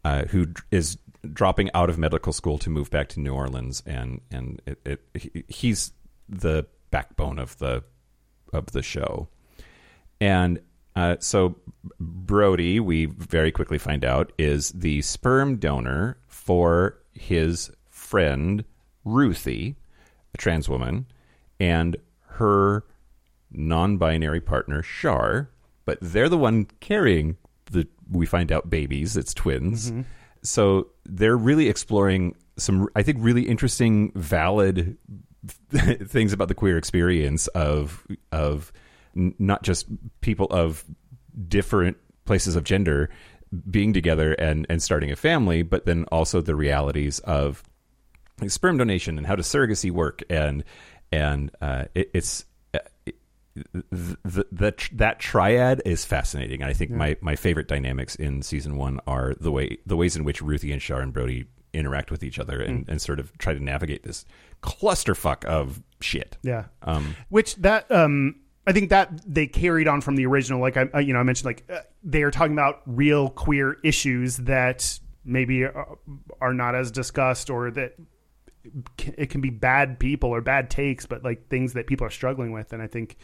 uh, 0.05 0.25
who 0.27 0.47
is 0.71 0.99
dropping 1.33 1.71
out 1.75 1.89
of 1.89 1.99
medical 1.99 2.33
school 2.33 2.59
to 2.59 2.71
move 2.71 2.91
back 2.91 3.09
to 3.11 3.21
New 3.21 3.33
Orleans, 3.33 3.83
and 3.87 4.21
and 4.31 4.61
it, 4.67 5.01
it, 5.15 5.45
he's 5.49 5.93
the 6.29 6.67
backbone 6.93 7.41
of 7.41 7.59
the 7.59 7.83
of 8.53 8.67
the 8.71 8.83
show, 8.83 9.29
and 10.21 10.61
uh, 10.95 11.17
so 11.19 11.57
Brodie, 11.99 12.79
we 12.79 13.07
very 13.07 13.51
quickly 13.51 13.79
find 13.79 14.05
out, 14.05 14.31
is 14.39 14.71
the 14.71 15.03
sperm 15.03 15.57
donor 15.57 16.19
for 16.29 16.99
his 17.13 17.71
friend 17.89 18.65
Ruthie, 19.05 19.77
a 20.35 20.39
trans 20.39 20.69
woman, 20.69 21.07
and 21.59 21.97
her 22.27 22.85
non-binary 23.51 24.41
partner 24.41 24.83
Shar, 24.83 25.51
but 25.85 25.99
they're 26.01 26.29
the 26.29 26.39
one 26.39 26.67
carrying 26.81 27.37
the 27.71 27.89
we 28.11 28.27
find 28.27 28.53
out 28.53 28.69
babies, 28.69 29.17
it's 29.17 29.33
twins. 29.35 29.91
So 30.43 30.89
they're 31.05 31.37
really 31.37 31.69
exploring 31.69 32.35
some 32.59 32.89
I 32.95 33.03
think 33.03 33.19
really 33.21 33.43
interesting 33.49 34.13
valid 34.15 34.99
things 35.71 36.33
about 36.33 36.49
the 36.49 36.55
queer 36.55 36.79
experience 36.79 37.49
of 37.49 38.07
of 38.31 38.73
n- 39.17 39.35
not 39.39 39.63
just 39.63 39.87
people 40.21 40.47
of 40.51 40.85
different 41.49 41.97
places 42.25 42.57
of 42.57 42.65
gender 42.65 43.11
being 43.71 43.93
together 43.93 44.33
and 44.35 44.67
and 44.69 44.83
starting 44.83 45.11
a 45.11 45.17
family, 45.17 45.63
but 45.63 45.85
then 45.87 46.05
also 46.13 46.41
the 46.41 46.55
realities 46.55 47.19
of 47.21 47.63
like 48.41 48.51
sperm 48.51 48.79
donation 48.79 49.19
and 49.19 49.27
how 49.27 49.37
does 49.37 49.47
surrogacy 49.47 49.91
work 49.91 50.23
and 50.31 50.65
and 51.11 51.51
uh, 51.61 51.85
it, 51.95 52.11
it's 52.15 52.45
uh, 52.75 52.79
it, 53.05 53.17
the, 53.55 54.47
the, 54.51 54.89
that 54.93 55.19
triad 55.19 55.83
is 55.85 56.07
fascinating. 56.07 56.63
I 56.63 56.73
think 56.73 56.91
my, 56.91 57.19
my 57.21 57.37
favorite 57.37 57.69
dynamics 57.69 58.15
in 58.15 58.41
season 58.41 58.77
one 58.77 58.99
are 59.07 59.35
the 59.39 59.53
way 59.53 59.79
the 59.85 59.97
ways 59.97 60.17
in 60.17 60.25
which 60.25 60.41
Ruthie 60.41 60.73
and 60.73 60.81
Shar 60.81 61.01
and 61.01 61.13
Brodie 61.13 61.47
interact 61.73 62.11
with 62.11 62.23
each 62.23 62.39
other 62.39 62.61
and, 62.61 62.89
and 62.89 63.01
sort 63.01 63.19
of 63.19 63.37
try 63.39 63.55
to 63.55 63.63
navigate 63.63 64.03
this 64.03 64.25
clusterfuck 64.63 65.45
of 65.45 65.83
shit. 66.01 66.37
Yeah. 66.43 66.67
Um, 66.83 67.17
Which 67.29 67.57
that 67.57 67.91
um 67.91 68.37
I 68.67 68.73
think 68.73 68.91
that 68.91 69.21
they 69.27 69.47
carried 69.47 69.89
on 69.89 70.01
from 70.01 70.17
the 70.17 70.27
original. 70.27 70.61
Like 70.61 70.77
I, 70.77 70.89
I 70.95 71.01
you 71.01 71.13
know, 71.13 71.19
I 71.19 71.25
mentioned 71.25 71.47
like 71.47 71.65
uh, 71.71 71.81
they 72.05 72.23
are 72.23 72.31
talking 72.31 72.53
about 72.53 72.83
real 72.87 73.31
queer 73.31 73.77
issues 73.83 74.37
that 74.39 74.99
maybe 75.25 75.65
are, 75.65 75.99
are 76.41 76.55
not 76.55 76.75
as 76.75 76.91
discussed 76.91 77.51
or 77.51 77.71
that 77.73 77.95
it 78.99 79.31
can 79.31 79.41
be 79.41 79.51
bad 79.51 79.99
people 79.99 80.31
or 80.31 80.41
bad 80.41 80.71
takes, 80.71 81.07
but 81.07 81.25
like 81.25 81.49
things 81.49 81.73
that 81.73 81.87
people 81.87 82.07
are 82.07 82.11
struggling 82.11 82.53
with. 82.53 82.73
And 82.73 82.81
I 82.81 82.87
think 82.87 83.17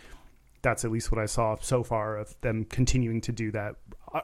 that's 0.63 0.85
at 0.85 0.91
least 0.91 1.13
what 1.13 1.21
I 1.21 1.27
saw 1.27 1.57
so 1.61 1.85
far 1.85 2.17
of 2.17 2.35
them 2.41 2.65
continuing 2.65 3.21
to 3.23 3.33
do 3.33 3.53
that 3.53 3.77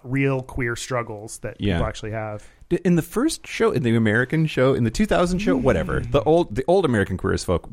real 0.03 0.43
queer 0.43 0.77
struggles 0.77 1.39
that 1.39 1.57
Yeah. 1.61 1.75
people 1.75 1.87
actually 1.87 2.11
have. 2.13 2.47
In 2.85 2.97
the 2.97 3.03
first 3.03 3.47
show, 3.47 3.71
in 3.71 3.83
the 3.83 3.95
American 3.95 4.47
show, 4.47 4.75
in 4.75 4.83
the 4.85 4.91
2000 4.91 5.39
show, 5.39 5.57
whatever, 5.57 6.01
the 6.01 6.23
old 6.25 6.55
the 6.57 6.65
old 6.67 6.85
American 6.85 7.17
Queer 7.17 7.35
as 7.35 7.45
Folk, 7.45 7.69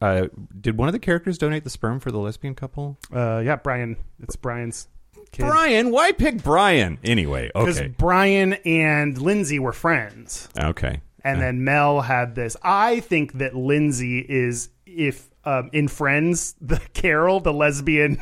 uh, 0.00 0.26
did 0.60 0.76
one 0.78 0.88
of 0.88 0.92
the 0.92 0.98
characters 1.00 1.38
donate 1.38 1.64
the 1.64 1.70
sperm 1.70 1.98
for 1.98 2.12
the 2.12 2.18
lesbian 2.18 2.54
couple? 2.54 2.98
Uh, 3.12 3.42
yeah, 3.44 3.56
Brian. 3.56 3.96
It's 4.22 4.36
Brian's 4.36 4.86
kid. 5.32 5.42
Brian, 5.46 5.90
why 5.90 6.12
pick 6.12 6.42
Brian? 6.44 6.98
Anyway, 7.02 7.50
Because 7.54 7.80
Brian 7.98 8.52
and 8.64 9.18
Lindsay 9.20 9.58
were 9.58 9.72
friends. 9.72 10.48
okay, 10.58 11.00
And 11.24 11.40
then 11.40 11.64
Mel 11.64 12.02
had 12.02 12.34
this. 12.36 12.56
I 12.62 13.00
think 13.00 13.32
that 13.38 13.56
Lindsay 13.56 14.18
is, 14.20 14.68
if 14.86 15.30
um, 15.44 15.68
in 15.72 15.88
Friends, 15.88 16.54
the 16.60 16.80
Carol, 16.92 17.40
the 17.40 17.52
lesbian 17.52 18.18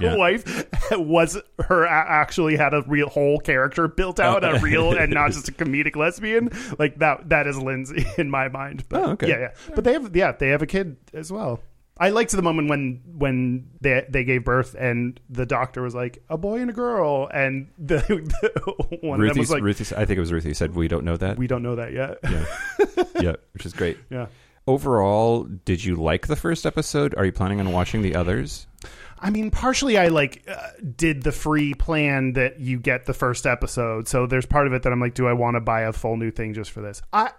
Yeah. 0.00 0.16
wife, 0.16 0.66
was 0.92 1.38
her 1.64 1.86
actually 1.86 2.56
had 2.56 2.74
a 2.74 2.82
real 2.86 3.08
whole 3.08 3.38
character 3.38 3.86
built 3.88 4.18
out, 4.20 4.44
Oh. 4.44 4.50
a 4.56 4.58
real 4.60 4.92
and 4.96 5.12
not 5.12 5.30
just 5.32 5.48
a 5.48 5.52
comedic 5.52 5.96
lesbian. 5.96 6.50
Like 6.78 6.98
that. 6.98 7.28
That 7.28 7.46
is 7.46 7.56
Lindsay 7.58 8.04
in 8.18 8.30
my 8.30 8.48
mind. 8.48 8.84
But, 8.88 9.00
Oh, 9.02 9.10
okay. 9.12 9.28
Yeah, 9.28 9.38
yeah. 9.38 9.50
But 9.74 9.84
they 9.84 9.92
have, 9.92 10.14
yeah, 10.16 10.32
they 10.32 10.48
have 10.48 10.62
a 10.62 10.66
kid 10.66 10.96
as 11.12 11.30
well. 11.32 11.60
I 11.96 12.10
liked 12.10 12.32
the 12.32 12.42
moment 12.42 12.68
when 12.68 13.02
when 13.16 13.68
they 13.80 14.04
they 14.08 14.24
gave 14.24 14.44
birth 14.44 14.74
and 14.76 15.20
the 15.30 15.46
doctor 15.46 15.80
was 15.80 15.94
like 15.94 16.24
a 16.28 16.36
boy 16.36 16.58
and 16.58 16.68
a 16.68 16.72
girl 16.72 17.30
and 17.32 17.68
the, 17.78 17.98
the 18.42 18.98
one 19.00 19.20
of 19.22 19.28
them 19.28 19.38
was 19.38 19.48
like 19.52 19.62
Ruthie, 19.62 19.94
I 19.94 20.04
think 20.04 20.16
it 20.16 20.20
was 20.20 20.32
Ruthie 20.32 20.54
said 20.54 20.74
we 20.74 20.88
don't 20.88 21.04
know 21.04 21.16
that. 21.16 21.38
we 21.38 21.46
don't 21.46 21.62
know 21.62 21.76
that 21.76 21.92
yet. 21.92 22.18
yeah, 22.24 23.04
yeah, 23.20 23.36
which 23.52 23.64
is 23.64 23.72
great. 23.72 23.96
yeah. 24.10 24.26
Overall, 24.66 25.44
did 25.44 25.84
you 25.84 25.94
like 25.94 26.26
the 26.26 26.34
first 26.36 26.66
episode? 26.66 27.14
Are 27.16 27.24
you 27.24 27.30
planning 27.32 27.60
on 27.60 27.70
watching 27.70 28.02
the 28.02 28.16
others? 28.16 28.66
I 29.18 29.30
mean, 29.30 29.50
partially 29.50 29.96
I 29.96 30.08
like 30.08 30.44
uh, 30.48 30.70
did 30.96 31.22
the 31.22 31.32
free 31.32 31.74
plan 31.74 32.34
that 32.34 32.60
you 32.60 32.78
get 32.78 33.06
the 33.06 33.14
first 33.14 33.46
episode. 33.46 34.08
So 34.08 34.26
there's 34.26 34.46
part 34.46 34.66
of 34.66 34.72
it 34.72 34.82
that 34.82 34.92
I'm 34.92 35.00
like, 35.00 35.14
do 35.14 35.26
I 35.26 35.32
want 35.32 35.56
to 35.56 35.60
buy 35.60 35.82
a 35.82 35.92
full 35.92 36.16
new 36.16 36.30
thing 36.30 36.54
just 36.54 36.70
for 36.70 36.80
this? 36.80 37.02
I 37.12 37.30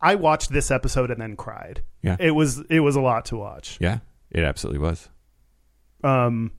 I 0.00 0.14
watched 0.14 0.50
this 0.50 0.70
episode 0.70 1.10
and 1.10 1.20
then 1.20 1.36
cried. 1.36 1.82
Yeah. 2.02 2.16
It 2.18 2.32
was 2.32 2.60
it 2.70 2.80
was 2.80 2.96
a 2.96 3.00
lot 3.00 3.26
to 3.26 3.36
watch. 3.36 3.78
Yeah, 3.80 3.98
it 4.30 4.44
absolutely 4.44 4.80
was. 4.80 5.08
Um 6.04 6.52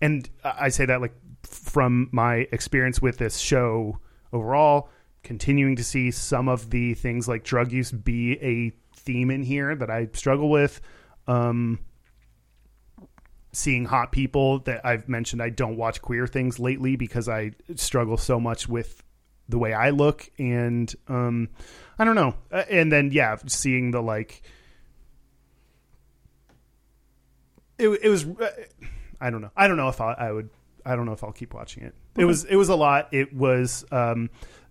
and 0.00 0.28
I 0.44 0.54
I 0.58 0.68
say 0.68 0.86
that 0.86 1.00
like 1.00 1.14
from 1.42 2.08
my 2.12 2.46
experience 2.52 3.00
with 3.00 3.18
this 3.18 3.38
show 3.38 3.98
overall, 4.32 4.90
continuing 5.22 5.76
to 5.76 5.84
see 5.84 6.10
some 6.10 6.48
of 6.48 6.70
the 6.70 6.94
things 6.94 7.28
like 7.28 7.44
drug 7.44 7.72
use 7.72 7.92
be 7.92 8.32
a 8.42 8.72
theme 8.96 9.30
in 9.30 9.42
here 9.42 9.74
that 9.74 9.90
I 9.90 10.08
struggle 10.12 10.50
with. 10.50 10.80
Um 11.26 11.78
seeing 13.52 13.86
hot 13.86 14.12
people 14.12 14.60
that 14.60 14.84
I've 14.84 15.08
mentioned 15.08 15.42
I 15.42 15.50
don't 15.50 15.76
watch 15.76 16.02
queer 16.02 16.26
things 16.26 16.58
lately 16.58 16.96
because 16.96 17.28
I 17.28 17.52
struggle 17.76 18.16
so 18.16 18.38
much 18.38 18.68
with 18.68 19.02
the 19.48 19.58
way 19.58 19.72
I 19.72 19.90
look 19.90 20.30
and 20.38 20.94
um 21.08 21.48
I 21.98 22.04
don't 22.04 22.14
know. 22.14 22.34
Uh, 22.52 22.64
and 22.70 22.92
then 22.92 23.10
yeah, 23.12 23.36
seeing 23.46 23.90
the 23.90 24.00
like 24.00 24.42
it 27.78 27.88
it 27.88 28.08
was 28.08 28.26
uh, 28.26 28.50
I 29.20 29.30
don't 29.30 29.40
know. 29.40 29.50
I 29.56 29.66
don't 29.66 29.76
know 29.76 29.88
if 29.88 30.00
I, 30.00 30.12
I 30.12 30.32
would 30.32 30.50
I 30.84 30.96
don't 30.96 31.06
know 31.06 31.12
if 31.12 31.24
I'll 31.24 31.32
keep 31.32 31.54
watching 31.54 31.84
it. 31.84 31.94
It 32.16 32.24
was 32.24 32.44
it 32.44 32.56
was 32.56 32.68
a 32.68 32.76
lot. 32.76 33.08
It 33.12 33.34
was 33.34 33.84
um 33.90 34.30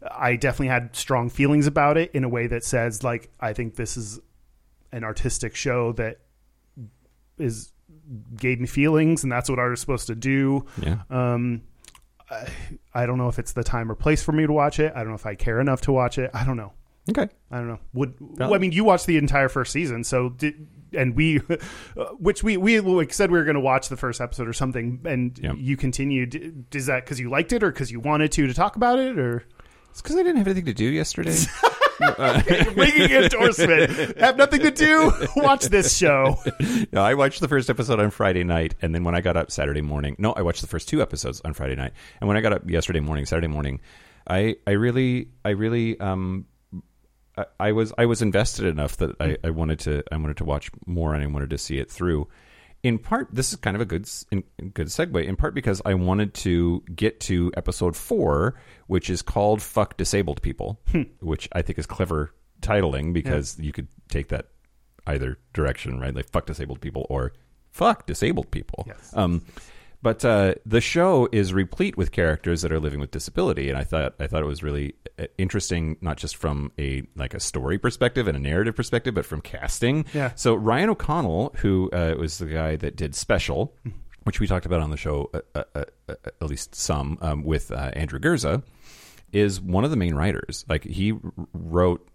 I 0.09 0.35
definitely 0.35 0.67
had 0.67 0.95
strong 0.95 1.29
feelings 1.29 1.67
about 1.67 1.97
it 1.97 2.11
in 2.13 2.23
a 2.23 2.29
way 2.29 2.47
that 2.47 2.63
says 2.63 3.03
like 3.03 3.29
I 3.39 3.53
think 3.53 3.75
this 3.75 3.97
is 3.97 4.19
an 4.91 5.03
artistic 5.03 5.55
show 5.55 5.91
that 5.93 6.19
is 7.37 7.71
gave 8.35 8.59
me 8.59 8.67
feelings 8.67 9.23
and 9.23 9.31
that's 9.31 9.49
what 9.49 9.59
art 9.59 9.73
is 9.73 9.79
supposed 9.79 10.07
to 10.07 10.15
do. 10.15 10.65
Yeah, 10.81 10.99
Um, 11.09 11.61
I, 12.29 12.47
I 12.93 13.05
don't 13.05 13.17
know 13.17 13.27
if 13.29 13.39
it's 13.39 13.53
the 13.53 13.63
time 13.63 13.91
or 13.91 13.95
place 13.95 14.21
for 14.23 14.31
me 14.31 14.45
to 14.45 14.51
watch 14.53 14.79
it. 14.79 14.91
I 14.95 14.99
don't 14.99 15.09
know 15.09 15.15
if 15.15 15.25
I 15.25 15.35
care 15.35 15.59
enough 15.61 15.81
to 15.81 15.91
watch 15.91 16.17
it. 16.17 16.29
I 16.33 16.43
don't 16.43 16.57
know. 16.57 16.73
okay. 17.09 17.29
I 17.51 17.57
don't 17.57 17.67
know. 17.67 17.79
Would 17.93 18.15
well, 18.19 18.53
I 18.53 18.57
mean 18.57 18.71
you 18.73 18.83
watched 18.83 19.05
the 19.05 19.17
entire 19.17 19.47
first 19.49 19.71
season, 19.71 20.03
so 20.03 20.29
did, 20.29 20.67
and 20.93 21.15
we, 21.15 21.39
uh, 21.97 22.05
which 22.19 22.43
we 22.43 22.57
we 22.57 22.79
like 22.81 23.13
said 23.13 23.31
we 23.31 23.37
were 23.37 23.45
going 23.45 23.55
to 23.55 23.61
watch 23.61 23.87
the 23.89 23.95
first 23.97 24.19
episode 24.19 24.47
or 24.47 24.53
something, 24.53 24.99
and 25.05 25.37
Yep. 25.41 25.55
you 25.57 25.77
continued. 25.77 26.65
Is 26.73 26.85
that 26.87 27.05
because 27.05 27.19
you 27.19 27.29
liked 27.29 27.53
it 27.53 27.63
or 27.63 27.71
because 27.71 27.91
you 27.91 27.99
wanted 28.01 28.31
to 28.33 28.47
to 28.47 28.53
talk 28.53 28.75
about 28.75 28.99
it 28.99 29.17
or 29.17 29.45
It's 29.91 30.01
because 30.01 30.15
I 30.17 30.19
didn't 30.23 30.37
have 30.37 30.47
anything 30.47 30.65
to 30.65 30.73
do 30.73 30.85
yesterday. 30.85 31.35
ringing 32.75 33.11
endorsement? 33.11 34.17
Have 34.17 34.37
nothing 34.37 34.61
to 34.61 34.71
do. 34.71 35.11
Watch 35.35 35.65
this 35.65 35.97
show. 35.97 36.37
no, 36.91 37.01
I 37.01 37.13
watched 37.13 37.41
the 37.41 37.47
first 37.47 37.69
episode 37.69 37.99
on 37.99 38.11
Friday 38.11 38.43
night, 38.43 38.75
and 38.81 38.93
then 38.93 39.03
when 39.03 39.15
I 39.15 39.21
got 39.21 39.37
up 39.37 39.51
Saturday 39.51 39.81
morning, 39.81 40.15
no, 40.19 40.33
I 40.33 40.41
watched 40.41 40.61
the 40.61 40.67
first 40.67 40.87
two 40.87 41.01
episodes 41.01 41.41
on 41.43 41.53
Friday 41.53 41.75
night, 41.75 41.93
and 42.21 42.27
when 42.27 42.37
I 42.37 42.41
got 42.41 42.53
up 42.53 42.69
yesterday 42.69 42.99
morning, 42.99 43.25
Saturday 43.25 43.47
morning, 43.47 43.81
I, 44.27 44.57
I 44.65 44.71
really, 44.71 45.29
I 45.43 45.49
really, 45.49 45.99
um, 45.99 46.45
I, 47.37 47.45
I 47.59 47.71
was, 47.71 47.93
I 47.97 48.05
was 48.05 48.21
invested 48.21 48.65
enough 48.65 48.97
that 48.97 49.15
I, 49.19 49.37
I 49.43 49.49
wanted 49.49 49.79
to, 49.79 50.03
I 50.11 50.17
wanted 50.17 50.37
to 50.37 50.45
watch 50.45 50.69
more, 50.85 51.13
and 51.13 51.23
I 51.23 51.27
wanted 51.27 51.49
to 51.51 51.57
see 51.57 51.79
it 51.79 51.89
through. 51.91 52.27
In 52.87 52.97
part, 52.97 53.27
this 53.33 53.51
is 53.51 53.57
kind 53.57 53.75
of 53.75 53.81
a 53.81 53.85
good, 53.85 54.09
in, 54.31 54.45
good 54.73 54.87
segue. 54.87 55.25
In 55.25 55.35
part 55.35 55.53
because 55.53 55.81
I 55.83 55.93
wanted 55.93 56.33
to 56.35 56.83
get 56.95 57.19
to 57.21 57.51
episode 57.57 57.97
four, 57.97 58.55
which 58.87 59.09
is 59.09 59.21
called 59.21 59.61
"Fuck 59.61 59.97
Disabled 59.97 60.41
People," 60.41 60.79
which 61.19 61.49
I 61.51 61.61
think 61.63 61.79
is 61.79 61.85
clever 61.85 62.33
titling 62.61 63.13
because 63.13 63.59
you 63.59 63.73
could 63.73 63.89
take 64.07 64.29
that 64.29 64.47
either 65.05 65.37
direction, 65.51 65.99
right? 65.99 66.15
Like 66.15 66.29
fuck 66.29 66.45
disabled 66.45 66.79
people 66.79 67.05
or 67.09 67.33
fuck 67.71 68.05
disabled 68.05 68.51
people. 68.51 68.85
Yes. 68.87 69.11
Um, 69.13 69.43
But 70.01 70.23
uh, 70.23 70.55
the 70.65 70.79
show 70.79 71.27
is 71.31 71.53
replete 71.53 71.97
with 71.97 72.11
characters 72.11 72.61
that 72.61 72.71
are 72.71 72.79
living 72.79 72.99
with 72.99 73.11
disability, 73.11 73.69
and 73.69 73.77
I 73.77 73.83
thought 73.83 74.13
I 74.19 74.27
thought 74.27 74.43
it 74.43 74.47
was 74.47 74.61
really 74.61 74.93
uh, 75.17 75.25
interesting, 75.37 75.97
not 76.01 76.17
just 76.17 76.35
from 76.35 76.71
a 76.77 77.03
like 77.15 77.33
a 77.33 77.39
story 77.39 77.79
perspective 77.79 78.27
and 78.27 78.37
a 78.37 78.39
narrative 78.39 78.75
perspective, 78.75 79.15
but 79.15 79.25
from 79.25 79.41
casting. 79.41 80.05
Yeah. 80.13 80.31
So 80.35 80.53
Ryan 80.53 80.91
O'Connell, 80.91 81.55
who 81.57 81.89
uh, 81.91 82.15
was 82.17 82.37
the 82.37 82.45
guy 82.45 82.75
that 82.75 82.95
did 82.95 83.15
Special, 83.15 83.73
which 84.23 84.39
we 84.39 84.45
talked 84.45 84.65
about 84.65 84.81
on 84.81 84.91
the 84.91 84.97
show 84.97 85.31
uh, 85.33 85.63
uh, 85.73 85.85
uh, 86.07 86.15
at 86.25 86.47
least 86.47 86.75
some 86.75 87.17
um, 87.21 87.43
with 87.43 87.71
uh, 87.71 87.91
Andrew 87.93 88.19
Gurza, 88.19 88.61
is 89.31 89.59
one 89.59 89.83
of 89.83 89.89
the 89.89 89.97
main 89.97 90.13
writers. 90.13 90.63
Like 90.69 90.83
he 90.83 91.13
wrote 91.53 92.07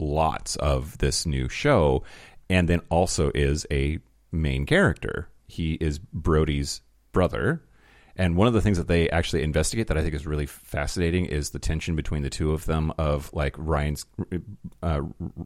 lots 0.00 0.56
of 0.56 0.98
this 0.98 1.26
new 1.26 1.48
show, 1.48 2.02
and 2.50 2.68
then 2.68 2.80
also 2.90 3.30
is 3.34 3.66
a 3.70 3.98
main 4.32 4.66
character. 4.66 5.28
He 5.46 5.74
is 5.74 5.98
Brodie's 5.98 6.80
brother. 7.14 7.62
And 8.16 8.36
one 8.36 8.46
of 8.46 8.54
the 8.54 8.60
things 8.60 8.78
that 8.78 8.86
they 8.86 9.10
actually 9.10 9.42
investigate 9.42 9.88
that 9.88 9.98
I 9.98 10.02
think 10.02 10.14
is 10.14 10.24
really 10.24 10.46
fascinating 10.46 11.26
is 11.26 11.50
the 11.50 11.58
tension 11.58 11.96
between 11.96 12.22
the 12.22 12.30
two 12.30 12.52
of 12.52 12.64
them. 12.64 12.92
Of 12.96 13.32
like 13.32 13.56
Ryan's 13.58 14.06
uh, 14.82 15.00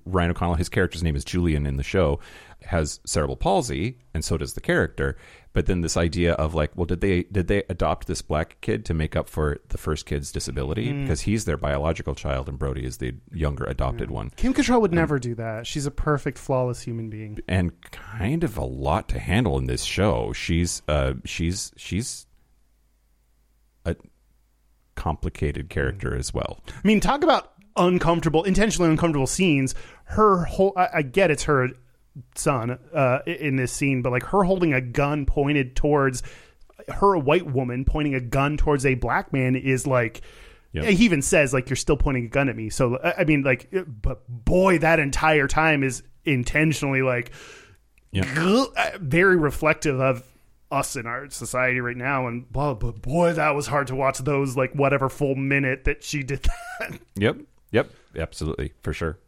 Ryan 0.05 0.33
O'Connell, 0.33 0.57
his 0.57 0.69
character's 0.69 1.03
name 1.03 1.16
is 1.16 1.25
Julian 1.25 1.64
in 1.64 1.79
the 1.79 1.83
show, 1.83 2.21
has 2.62 3.01
cerebral 3.07 3.37
palsy, 3.37 3.99
and 4.12 4.23
so 4.23 4.37
does 4.37 4.53
the 4.53 4.61
character. 4.61 5.16
But 5.53 5.66
then 5.66 5.80
this 5.80 5.96
idea 5.96 6.34
of 6.34 6.55
like, 6.55 6.76
well, 6.76 6.84
did 6.84 7.01
they 7.01 7.24
did 7.24 7.49
they 7.49 7.64
adopt 7.68 8.07
this 8.07 8.22
black 8.22 8.61
kid 8.61 8.84
to 8.86 8.94
make 8.94 9.16
up 9.16 9.28
for 9.28 9.59
the 9.68 9.78
first 9.78 10.07
kid's 10.07 10.30
disability 10.30 10.92
mm. 10.92 11.03
because 11.03 11.22
he's 11.22 11.46
their 11.46 11.57
biological 11.57 12.14
child 12.14 12.49
and 12.49 12.59
Brodie 12.59 12.84
is 12.84 12.99
the 12.99 13.14
younger 13.32 13.64
adopted 13.64 14.09
mm. 14.09 14.12
one, 14.12 14.30
Kim 14.36 14.55
Cattrall 14.55 14.80
would 14.80 14.92
never 14.92 15.18
do 15.18 15.34
that. 15.36 15.66
She's 15.66 15.86
a 15.86 15.90
perfect, 15.90 16.38
flawless 16.38 16.82
human 16.82 17.11
being. 17.11 17.38
and 17.49 17.72
kind 17.90 18.44
of 18.44 18.57
a 18.57 18.64
lot 18.64 19.09
to 19.11 19.18
handle 19.18 19.59
in 19.59 19.66
this 19.66 19.84
show. 19.84 20.32
She's 20.32 20.82
uh 20.86 21.14
she's 21.24 21.72
she's 21.76 22.26
a 23.84 23.96
complicated 24.94 25.70
character 25.70 26.11
mm. 26.11 26.18
as 26.18 26.34
well. 26.34 26.61
I 26.68 26.86
mean, 26.86 27.01
talk 27.01 27.22
about 27.22 27.53
uncomfortable, 27.76 28.42
intentionally 28.44 28.90
uncomfortable 28.90 29.26
scenes. 29.26 29.74
Her 30.05 30.44
whole, 30.44 30.72
I, 30.76 30.88
I 30.94 31.03
get 31.03 31.30
it's 31.30 31.44
her 31.44 31.68
son 32.35 32.79
uh, 32.95 33.21
in 33.27 33.57
this 33.57 33.73
scene, 33.73 34.03
but 34.03 34.11
like 34.12 34.25
her 34.25 34.43
holding 34.45 34.73
a 34.75 34.81
gun 34.81 35.27
pointed 35.27 35.77
towards 35.77 36.23
her, 36.89 37.14
a 37.14 37.19
white 37.19 37.47
woman 37.47 37.85
pointing 37.85 38.14
a 38.14 38.21
gun 38.21 38.57
towards 38.57 38.85
a 38.87 38.95
black 38.95 39.33
man 39.33 39.57
is 39.57 39.87
like. 39.87 40.23
Yeah. 40.71 40.83
He 40.85 41.07
even 41.07 41.23
says 41.23 41.55
like 41.55 41.71
you're 41.71 41.77
still 41.77 41.97
pointing 41.97 42.27
a 42.27 42.29
gun 42.29 42.51
at 42.51 42.55
me. 42.57 42.69
So 42.69 42.99
I 43.03 43.25
mean, 43.25 43.43
like, 43.43 43.73
but 44.03 44.21
boy, 44.29 44.79
that 44.81 44.99
entire 44.99 45.49
time 45.49 45.83
is 45.83 46.03
intentionally 46.27 47.01
like 47.01 47.31
Yeah. 48.12 48.66
very 49.01 49.37
reflective 49.39 49.99
of 49.99 50.23
us 50.71 50.95
in 50.95 51.07
our 51.07 51.31
society 51.31 51.81
right 51.81 51.97
now. 51.97 52.27
And 52.29 52.51
blah, 52.53 52.75
but 52.75 53.01
boy, 53.01 53.33
that 53.33 53.55
was 53.55 53.66
hard 53.66 53.87
to 53.87 53.95
watch 53.95 54.19
those 54.19 54.59
like 54.59 54.75
whatever 54.75 55.09
full 55.09 55.35
minute 55.37 55.85
that 55.85 56.05
she 56.05 56.23
did 56.23 56.43
that. 56.81 56.99
Yep. 57.16 57.39
Yep. 57.73 57.91
Absolutely. 58.19 58.75
For 58.83 58.93
sure. 58.93 59.19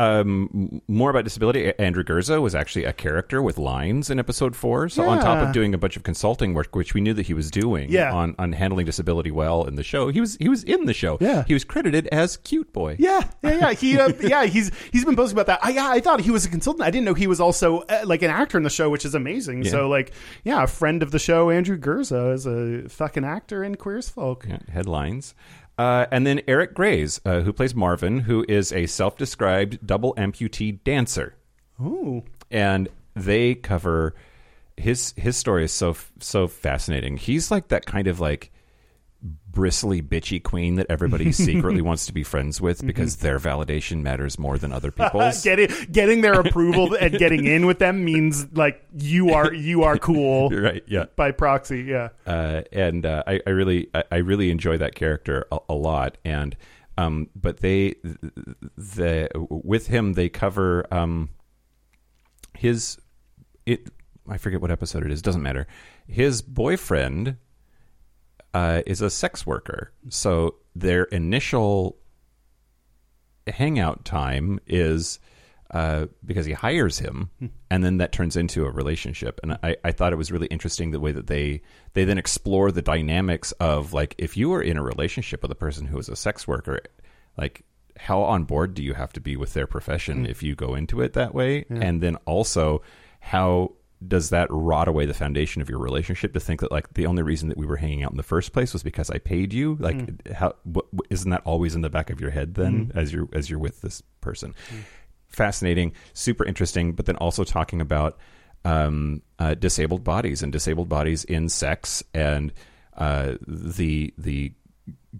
Um, 0.00 0.80
more 0.88 1.10
about 1.10 1.24
disability. 1.24 1.72
Andrew 1.78 2.02
Gurza 2.02 2.40
was 2.40 2.54
actually 2.54 2.84
a 2.84 2.92
character 2.92 3.42
with 3.42 3.58
lines 3.58 4.08
in 4.10 4.18
episode 4.18 4.56
four. 4.56 4.88
So 4.88 5.04
on 5.08 5.20
top 5.20 5.46
of 5.46 5.52
doing 5.52 5.74
a 5.74 5.78
bunch 5.78 5.96
of 5.96 6.02
consulting 6.02 6.54
work, 6.54 6.74
which 6.74 6.94
we 6.94 7.00
knew 7.00 7.12
that 7.14 7.26
he 7.26 7.34
was 7.34 7.50
doing 7.50 7.90
Yeah. 7.90 8.12
on, 8.12 8.34
on 8.38 8.52
handling 8.52 8.86
disability 8.86 9.30
well 9.30 9.64
in 9.64 9.74
the 9.76 9.82
show, 9.82 10.08
he 10.08 10.20
was 10.20 10.36
he 10.36 10.48
was 10.48 10.64
in 10.64 10.86
the 10.86 10.94
show. 10.94 11.18
Yeah. 11.20 11.44
He 11.46 11.52
was 11.54 11.64
credited 11.64 12.06
as 12.08 12.36
cute 12.38 12.72
boy. 12.72 12.96
Yeah, 12.98 13.20
yeah, 13.42 13.50
yeah. 13.58 13.72
He, 13.72 13.98
uh, 13.98 14.12
yeah, 14.22 14.44
he's 14.46 14.70
he's 14.92 15.04
been 15.04 15.16
posting 15.16 15.36
about 15.38 15.46
that. 15.46 15.60
I, 15.62 15.70
yeah, 15.70 15.88
I 15.90 16.00
thought 16.00 16.20
he 16.20 16.30
was 16.30 16.44
a 16.44 16.48
consultant. 16.48 16.86
I 16.86 16.90
didn't 16.90 17.04
know 17.04 17.14
he 17.14 17.26
was 17.26 17.40
also 17.40 17.80
uh, 17.82 18.02
like 18.04 18.22
an 18.22 18.30
actor 18.30 18.56
in 18.56 18.64
the 18.64 18.70
show, 18.70 18.88
which 18.88 19.04
is 19.04 19.14
amazing. 19.14 19.64
So, 19.64 19.88
like, 19.88 20.12
yeah, 20.44 20.62
a 20.62 20.66
friend 20.66 21.02
of 21.02 21.10
the 21.10 21.18
show, 21.18 21.50
Andrew 21.50 21.76
Gurza, 21.78 22.32
is 22.32 22.46
a 22.46 22.88
fucking 22.88 23.24
actor 23.24 23.62
in 23.62 23.74
Queer 23.76 23.98
as 23.98 24.08
Folk. 24.08 24.46
Yeah, 24.48 24.58
headlines. 24.72 25.34
Uh, 25.80 26.04
and 26.10 26.26
then 26.26 26.42
Eric 26.46 26.74
Graise, 26.74 27.22
uh, 27.24 27.40
who 27.40 27.54
plays 27.54 27.74
Marvin, 27.74 28.20
who 28.20 28.44
is 28.46 28.70
a 28.70 28.84
self-described 28.84 29.86
double 29.86 30.12
amputee 30.16 30.84
dancer. 30.84 31.36
Ooh, 31.80 32.22
and 32.50 32.86
they 33.16 33.54
cover 33.54 34.14
his 34.76 35.14
his 35.16 35.38
story 35.38 35.64
is 35.64 35.72
so 35.72 35.96
so 36.18 36.46
fascinating. 36.48 37.16
He's 37.16 37.50
like 37.50 37.68
that 37.68 37.86
kind 37.86 38.08
of 38.08 38.20
like 38.20 38.52
bristly 39.22 40.00
bitchy 40.00 40.42
queen 40.42 40.76
that 40.76 40.86
everybody 40.88 41.32
secretly 41.46 41.80
wants 41.82 42.06
to 42.06 42.12
be 42.12 42.22
friends 42.22 42.60
with 42.60 42.86
because 42.86 43.16
their 43.16 43.38
validation 43.38 44.02
matters 44.02 44.38
more 44.38 44.56
than 44.58 44.72
other 44.72 44.90
people's. 44.92 45.42
getting 45.42 45.68
getting 45.90 46.20
their 46.20 46.34
approval 46.40 46.94
and 46.94 47.18
getting 47.18 47.44
in 47.46 47.66
with 47.66 47.78
them 47.78 48.04
means 48.04 48.50
like 48.52 48.82
you 48.96 49.30
are 49.30 49.52
you 49.52 49.82
are 49.82 49.98
cool 50.10 50.50
right? 50.50 50.82
Yeah. 50.86 51.06
by 51.16 51.32
proxy. 51.32 51.82
Yeah. 51.82 52.10
uh, 52.26 52.62
and 52.72 53.04
uh, 53.04 53.24
I, 53.26 53.40
I 53.46 53.50
really 53.50 53.88
I, 53.94 54.04
I 54.10 54.16
really 54.18 54.50
enjoy 54.50 54.78
that 54.78 54.94
character 54.94 55.46
a, 55.52 55.58
a 55.68 55.74
lot 55.74 56.16
and 56.24 56.56
um, 56.96 57.28
but 57.34 57.58
they 57.58 57.94
the 58.76 59.28
with 59.48 59.86
him 59.88 60.14
they 60.14 60.28
cover 60.28 60.86
um, 60.92 61.30
his 62.56 62.98
it 63.66 63.88
I 64.28 64.38
forget 64.38 64.60
what 64.60 64.70
episode 64.70 65.04
it 65.04 65.10
is 65.12 65.22
doesn't 65.22 65.42
matter 65.42 65.66
his 66.06 66.42
boyfriend 66.42 67.36
uh, 68.54 68.82
is 68.86 69.00
a 69.00 69.10
sex 69.10 69.46
worker. 69.46 69.92
So 70.08 70.56
their 70.74 71.04
initial 71.04 71.96
hangout 73.46 74.04
time 74.04 74.60
is 74.66 75.18
uh, 75.70 76.06
because 76.24 76.46
he 76.46 76.52
hires 76.52 76.98
him, 76.98 77.30
and 77.70 77.84
then 77.84 77.98
that 77.98 78.10
turns 78.10 78.36
into 78.36 78.64
a 78.64 78.70
relationship. 78.70 79.38
And 79.42 79.56
I, 79.62 79.76
I 79.84 79.92
thought 79.92 80.12
it 80.12 80.16
was 80.16 80.32
really 80.32 80.48
interesting 80.48 80.90
the 80.90 80.98
way 80.98 81.12
that 81.12 81.28
they 81.28 81.62
they 81.92 82.04
then 82.04 82.18
explore 82.18 82.72
the 82.72 82.82
dynamics 82.82 83.52
of 83.52 83.92
like 83.92 84.16
if 84.18 84.36
you 84.36 84.52
are 84.52 84.62
in 84.62 84.76
a 84.76 84.82
relationship 84.82 85.42
with 85.42 85.50
a 85.50 85.56
person 85.56 85.86
who 85.86 85.98
is 85.98 86.08
a 86.08 86.16
sex 86.16 86.48
worker, 86.48 86.80
like 87.38 87.62
how 87.96 88.22
on 88.22 88.44
board 88.44 88.74
do 88.74 88.82
you 88.82 88.94
have 88.94 89.12
to 89.12 89.20
be 89.20 89.36
with 89.36 89.52
their 89.52 89.66
profession 89.66 90.26
if 90.26 90.42
you 90.42 90.56
go 90.56 90.74
into 90.74 91.00
it 91.00 91.12
that 91.12 91.34
way, 91.34 91.64
and 91.68 92.00
then 92.00 92.16
also 92.26 92.82
how 93.20 93.72
does 94.06 94.30
that 94.30 94.48
rot 94.50 94.88
away 94.88 95.04
the 95.04 95.14
foundation 95.14 95.60
of 95.60 95.68
your 95.68 95.78
relationship 95.78 96.32
to 96.32 96.40
think 96.40 96.60
that 96.60 96.72
like 96.72 96.92
the 96.94 97.06
only 97.06 97.22
reason 97.22 97.48
that 97.48 97.58
we 97.58 97.66
were 97.66 97.76
hanging 97.76 98.02
out 98.02 98.10
in 98.10 98.16
the 98.16 98.22
first 98.22 98.52
place 98.52 98.72
was 98.72 98.82
because 98.82 99.10
I 99.10 99.18
paid 99.18 99.52
you? 99.52 99.76
Like 99.78 100.32
how 100.32 100.54
what, 100.64 100.86
isn't 101.10 101.30
that 101.30 101.42
always 101.44 101.74
in 101.74 101.82
the 101.82 101.90
back 101.90 102.10
of 102.10 102.20
your 102.20 102.30
head 102.30 102.54
then 102.54 102.92
as 102.94 103.12
you're 103.12 103.28
as 103.32 103.50
you're 103.50 103.58
with 103.58 103.82
this 103.82 104.02
person? 104.20 104.54
Fascinating 105.28 105.92
super 106.14 106.44
interesting 106.44 106.92
but 106.92 107.06
then 107.06 107.16
also 107.16 107.44
talking 107.44 107.80
about 107.80 108.18
um, 108.64 109.22
uh, 109.38 109.54
disabled 109.54 110.04
bodies 110.04 110.42
and 110.42 110.52
disabled 110.52 110.88
bodies 110.88 111.24
in 111.24 111.48
sex 111.48 112.02
and 112.14 112.52
uh, 112.96 113.34
the 113.46 114.12
the 114.18 114.52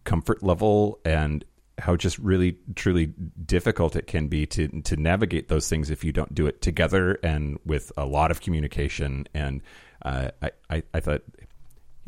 comfort 0.05 0.43
level 0.43 1.01
and 1.05 1.45
how 1.81 1.97
just 1.97 2.19
really 2.19 2.57
truly 2.77 3.07
difficult 3.45 3.97
it 3.97 4.07
can 4.07 4.29
be 4.29 4.47
to 4.47 4.69
to 4.83 4.97
navigate 4.97 5.49
those 5.49 5.69
things 5.69 5.91
if 5.91 6.05
you 6.05 6.13
don't 6.13 6.35
do 6.35 6.47
it 6.47 6.61
together 6.63 7.19
and 7.23 7.59
with 7.65 7.91
a 7.97 8.07
lot 8.07 8.31
of 8.31 8.41
communication 8.41 9.27
and 9.35 9.63
uh, 10.03 10.31
I, 10.43 10.51
I 10.71 10.83
I 10.95 11.01
thought 11.01 11.23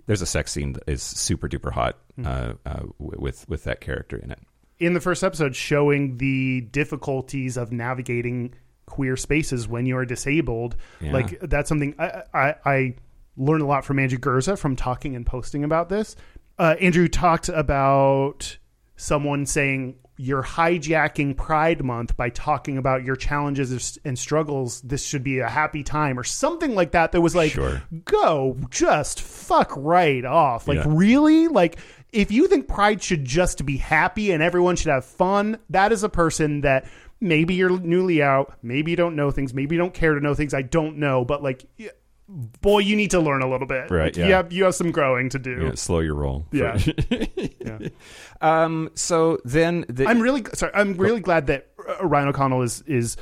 there's 0.07 0.23
a 0.23 0.27
sex 0.27 0.53
scene 0.53 0.75
that 0.75 0.85
is 0.87 1.03
super 1.03 1.49
duper 1.49 1.73
hot 1.73 1.99
uh, 2.25 2.55
uh, 2.67 2.83
with 2.99 3.49
with 3.49 3.65
that 3.65 3.81
character 3.81 4.17
in 4.17 4.31
it. 4.31 4.39
in 4.79 4.95
the 4.95 5.01
first 5.01 5.23
episode 5.25 5.55
showing 5.57 6.19
the 6.19 6.63
difficulties 6.63 7.57
of 7.57 7.73
navigating 7.73 8.55
queer 8.87 9.17
spaces 9.17 9.69
when 9.69 9.87
you're 9.87 10.05
disabled. 10.05 10.77
Yeah. 11.01 11.13
Like 11.13 11.41
that's 11.41 11.69
something 11.69 11.95
I, 11.99 12.23
I, 12.35 12.55
I 12.65 12.95
learned 13.37 13.63
a 13.63 13.67
lot 13.67 13.85
from 13.85 13.99
Andrew 13.99 14.19
Gurza 14.19 14.59
from 14.59 14.77
talking 14.77 15.17
and 15.17 15.25
posting 15.25 15.65
about 15.65 15.89
this. 15.89 16.17
Uh, 16.59 16.75
Andrew 16.81 17.09
talked 17.09 17.49
about 17.49 18.59
someone 19.03 19.45
saying 19.47 19.97
you're 20.17 20.43
hijacking 20.43 21.37
Pride 21.37 21.83
Month 21.85 22.17
by 22.17 22.29
talking 22.31 22.79
about 22.79 23.03
your 23.03 23.17
challenges 23.17 23.99
and 24.05 24.17
struggles. 24.19 24.81
This 24.83 25.05
should 25.05 25.25
be 25.25 25.41
a 25.41 25.49
happy 25.49 25.83
time 25.83 26.19
or 26.19 26.23
something 26.25 26.75
like 26.75 26.93
that. 26.93 27.13
That 27.13 27.21
was 27.21 27.35
like, 27.35 27.53
Sure. 27.53 27.83
go 28.05 28.57
just 28.71 29.21
fuck 29.21 29.73
right 29.77 30.25
off. 30.25 30.69
Like 30.69 30.79
Yeah. 30.79 30.85
really, 30.87 31.49
like 31.49 31.79
if 32.13 32.31
you 32.31 32.47
think 32.47 32.69
Pride 32.69 33.03
should 33.03 33.25
just 33.25 33.65
be 33.67 33.79
happy 33.79 34.31
and 34.33 34.43
everyone 34.43 34.77
should 34.77 34.93
have 34.93 35.05
fun, 35.05 35.59
that 35.71 35.91
is 35.93 36.05
a 36.05 36.09
person 36.09 36.61
that 36.61 36.87
maybe 37.21 37.55
you're 37.55 37.81
newly 37.81 38.23
out, 38.23 38.53
maybe 38.63 38.91
you 38.93 38.97
don't 38.97 39.17
know 39.17 39.31
things, 39.31 39.55
maybe 39.55 39.75
you 39.75 39.81
don't 39.81 39.95
care 39.95 40.15
to 40.15 40.21
know 40.21 40.35
things. 40.35 40.53
I 40.55 40.63
don't 40.63 40.99
know, 40.99 41.25
but 41.25 41.43
like, 41.43 41.65
boy, 42.33 42.79
you 42.79 42.97
need 42.97 43.11
to 43.11 43.21
learn 43.21 43.43
a 43.43 43.49
little 43.51 43.67
bit. 43.67 43.91
Right, 43.91 44.05
Like, 44.05 44.17
yeah. 44.17 44.27
You 44.27 44.33
have 44.33 44.53
you 44.53 44.65
have 44.65 44.75
some 44.75 44.91
growing 44.91 45.29
to 45.31 45.39
do. 45.39 45.65
Yeah, 45.65 45.75
slow 45.75 46.01
your 46.01 46.15
roll. 46.15 46.47
Yeah. 46.53 46.79
Yeah. 47.65 47.89
Um. 48.41 48.91
So 48.95 49.39
then 49.45 49.85
the, 49.89 50.07
I'm 50.07 50.21
really 50.21 50.43
sorry. 50.53 50.73
I'm 50.75 50.95
really 50.95 51.21
glad 51.21 51.47
that 51.47 51.69
uh, 51.89 52.07
Ryan 52.07 52.29
O'Connell 52.29 52.63
is 52.63 52.83
is. 52.83 53.17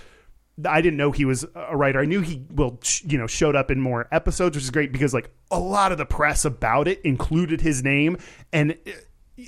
I 0.67 0.81
didn't 0.83 0.97
know 0.99 1.11
he 1.11 1.25
was 1.25 1.47
a 1.55 1.77
writer. 1.77 2.01
I 2.01 2.05
knew 2.05 2.21
he 2.21 2.45
will, 2.51 2.81
you 3.03 3.17
know, 3.17 3.27
showed 3.27 3.57
up 3.57 3.71
in 3.71 3.81
more 3.81 4.09
episodes, 4.13 4.57
which 4.57 4.65
is 4.65 4.71
great 4.71 4.93
because 4.93 5.15
like 5.15 5.31
a 5.51 5.59
lot 5.59 5.93
of 5.93 5.99
the 5.99 6.05
press 6.07 6.45
about 6.45 6.89
it 6.89 7.01
included 7.03 7.61
his 7.61 7.83
name, 7.83 8.17
and 8.53 8.77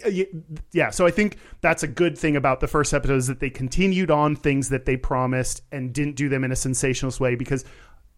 uh, 0.04 0.10
yeah. 0.72 0.90
So 0.90 1.06
I 1.06 1.10
think 1.10 1.36
that's 1.60 1.82
a 1.82 1.88
good 1.88 2.16
thing 2.16 2.36
about 2.36 2.60
the 2.60 2.68
first 2.68 2.94
episode 2.94 3.16
is 3.16 3.26
that 3.26 3.40
they 3.40 3.50
continued 3.50 4.10
on 4.10 4.36
things 4.36 4.68
that 4.70 4.84
they 4.86 4.96
promised 4.96 5.62
and 5.72 5.92
didn't 5.92 6.16
do 6.16 6.28
them 6.28 6.44
in 6.44 6.52
a 6.52 6.56
sensationalist 6.56 7.20
way 7.20 7.34
because 7.34 7.64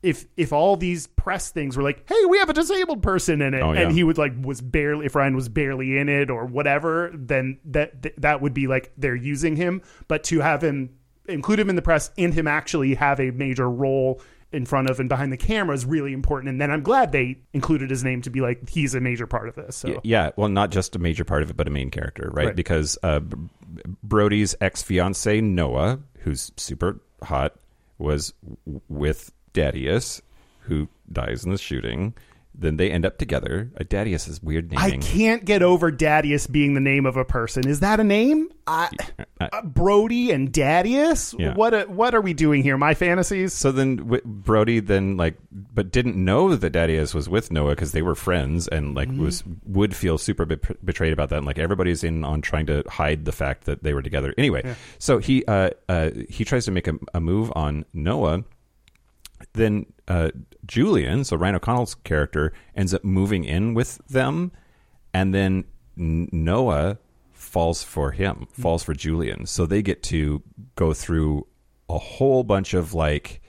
if 0.04 0.26
if 0.36 0.52
all 0.52 0.76
these 0.76 1.06
press 1.06 1.50
things 1.50 1.76
were 1.76 1.82
like, 1.82 2.08
"Hey, 2.08 2.24
we 2.28 2.38
have 2.38 2.50
a 2.50 2.52
disabled 2.54 3.02
person 3.02 3.40
in 3.42 3.54
it," 3.54 3.62
Oh, 3.62 3.72
yeah. 3.72 3.80
and 3.80 3.92
he 3.92 4.04
would 4.04 4.18
like 4.18 4.32
was 4.40 4.60
barely 4.60 5.06
if 5.06 5.14
Ryan 5.14 5.34
was 5.34 5.48
barely 5.48 5.98
in 5.98 6.08
it 6.08 6.30
or 6.30 6.44
whatever, 6.46 7.10
then 7.14 7.58
that 7.66 8.02
th- 8.02 8.14
that 8.18 8.40
would 8.42 8.54
be 8.54 8.66
like 8.66 8.92
they're 8.96 9.16
using 9.16 9.56
him. 9.56 9.82
But 10.06 10.24
to 10.24 10.40
have 10.40 10.62
him 10.62 10.90
include 11.26 11.58
him 11.58 11.70
in 11.70 11.76
the 11.76 11.82
press 11.82 12.10
and 12.18 12.34
him 12.34 12.46
actually 12.46 12.94
have 12.94 13.18
a 13.18 13.30
major 13.30 13.68
role 13.68 14.20
in 14.52 14.66
front 14.66 14.88
of 14.88 15.00
and 15.00 15.08
behind 15.08 15.32
the 15.32 15.36
camera 15.36 15.74
is 15.74 15.84
really 15.84 16.12
important. 16.12 16.48
And 16.50 16.60
then 16.60 16.70
I'm 16.70 16.82
glad 16.82 17.10
they 17.10 17.38
included 17.52 17.90
his 17.90 18.04
name 18.04 18.22
to 18.22 18.30
be 18.30 18.40
like 18.40 18.68
he's 18.68 18.94
a 18.94 19.00
major 19.00 19.26
part 19.26 19.48
of 19.48 19.56
this. 19.56 19.74
So 19.76 19.88
Y- 19.94 20.00
Yeah, 20.04 20.30
well, 20.36 20.48
not 20.48 20.70
just 20.70 20.94
a 20.94 20.98
major 21.00 21.24
part 21.24 21.42
of 21.42 21.50
it, 21.50 21.56
but 21.56 21.66
a 21.66 21.70
main 21.70 21.90
character, 21.90 22.30
right? 22.32 22.46
Right. 22.48 22.56
Because 22.56 22.96
uh, 23.02 23.20
Brodie's 24.02 24.54
ex 24.60 24.82
fiance 24.82 25.40
Noah, 25.40 25.98
who's 26.20 26.52
super 26.56 27.00
hot, 27.22 27.56
was 27.98 28.32
with 28.88 29.32
Daddius, 29.54 30.20
who 30.60 30.88
dies 31.10 31.44
in 31.44 31.50
the 31.50 31.58
shooting. 31.58 32.14
Then 32.56 32.76
they 32.76 32.88
end 32.88 33.04
up 33.04 33.18
together. 33.18 33.68
Uh, 33.76 33.84
is 34.04 34.40
weird 34.40 34.70
name. 34.70 34.78
I 34.78 34.96
can't 34.98 35.44
get 35.44 35.60
over 35.60 35.90
Daddius 35.90 36.48
being 36.50 36.74
the 36.74 36.80
name 36.80 37.04
of 37.04 37.16
a 37.16 37.24
person. 37.24 37.66
Is 37.66 37.80
that 37.80 37.98
a 37.98 38.04
name? 38.04 38.48
I, 38.68 38.90
uh, 39.40 39.62
Brodie 39.62 40.30
and 40.30 40.52
Daddius? 40.52 41.34
Yeah. 41.36 41.54
What 41.54 41.74
a, 41.74 41.82
what 41.86 42.14
are 42.14 42.20
we 42.20 42.32
doing 42.32 42.62
here? 42.62 42.78
My 42.78 42.94
fantasies? 42.94 43.52
So 43.52 43.72
then 43.72 43.96
w- 43.96 44.22
Brodie 44.24 44.78
then 44.78 45.16
like, 45.16 45.36
but 45.50 45.90
didn't 45.90 46.14
know 46.16 46.54
that 46.54 46.72
Daddius 46.72 47.12
was 47.12 47.28
with 47.28 47.50
Noah 47.50 47.70
because 47.70 47.90
they 47.90 48.02
were 48.02 48.14
friends 48.14 48.68
and 48.68 48.94
like 48.94 49.10
was 49.10 49.42
would 49.66 49.96
feel 49.96 50.16
super 50.16 50.44
be- 50.44 50.56
betrayed 50.84 51.12
about 51.12 51.30
that. 51.30 51.38
And 51.38 51.46
like 51.46 51.58
everybody's 51.58 52.04
in 52.04 52.22
on 52.24 52.40
trying 52.40 52.66
to 52.66 52.84
hide 52.88 53.24
the 53.24 53.32
fact 53.32 53.64
that 53.64 53.82
they 53.82 53.94
were 53.94 54.02
together. 54.02 54.32
Anyway, 54.38 54.76
so 55.00 55.18
he 55.18 55.44
uh, 55.46 55.70
uh, 55.88 56.10
he 56.28 56.44
tries 56.44 56.64
to 56.66 56.70
make 56.70 56.86
a, 56.86 56.94
a 57.14 57.20
move 57.20 57.52
on 57.56 57.84
Noah. 57.92 58.44
Then 59.54 59.86
uh, 60.06 60.30
Julian, 60.66 61.24
so 61.24 61.36
Ryan 61.36 61.56
O'Connell's 61.56 61.94
character, 61.94 62.52
ends 62.76 62.92
up 62.92 63.04
moving 63.04 63.44
in 63.44 63.74
with 63.74 64.00
them, 64.08 64.52
and 65.12 65.32
then 65.32 65.64
Noah 65.96 66.98
falls 67.32 67.82
for 67.82 68.12
him, 68.12 68.46
falls 68.52 68.82
for 68.82 68.94
Julian. 68.94 69.46
So 69.46 69.64
they 69.64 69.82
get 69.82 70.02
to 70.04 70.42
go 70.76 70.92
through 70.92 71.46
a 71.88 71.98
whole 71.98 72.42
bunch 72.42 72.74
of 72.74 72.94
like 72.94 73.40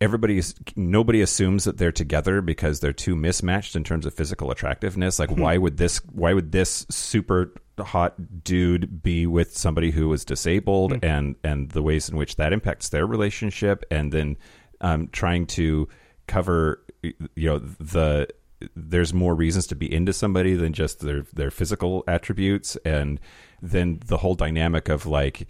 everybody's 0.00 0.54
nobody 0.74 1.20
assumes 1.20 1.64
that 1.64 1.78
they're 1.78 1.92
together 1.92 2.42
because 2.42 2.80
they're 2.80 2.92
too 2.92 3.16
mismatched 3.16 3.76
in 3.76 3.84
terms 3.84 4.06
of 4.06 4.14
physical 4.14 4.50
attractiveness. 4.50 5.18
Like 5.18 5.30
why 5.30 5.56
would 5.56 5.76
this 5.76 5.98
why 6.12 6.32
would 6.34 6.52
this 6.52 6.86
super 6.90 7.52
hot 7.78 8.44
dude 8.44 9.02
be 9.02 9.26
with 9.26 9.56
somebody 9.56 9.90
who 9.90 10.12
is 10.12 10.24
disabled 10.24 10.98
and 11.02 11.36
and 11.42 11.70
the 11.70 11.82
ways 11.82 12.08
in 12.08 12.16
which 12.16 12.36
that 12.36 12.52
impacts 12.52 12.88
their 12.88 13.06
relationship? 13.06 13.84
And 13.90 14.12
then 14.12 14.36
um, 14.80 15.08
trying 15.08 15.46
to 15.46 15.88
cover 16.26 16.82
you 17.02 17.48
know 17.48 17.58
the 17.58 18.28
there's 18.74 19.12
more 19.12 19.34
reasons 19.34 19.66
to 19.66 19.74
be 19.74 19.92
into 19.92 20.12
somebody 20.12 20.54
than 20.54 20.72
just 20.72 21.00
their 21.00 21.24
their 21.32 21.50
physical 21.50 22.04
attributes. 22.06 22.76
And 22.84 23.20
then 23.62 24.00
the 24.06 24.18
whole 24.18 24.34
dynamic 24.34 24.88
of 24.88 25.06
like 25.06 25.48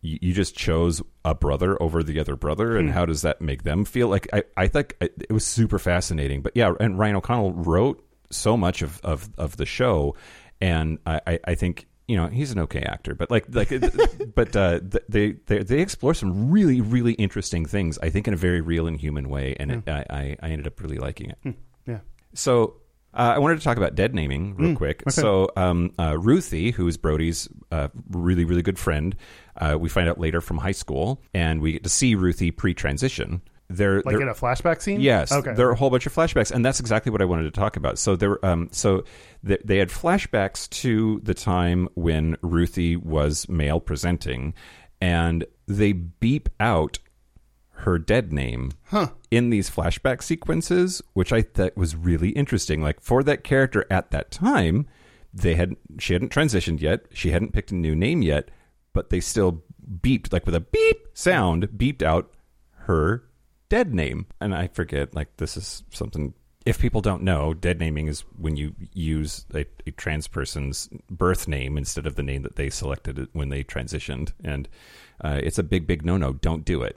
you, 0.00 0.18
you 0.20 0.32
just 0.32 0.54
chose 0.54 1.02
a 1.24 1.34
brother 1.34 1.80
over 1.82 2.02
the 2.02 2.20
other 2.20 2.36
brother 2.36 2.76
and 2.76 2.90
how 2.90 3.04
does 3.04 3.22
that 3.22 3.40
make 3.40 3.62
them 3.64 3.84
feel? 3.84 4.08
Like 4.08 4.28
i, 4.32 4.42
I 4.56 4.68
think 4.68 4.96
it 5.00 5.32
was 5.32 5.46
super 5.46 5.78
fascinating 5.78 6.42
but 6.42 6.52
yeah 6.54 6.72
and 6.80 6.98
ryan 6.98 7.16
o'connell 7.16 7.52
wrote 7.52 8.04
so 8.30 8.56
much 8.56 8.82
of, 8.82 9.00
of, 9.02 9.28
of 9.38 9.56
the 9.56 9.66
show 9.66 10.14
and 10.60 10.98
I, 11.06 11.20
I, 11.26 11.38
I 11.44 11.54
think 11.54 11.86
you 12.06 12.16
know 12.16 12.26
he's 12.26 12.50
an 12.50 12.58
okay 12.60 12.80
actor 12.82 13.14
but 13.14 13.30
like 13.30 13.46
like 13.54 13.70
but 14.34 14.56
uh, 14.56 14.80
they, 15.08 15.32
they 15.46 15.62
they 15.62 15.80
explore 15.80 16.14
some 16.14 16.50
really 16.50 16.80
really 16.80 17.12
interesting 17.14 17.66
things 17.66 17.98
i 18.02 18.08
think 18.10 18.26
in 18.26 18.34
a 18.34 18.36
very 18.36 18.60
real 18.60 18.86
and 18.86 18.98
human 18.98 19.28
way 19.28 19.54
and 19.60 19.70
it, 19.72 19.88
I, 19.88 20.36
I 20.42 20.48
ended 20.48 20.66
up 20.66 20.80
really 20.80 20.98
liking 20.98 21.30
it. 21.30 21.54
Yeah. 21.86 21.98
so 22.34 22.76
uh, 23.14 23.32
I 23.34 23.38
wanted 23.38 23.56
to 23.58 23.64
talk 23.64 23.78
about 23.78 23.94
dead 23.94 24.14
naming 24.14 24.54
real 24.56 24.76
quick. 24.76 25.02
So 25.10 25.48
um, 25.56 25.92
uh, 25.98 26.18
Ruthie, 26.18 26.70
who 26.70 26.86
is 26.86 26.98
Brodie's 26.98 27.48
uh, 27.72 27.88
really 28.10 28.44
really 28.44 28.62
good 28.62 28.78
friend, 28.78 29.16
uh, 29.58 29.76
we 29.78 29.88
find 29.88 30.08
out 30.08 30.18
later 30.18 30.40
from 30.40 30.58
high 30.58 30.72
school, 30.72 31.20
and 31.34 31.60
we 31.60 31.72
get 31.72 31.82
to 31.84 31.88
see 31.88 32.14
Ruthie 32.14 32.50
pre-transition. 32.50 33.42
They're, 33.70 33.96
Like 33.96 34.14
they're- 34.14 34.22
in 34.22 34.28
a 34.28 34.34
flashback 34.34 34.80
scene? 34.80 35.00
Yes, 35.00 35.30
Okay. 35.30 35.52
there 35.52 35.68
are 35.68 35.72
a 35.72 35.76
whole 35.76 35.90
bunch 35.90 36.06
of 36.06 36.14
flashbacks, 36.14 36.50
and 36.50 36.64
that's 36.64 36.80
exactly 36.80 37.12
what 37.12 37.20
I 37.20 37.26
wanted 37.26 37.42
to 37.42 37.50
talk 37.50 37.76
about. 37.76 37.98
So 37.98 38.16
there, 38.16 38.42
um, 38.44 38.68
so 38.72 39.04
th- 39.46 39.60
they 39.64 39.76
had 39.76 39.90
flashbacks 39.90 40.68
to 40.80 41.20
the 41.22 41.34
time 41.34 41.88
when 41.94 42.36
Ruthie 42.40 42.96
was 42.96 43.46
male 43.48 43.78
presenting, 43.78 44.54
and 45.02 45.44
they 45.66 45.92
beep 45.92 46.48
out 46.58 46.98
her 47.82 47.98
dead 47.98 48.32
name 48.32 48.72
in 49.30 49.50
these 49.50 49.70
flashback 49.70 50.22
sequences, 50.22 51.00
which 51.12 51.32
I 51.32 51.42
thought 51.42 51.76
was 51.76 51.94
really 51.94 52.30
interesting. 52.30 52.82
Like 52.82 53.00
for 53.00 53.22
that 53.22 53.44
character 53.44 53.84
at 53.90 54.10
that 54.10 54.30
time, 54.32 54.86
they 55.32 55.54
had 55.54 55.76
she 55.98 56.14
hadn't 56.14 56.32
transitioned 56.32 56.80
yet, 56.80 57.02
she 57.12 57.30
hadn't 57.30 57.52
picked 57.52 57.70
a 57.70 57.76
new 57.76 57.94
name 57.94 58.22
yet, 58.22 58.50
but 58.92 59.10
they 59.10 59.20
still 59.20 59.62
beeped 60.02 60.32
like 60.32 60.46
with 60.46 60.54
a 60.54 60.60
beep 60.60 61.08
sound, 61.14 61.68
beeped 61.76 62.02
out 62.02 62.32
her 62.72 63.24
dead 63.68 63.94
name. 63.94 64.26
And 64.40 64.54
I 64.54 64.68
forget, 64.68 65.14
like, 65.14 65.36
this 65.36 65.56
is 65.56 65.82
something. 65.90 66.34
If 66.66 66.78
people 66.80 67.00
don't 67.00 67.22
know, 67.22 67.54
dead 67.54 67.78
naming 67.78 68.08
is 68.08 68.20
when 68.36 68.56
you 68.56 68.74
use 68.92 69.46
a, 69.54 69.64
a 69.86 69.90
trans 69.92 70.28
person's 70.28 70.88
birth 71.10 71.48
name 71.48 71.78
instead 71.78 72.06
of 72.06 72.16
the 72.16 72.22
name 72.22 72.42
that 72.42 72.56
they 72.56 72.68
selected 72.68 73.28
when 73.32 73.48
they 73.48 73.64
transitioned. 73.64 74.32
And 74.44 74.68
uh, 75.22 75.40
it's 75.42 75.58
a 75.58 75.62
big, 75.62 75.86
big 75.86 76.04
no 76.04 76.16
no. 76.16 76.32
Don't 76.34 76.64
do 76.64 76.82
it. 76.82 76.96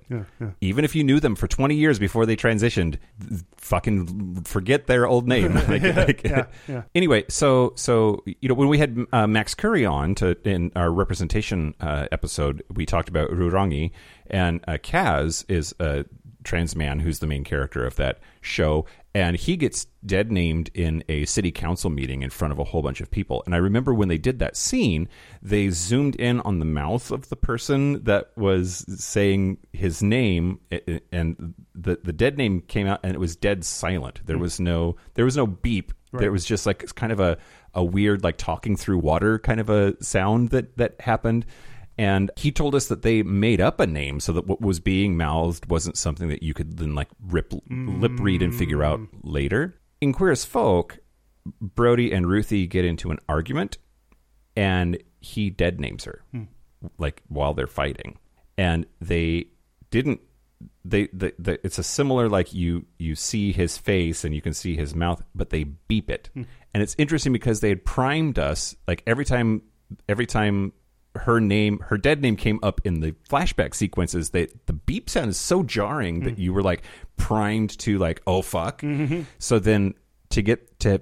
Even 0.61 0.85
if 0.85 0.95
you 0.95 1.03
knew 1.03 1.19
them 1.19 1.35
for 1.35 1.47
20 1.47 1.75
years 1.75 1.97
before 1.99 2.25
they 2.25 2.35
transitioned, 2.35 2.97
th- 3.27 3.41
fucking 3.57 4.43
forget 4.43 4.87
their 4.87 5.07
old 5.07 5.27
name. 5.27 5.53
Like- 5.67 5.81
like- 5.83 6.23
yeah, 6.23 6.45
yeah. 6.67 6.83
Anyway, 6.93 7.23
so 7.29 7.73
so 7.75 8.23
you 8.25 8.47
know 8.49 8.55
when 8.55 8.67
we 8.67 8.77
had 8.77 8.97
uh, 9.11 9.27
Max 9.27 9.55
Currie 9.55 9.85
on 9.85 10.15
to 10.15 10.37
in 10.47 10.71
our 10.75 10.91
representation 10.91 11.73
uh, 11.79 12.07
episode, 12.11 12.63
we 12.73 12.85
talked 12.85 13.09
about 13.09 13.29
Rurangi, 13.29 13.91
and 14.27 14.63
uh, 14.67 14.77
Caz 14.83 15.43
is 15.49 15.73
a 15.79 16.05
trans 16.43 16.75
man 16.75 16.99
who's 16.99 17.19
the 17.19 17.27
main 17.27 17.43
character 17.43 17.85
of 17.85 17.95
that 17.97 18.19
show, 18.41 18.85
and 19.13 19.35
he 19.35 19.57
gets 19.57 19.87
dead 20.05 20.31
named 20.31 20.69
in 20.73 21.03
a 21.09 21.25
city 21.25 21.51
council 21.51 21.89
meeting 21.89 22.21
in 22.21 22.29
front 22.29 22.53
of 22.53 22.59
a 22.59 22.63
whole 22.63 22.81
bunch 22.81 23.01
of 23.01 23.11
people. 23.11 23.43
And 23.45 23.53
I 23.53 23.57
remember 23.57 23.93
when 23.93 24.07
they 24.07 24.17
did 24.17 24.39
that 24.39 24.55
scene, 24.55 25.09
they 25.41 25.69
zoomed 25.69 26.15
in 26.15 26.39
on 26.41 26.59
the 26.59 26.65
mouth 26.65 27.11
of 27.11 27.27
the 27.29 27.35
person 27.35 28.03
that 28.05 28.31
was 28.37 28.85
saying 29.03 29.57
his 29.73 30.01
name, 30.01 30.59
and 31.11 31.53
the 31.75 31.99
the 32.01 32.13
dead 32.13 32.37
name 32.37 32.61
came 32.61 32.87
out, 32.87 33.01
and 33.03 33.13
it 33.13 33.19
was 33.19 33.35
dead 33.35 33.65
silent. 33.65 34.21
There 34.25 34.37
hmm. 34.37 34.43
was 34.43 34.59
no 34.59 34.95
there 35.15 35.25
was 35.25 35.37
no 35.37 35.47
beep. 35.47 35.93
There 36.13 36.31
was 36.31 36.43
just 36.43 36.65
like 36.65 36.93
kind 36.95 37.11
of 37.11 37.19
a 37.19 37.37
a 37.73 37.83
weird 37.83 38.23
like 38.23 38.37
talking 38.37 38.75
through 38.75 38.99
water 38.99 39.39
kind 39.39 39.59
of 39.59 39.69
a 39.69 40.01
sound 40.03 40.49
that 40.49 40.77
that 40.77 40.99
happened. 41.01 41.45
And 41.97 42.31
he 42.35 42.51
told 42.51 42.73
us 42.73 42.87
that 42.87 43.01
they 43.01 43.21
made 43.21 43.61
up 43.61 43.79
a 43.79 43.87
name 43.87 44.19
so 44.19 44.31
that 44.33 44.47
what 44.47 44.61
was 44.61 44.79
being 44.79 45.17
mouthed 45.17 45.69
wasn't 45.69 45.97
something 45.97 46.29
that 46.29 46.41
you 46.41 46.53
could 46.53 46.77
then 46.77 46.95
like 46.95 47.09
rip, 47.27 47.53
lip 47.69 48.13
read 48.19 48.41
and 48.41 48.55
figure 48.55 48.83
out 48.83 49.01
later. 49.23 49.79
In 49.99 50.13
Queer 50.13 50.31
as 50.31 50.45
Folk, 50.45 50.99
Brodie 51.59 52.11
and 52.11 52.27
Ruthie 52.27 52.67
get 52.67 52.85
into 52.85 53.11
an 53.11 53.19
argument 53.27 53.77
and 54.55 54.97
he 55.19 55.49
dead 55.49 55.79
names 55.79 56.05
her 56.05 56.23
hmm. 56.31 56.43
like 56.97 57.21
while 57.27 57.53
they're 57.53 57.67
fighting. 57.67 58.17
And 58.57 58.85
they 58.99 59.47
didn't 59.89 60.21
they 60.85 61.07
the, 61.13 61.33
the 61.39 61.59
it's 61.65 61.79
a 61.79 61.83
similar 61.83 62.29
like 62.29 62.53
you 62.53 62.85
you 62.99 63.15
see 63.15 63.51
his 63.51 63.77
face 63.77 64.23
and 64.23 64.35
you 64.35 64.41
can 64.41 64.53
see 64.53 64.75
his 64.75 64.95
mouth 64.95 65.23
but 65.35 65.49
they 65.49 65.63
beep 65.63 66.09
it. 66.09 66.29
Hmm. 66.33 66.43
And 66.73 66.81
it's 66.81 66.95
interesting 66.97 67.33
because 67.33 67.59
they 67.59 67.69
had 67.69 67.85
primed 67.85 68.39
us 68.39 68.75
like 68.87 69.03
every 69.05 69.25
time 69.25 69.63
every 70.07 70.25
time 70.25 70.73
her 71.15 71.41
name 71.41 71.79
her 71.87 71.97
dead 71.97 72.21
name 72.21 72.35
came 72.37 72.59
up 72.63 72.79
in 72.85 73.01
the 73.01 73.11
flashback 73.29 73.75
sequences 73.75 74.29
that 74.29 74.65
the 74.67 74.73
beep 74.73 75.09
sound 75.09 75.29
is 75.29 75.37
so 75.37 75.61
jarring 75.63 76.21
that 76.21 76.37
you 76.39 76.53
were 76.53 76.63
like 76.63 76.83
primed 77.17 77.77
to 77.79 77.97
like 77.97 78.21
oh 78.27 78.41
fuck. 78.41 78.81
So 79.39 79.59
then 79.59 79.93
to 80.29 80.41
get 80.41 80.79
to 80.81 81.01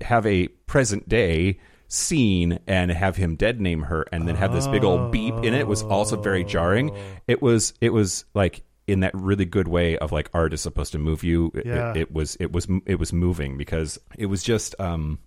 have 0.00 0.24
a 0.26 0.48
present 0.66 1.08
day 1.08 1.58
scene 1.88 2.58
and 2.66 2.90
have 2.90 3.16
him 3.16 3.34
dead 3.36 3.60
name 3.60 3.82
her 3.82 4.06
and 4.12 4.26
then 4.28 4.36
have 4.36 4.52
this 4.52 4.66
big 4.68 4.84
old 4.84 5.10
beep 5.12 5.34
in 5.42 5.54
it 5.54 5.66
was 5.66 5.82
also 5.82 6.16
very 6.20 6.44
jarring. 6.44 6.96
It 7.26 7.42
was 7.42 7.74
it 7.80 7.92
was 7.92 8.24
like 8.34 8.62
in 8.86 9.00
that 9.00 9.14
really 9.14 9.44
good 9.44 9.68
way 9.68 9.98
of 9.98 10.10
like 10.10 10.30
art 10.32 10.52
is 10.52 10.60
supposed 10.60 10.92
to 10.92 10.98
move 10.98 11.22
you. 11.22 11.50
It- 11.54 11.66
Yeah. 11.66 11.90
it, 11.90 11.96
it 11.98 12.12
was 12.12 12.36
it 12.40 12.52
was 12.52 12.66
it 12.86 12.98
was 12.98 13.12
moving 13.12 13.58
because 13.58 13.98
it 14.16 14.26
was 14.26 14.42
just 14.42 14.74
um 14.80 15.18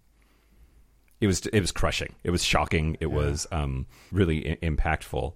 it 1.24 1.28
was 1.28 1.46
it 1.48 1.60
was 1.62 1.72
crushing 1.72 2.14
it 2.24 2.32
was 2.32 2.44
shocking 2.44 2.98
it 3.00 3.12
was 3.12 3.48
um 3.52 3.86
really 4.12 4.52
I- 4.52 4.56
impactful 4.66 5.34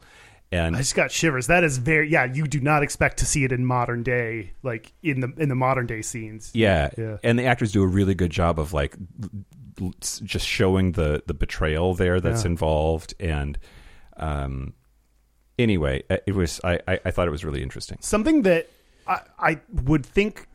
and 0.52 0.76
I 0.76 0.80
just 0.80 0.96
got 0.96 1.12
shivers. 1.12 1.48
That 1.48 1.66
is 1.66 1.78
very 1.78 2.10
yeah. 2.10 2.24
You 2.24 2.48
do 2.48 2.62
not 2.62 2.82
expect 2.82 3.18
to 3.18 3.26
see 3.26 3.44
it 3.44 3.52
in 3.52 3.66
modern 3.66 4.02
day, 4.02 4.54
like 4.64 4.94
in 5.04 5.20
the 5.20 5.34
in 5.38 5.50
the 5.50 5.56
modern 5.56 5.88
day 5.88 6.02
scenes. 6.02 6.52
Yeah. 6.54 6.90
Yeah. 6.98 7.18
and 7.22 7.38
the 7.38 7.44
actors 7.44 7.74
do 7.74 7.84
a 7.84 7.88
really 7.88 8.16
good 8.16 8.32
job 8.32 8.58
of 8.58 8.72
like 8.72 8.96
l- 9.24 9.30
l- 9.82 9.94
s- 10.02 10.22
just 10.24 10.48
showing 10.48 10.94
the 10.94 11.22
the 11.28 11.34
betrayal 11.34 11.94
there 11.96 12.22
that's 12.22 12.44
Yeah. 12.46 12.52
involved 12.52 13.14
and 13.20 13.58
um 14.16 14.74
anyway 15.60 16.02
uh, 16.10 16.18
it 16.26 16.34
was 16.34 16.62
I, 16.64 16.80
I 16.88 17.00
i 17.06 17.12
thought 17.12 17.28
it 17.28 17.32
was 17.32 17.44
really 17.44 17.62
interesting 17.62 17.98
Something 18.02 18.44
that 18.44 18.70
I, 19.06 19.20
I 19.38 19.60
would 19.84 20.06
think 20.06 20.48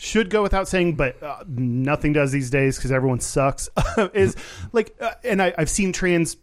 should 0.00 0.30
go 0.30 0.42
without 0.42 0.66
saying, 0.66 0.96
but 0.96 1.22
uh, 1.22 1.44
nothing 1.46 2.12
does 2.12 2.32
these 2.32 2.48
days 2.48 2.76
because 2.76 2.90
everyone 2.90 3.20
sucks. 3.20 3.68
is 4.14 4.34
like, 4.72 4.94
uh, 5.00 5.12
and 5.22 5.42
I, 5.42 5.54
I've 5.58 5.68
seen 5.68 5.92
trans 5.92 6.36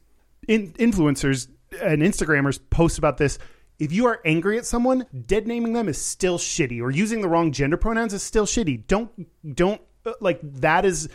in, 0.48 0.74
influencers 0.74 1.48
and 1.82 2.02
Instagrammers 2.02 2.60
post 2.70 2.98
about 2.98 3.18
this. 3.18 3.40
If 3.80 3.92
you 3.92 4.06
are 4.06 4.22
angry 4.26 4.58
at 4.58 4.66
someone, 4.66 5.06
dead 5.26 5.48
naming 5.48 5.74
them 5.74 5.90
is 5.90 6.00
still 6.00 6.38
shitty, 6.38 6.82
or 6.82 6.92
using 6.92 7.22
the 7.22 7.28
wrong 7.28 7.52
gender 7.52 7.78
pronouns 7.78 8.14
is 8.14 8.24
still 8.24 8.46
shitty. 8.46 8.86
Don't 8.88 9.56
don't 9.56 9.82
uh, 10.06 10.14
like 10.20 10.40
that 10.42 10.86
is 10.86 11.10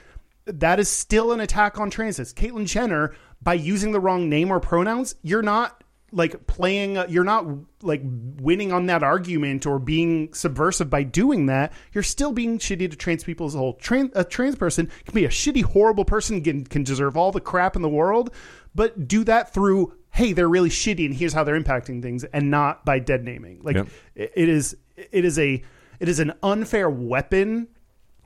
that 0.46 0.78
is 0.80 0.88
still 0.88 1.32
an 1.32 1.40
attack 1.40 1.78
on 1.78 1.90
transes. 1.90 2.34
Caitlyn 2.34 2.66
Jenner, 2.66 3.14
by 3.40 3.54
using 3.54 3.92
the 3.92 4.00
wrong 4.00 4.28
name 4.28 4.50
or 4.50 4.60
pronouns, 4.60 5.14
you're 5.22 5.42
not 5.42 5.81
like 6.12 6.46
playing 6.46 6.98
uh, 6.98 7.06
you're 7.08 7.24
not 7.24 7.46
like 7.82 8.02
winning 8.04 8.72
on 8.72 8.86
that 8.86 9.02
argument 9.02 9.66
or 9.66 9.78
being 9.78 10.32
subversive 10.34 10.90
by 10.90 11.02
doing 11.02 11.46
that. 11.46 11.72
You're 11.92 12.02
still 12.02 12.32
being 12.32 12.58
shitty 12.58 12.90
to 12.90 12.96
trans 12.96 13.24
people 13.24 13.46
as 13.46 13.54
a 13.54 13.58
whole. 13.58 13.74
Trans, 13.74 14.10
a 14.14 14.22
trans 14.22 14.56
person 14.56 14.90
can 15.04 15.14
be 15.14 15.24
a 15.24 15.28
shitty 15.30 15.64
horrible 15.64 16.04
person 16.04 16.42
can, 16.42 16.64
can 16.64 16.84
deserve 16.84 17.16
all 17.16 17.32
the 17.32 17.40
crap 17.40 17.76
in 17.76 17.82
the 17.82 17.88
world 17.88 18.30
but 18.74 19.06
do 19.08 19.24
that 19.24 19.52
through 19.52 19.94
hey 20.10 20.32
they're 20.32 20.48
really 20.48 20.70
shitty 20.70 21.04
and 21.06 21.14
here's 21.14 21.32
how 21.32 21.44
they're 21.44 21.60
impacting 21.60 22.02
things 22.02 22.24
and 22.24 22.50
not 22.50 22.84
by 22.84 22.98
dead 22.98 23.24
naming. 23.24 23.60
Like 23.62 23.76
Yep. 23.76 23.88
it 24.14 24.32
it 24.34 24.48
is 24.48 24.76
it 24.96 25.24
is 25.24 25.38
a 25.38 25.62
it 26.00 26.08
is 26.08 26.18
an 26.18 26.32
unfair 26.42 26.88
weapon 26.90 27.68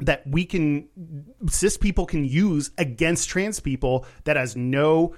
that 0.01 0.27
we 0.27 0.45
can 0.45 0.89
cis 1.49 1.77
people 1.77 2.05
can 2.07 2.25
use 2.25 2.71
against 2.77 3.29
trans 3.29 3.61
people 3.61 4.05
that 4.25 4.37
has 4.37 4.55
no 4.57 5.15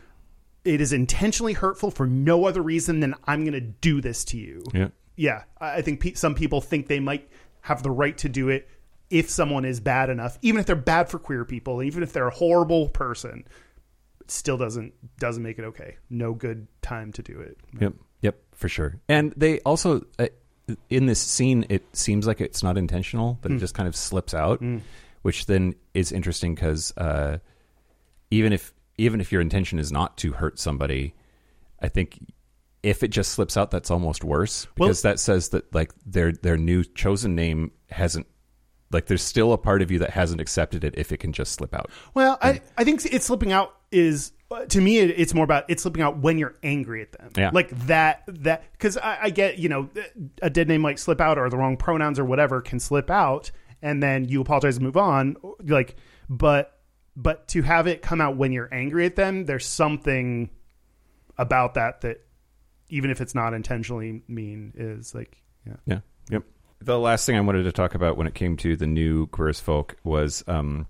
it 0.65 0.81
is 0.81 0.93
intentionally 0.93 1.53
hurtful 1.53 1.91
for 1.91 2.07
no 2.07 2.47
other 2.47 2.63
reason 2.63 3.01
than 3.01 3.15
I'm 3.27 3.45
going 3.45 3.53
to 3.53 3.61
do 3.61 4.01
this 4.01 4.25
to 4.27 4.39
you. 4.39 4.63
Yeah. 4.73 4.89
Yeah, 5.17 5.43
I 5.61 5.83
think 5.83 6.01
pe- 6.01 6.15
some 6.15 6.37
people 6.37 6.61
think 6.61 6.87
they 6.87 7.01
might 7.01 7.29
have 7.63 7.83
the 7.83 7.91
right 7.91 8.17
to 8.19 8.29
do 8.29 8.51
it 8.51 8.69
if 9.11 9.29
someone 9.31 9.65
is 9.65 9.81
bad 9.81 10.11
enough, 10.11 10.39
even 10.43 10.61
if 10.61 10.67
they're 10.67 10.77
bad 10.77 11.09
for 11.09 11.19
queer 11.19 11.45
people, 11.45 11.83
even 11.83 12.05
if 12.05 12.13
they're 12.13 12.29
a 12.29 12.35
horrible 12.35 12.89
person. 12.89 13.45
It 14.21 14.31
still 14.31 14.57
doesn't 14.57 14.93
doesn't 15.19 15.43
make 15.43 15.59
it 15.59 15.65
okay. 15.65 15.97
No 16.09 16.35
good 16.35 16.69
time 16.83 17.13
to 17.13 17.23
do 17.23 17.41
it. 17.41 17.59
Yep. 17.81 17.95
Yep. 18.21 18.37
For 18.53 18.69
sure. 18.69 19.01
And 19.09 19.33
they 19.37 19.59
also 19.61 20.03
uh, 20.21 20.29
in 20.91 21.07
this 21.07 21.21
scene, 21.21 21.67
it 21.69 21.85
seems 21.97 22.27
like 22.27 22.41
it's 22.41 22.63
not 22.63 22.77
intentional; 22.77 23.39
that 23.43 23.51
it 23.51 23.59
just 23.59 23.75
kind 23.75 23.89
of 23.89 23.97
slips 23.97 24.35
out, 24.35 24.63
which 25.23 25.47
then 25.47 25.75
is 25.95 26.13
interesting 26.13 26.55
because 26.55 26.97
uh, 26.97 27.39
even 28.31 28.53
if 28.53 28.73
even 28.99 29.21
if 29.21 29.33
your 29.33 29.41
intention 29.41 29.79
is 29.79 29.91
not 29.91 30.17
to 30.19 30.33
hurt 30.33 30.59
somebody, 30.59 31.15
I 31.81 31.89
think 31.89 32.19
if 32.83 33.03
it 33.03 33.09
just 33.09 33.33
slips 33.33 33.57
out, 33.57 33.71
that's 33.71 33.91
almost 33.91 34.25
worse 34.25 34.67
Well- 34.77 34.89
because 34.89 35.03
that 35.03 35.19
says 35.19 35.51
that 35.51 35.73
like 35.75 35.93
their 36.05 36.33
their 36.33 36.57
new 36.57 36.85
chosen 36.85 37.35
name 37.35 37.71
hasn't 37.91 38.27
like 38.91 39.07
there's 39.07 39.23
still 39.23 39.53
a 39.53 39.59
part 39.59 39.83
of 39.83 39.91
you 39.91 39.99
that 40.01 40.11
hasn't 40.11 40.41
accepted 40.41 40.83
it 40.83 40.95
if 40.97 41.13
it 41.13 41.19
can 41.19 41.33
just 41.33 41.53
slip 41.53 41.75
out. 41.75 41.91
Well, 42.15 42.39
I, 42.41 42.63
I 42.77 42.85
think 42.85 43.05
it's 43.05 43.27
slipping 43.27 43.53
out 43.53 43.75
is 43.93 44.33
to 44.69 44.81
me 44.81 44.99
it, 44.99 45.11
it's 45.19 45.35
more 45.35 45.45
about 45.45 45.65
it's 45.69 45.83
slipping 45.83 46.03
out 46.03 46.19
when 46.19 46.39
you're 46.39 46.57
angry 46.63 47.03
at 47.03 47.13
them. 47.13 47.31
Yeah. 47.37 47.51
Like 47.53 47.71
that 47.87 48.23
that 48.27 48.65
because 48.73 48.97
I, 48.97 49.19
I 49.25 49.31
get 49.31 49.59
you 49.59 49.69
know 49.69 49.91
a 50.41 50.51
dead 50.51 50.69
name 50.69 50.81
might 50.81 50.99
slip 50.99 51.21
out 51.21 51.39
or 51.39 51.51
the 51.51 51.57
wrong 51.57 51.77
pronouns 51.77 52.19
or 52.19 52.25
whatever 52.25 52.61
can 52.61 52.81
slip 52.81 53.11
out 53.11 53.51
and 53.83 54.03
then 54.03 54.25
you 54.25 54.41
apologize 54.41 54.77
and 54.77 54.85
move 54.85 54.97
on. 54.97 55.37
Like, 55.63 55.97
but 56.29 56.78
but 57.19 57.49
to 57.49 57.63
have 57.63 57.89
it 57.89 58.01
come 58.01 58.21
out 58.21 58.37
when 58.37 58.53
you're 58.53 58.73
angry 58.73 59.05
at 59.05 59.17
them, 59.17 59.45
there's 59.45 59.67
something 59.67 60.51
about 61.37 61.75
that 61.75 62.01
that 62.03 62.25
even 62.89 63.11
if 63.11 63.21
it's 63.21 63.35
not 63.35 63.55
intentionally 63.55 64.23
mean 64.29 64.73
is 64.77 65.15
like 65.15 65.43
yeah. 65.67 65.75
Yeah. 65.85 65.99
Yep. 66.31 66.45
The 66.81 66.99
last 66.99 67.27
thing 67.27 67.37
I 67.37 67.41
wanted 67.41 67.65
to 67.65 67.73
talk 67.73 67.97
about 67.97 68.17
when 68.17 68.29
it 68.29 68.35
came 68.35 68.57
to 68.59 68.77
the 68.77 68.87
new 68.87 69.27
queer 69.27 69.49
as 69.49 69.59
folk 69.59 69.97
was 70.05 70.45
um, 70.47 70.87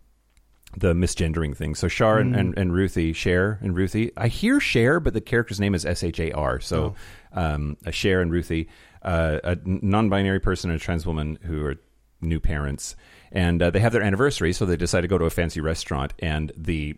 the 0.76 0.92
misgendering 0.92 1.56
thing. 1.56 1.74
So 1.74 1.88
Shar 1.88 2.18
and, 2.18 2.36
and, 2.36 2.56
and 2.58 2.74
Ruthie, 2.74 3.14
Cher 3.14 3.58
and 3.62 3.74
Ruthie. 3.74 4.12
I 4.14 4.28
hear 4.28 4.60
Cher, 4.60 5.00
but 5.00 5.14
the 5.14 5.22
character's 5.22 5.58
name 5.58 5.74
is 5.74 5.86
S 5.86 6.04
H 6.04 6.20
A 6.20 6.32
R. 6.32 6.60
So 6.60 6.94
um, 7.32 7.78
a 7.86 7.92
Cher 7.92 8.20
and 8.20 8.30
Ruthie, 8.30 8.68
uh, 9.00 9.38
a 9.42 9.56
non 9.64 10.10
binary 10.10 10.40
person 10.40 10.70
and 10.70 10.78
a 10.78 10.82
trans 10.82 11.06
woman 11.06 11.38
who 11.42 11.64
are 11.64 11.76
new 12.20 12.38
parents. 12.38 12.96
And 13.32 13.62
uh, 13.62 13.70
they 13.70 13.80
have 13.80 13.92
their 13.92 14.02
anniversary, 14.02 14.52
so 14.52 14.64
they 14.66 14.76
decide 14.76 15.02
to 15.02 15.08
go 15.08 15.18
to 15.18 15.24
a 15.24 15.30
fancy 15.30 15.60
restaurant. 15.60 16.14
And 16.18 16.52
the, 16.56 16.96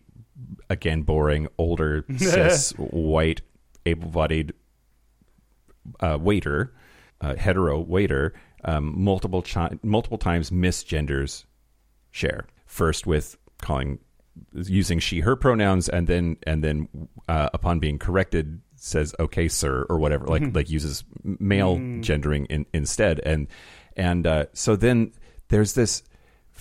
again, 0.69 1.01
boring, 1.03 1.47
older, 1.57 2.05
cis, 2.17 2.71
white, 2.77 3.41
able 3.85 4.09
bodied 4.09 4.53
uh, 5.99 6.17
waiter, 6.19 6.73
uh, 7.19 7.35
hetero 7.35 7.79
waiter, 7.79 8.33
um, 8.63 9.03
multiple 9.03 9.41
chi- 9.41 9.77
multiple 9.83 10.17
times 10.17 10.51
misgenders 10.51 11.45
Shar. 12.11 12.45
First 12.65 13.07
with 13.07 13.37
calling 13.61 13.99
using 14.53 14.99
she 14.99 15.21
her 15.21 15.35
pronouns, 15.35 15.89
and 15.89 16.07
then 16.07 16.37
and 16.43 16.63
then 16.63 16.87
uh, 17.27 17.49
upon 17.53 17.79
being 17.79 17.97
corrected 17.97 18.61
says 18.75 19.13
okay 19.19 19.47
sir 19.47 19.85
or 19.89 19.99
whatever 19.99 20.25
like 20.25 20.55
like 20.55 20.67
uses 20.69 21.03
male 21.23 21.77
gendering 22.01 22.45
in, 22.47 22.65
instead 22.73 23.19
and 23.19 23.47
and 23.95 24.25
uh, 24.25 24.45
so 24.53 24.75
then 24.75 25.11
there's 25.49 25.73
this 25.73 26.01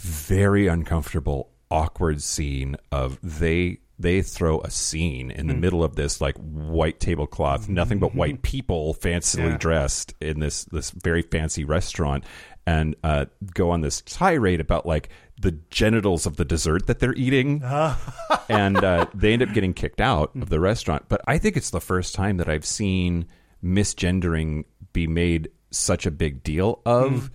very 0.01 0.66
uncomfortable 0.66 1.51
awkward 1.70 2.20
scene 2.22 2.77
of 2.90 3.18
they 3.22 3.78
they 3.98 4.22
throw 4.22 4.60
a 4.62 4.70
scene 4.70 5.31
in 5.31 5.47
the 5.47 5.55
middle 5.55 5.85
of 5.85 5.94
this 5.94 6.20
like 6.22 6.35
white 6.39 6.98
tablecloth 6.98 7.68
nothing 7.68 7.98
but 7.98 8.14
white 8.14 8.40
people 8.55 8.94
fancily 8.94 9.51
Yeah. 9.51 9.56
dressed 9.59 10.14
in 10.20 10.40
this 10.40 10.64
this 10.64 10.90
very 10.90 11.22
fancy 11.22 11.64
restaurant 11.64 12.24
and 12.66 12.97
uh, 13.05 13.27
go 13.55 13.70
on 13.70 13.82
this 13.82 14.01
tirade 14.02 14.60
about 14.60 14.86
like 14.86 15.10
the 15.40 15.52
genitals 15.70 16.24
of 16.27 16.36
the 16.36 16.44
dessert 16.44 16.86
that 16.86 16.98
they're 16.98 17.14
eating. 17.14 17.62
And 18.48 18.82
uh, 18.82 19.06
they 19.14 19.32
end 19.32 19.43
up 19.43 19.52
getting 19.55 19.72
kicked 19.72 20.01
out 20.01 20.35
of 20.35 20.48
the 20.51 20.59
restaurant. 20.60 21.05
But 21.09 21.20
i 21.27 21.39
think 21.39 21.56
it's 21.56 21.70
the 21.70 21.81
first 21.81 22.14
time 22.16 22.36
that 22.39 22.48
i've 22.48 22.64
seen 22.66 23.27
misgendering 23.62 24.64
be 24.93 25.06
made 25.06 25.51
such 25.70 26.05
a 26.06 26.10
big 26.10 26.43
deal 26.43 26.81
of 26.85 27.31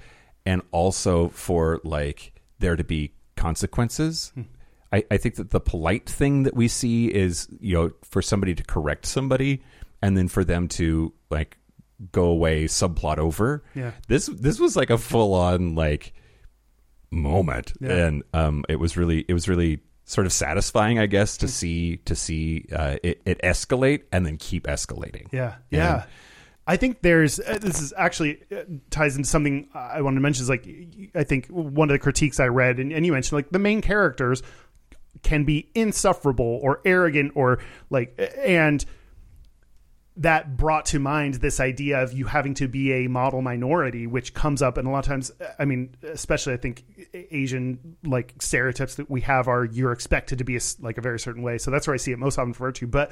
and 0.46 0.62
also 0.72 1.30
for 1.30 1.80
like 1.84 2.34
there 2.66 2.76
to 2.76 2.84
be 2.84 3.14
consequences 3.36 4.34
I, 4.94 5.04
I 5.12 5.18
think 5.18 5.36
that 5.36 5.50
the 5.52 5.60
polite 5.60 6.08
thing 6.10 6.44
that 6.44 6.56
we 6.56 6.68
see 6.68 7.08
is 7.14 7.48
you 7.60 7.74
know 7.76 7.92
for 8.12 8.22
somebody 8.22 8.54
to 8.56 8.64
correct 8.64 9.06
somebody 9.06 9.62
and 10.02 10.18
then 10.18 10.28
for 10.28 10.44
them 10.44 10.68
to 10.80 11.14
like 11.30 11.58
go 12.12 12.26
away 12.26 12.66
subplot 12.66 13.18
over 13.28 13.64
Yeah. 13.74 13.92
this 14.08 14.26
this 14.28 14.60
was 14.60 14.76
like 14.76 14.90
a 14.90 14.98
full 14.98 15.34
on 15.34 15.76
like 15.76 16.14
moment 17.12 17.74
Yeah. 17.80 18.08
and 18.08 18.24
um 18.34 18.66
it 18.68 18.78
was 18.78 18.98
really 18.98 19.26
it 19.30 19.34
was 19.34 19.48
really 19.48 19.80
sort 20.06 20.28
of 20.28 20.34
satisfying 20.34 21.00
i 21.00 21.06
guess 21.08 21.38
to 21.38 21.48
see 21.48 21.98
to 22.06 22.16
see 22.16 22.66
uh 22.72 22.98
it, 23.04 23.22
it 23.26 23.40
escalate 23.44 24.04
and 24.12 24.26
then 24.26 24.38
keep 24.38 24.68
escalating 24.68 25.28
Yeah, 25.32 25.56
yeah. 25.70 26.06
I 26.68 26.78
think 26.78 27.02
there's 27.02 27.40
uh, 27.40 27.60
this 27.62 27.80
is 27.80 27.94
actually 27.96 28.42
uh, 28.52 28.64
ties 28.90 29.16
into 29.16 29.30
something 29.30 29.70
I 29.74 30.02
wanted 30.02 30.16
to 30.16 30.22
mention. 30.22 30.44
Is 30.44 30.50
like 30.50 30.68
I 31.14 31.24
think 31.24 31.48
one 31.48 31.90
of 31.90 31.94
the 31.94 32.00
critiques 32.00 32.40
I 32.40 32.48
read, 32.48 32.80
and, 32.80 32.92
and 32.92 33.06
you 33.06 33.12
mentioned 33.12 33.38
like 33.38 33.50
the 33.52 33.60
main 33.60 33.82
characters 33.82 34.42
can 35.22 35.44
be 35.44 35.70
insufferable 35.76 36.60
or 36.62 36.82
arrogant 36.86 37.32
or 37.36 37.60
like, 37.90 38.20
and 38.44 38.84
that 40.18 40.56
brought 40.56 40.86
to 40.86 41.00
mind 41.00 41.36
this 41.36 41.60
idea 41.60 42.02
of 42.02 42.14
you 42.14 42.26
having 42.26 42.54
to 42.54 42.68
be 42.68 42.94
a 42.94 43.08
model 43.08 43.42
minority, 43.42 44.08
which 44.08 44.34
comes 44.34 44.62
up, 44.62 44.78
and 44.78 44.88
a 44.88 44.92
lot 44.92 45.00
of 45.00 45.06
times, 45.06 45.32
I 45.60 45.66
mean, 45.66 45.96
especially 46.04 46.54
I 46.54 46.58
think 46.58 46.86
Asian 47.32 47.98
like 48.04 48.34
stereotypes 48.40 48.96
that 48.96 49.10
we 49.10 49.22
have 49.22 49.48
are 49.48 49.66
you're 49.66 49.92
expected 49.92 50.38
to 50.40 50.44
be 50.44 50.56
a 50.58 50.62
like 50.80 50.98
a 50.98 51.02
very 51.02 51.20
certain 51.20 51.44
way. 51.44 51.58
So 51.58 51.70
that's 51.70 51.86
where 51.86 51.94
I 51.94 51.98
see 51.98 52.12
it 52.12 52.20
most 52.20 52.38
often 52.38 52.52
referred 52.52 52.76
to. 52.76 52.88
But 52.88 53.12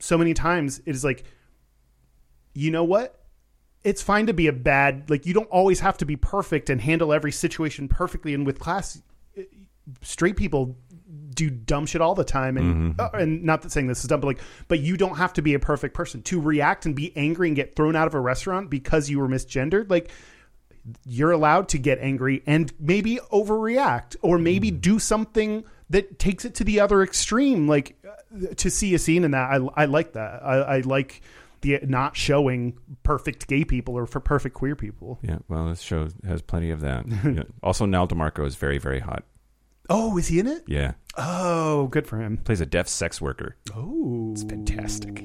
so 0.00 0.16
many 0.16 0.34
times 0.34 0.80
it 0.86 0.94
is 0.94 1.04
like 1.04 1.24
you 2.58 2.70
know 2.70 2.84
what? 2.84 3.14
It's 3.84 4.02
fine 4.02 4.26
to 4.26 4.34
be 4.34 4.48
a 4.48 4.52
bad, 4.52 5.08
like, 5.08 5.24
you 5.24 5.32
don't 5.32 5.48
always 5.48 5.80
have 5.80 5.96
to 5.98 6.04
be 6.04 6.16
perfect 6.16 6.68
and 6.68 6.80
handle 6.80 7.12
every 7.12 7.30
situation 7.30 7.88
perfectly. 7.88 8.34
And 8.34 8.44
with 8.44 8.58
class, 8.58 9.00
straight 10.02 10.36
people 10.36 10.76
do 11.34 11.48
dumb 11.50 11.86
shit 11.86 12.00
all 12.00 12.16
the 12.16 12.24
time. 12.24 12.56
And, 12.56 13.00
uh, 13.00 13.10
and 13.14 13.44
not 13.44 13.62
that 13.62 13.70
saying 13.70 13.86
this 13.86 14.00
is 14.00 14.08
dumb, 14.08 14.20
but 14.20 14.26
like, 14.26 14.40
but 14.66 14.80
you 14.80 14.96
don't 14.96 15.16
have 15.16 15.32
to 15.34 15.42
be 15.42 15.54
a 15.54 15.60
perfect 15.60 15.94
person 15.94 16.20
to 16.22 16.40
react 16.40 16.84
and 16.84 16.96
be 16.96 17.16
angry 17.16 17.46
and 17.46 17.54
get 17.54 17.76
thrown 17.76 17.94
out 17.94 18.08
of 18.08 18.14
a 18.14 18.20
restaurant 18.20 18.68
because 18.68 19.08
you 19.08 19.20
were 19.20 19.28
misgendered. 19.28 19.88
Like, 19.88 20.10
you're 21.06 21.30
allowed 21.30 21.68
to 21.68 21.78
get 21.78 21.98
angry 22.00 22.42
and 22.46 22.72
maybe 22.80 23.20
overreact 23.30 24.16
or 24.20 24.38
maybe 24.38 24.70
do 24.72 24.98
something 24.98 25.64
that 25.90 26.18
takes 26.18 26.44
it 26.44 26.56
to 26.56 26.64
the 26.64 26.80
other 26.80 27.02
extreme 27.02 27.68
like 27.68 27.96
uh, 28.06 28.54
to 28.56 28.70
see 28.70 28.94
a 28.94 28.98
scene 28.98 29.22
in 29.22 29.32
that 29.32 29.50
i, 29.50 29.82
I 29.82 29.84
like 29.84 30.14
that 30.14 30.42
I, 30.42 30.54
I 30.56 30.80
like 30.80 31.20
the 31.62 31.78
not 31.82 32.16
showing 32.16 32.78
perfect 33.02 33.46
gay 33.48 33.64
people 33.64 33.94
or 33.94 34.06
for 34.06 34.20
perfect 34.20 34.54
queer 34.54 34.76
people. 34.76 35.18
Yeah 35.22 35.38
well 35.48 35.68
this 35.68 35.80
show 35.80 36.08
has 36.26 36.42
plenty 36.42 36.70
of 36.70 36.80
that. 36.80 37.04
Yeah. 37.24 37.42
also 37.62 37.84
Nyle 37.86 38.06
DiMarco 38.08 38.46
is 38.46 38.54
very 38.56 38.78
very 38.78 39.00
hot. 39.00 39.24
Oh 39.90 40.16
is 40.18 40.28
he 40.28 40.38
in 40.38 40.46
it? 40.46 40.64
Yeah. 40.66 40.92
Oh 41.16 41.86
good 41.88 42.06
for 42.06 42.18
him. 42.18 42.38
Plays 42.38 42.60
a 42.60 42.66
deaf 42.66 42.88
sex 42.88 43.20
worker. 43.20 43.56
Oh 43.74 44.30
it's 44.32 44.44
fantastic. 44.44 45.24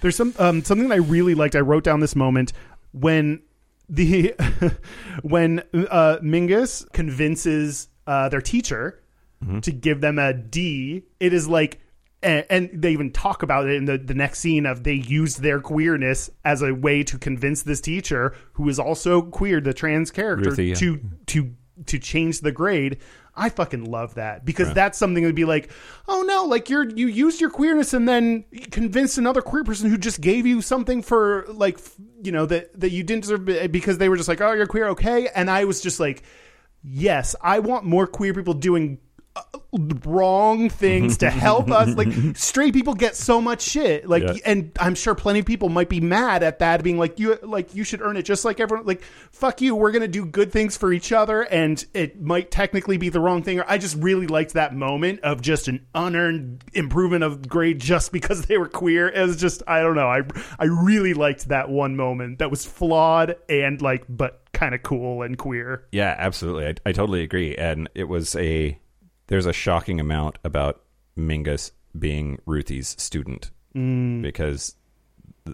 There's 0.00 0.16
some 0.16 0.34
um, 0.38 0.62
something 0.64 0.88
that 0.88 0.94
i 0.94 0.98
really 0.98 1.34
liked 1.34 1.54
i 1.56 1.60
wrote 1.60 1.84
down 1.84 2.00
this 2.00 2.16
moment 2.16 2.52
when 2.92 3.42
the 3.88 4.34
when 5.22 5.62
uh, 5.74 6.18
Mingus 6.22 6.90
convinces 6.92 7.88
uh, 8.06 8.28
their 8.28 8.40
teacher 8.40 9.00
to 9.60 9.70
give 9.72 10.00
them 10.00 10.18
a 10.18 10.32
D, 10.32 11.02
it 11.20 11.34
is 11.34 11.46
like. 11.46 11.80
And, 12.24 12.46
and 12.48 12.82
they 12.82 12.92
even 12.92 13.12
talk 13.12 13.42
about 13.42 13.68
it 13.68 13.76
in 13.76 13.84
the, 13.84 13.98
the 13.98 14.14
next 14.14 14.40
scene 14.40 14.66
of 14.66 14.82
they 14.82 14.94
use 14.94 15.36
their 15.36 15.60
queerness 15.60 16.30
as 16.44 16.62
a 16.62 16.74
way 16.74 17.04
to 17.04 17.18
convince 17.18 17.62
this 17.62 17.80
teacher 17.80 18.34
who 18.54 18.68
is 18.68 18.78
also 18.78 19.22
queer, 19.22 19.60
the 19.60 19.74
trans 19.74 20.10
character, 20.10 20.50
Ruthie, 20.50 20.66
yeah. 20.66 20.74
to 20.76 21.00
to 21.26 21.54
to 21.86 21.98
change 21.98 22.40
the 22.40 22.52
grade. 22.52 22.98
I 23.36 23.48
fucking 23.48 23.84
love 23.84 24.14
that 24.14 24.44
because 24.44 24.72
that's 24.74 24.96
something 24.96 25.22
that 25.22 25.28
would 25.28 25.34
be 25.34 25.44
like, 25.44 25.70
oh 26.06 26.22
no, 26.22 26.44
like 26.44 26.70
you're 26.70 26.88
you 26.88 27.08
used 27.08 27.40
your 27.40 27.50
queerness 27.50 27.92
and 27.92 28.08
then 28.08 28.44
convinced 28.70 29.18
another 29.18 29.42
queer 29.42 29.64
person 29.64 29.90
who 29.90 29.98
just 29.98 30.20
gave 30.20 30.46
you 30.46 30.62
something 30.62 31.02
for 31.02 31.44
like 31.48 31.80
you 32.22 32.30
know 32.30 32.46
that 32.46 32.78
that 32.78 32.90
you 32.90 33.02
didn't 33.02 33.22
deserve 33.22 33.72
because 33.72 33.98
they 33.98 34.08
were 34.08 34.16
just 34.16 34.28
like, 34.28 34.40
oh 34.40 34.52
you're 34.52 34.66
queer, 34.66 34.88
okay, 34.88 35.28
and 35.34 35.50
I 35.50 35.64
was 35.64 35.80
just 35.80 35.98
like, 35.98 36.22
yes, 36.82 37.34
I 37.42 37.58
want 37.58 37.84
more 37.84 38.06
queer 38.06 38.32
people 38.32 38.54
doing 38.54 38.98
wrong 40.04 40.70
things 40.70 41.16
to 41.18 41.28
help 41.30 41.68
us 41.70 41.96
like 41.96 42.08
straight 42.36 42.72
people 42.72 42.94
get 42.94 43.16
so 43.16 43.40
much 43.40 43.60
shit 43.60 44.08
like 44.08 44.22
Yeah. 44.22 44.34
and 44.46 44.70
i'm 44.78 44.94
sure 44.94 45.16
plenty 45.16 45.40
of 45.40 45.46
people 45.46 45.68
might 45.68 45.88
be 45.88 46.00
mad 46.00 46.44
at 46.44 46.60
that 46.60 46.84
being 46.84 46.96
like 46.96 47.18
you 47.18 47.36
like 47.42 47.74
you 47.74 47.82
should 47.82 48.00
earn 48.00 48.16
it 48.16 48.22
just 48.22 48.44
like 48.44 48.60
everyone 48.60 48.86
like 48.86 49.02
fuck 49.32 49.60
you 49.60 49.74
we're 49.74 49.90
gonna 49.90 50.06
do 50.06 50.24
good 50.24 50.52
things 50.52 50.76
for 50.76 50.92
each 50.92 51.10
other 51.10 51.42
and 51.42 51.86
it 51.92 52.20
might 52.22 52.52
technically 52.52 52.96
be 52.96 53.08
the 53.08 53.18
wrong 53.18 53.42
thing 53.42 53.58
or 53.58 53.64
i 53.66 53.76
just 53.76 53.96
really 53.96 54.28
liked 54.28 54.52
that 54.52 54.74
moment 54.76 55.18
of 55.20 55.40
just 55.40 55.66
an 55.66 55.84
unearned 55.94 56.62
improvement 56.72 57.24
of 57.24 57.48
grade 57.48 57.80
just 57.80 58.12
because 58.12 58.46
they 58.46 58.56
were 58.56 58.68
queer 58.68 59.08
it 59.08 59.26
was 59.26 59.36
just 59.36 59.60
i 59.66 59.80
don't 59.80 59.96
know 59.96 60.08
i 60.08 60.20
i 60.60 60.64
really 60.66 61.14
liked 61.14 61.48
that 61.48 61.68
one 61.68 61.96
moment 61.96 62.38
that 62.38 62.48
was 62.50 62.64
flawed 62.64 63.34
and 63.48 63.82
like 63.82 64.04
but 64.08 64.40
kind 64.52 64.72
of 64.72 64.84
cool 64.84 65.22
and 65.22 65.36
queer 65.36 65.84
Yeah, 65.90 66.14
absolutely. 66.16 66.66
I, 66.68 66.74
I 66.86 66.92
totally 66.92 67.22
agree. 67.24 67.56
And 67.56 67.88
it 67.96 68.04
was 68.04 68.36
a 68.36 68.78
there's 69.26 69.46
a 69.46 69.52
shocking 69.52 70.00
amount 70.00 70.38
about 70.44 70.82
Mingus 71.16 71.72
being 71.98 72.40
Ruthie's 72.46 72.94
student 72.98 73.50
mm. 73.74 74.22
because 74.22 74.74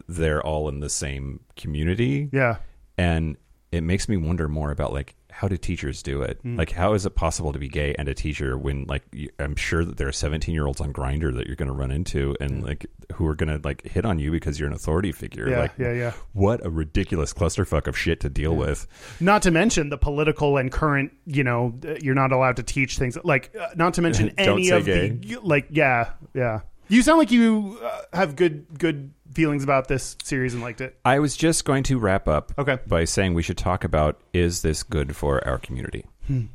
they're 0.08 0.44
all 0.44 0.68
in 0.68 0.80
the 0.80 0.88
same 0.90 1.40
community. 1.56 2.28
yeah 2.32 2.56
And 2.96 3.36
it 3.72 3.82
makes 3.82 4.08
me 4.08 4.16
wonder 4.16 4.48
more 4.48 4.70
about 4.70 4.92
like 4.92 5.14
how 5.30 5.48
do 5.48 5.56
teachers 5.56 6.02
do 6.02 6.22
it? 6.22 6.40
Like 6.44 6.72
how 6.72 6.94
is 6.94 7.06
it 7.06 7.14
possible 7.14 7.52
to 7.52 7.58
be 7.58 7.68
gay 7.68 7.94
and 7.98 8.08
a 8.08 8.14
teacher 8.14 8.56
when 8.58 8.84
like 8.86 9.02
you, 9.12 9.30
I'm 9.38 9.56
sure 9.56 9.84
that 9.84 9.96
there 9.96 10.08
are 10.08 10.12
17 10.12 10.54
year 10.54 10.66
olds 10.66 10.80
on 10.80 10.92
Grindr 10.92 11.34
that 11.34 11.46
you're 11.46 11.56
going 11.56 11.68
to 11.68 11.74
run 11.74 11.90
into 11.90 12.36
and 12.40 12.62
like 12.62 12.86
who 13.14 13.26
are 13.26 13.34
going 13.34 13.48
to 13.48 13.60
like 13.66 13.86
hit 13.86 14.04
on 14.04 14.18
you 14.18 14.30
because 14.30 14.58
you're 14.58 14.68
an 14.68 14.74
authority 14.74 15.12
figure. 15.12 15.48
Yeah, 15.48 15.60
like 15.60 15.72
yeah, 15.78 15.92
yeah. 15.92 16.12
What 16.32 16.64
a 16.64 16.70
ridiculous 16.70 17.32
clusterfuck 17.32 17.86
of 17.86 17.96
shit 17.96 18.20
to 18.20 18.28
deal 18.28 18.54
with. 18.54 18.86
Not 19.20 19.42
to 19.42 19.50
mention 19.50 19.88
the 19.90 19.98
political 19.98 20.56
and 20.56 20.70
current, 20.70 21.12
you 21.26 21.44
know, 21.44 21.74
uh, 21.86 21.94
you're 22.02 22.14
not 22.14 22.32
allowed 22.32 22.56
to 22.56 22.62
teach 22.62 22.98
things 22.98 23.16
like, 23.24 23.54
uh, 23.58 23.68
not 23.76 23.94
to 23.94 24.02
mention 24.02 24.32
any 24.38 24.70
of 24.70 24.84
the, 24.84 25.38
like, 25.42 25.66
yeah, 25.70 26.10
yeah. 26.34 26.60
You 26.88 27.02
sound 27.02 27.18
like 27.18 27.30
you 27.30 27.78
uh, 27.82 28.02
have 28.12 28.34
good, 28.34 28.66
good 28.76 29.12
feelings 29.32 29.62
about 29.64 29.88
this 29.88 30.16
series 30.22 30.54
and 30.54 30.62
liked 30.62 30.80
it. 30.80 30.98
I 31.04 31.18
was 31.18 31.36
just 31.36 31.64
going 31.64 31.82
to 31.84 31.98
wrap 31.98 32.26
up 32.28 32.52
Okay. 32.58 32.78
by 32.86 33.04
saying 33.04 33.34
we 33.34 33.42
should 33.42 33.58
talk 33.58 33.84
about 33.84 34.20
is 34.32 34.62
this 34.62 34.82
good 34.82 35.16
for 35.16 35.46
our 35.46 35.58
community? 35.58 36.06
Hmm. 36.26 36.46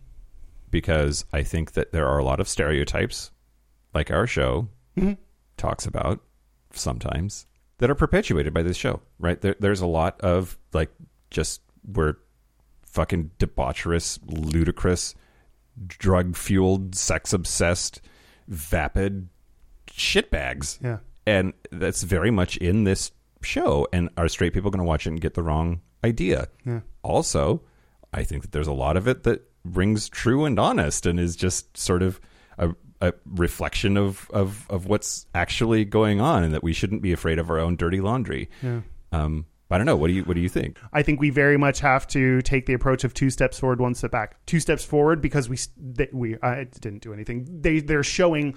Because 0.71 1.25
I 1.31 1.43
think 1.43 1.73
that 1.73 1.91
there 1.91 2.07
are 2.07 2.17
a 2.17 2.23
lot 2.23 2.39
of 2.39 2.49
stereotypes, 2.49 3.31
like 3.93 4.11
our 4.11 4.27
show 4.27 4.67
mm-hmm. 4.97 5.13
talks 5.57 5.85
about 5.85 6.21
sometimes, 6.73 7.45
that 7.77 7.89
are 7.89 7.95
perpetuated 7.95 8.53
by 8.53 8.61
this 8.61 8.77
show, 8.77 9.01
right? 9.19 9.39
There, 9.39 9.55
there's 9.59 9.81
a 9.81 9.87
lot 9.87 10.19
of 10.21 10.57
like 10.73 10.91
just 11.31 11.61
we're 11.87 12.15
fucking 12.85 13.31
debaucherous, 13.39 14.19
ludicrous, 14.25 15.15
drug 15.87 16.35
fueled, 16.35 16.95
sex 16.95 17.33
obsessed, 17.33 18.01
vapid 18.47 19.29
shitbags 19.87 20.81
Yeah. 20.83 20.97
And 21.25 21.53
that's 21.71 22.03
very 22.03 22.31
much 22.31 22.57
in 22.57 22.83
this 22.83 23.11
show 23.41 23.87
and 23.93 24.09
are 24.17 24.27
straight 24.27 24.53
people 24.53 24.71
going 24.71 24.79
to 24.83 24.87
watch 24.87 25.05
it 25.05 25.09
and 25.11 25.21
get 25.21 25.33
the 25.35 25.43
wrong 25.43 25.81
idea 26.03 26.47
Yeah. 26.65 26.79
also 27.03 27.61
i 28.13 28.23
think 28.23 28.41
that 28.43 28.51
there's 28.51 28.67
a 28.67 28.73
lot 28.73 28.97
of 28.97 29.07
it 29.07 29.23
that 29.23 29.41
rings 29.63 30.09
true 30.09 30.45
and 30.45 30.59
honest 30.59 31.05
and 31.05 31.19
is 31.19 31.35
just 31.35 31.75
sort 31.77 32.01
of 32.03 32.19
a, 32.57 32.69
a 33.01 33.13
reflection 33.25 33.97
of, 33.97 34.29
of 34.31 34.65
of 34.69 34.85
what's 34.87 35.25
actually 35.35 35.85
going 35.85 36.21
on 36.21 36.43
and 36.43 36.53
that 36.53 36.63
we 36.63 36.73
shouldn't 36.73 37.01
be 37.01 37.11
afraid 37.11 37.39
of 37.39 37.49
our 37.49 37.59
own 37.59 37.75
dirty 37.75 38.01
laundry 38.01 38.49
Yeah. 38.63 38.81
um 39.11 39.45
i 39.71 39.77
don't 39.77 39.85
know 39.87 39.95
what 39.95 40.07
do 40.07 40.13
you 40.13 40.23
what 40.23 40.35
do 40.35 40.41
you 40.41 40.49
think 40.49 40.77
I 40.93 41.01
think 41.03 41.19
we 41.19 41.29
very 41.31 41.57
much 41.57 41.79
have 41.81 42.07
to 42.09 42.41
take 42.43 42.65
the 42.67 42.73
approach 42.73 43.03
of 43.03 43.13
two 43.13 43.29
steps 43.29 43.59
forward, 43.59 43.81
one 43.81 43.93
step 43.95 44.11
back. 44.11 44.37
Two 44.45 44.59
steps 44.61 44.85
forward 44.85 45.19
because 45.21 45.49
we 45.49 45.57
they, 45.77 46.07
we 46.13 46.37
I 46.41 46.63
didn't 46.65 47.01
do 47.01 47.11
anything. 47.13 47.45
They 47.61 47.79
they're 47.81 48.03
showing 48.03 48.55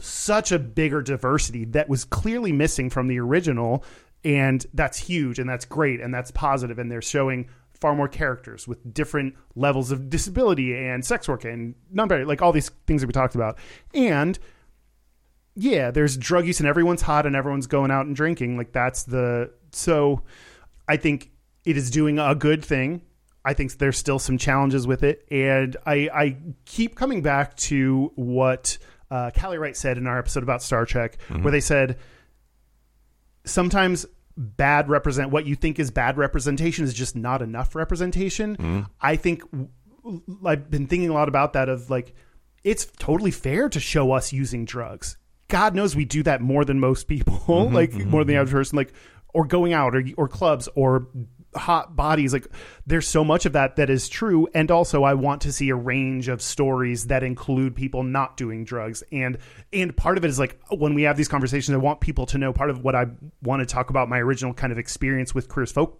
such 0.00 0.52
a 0.52 0.58
bigger 0.58 1.02
diversity 1.02 1.64
that 1.66 1.88
was 1.88 2.04
clearly 2.04 2.52
missing 2.52 2.90
from 2.90 3.08
the 3.08 3.18
original, 3.20 3.84
and 4.24 4.66
that's 4.74 4.98
huge 4.98 5.38
and 5.38 5.48
that's 5.48 5.64
great 5.64 6.00
and 6.00 6.12
that's 6.12 6.30
positive. 6.30 6.78
And 6.78 6.90
they're 6.90 7.02
showing 7.02 7.48
far 7.72 7.94
more 7.94 8.08
characters 8.08 8.68
with 8.68 8.92
different 8.92 9.34
levels 9.54 9.90
of 9.90 10.10
disability 10.10 10.76
and 10.76 11.04
sex 11.04 11.28
work 11.28 11.44
and 11.44 11.74
non-binary, 11.90 12.26
like 12.26 12.42
all 12.42 12.52
these 12.52 12.68
things 12.86 13.00
that 13.00 13.06
we 13.06 13.12
talked 13.12 13.34
about, 13.34 13.58
and 13.94 14.38
yeah, 15.54 15.90
there's 15.90 16.16
drug 16.16 16.46
use 16.46 16.60
and 16.60 16.68
everyone's 16.68 17.02
hot 17.02 17.26
and 17.26 17.34
everyone's 17.34 17.66
going 17.66 17.90
out 17.90 18.06
and 18.06 18.14
drinking. 18.14 18.56
Like 18.56 18.72
that's 18.72 19.04
the 19.04 19.50
so 19.72 20.22
I 20.88 20.96
think 20.96 21.30
it 21.64 21.76
is 21.76 21.90
doing 21.90 22.18
a 22.18 22.34
good 22.34 22.64
thing. 22.64 23.02
I 23.44 23.54
think 23.54 23.78
there's 23.78 23.96
still 23.96 24.18
some 24.18 24.36
challenges 24.36 24.86
with 24.86 25.02
it, 25.02 25.26
and 25.30 25.76
I, 25.86 26.10
I 26.12 26.36
keep 26.66 26.94
coming 26.94 27.22
back 27.22 27.56
to 27.56 28.12
what 28.14 28.76
uh, 29.10 29.30
Callie 29.38 29.58
Wright 29.58 29.76
said 29.76 29.98
in 29.98 30.06
our 30.06 30.18
episode 30.18 30.42
about 30.42 30.62
Star 30.62 30.86
Trek, 30.86 31.18
mm-hmm. 31.28 31.42
where 31.42 31.50
they 31.50 31.60
said 31.60 31.98
sometimes 33.44 34.06
bad 34.36 34.88
represent 34.88 35.30
what 35.30 35.46
you 35.46 35.54
think 35.54 35.78
is 35.78 35.90
bad 35.90 36.16
representation 36.16 36.84
is 36.84 36.94
just 36.94 37.16
not 37.16 37.42
enough 37.42 37.74
representation. 37.74 38.56
Mm-hmm. 38.56 38.80
I 39.00 39.16
think 39.16 39.42
I've 40.44 40.70
been 40.70 40.86
thinking 40.86 41.10
a 41.10 41.12
lot 41.12 41.28
about 41.28 41.52
that 41.54 41.68
of 41.68 41.90
like 41.90 42.14
it's 42.62 42.86
totally 42.98 43.30
fair 43.30 43.68
to 43.68 43.80
show 43.80 44.12
us 44.12 44.32
using 44.32 44.64
drugs. 44.64 45.16
God 45.48 45.74
knows 45.74 45.96
we 45.96 46.04
do 46.04 46.22
that 46.22 46.40
more 46.40 46.64
than 46.64 46.78
most 46.78 47.08
people, 47.08 47.34
mm-hmm, 47.46 47.74
like 47.74 47.92
more 47.92 48.22
than 48.22 48.34
the 48.34 48.40
average 48.40 48.52
person, 48.52 48.76
like 48.76 48.92
or 49.34 49.44
going 49.44 49.72
out 49.72 49.94
or 49.94 50.04
or 50.16 50.28
clubs 50.28 50.68
or 50.74 51.08
hot 51.56 51.96
bodies 51.96 52.32
like 52.32 52.46
there's 52.86 53.08
so 53.08 53.24
much 53.24 53.44
of 53.44 53.52
that 53.54 53.76
that 53.76 53.90
is 53.90 54.08
true. 54.08 54.48
And 54.54 54.70
also 54.70 55.02
I 55.02 55.14
want 55.14 55.42
to 55.42 55.52
see 55.52 55.68
a 55.70 55.74
range 55.74 56.28
of 56.28 56.40
stories 56.40 57.06
that 57.08 57.22
include 57.22 57.74
people 57.74 58.02
not 58.02 58.36
doing 58.36 58.64
drugs. 58.64 59.02
And 59.10 59.38
and 59.72 59.96
part 59.96 60.18
of 60.18 60.24
it 60.24 60.28
is 60.28 60.38
like 60.38 60.60
when 60.70 60.94
we 60.94 61.02
have 61.02 61.16
these 61.16 61.28
conversations 61.28 61.74
I 61.74 61.78
want 61.78 62.00
people 62.00 62.26
to 62.26 62.38
know 62.38 62.52
part 62.52 62.70
of 62.70 62.84
what 62.84 62.94
I 62.94 63.06
want 63.42 63.60
to 63.60 63.66
talk 63.66 63.90
about 63.90 64.08
my 64.08 64.18
original 64.18 64.54
kind 64.54 64.72
of 64.72 64.78
experience 64.78 65.34
with 65.34 65.48
queer 65.48 65.66
folk 65.66 65.98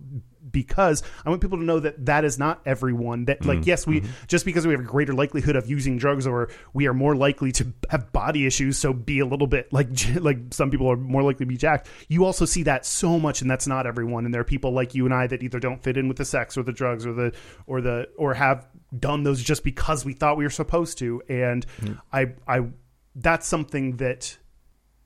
because 0.51 1.03
I 1.25 1.31
want 1.31 1.41
people 1.43 1.59
to 1.59 1.65
know 1.65 1.81
that 1.81 2.07
that 2.07 2.25
is 2.25 2.39
not 2.39 2.61
everyone 2.65 3.27
that 3.27 3.45
like 3.45 3.61
mm, 3.61 3.67
yes 3.67 3.87
we 3.87 4.01
mm-hmm. 4.01 4.11
just 4.27 4.45
because 4.45 4.67
we 4.67 4.73
have 4.73 4.81
a 4.81 4.85
greater 4.85 5.13
likelihood 5.13 5.57
of 5.57 5.69
using 5.69 5.99
drugs 5.99 6.27
or 6.27 6.51
we 6.73 6.87
are 6.87 6.95
more 6.95 7.15
likely 7.17 7.53
to 7.53 7.73
have 7.91 8.13
body 8.13 8.47
issues 8.47 8.79
so 8.79 8.93
be 8.93 9.21
a 9.21 9.27
little 9.27 9.47
bit 9.47 9.73
like 9.73 9.89
like 10.21 10.39
some 10.51 10.71
people 10.71 10.91
are 10.91 10.97
more 10.97 11.23
likely 11.23 11.45
to 11.45 11.49
be 11.49 11.57
jacked. 11.57 11.89
You 12.09 12.25
also 12.25 12.45
see 12.45 12.63
that 12.65 12.87
so 12.87 13.19
much 13.19 13.43
and 13.43 13.51
that's 13.51 13.67
not 13.67 13.87
everyone. 13.87 14.25
And 14.25 14.35
there 14.35 14.41
are 14.41 14.45
people 14.45 14.73
like 14.73 14.95
you 14.95 15.05
and 15.05 15.15
I 15.15 15.27
that 15.27 15.43
either 15.43 15.59
don't 15.59 15.83
fit 15.83 15.97
in 15.97 16.09
with 16.09 16.17
the 16.17 16.25
sex 16.25 16.57
or 16.57 16.63
the 16.63 16.73
drugs 16.73 17.07
or 17.07 17.13
the 17.13 17.33
or 17.67 17.81
the 17.81 18.09
or 18.17 18.35
have 18.35 18.67
done 18.99 19.23
those 19.23 19.43
just 19.43 19.65
because 19.65 20.05
we 20.05 20.13
thought 20.13 20.37
we 20.37 20.45
were 20.45 20.51
supposed 20.51 20.99
to. 20.99 21.23
And 21.29 21.67
mm. 21.81 22.01
I 22.13 22.33
I 22.47 22.67
that's 23.15 23.47
something 23.47 23.97
that 23.97 24.37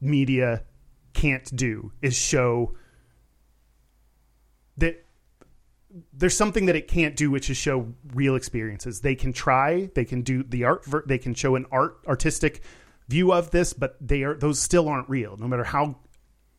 media 0.01 0.65
can't 1.13 1.55
do 1.57 1.93
is 2.03 2.17
show 2.17 2.75
that 4.77 5.04
there's 6.13 6.37
something 6.37 6.67
that 6.67 6.77
it 6.77 6.89
can't 6.89 7.17
do 7.17 7.31
which 7.31 7.49
is 7.51 7.57
show 7.57 7.93
real 8.15 8.35
experiences. 8.35 9.01
They 9.01 9.15
can 9.15 9.33
try 9.33 9.91
they 9.95 10.05
can 10.05 10.23
do 10.23 10.43
the 10.43 10.65
art 10.65 10.85
they 11.07 11.19
can 11.19 11.35
show 11.35 11.55
an 11.55 11.67
art 11.71 11.99
artistic 12.07 12.63
view 13.09 13.33
of 13.33 13.51
this 13.51 13.73
but 13.73 13.97
they 14.01 14.23
are 14.23 14.35
those 14.35 14.61
still 14.61 14.89
aren't 14.89 15.09
real. 15.09 15.37
No 15.37 15.47
matter 15.47 15.65
how 15.65 15.97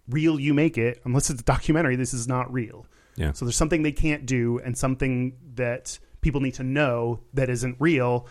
real 0.08 0.40
you 0.40 0.54
make 0.54 0.78
it 0.78 1.02
unless 1.04 1.30
it's 1.30 1.42
a 1.42 1.44
documentary 1.44 1.96
this 1.96 2.14
is 2.14 2.28
not 2.28 2.52
real. 2.52 2.86
Yeah. 3.18 3.32
so 3.32 3.46
there's 3.46 3.56
something 3.56 3.84
they 3.84 3.94
can't 3.94 4.26
do 4.26 4.60
and 4.60 4.78
something 4.78 5.38
that 5.56 6.00
people 6.20 6.42
need 6.42 6.56
to 6.56 6.64
know 6.64 7.22
that 7.34 7.50
isn't 7.50 7.78
real. 7.80 8.28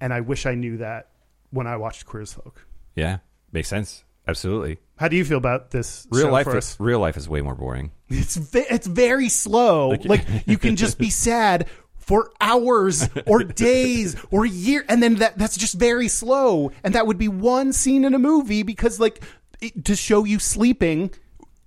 And 0.00 0.12
i 0.12 0.20
wish 0.20 0.46
i 0.46 0.54
knew 0.54 0.78
that 0.78 1.10
when 1.50 1.66
i 1.66 1.76
watched 1.76 2.06
queer 2.06 2.22
as 2.22 2.32
folk. 2.32 2.64
Yeah. 2.94 3.18
Makes 3.50 3.68
sense 3.68 4.04
absolutely 4.28 4.78
how 4.98 5.08
do 5.08 5.16
you 5.16 5.24
feel 5.24 5.38
about 5.38 5.70
this 5.70 6.06
real 6.10 6.30
life 6.30 6.46
is, 6.48 6.76
real 6.78 6.98
life 7.00 7.16
is 7.16 7.28
way 7.28 7.40
more 7.40 7.54
boring 7.54 7.90
It's 8.08 8.36
ve- 8.36 8.66
it's 8.70 8.86
very 8.86 9.28
slow. 9.28 9.90
Like 10.04 10.24
you 10.46 10.58
can 10.58 10.76
just 10.76 10.98
be 10.98 11.10
sad 11.26 11.66
for 11.96 12.30
hours 12.40 13.06
or 13.26 13.44
days 13.44 14.16
or 14.30 14.46
a 14.46 14.48
year, 14.48 14.82
and 14.88 15.02
then 15.02 15.16
that 15.16 15.36
that's 15.36 15.58
just 15.58 15.74
very 15.74 16.08
slow. 16.08 16.72
And 16.82 16.94
that 16.94 17.06
would 17.06 17.18
be 17.18 17.28
one 17.28 17.72
scene 17.74 18.04
in 18.04 18.14
a 18.14 18.18
movie 18.18 18.62
because 18.62 18.98
like 18.98 19.22
it, 19.60 19.84
to 19.84 19.94
show 19.94 20.24
you 20.24 20.38
sleeping 20.38 21.10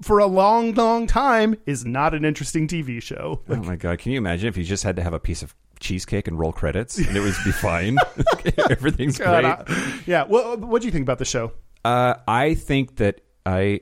for 0.02 0.18
a 0.18 0.26
long, 0.26 0.74
long 0.74 1.06
time 1.06 1.56
is 1.68 1.86
not 1.86 2.16
an 2.16 2.26
interesting 2.26 2.68
TV 2.68 3.00
show. 3.02 3.42
oh 3.48 3.56
my 3.58 3.76
god! 3.76 4.00
Can 4.00 4.12
you 4.14 4.18
imagine 4.18 4.50
if 4.50 4.58
you 4.58 4.64
just 4.64 4.84
had 4.84 4.96
to 4.96 5.04
have 5.04 5.14
a 5.14 5.20
piece 5.20 5.44
of 5.44 5.54
cheesecake 5.80 6.28
and 6.28 6.40
roll 6.40 6.52
credits 6.52 6.98
and 6.98 7.16
it 7.16 7.20
would 7.20 7.36
be 7.46 7.52
fine? 7.52 7.98
Everything's 8.72 9.20
God, 9.20 9.44
great. 9.44 9.78
I- 9.78 10.00
yeah. 10.08 10.24
Well, 10.28 10.58
what 10.58 10.82
do 10.82 10.88
you 10.88 10.92
think 10.92 11.04
about 11.04 11.20
the 11.20 11.26
show? 11.26 11.52
Uh, 11.84 12.16
I 12.28 12.54
think 12.54 12.98
that 12.98 13.22
I, 13.46 13.82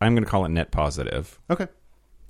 I'm 0.00 0.14
going 0.14 0.24
to 0.24 0.30
call 0.30 0.44
it 0.44 0.50
net 0.50 0.70
positive, 0.70 1.38
Okay. 1.50 1.66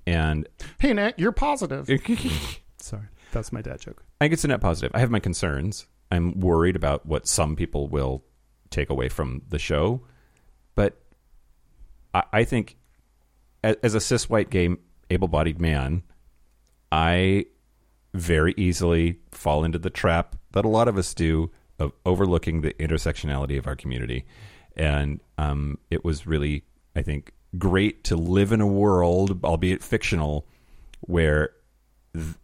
and 0.07 0.49
Hey, 0.79 0.93
Nat, 0.93 1.19
you're 1.19 1.33
positive. 1.33 1.89
Sorry, 2.79 3.05
that's 3.33 3.53
my 3.53 3.63
dad 3.63 3.81
joke. 3.81 4.03
I 4.21 4.25
think 4.25 4.33
it's 4.35 4.45
a 4.45 4.49
net 4.49 4.61
positive. 4.61 4.93
I 4.95 5.01
have 5.01 5.11
my 5.11 5.21
concerns. 5.21 5.87
I'm 6.11 6.39
worried 6.41 6.77
about 6.77 7.07
what 7.07 7.27
some 7.27 7.57
people 7.57 7.89
will 7.89 8.25
take 8.71 8.91
away 8.91 9.09
from 9.09 9.43
the 9.49 9.59
show, 9.59 10.03
but 10.75 11.01
I, 12.15 12.23
I 12.33 12.45
think 12.45 12.77
as, 13.65 13.77
as 13.83 13.95
a 13.95 14.01
cis 14.01 14.29
white 14.29 14.51
gay 14.51 14.71
able-bodied 15.11 15.61
man, 15.61 16.03
I 16.91 17.47
very 18.15 18.55
easily 18.57 19.19
fall 19.31 19.63
into 19.65 19.79
the 19.79 19.91
trap 19.91 20.37
that 20.53 20.65
a 20.65 20.69
lot 20.69 20.89
of 20.89 20.97
us 20.97 21.13
do 21.15 21.51
of 21.79 21.93
overlooking 22.05 22.63
the 22.63 22.73
intersectionality 22.75 23.59
of 23.59 23.67
our 23.67 23.77
community. 23.77 24.25
And 24.77 25.21
um, 25.39 25.79
it 25.91 26.05
was 26.05 26.27
really, 26.27 26.65
I 26.95 27.03
think, 27.03 27.33
great 27.59 28.05
to 28.05 28.17
live 28.17 28.53
in 28.53 28.61
a 28.61 28.67
world, 28.67 29.43
albeit 29.45 29.83
fictional, 29.83 30.47
where 31.01 31.51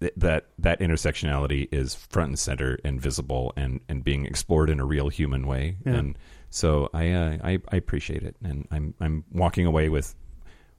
th- 0.00 0.12
that 0.16 0.46
that 0.58 0.80
intersectionality 0.80 1.68
is 1.72 1.94
front 1.94 2.28
and 2.28 2.38
center 2.38 2.78
and 2.84 3.00
visible 3.00 3.52
and, 3.56 3.80
and 3.88 4.04
being 4.04 4.26
explored 4.26 4.70
in 4.70 4.80
a 4.80 4.84
real 4.84 5.08
human 5.08 5.46
way. 5.46 5.76
Yeah. 5.84 5.92
And 5.94 6.18
so 6.50 6.88
I, 6.92 7.10
uh, 7.10 7.38
I 7.42 7.58
I 7.70 7.76
appreciate 7.76 8.22
it, 8.22 8.36
and 8.42 8.66
I'm 8.70 8.94
I'm 9.00 9.24
walking 9.32 9.66
away 9.66 9.88
with 9.88 10.14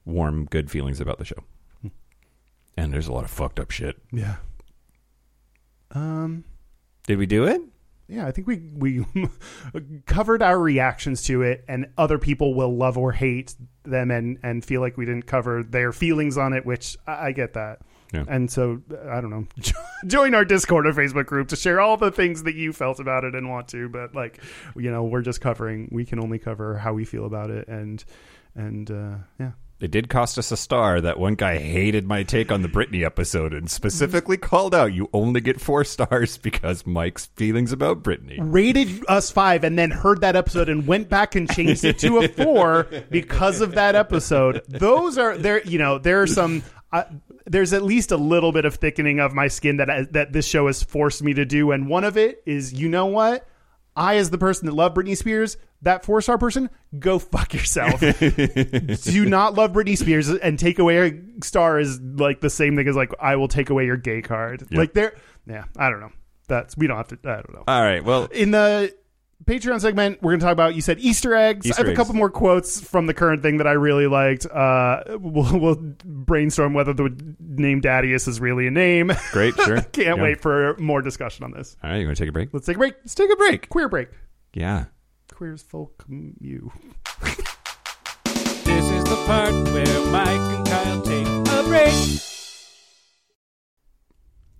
warm, 0.05 0.45
good 0.45 0.69
feelings 0.69 0.99
about 0.99 1.17
the 1.17 1.25
show. 1.25 1.43
And 2.75 2.91
there's 2.91 3.07
a 3.07 3.13
lot 3.13 3.23
of 3.23 3.29
fucked 3.29 3.59
up 3.59 3.71
shit. 3.71 3.97
Yeah. 4.11 4.37
Um. 5.91 6.43
Did 7.05 7.17
we 7.17 7.25
do 7.25 7.45
it? 7.45 7.61
Yeah, 8.07 8.27
I 8.27 8.31
think 8.31 8.47
we 8.47 8.61
we 8.75 9.05
covered 10.05 10.41
our 10.41 10.59
reactions 10.59 11.23
to 11.23 11.41
it, 11.41 11.63
and 11.67 11.87
other 11.97 12.17
people 12.17 12.53
will 12.53 12.75
love 12.75 12.97
or 12.97 13.11
hate 13.11 13.55
them, 13.83 14.11
and 14.11 14.37
and 14.43 14.63
feel 14.63 14.81
like 14.81 14.97
we 14.97 15.05
didn't 15.05 15.25
cover 15.25 15.63
their 15.63 15.91
feelings 15.91 16.37
on 16.37 16.53
it, 16.53 16.65
which 16.65 16.97
I, 17.07 17.27
I 17.27 17.31
get 17.31 17.53
that. 17.53 17.79
Yeah. 18.13 18.25
And 18.27 18.51
so 18.51 18.81
I 19.09 19.21
don't 19.21 19.31
know, 19.31 19.47
join 20.05 20.35
our 20.35 20.45
Discord 20.45 20.85
or 20.85 20.93
Facebook 20.93 21.25
group 21.25 21.47
to 21.47 21.55
share 21.55 21.81
all 21.81 21.97
the 21.97 22.11
things 22.11 22.43
that 22.43 22.53
you 22.53 22.71
felt 22.71 22.99
about 22.99 23.23
it 23.23 23.33
and 23.33 23.49
want 23.49 23.67
to. 23.69 23.89
But 23.89 24.13
like, 24.13 24.39
you 24.75 24.91
know, 24.91 25.03
we're 25.03 25.23
just 25.23 25.41
covering. 25.41 25.89
We 25.91 26.05
can 26.05 26.19
only 26.19 26.37
cover 26.37 26.77
how 26.77 26.93
we 26.93 27.05
feel 27.05 27.25
about 27.25 27.49
it, 27.49 27.67
and 27.67 28.03
and 28.55 28.91
uh, 28.91 29.15
yeah. 29.39 29.51
It 29.79 29.91
did 29.91 30.07
cost 30.07 30.37
us 30.37 30.49
a 30.51 30.55
star. 30.57 31.01
That 31.01 31.19
one 31.19 31.35
guy 31.35 31.57
hated 31.57 32.07
my 32.07 32.23
take 32.23 32.51
on 32.51 32.61
the 32.61 32.69
Britney 32.69 33.05
episode 33.05 33.53
and 33.53 33.69
specifically 33.69 34.37
called 34.37 34.73
out 34.73 34.93
you 34.93 35.09
only 35.11 35.41
get 35.41 35.59
four 35.59 35.83
stars 35.83 36.37
because 36.37 36.85
Mike's 36.85 37.25
feelings 37.35 37.71
about 37.73 38.01
Britney. 38.01 38.37
rated 38.39 39.03
us 39.09 39.29
five 39.29 39.63
and 39.65 39.77
then 39.77 39.91
heard 39.91 40.21
that 40.21 40.35
episode 40.37 40.69
and 40.69 40.87
went 40.87 41.09
back 41.09 41.35
and 41.35 41.51
changed 41.51 41.83
it 41.83 41.99
to 41.99 42.19
a 42.19 42.27
four 42.29 42.87
because 43.09 43.59
of 43.59 43.73
that 43.75 43.95
episode. 43.95 44.61
Those 44.69 45.17
are 45.17 45.37
there. 45.37 45.61
You 45.63 45.79
know, 45.79 45.97
there 45.97 46.21
are 46.21 46.27
some. 46.27 46.63
Uh, 46.93 47.03
there's 47.45 47.73
at 47.73 47.83
least 47.83 48.11
a 48.11 48.17
little 48.17 48.53
bit 48.53 48.63
of 48.63 48.75
thickening 48.75 49.19
of 49.19 49.33
my 49.33 49.47
skin 49.49 49.77
that 49.77 50.13
that 50.13 50.31
this 50.31 50.47
show 50.47 50.67
has 50.67 50.81
forced 50.81 51.21
me 51.23 51.33
to 51.33 51.43
do, 51.43 51.71
and 51.71 51.89
one 51.89 52.03
of 52.05 52.15
it 52.15 52.41
is, 52.45 52.71
you 52.71 52.87
know 52.87 53.07
what? 53.07 53.45
I, 53.95 54.15
as 54.15 54.29
the 54.29 54.37
person 54.37 54.65
that 54.65 54.73
loved 54.73 54.97
Britney 54.97 55.15
Spears, 55.15 55.57
that 55.81 56.03
four 56.05 56.21
star 56.21 56.37
person, 56.37 56.69
go 56.97 57.19
fuck 57.19 57.53
yourself. 57.53 57.99
Do 59.03 59.25
not 59.25 59.55
love 59.55 59.73
Britney 59.73 59.97
Spears 59.97 60.29
and 60.29 60.57
take 60.57 60.79
away 60.79 61.09
a 61.09 61.43
star 61.43 61.79
is 61.79 61.99
like 61.99 62.41
the 62.41 62.49
same 62.49 62.75
thing 62.75 62.87
as 62.87 62.95
like 62.95 63.11
I 63.19 63.35
will 63.35 63.47
take 63.47 63.69
away 63.69 63.85
your 63.85 63.97
gay 63.97 64.21
card. 64.21 64.65
Like 64.71 64.93
there, 64.93 65.15
yeah, 65.45 65.65
I 65.77 65.89
don't 65.89 65.99
know. 65.99 66.11
That's 66.47 66.75
we 66.75 66.87
don't 66.87 66.97
have 66.97 67.07
to. 67.09 67.17
I 67.23 67.35
don't 67.35 67.53
know 67.53 67.63
All 67.67 67.81
right. 67.81 68.03
Well, 68.03 68.25
in 68.25 68.51
the 68.51 68.93
Patreon 69.45 69.81
segment, 69.81 70.21
we're 70.21 70.31
going 70.31 70.39
to 70.39 70.45
talk 70.45 70.53
about. 70.53 70.75
You 70.75 70.81
said 70.81 70.99
Easter 70.99 71.35
eggs. 71.35 71.65
Easter 71.65 71.81
I 71.83 71.85
have 71.87 71.93
a 71.93 71.95
couple 71.97 72.13
more 72.13 72.29
quotes 72.29 72.79
from 72.79 73.07
the 73.07 73.13
current 73.13 73.41
thing 73.41 73.57
that 73.57 73.67
I 73.67 73.73
really 73.73 74.07
liked. 74.07 74.45
Uh, 74.45 75.03
we'll, 75.19 75.59
we'll 75.59 75.75
brainstorm 76.05 76.73
whether 76.73 76.93
the 76.93 77.09
name 77.39 77.81
Daddius 77.81 78.27
is 78.27 78.39
really 78.39 78.67
a 78.67 78.71
name. 78.71 79.11
great. 79.31 79.53
Sure. 79.55 79.81
Can't 79.91 80.17
Yeah. 80.17 80.23
wait 80.23 80.41
for 80.41 80.75
more 80.77 81.01
discussion 81.01 81.43
on 81.43 81.51
this. 81.51 81.75
All 81.83 81.89
right. 81.89 81.97
You 81.99 82.05
want 82.05 82.17
to 82.17 82.23
take 82.23 82.29
a 82.29 82.33
break? 82.33 82.49
Let's 82.53 82.65
take 82.65 82.75
a 82.75 82.79
break. 82.79 82.95
Let's 83.01 83.15
take 83.15 83.31
a 83.31 83.35
break. 83.35 83.69
Queer 83.69 83.89
break. 83.89 84.09
Yeah. 84.53 84.85
Queers 85.33 85.61
folk 85.61 86.05
you. 86.39 86.71
This 88.65 88.89
is 88.91 89.03
the 89.03 89.15
part 89.27 89.53
where 89.53 90.05
Mike 90.11 90.27
and 90.29 90.65
Kyle 90.67 91.01
take 91.01 91.27
a 91.27 91.63
break. 91.67 91.93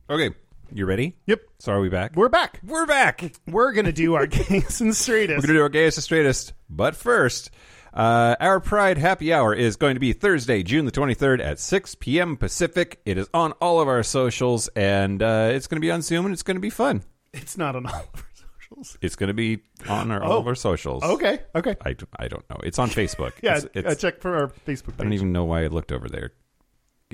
Okay. 0.09 0.35
You 0.71 0.85
ready? 0.85 1.15
Yep, 1.27 1.41
So 1.59 1.71
are 1.73 1.79
we 1.81 1.89
back? 1.89 2.15
we're 2.15 2.29
back. 2.29 2.59
We're 2.63 2.85
back. 2.87 3.35
We're 3.47 3.73
going 3.73 3.85
to 3.85 3.91
do 3.91 4.15
our 4.15 4.25
gays 4.27 4.81
and 4.81 4.95
straightest. 4.95 5.37
We're 5.37 5.47
going 5.47 5.53
to 5.55 5.59
do 5.59 5.61
our 5.61 5.69
gayest 5.69 5.97
and 5.97 6.03
straightest. 6.03 6.53
But 6.69 6.95
first, 6.95 7.51
uh, 7.93 8.35
our 8.39 8.59
Pride 8.59 8.97
Happy 8.97 9.31
Hour 9.33 9.53
is 9.53 9.75
going 9.75 9.93
to 9.95 9.99
be 9.99 10.13
Thursday, 10.13 10.63
June 10.63 10.85
the 10.85 10.91
23rd 10.91 11.41
at 11.43 11.59
6 11.59 11.95
p.m. 11.95 12.37
Pacific. 12.37 13.01
It 13.05 13.19
is 13.19 13.29
on 13.35 13.51
all 13.53 13.81
of 13.81 13.87
our 13.87 14.01
socials, 14.01 14.67
and 14.69 15.21
uh, 15.21 15.49
it's 15.51 15.67
going 15.67 15.77
to 15.77 15.85
be 15.85 15.91
on 15.91 16.01
Zoom, 16.01 16.25
and 16.25 16.33
it's 16.33 16.43
going 16.43 16.55
to 16.57 16.61
be 16.61 16.71
fun. 16.71 17.03
It's 17.33 17.55
not 17.57 17.75
on 17.75 17.85
all 17.85 17.93
of 17.93 18.09
our 18.15 18.25
socials. 18.59 18.97
It's 19.01 19.15
going 19.15 19.27
to 19.27 19.33
be 19.35 19.59
on 19.87 20.09
our, 20.09 20.23
all 20.23 20.33
Oh. 20.33 20.39
of 20.39 20.47
our 20.47 20.55
socials. 20.55 21.03
Okay, 21.03 21.39
okay. 21.53 21.75
I, 21.85 21.93
d- 21.93 22.05
I 22.17 22.27
don't 22.27 22.49
know. 22.49 22.57
It's 22.63 22.79
on 22.79 22.89
Facebook. 22.89 23.33
Yeah, 23.43 23.57
It's, 23.57 23.67
it's, 23.75 23.87
uh, 23.87 23.93
check 23.95 24.21
for 24.21 24.35
our 24.35 24.47
Facebook 24.47 24.87
page. 24.93 25.01
I 25.01 25.03
don't 25.03 25.13
even 25.13 25.31
know 25.31 25.45
why 25.45 25.65
I 25.65 25.67
looked 25.67 25.91
over 25.91 26.09
there. 26.09 26.31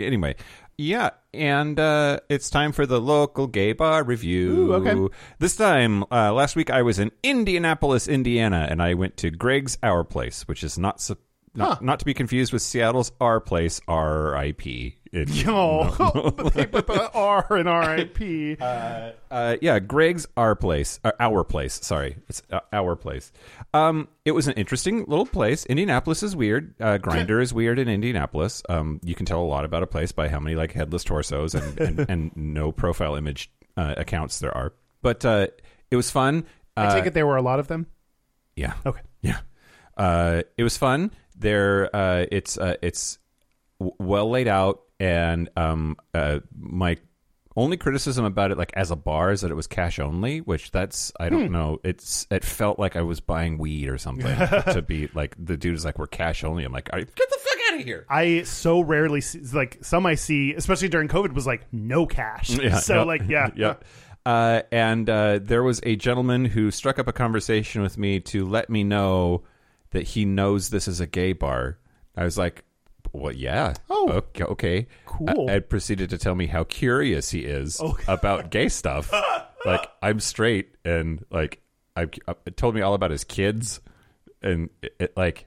Anyway, 0.06 0.36
yeah, 0.78 1.10
and 1.34 1.80
uh, 1.80 2.20
it's 2.30 2.50
time 2.50 2.72
for 2.72 2.86
the 2.86 3.00
local 3.02 3.48
gay 3.48 3.74
bar 3.74 4.04
review. 4.04 4.72
Ooh, 4.72 4.74
okay. 4.76 5.14
This 5.40 5.56
time, 5.56 6.04
uh, 6.12 6.34
last 6.34 6.56
week 6.56 6.70
I 6.70 6.82
was 6.82 7.00
in 7.00 7.12
Indianapolis, 7.24 8.08
Indiana, 8.08 8.68
and 8.70 8.82
I 8.82 8.94
went 8.94 9.18
to 9.18 9.30
Greg's 9.32 9.78
Our 9.84 10.04
Place, 10.04 10.48
which 10.48 10.64
is 10.64 10.78
not 10.78 11.02
su- 11.02 11.18
not, 11.56 11.68
Huh. 11.70 11.78
not 11.82 12.00
to 12.00 12.06
be 12.06 12.14
confused 12.14 12.54
with 12.54 12.62
Seattle's 12.62 13.12
Our 13.20 13.40
Place, 13.42 13.82
R.I.P. 13.88 14.86
It- 14.88 14.99
Yo, 15.14 16.32
but 16.36 16.54
they 16.54 16.66
put 16.66 16.86
the 16.88 17.10
R 17.14 17.46
in 17.58 17.68
RIP. 17.68 18.60
Uh, 19.32 19.58
yeah, 19.62 19.78
Greg's 19.78 20.28
our 20.36 20.56
place, 20.56 21.00
uh, 21.04 21.12
our 21.20 21.44
place. 21.44 21.80
Sorry, 21.86 22.16
it's 22.28 22.42
uh, 22.52 22.62
our 22.74 22.96
place. 22.96 23.32
Um, 23.76 24.08
it 24.26 24.32
was 24.32 24.48
an 24.48 24.54
interesting 24.56 25.06
little 25.06 25.26
place. 25.28 25.66
Indianapolis 25.68 26.24
is 26.24 26.36
weird. 26.36 26.74
Uh, 26.82 26.98
Grindr 26.98 27.40
is 27.40 27.54
weird 27.54 27.78
in 27.78 27.88
Indianapolis. 27.88 28.64
Um, 28.70 29.00
you 29.04 29.14
can 29.14 29.28
tell 29.28 29.42
a 29.42 29.46
lot 29.46 29.66
about 29.66 29.84
a 29.84 29.88
place 29.88 30.12
by 30.12 30.30
how 30.30 30.40
many 30.40 30.56
like 30.56 30.72
headless 30.72 31.04
torsos 31.04 31.54
and 31.54 31.80
and, 31.80 32.10
and 32.10 32.32
no 32.36 32.72
profile 32.72 33.14
image 33.16 33.52
uh, 33.78 33.94
accounts 33.98 34.40
there 34.40 34.56
are. 34.58 34.74
But 35.04 35.24
uh, 35.26 35.48
it 35.92 35.96
was 35.96 36.10
fun. 36.10 36.46
I 36.76 36.86
Uh, 36.88 36.96
take 36.96 37.06
it 37.06 37.14
there 37.14 37.28
were 37.28 37.38
a 37.38 37.42
lot 37.44 37.60
of 37.60 37.68
them. 37.68 37.86
yeah. 38.56 38.74
Okay. 38.86 39.02
Yeah. 39.22 39.40
Uh, 39.96 40.42
it 40.58 40.64
was 40.64 40.76
fun. 40.76 41.12
There, 41.38 41.96
uh, 41.96 42.26
it's 42.32 42.58
uh, 42.58 42.76
it's 42.82 43.20
w- 43.80 43.96
well 44.00 44.30
laid 44.30 44.48
out, 44.48 44.82
and 45.00 45.50
um, 45.56 45.98
uh, 46.14 46.40
my 46.58 46.98
only 47.56 47.78
criticism 47.78 48.26
about 48.26 48.52
it, 48.52 48.58
like 48.58 48.72
as 48.76 48.92
a 48.92 48.96
bar, 48.96 49.32
is 49.32 49.42
that 49.42 49.52
it 49.52 49.56
was 49.56 49.68
cash 49.68 50.00
only, 50.00 50.40
which 50.40 50.72
that's 50.72 51.12
I 51.20 51.30
don't 51.30 51.52
know. 51.52 51.80
It's 51.84 52.28
it 52.32 52.44
felt 52.44 52.80
like 52.80 52.96
I 52.96 53.02
was 53.02 53.20
buying 53.20 53.58
weed 53.58 53.90
or 53.90 53.98
something 53.98 54.36
to 54.74 54.82
be 54.82 55.10
like 55.14 55.36
the 55.38 55.58
dude 55.58 55.76
is 55.76 55.86
like 55.86 56.00
we're 56.00 56.08
cash 56.08 56.44
only. 56.44 56.64
I'm 56.64 56.72
like, 56.72 56.90
"All 56.92 57.00
right, 57.00 57.16
get 57.16 57.30
the 57.30 57.38
fuck 57.40 57.58
out 57.68 57.80
of 57.80 57.86
here. 57.86 58.06
I 58.10 58.44
so 58.44 58.82
rarely 58.82 59.22
see 59.22 59.40
like 59.54 59.80
some 59.82 60.06
I 60.06 60.16
see, 60.16 60.54
especially 60.54 60.90
during 60.90 61.08
COVID, 61.08 61.34
was 61.34 61.48
like 61.48 61.68
no 61.72 62.06
cash. 62.06 62.50
Yeah, 62.50 62.80
so 62.80 62.96
yeah. 62.96 63.04
like 63.04 63.22
yeah, 63.28 63.50
yeah. 63.56 63.76
Uh, 64.26 64.62
and 64.72 65.10
uh, 65.10 65.40
there 65.42 65.64
was 65.64 65.80
a 65.84 65.96
gentleman 65.96 66.46
who 66.46 66.72
struck 66.72 67.00
up 67.00 67.08
a 67.08 67.14
conversation 67.14 67.82
with 67.82 67.98
me 67.98 68.20
to 68.20 68.46
let 68.46 68.70
me 68.70 68.84
know 68.84 69.44
that 69.92 70.04
he 70.04 70.26
knows 70.26 70.70
this 70.70 70.88
is 70.88 71.00
a 71.00 71.08
gay 71.08 71.34
bar. 71.34 71.78
I 72.16 72.24
was 72.26 72.38
like, 72.38 72.64
"Well, 73.14 73.34
yeah, 73.34 73.74
Oh. 73.90 74.10
okay, 74.12 74.44
okay." 74.44 74.88
Cool. 75.06 75.50
I, 75.50 75.54
Ed 75.54 75.70
proceeded 75.70 76.10
to 76.12 76.18
tell 76.18 76.36
me 76.36 76.48
how 76.48 76.64
curious 76.64 77.32
he 77.32 77.40
is 77.42 77.80
Oh. 77.82 77.98
about 78.08 78.52
gay 78.52 78.70
stuff. 78.82 79.12
like 79.66 79.88
I'm 80.02 80.20
straight, 80.20 80.76
and 80.86 81.24
like 81.32 81.62
I 81.96 82.08
uh, 82.28 82.34
told 82.56 82.76
me 82.76 82.82
all 82.82 82.94
about 82.94 83.12
his 83.12 83.24
kids, 83.24 83.82
and 84.42 84.70
it, 84.82 84.96
it, 85.00 85.18
like. 85.18 85.46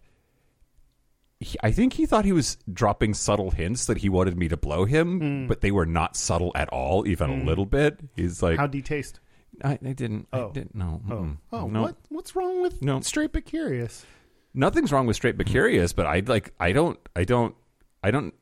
He, 1.41 1.57
I 1.61 1.73
think 1.73 1.95
he 1.95 2.07
thought 2.07 2.25
he 2.25 2.31
was 2.33 2.57
dropping 2.73 3.15
subtle 3.15 3.51
hints 3.51 3.87
that 3.87 3.99
he 3.99 4.09
wanted 4.09 4.39
me 4.39 4.47
to 4.47 4.57
blow 4.57 4.85
him, 4.85 5.19
Hmm. 5.19 5.47
but 5.49 5.61
they 5.61 5.73
were 5.73 5.87
not 5.87 6.17
subtle 6.17 6.53
at 6.55 6.69
all, 6.69 7.05
even 7.09 7.31
a 7.31 7.45
little 7.45 7.67
bit. 7.67 7.99
He's 8.15 8.41
like, 8.45 8.59
How'd 8.59 8.73
he 8.75 8.81
taste? 8.81 9.19
I, 9.65 9.73
I 9.85 9.93
didn't. 9.93 10.29
Oh. 10.33 10.51
I 10.51 10.53
didn't. 10.53 10.77
No. 10.77 11.03
Oh, 11.11 11.15
mm-mm. 11.15 11.37
oh, 11.53 11.67
no. 11.67 11.83
what 11.83 11.97
what's 12.11 12.37
wrong 12.37 12.63
with 12.63 12.81
No. 12.81 13.01
straight 13.01 13.33
but 13.33 13.45
curious? 13.45 14.07
Nothing's 14.55 14.93
wrong 14.93 15.07
with 15.07 15.17
straight 15.17 15.37
but 15.39 15.47
curious, 15.47 15.93
but 15.93 16.07
I 16.07 16.23
like. 16.27 16.53
I 16.61 16.73
don't. 16.73 16.99
I 17.17 17.25
don't. 17.25 17.55
I 18.03 18.11
don't. 18.11 18.35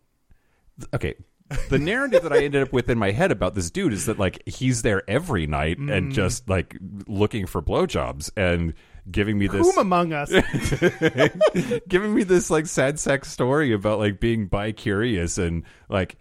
Okay. 0.94 1.14
The 1.68 1.78
narrative 1.80 2.22
that 2.22 2.32
I 2.32 2.44
ended 2.44 2.62
up 2.62 2.72
with 2.72 2.88
in 2.88 2.98
my 2.98 3.10
head 3.10 3.32
about 3.32 3.54
this 3.54 3.70
dude 3.70 3.92
is 3.92 4.06
that 4.06 4.18
like 4.18 4.42
he's 4.46 4.82
there 4.82 5.02
every 5.08 5.46
night 5.46 5.78
Mm. 5.78 5.92
and 5.92 6.12
just 6.12 6.48
like 6.48 6.76
looking 7.06 7.46
for 7.46 7.60
blowjobs, 7.62 8.30
and 8.36 8.74
giving 9.10 9.38
me 9.38 9.46
this 9.48 9.60
Whom 9.66 9.78
among 9.78 10.12
us? 10.12 10.30
giving 11.88 12.14
me 12.14 12.22
this 12.22 12.50
like 12.50 12.66
sad 12.66 12.98
sex 13.00 13.30
story 13.30 13.72
about 13.72 13.98
like 13.98 14.20
being 14.20 14.46
bi 14.46 14.72
curious 14.72 15.38
and 15.38 15.64
like 15.88 16.18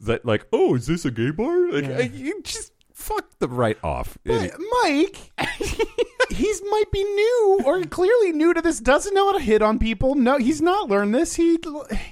that 0.00 0.24
like 0.24 0.46
oh 0.52 0.74
is 0.76 0.86
this 0.86 1.04
a 1.04 1.10
gay 1.10 1.30
bar 1.30 1.70
like 1.72 1.84
I- 1.84 2.00
you 2.14 2.40
just 2.42 2.72
fuck 2.94 3.28
the 3.38 3.48
right 3.48 3.78
off 3.82 4.16
But 4.24 4.52
Mike, 4.84 5.32
he's 6.30 6.62
might 6.70 6.90
be 6.92 7.02
new 7.04 7.60
or 7.64 7.82
clearly 7.84 8.32
new 8.32 8.54
to 8.54 8.62
this. 8.62 8.80
Doesn't 8.80 9.14
know 9.14 9.26
how 9.26 9.38
to 9.38 9.44
hit 9.44 9.62
on 9.62 9.78
people. 9.78 10.14
No, 10.14 10.38
he's 10.38 10.60
not 10.62 10.88
learned 10.88 11.14
this. 11.14 11.34
He, 11.34 11.58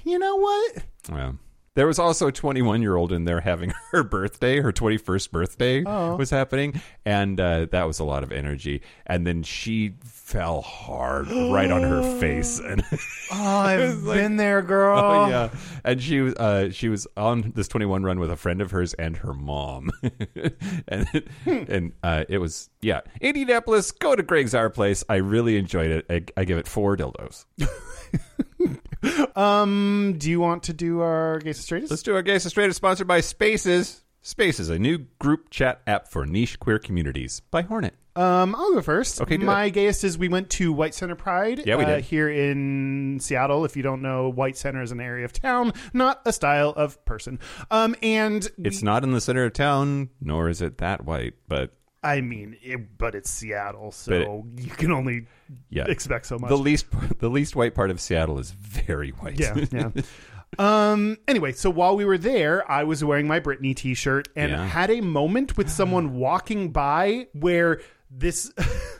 you 0.03 0.19
know 0.19 0.35
what? 0.35 0.83
Yeah. 1.09 1.31
There 1.75 1.87
was 1.87 1.99
also 1.99 2.27
a 2.27 2.31
21 2.31 2.81
year 2.81 2.95
old 2.97 3.11
in 3.13 3.23
there 3.25 3.39
having 3.39 3.71
her 3.91 4.03
birthday, 4.03 4.59
her 4.59 4.73
21st 4.73 5.31
birthday 5.31 5.83
Oh. 5.85 6.15
was 6.15 6.29
happening, 6.29 6.81
and 7.05 7.39
uh, 7.39 7.67
that 7.71 7.83
was 7.87 7.99
a 7.99 8.03
lot 8.03 8.23
of 8.23 8.31
energy. 8.31 8.81
And 9.05 9.25
then 9.25 9.43
she 9.43 9.93
fell 10.29 10.61
hard 10.61 11.27
right 11.27 11.71
on 11.71 11.81
her 11.81 12.19
face, 12.19 12.59
and 12.63 12.83
Oh, 13.31 13.35
I've 13.57 14.03
been 14.03 14.37
there, 14.37 14.61
girl. 14.61 14.99
oh 14.99 15.29
yeah, 15.29 15.49
and 15.83 16.01
she 16.01 16.21
was 16.21 16.35
uh, 16.35 16.69
she 16.69 16.87
was 16.89 17.07
on 17.17 17.51
this 17.55 17.67
21 17.67 18.03
run 18.03 18.19
with 18.19 18.31
a 18.31 18.35
friend 18.35 18.61
of 18.61 18.71
hers 18.71 18.93
and 18.93 19.17
her 19.17 19.33
mom, 19.33 19.89
and 20.87 21.07
and 21.45 21.93
uh, 22.03 22.25
it 22.29 22.37
was 22.37 22.69
yeah, 22.81 23.01
Indianapolis. 23.21 23.91
Go 23.91 24.15
to 24.15 24.23
Greg's 24.23 24.53
Our 24.53 24.69
Place. 24.69 25.03
I 25.09 25.15
really 25.15 25.57
enjoyed 25.57 25.91
it. 25.91 26.05
I, 26.09 26.41
I 26.41 26.45
give 26.45 26.57
it 26.57 26.67
four 26.67 26.95
dildos. 26.95 27.45
Um, 29.35 30.15
do 30.17 30.29
you 30.29 30.41
want 30.41 30.63
to 30.63 30.73
do 30.73 30.99
our 30.99 31.39
gays 31.39 31.55
and 31.57 31.63
straightest? 31.63 31.89
Let's 31.89 32.03
do 32.03 32.15
our 32.15 32.21
Gay 32.21 32.37
Straight 32.39 32.73
sponsored 32.75 33.07
by 33.07 33.21
Spaces. 33.21 34.01
Spaces, 34.21 34.67
a 34.67 34.77
new 34.77 35.05
group 35.19 35.49
chat 35.49 35.81
app 35.87 36.09
for 36.09 36.25
niche 36.25 36.59
queer 36.59 36.79
communities 36.79 37.41
by 37.51 37.61
Hornet. 37.61 37.93
Um, 38.19 38.53
I'll 38.53 38.73
go 38.73 38.81
first. 38.81 39.21
Okay, 39.21 39.37
do 39.37 39.45
My 39.45 39.69
gayest 39.69 40.03
is 40.03 40.17
we 40.17 40.27
went 40.27 40.49
to 40.51 40.73
White 40.73 40.93
Center 40.93 41.15
Pride. 41.15 41.61
Yeah, 41.65 41.77
we 41.77 41.85
uh, 41.85 41.95
did. 41.95 42.03
here 42.03 42.29
in 42.29 43.19
Seattle. 43.21 43.63
If 43.63 43.77
you 43.77 43.83
don't 43.83 44.01
know, 44.01 44.29
White 44.29 44.57
Center 44.57 44.81
is 44.81 44.91
an 44.91 44.99
area 44.99 45.23
of 45.23 45.31
town, 45.31 45.71
not 45.93 46.21
a 46.25 46.33
style 46.33 46.73
of 46.75 47.03
person. 47.05 47.39
Um, 47.71 47.95
and 48.03 48.45
It's 48.57 48.83
not 48.83 49.03
in 49.03 49.11
the 49.11 49.21
center 49.21 49.45
of 49.45 49.53
town, 49.53 50.09
nor 50.19 50.49
is 50.49 50.61
it 50.61 50.79
that 50.79 51.05
white, 51.05 51.35
but 51.47 51.71
I 52.03 52.21
mean, 52.21 52.57
it, 52.61 52.97
but 52.97 53.15
it's 53.15 53.29
Seattle, 53.29 53.91
so 53.91 54.45
you 54.57 54.69
can 54.71 54.91
only 54.91 55.27
yeah, 55.69 55.85
expect 55.87 56.25
so 56.25 56.37
much. 56.37 56.49
the 56.49 56.57
least 56.57 56.87
the 57.19 57.29
least 57.29 57.55
white 57.55 57.73
part 57.73 57.89
of 57.89 58.01
Seattle 58.01 58.37
is 58.39 58.51
very 58.51 59.11
white. 59.11 59.39
yeah, 59.39 59.55
yeah. 59.71 59.89
Um. 60.57 61.17
Anyway, 61.27 61.51
so 61.51 61.69
while 61.69 61.95
we 61.95 62.05
were 62.05 62.17
there, 62.17 62.69
I 62.69 62.83
was 62.83 63.03
wearing 63.03 63.27
my 63.27 63.39
Britney 63.39 63.75
T-shirt 63.75 64.29
and 64.35 64.51
Yeah. 64.51 64.65
had 64.65 64.89
a 64.89 64.99
moment 65.01 65.57
with 65.57 65.69
someone 65.69 66.15
walking 66.15 66.71
by 66.71 67.27
where 67.33 67.81
this 68.11 68.51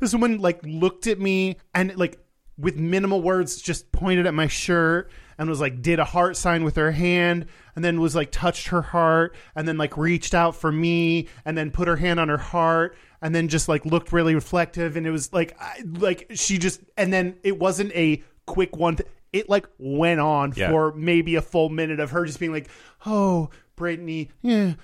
this 0.00 0.12
woman 0.12 0.38
like 0.38 0.60
looked 0.64 1.06
at 1.06 1.18
me 1.18 1.56
and 1.74 1.96
like 1.96 2.18
with 2.56 2.76
minimal 2.76 3.22
words 3.22 3.60
just 3.62 3.90
pointed 3.92 4.26
at 4.26 4.34
my 4.34 4.48
shirt 4.48 5.10
and 5.38 5.48
was 5.48 5.60
like 5.60 5.80
did 5.80 6.00
a 6.00 6.04
heart 6.04 6.36
sign 6.36 6.64
with 6.64 6.74
her 6.76 6.90
hand 6.90 7.46
and 7.76 7.84
then 7.84 8.00
was 8.00 8.16
like 8.16 8.32
touched 8.32 8.68
her 8.68 8.82
heart 8.82 9.36
and 9.54 9.68
then 9.68 9.78
like 9.78 9.96
reached 9.96 10.34
out 10.34 10.56
for 10.56 10.72
me 10.72 11.28
and 11.44 11.56
then 11.56 11.70
put 11.70 11.86
her 11.86 11.96
hand 11.96 12.18
on 12.18 12.28
her 12.28 12.36
heart 12.38 12.96
and 13.22 13.32
then 13.34 13.46
just 13.48 13.68
like 13.68 13.86
looked 13.86 14.12
really 14.12 14.34
reflective 14.34 14.96
and 14.96 15.06
it 15.06 15.10
was 15.12 15.32
like 15.32 15.56
I, 15.60 15.82
like 15.86 16.26
she 16.34 16.58
just 16.58 16.80
and 16.96 17.12
then 17.12 17.36
it 17.44 17.58
wasn't 17.58 17.92
a 17.92 18.22
quick 18.46 18.76
one 18.76 18.96
th- 18.96 19.08
it 19.32 19.48
like 19.48 19.68
went 19.78 20.18
on 20.20 20.52
Yeah. 20.56 20.70
for 20.70 20.92
maybe 20.94 21.36
a 21.36 21.42
full 21.42 21.68
minute 21.68 22.00
of 22.00 22.10
her 22.10 22.24
just 22.24 22.40
being 22.40 22.52
like 22.52 22.68
oh 23.06 23.50
Brittany 23.76 24.30
yeah 24.42 24.74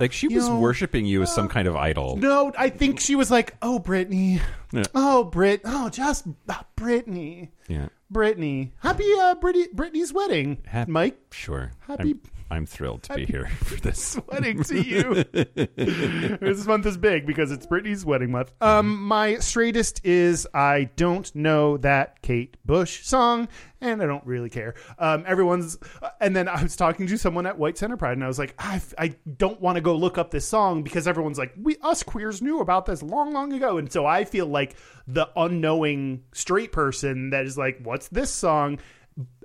Like 0.00 0.12
she 0.12 0.28
was 0.28 0.48
know, 0.48 0.58
worshiping 0.58 1.06
you 1.06 1.22
as 1.22 1.34
some 1.34 1.48
kind 1.48 1.66
of 1.68 1.76
idol. 1.76 2.16
no, 2.16 2.52
I 2.58 2.68
think 2.70 3.00
she 3.00 3.14
was 3.16 3.30
like, 3.30 3.54
"Oh, 3.62 3.78
Brittany, 3.78 4.40
Yeah. 4.72 4.84
oh, 4.94 5.24
Brit, 5.24 5.60
oh, 5.64 5.88
just 5.88 6.26
uh, 6.48 6.62
Brittany, 6.76 7.50
Yeah, 7.68 7.88
Brittany, 8.10 8.72
happy 8.80 9.10
uh, 9.18 9.34
Brittany, 9.36 9.66
Brittany's 9.72 10.12
wedding, 10.12 10.58
Happy- 10.66 10.90
Mike, 10.92 11.18
sure. 11.36 11.72
Happy- 11.86 12.10
I'm, 12.10 12.20
I'm 12.48 12.66
thrilled 12.66 13.02
to 13.04 13.14
be 13.14 13.24
here 13.24 13.46
for 13.46 13.76
this. 13.76 14.18
wedding 14.28 14.62
to 14.64 14.80
you. 14.80 15.24
this 16.36 16.64
month 16.66 16.86
is 16.86 16.96
big 16.96 17.26
because 17.26 17.50
it's 17.50 17.66
Brittany's 17.66 18.04
wedding 18.04 18.30
month. 18.30 18.52
Um, 18.60 19.02
my 19.02 19.36
straightest 19.38 20.04
is 20.04 20.46
I 20.54 20.90
don't 20.96 21.32
know 21.34 21.76
that 21.78 22.22
Kate 22.22 22.56
Bush 22.64 23.04
song, 23.04 23.48
and 23.80 24.00
I 24.00 24.06
don't 24.06 24.24
really 24.24 24.48
care. 24.48 24.74
Um, 24.98 25.24
everyone's, 25.26 25.76
and 26.20 26.36
then 26.36 26.48
I 26.48 26.62
was 26.62 26.76
talking 26.76 27.08
to 27.08 27.18
someone 27.18 27.46
at 27.46 27.58
White 27.58 27.78
Center 27.78 27.96
Pride, 27.96 28.12
and 28.12 28.24
I 28.24 28.28
was 28.28 28.38
like, 28.38 28.54
I, 28.58 28.80
I 28.96 29.16
don't 29.36 29.60
want 29.60 29.74
to 29.76 29.80
go 29.80 29.96
look 29.96 30.16
up 30.16 30.30
this 30.30 30.46
song 30.46 30.82
because 30.84 31.08
everyone's 31.08 31.38
like, 31.38 31.52
we 31.60 31.76
us 31.82 32.04
queers 32.04 32.40
knew 32.40 32.60
about 32.60 32.86
this 32.86 33.02
long, 33.02 33.32
long 33.32 33.52
ago, 33.52 33.76
and 33.78 33.90
so 33.90 34.06
I 34.06 34.24
feel 34.24 34.46
like 34.46 34.76
the 35.08 35.28
unknowing 35.36 36.22
straight 36.32 36.70
person 36.70 37.30
that 37.30 37.44
is 37.44 37.58
like, 37.58 37.80
what's 37.82 38.08
this 38.08 38.30
song? 38.30 38.78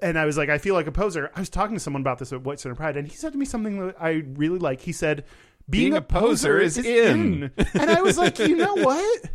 And 0.02 0.18
I 0.18 0.26
was 0.26 0.38
like, 0.38 0.50
I 0.50 0.58
feel 0.58 0.76
like 0.76 0.88
a 0.88 0.92
poser. 0.92 1.32
I 1.36 1.40
was 1.40 1.50
talking 1.50 1.76
to 1.76 1.80
someone 1.80 2.02
about 2.02 2.20
this 2.20 2.34
at 2.34 2.42
White 2.42 2.60
Center 2.60 2.76
Pride, 2.76 2.98
and 2.98 3.08
he 3.08 3.16
said 3.16 3.32
to 3.34 3.38
me 3.38 3.46
something 3.46 3.88
that 3.88 3.96
I 4.00 4.24
really 4.36 4.60
like. 4.60 4.82
He 4.82 4.92
said, 4.92 5.26
"Being, 5.70 5.94
a 5.96 6.02
poser 6.02 6.60
is 6.60 6.78
in." 6.78 7.52
and 7.58 7.90
I 7.90 8.02
was 8.02 8.18
like, 8.18 8.40
you 8.40 8.56
know 8.56 8.76
what? 8.76 9.30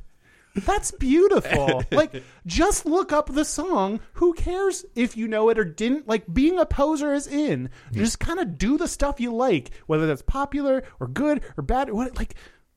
That's 0.55 0.91
beautiful. 0.93 1.85
like, 1.91 2.23
just 2.47 2.87
look 2.87 3.13
up 3.13 3.33
the 3.33 3.45
song. 3.45 4.01
Who 4.15 4.33
cares 4.35 4.85
if 4.95 5.17
you 5.17 5.29
know 5.29 5.49
it 5.51 5.59
or 5.59 5.65
didn't? 5.65 6.09
Like, 6.09 6.25
being 6.33 6.59
a 6.59 6.67
poser 6.67 7.13
is 7.13 7.27
in. 7.27 7.71
Just 7.93 8.21
kind 8.21 8.41
of 8.41 8.57
do 8.57 8.79
the 8.79 8.89
stuff 8.89 9.21
you 9.21 9.35
like, 9.35 9.71
whether 9.87 10.07
that's 10.07 10.23
popular 10.23 10.83
or 10.99 11.09
good 11.09 11.43
or 11.57 11.63
bad. 11.63 11.93
What 11.93 12.17
like 12.17 12.35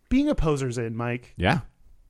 being 0.10 0.30
a 0.30 0.36
poser's 0.36 0.77
in, 0.77 0.95
Mike. 0.95 1.34
Yeah, 1.38 1.61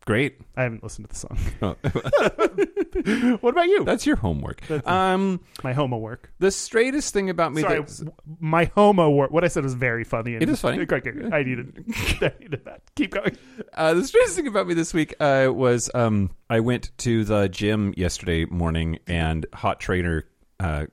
great. 0.09 0.41
I 0.57 0.63
haven't 0.63 0.81
listened 0.83 1.07
to 1.07 1.13
the 1.13 1.19
song. 1.19 1.37
Oh, 1.61 3.37
what 3.41 3.51
about 3.51 3.67
you? 3.67 3.83
that's 3.85 4.05
your 4.05 4.15
homework. 4.15 4.69
Um, 4.87 5.39
my 5.63 5.73
homo 5.73 5.97
work. 5.97 6.31
the 6.39 6.49
straightest 6.51 7.13
thing 7.13 7.29
about 7.29 7.53
me. 7.53 7.61
Sorry, 7.61 7.79
that- 7.81 8.11
my 8.39 8.65
homo 8.65 9.09
work. 9.11 9.29
What 9.31 9.43
I 9.43 9.47
said 9.49 9.63
was 9.63 9.75
very 9.75 10.03
funny. 10.03 10.33
and- 10.33 10.41
It 10.43 10.49
is 10.49 10.59
funny. 10.59 10.77
I 10.91 11.43
needed, 11.43 11.83
I 12.21 12.31
needed 12.39 12.61
that. 12.65 12.81
Keep 12.95 13.11
going. 13.11 13.37
Uh, 13.73 13.93
the 13.93 14.03
straightest 14.03 14.35
thing 14.35 14.47
about 14.47 14.67
me 14.67 14.73
this 14.73 14.93
week 14.93 15.13
uh, 15.19 15.49
was 15.53 15.89
um, 15.93 16.31
I 16.49 16.59
went 16.59 16.91
to 16.99 17.23
the 17.23 17.47
gym 17.47 17.93
yesterday 17.95 18.45
morning, 18.45 18.97
and 19.07 19.45
Hot 19.53 19.79
Trainer 19.79 20.25
uh, 20.59 20.87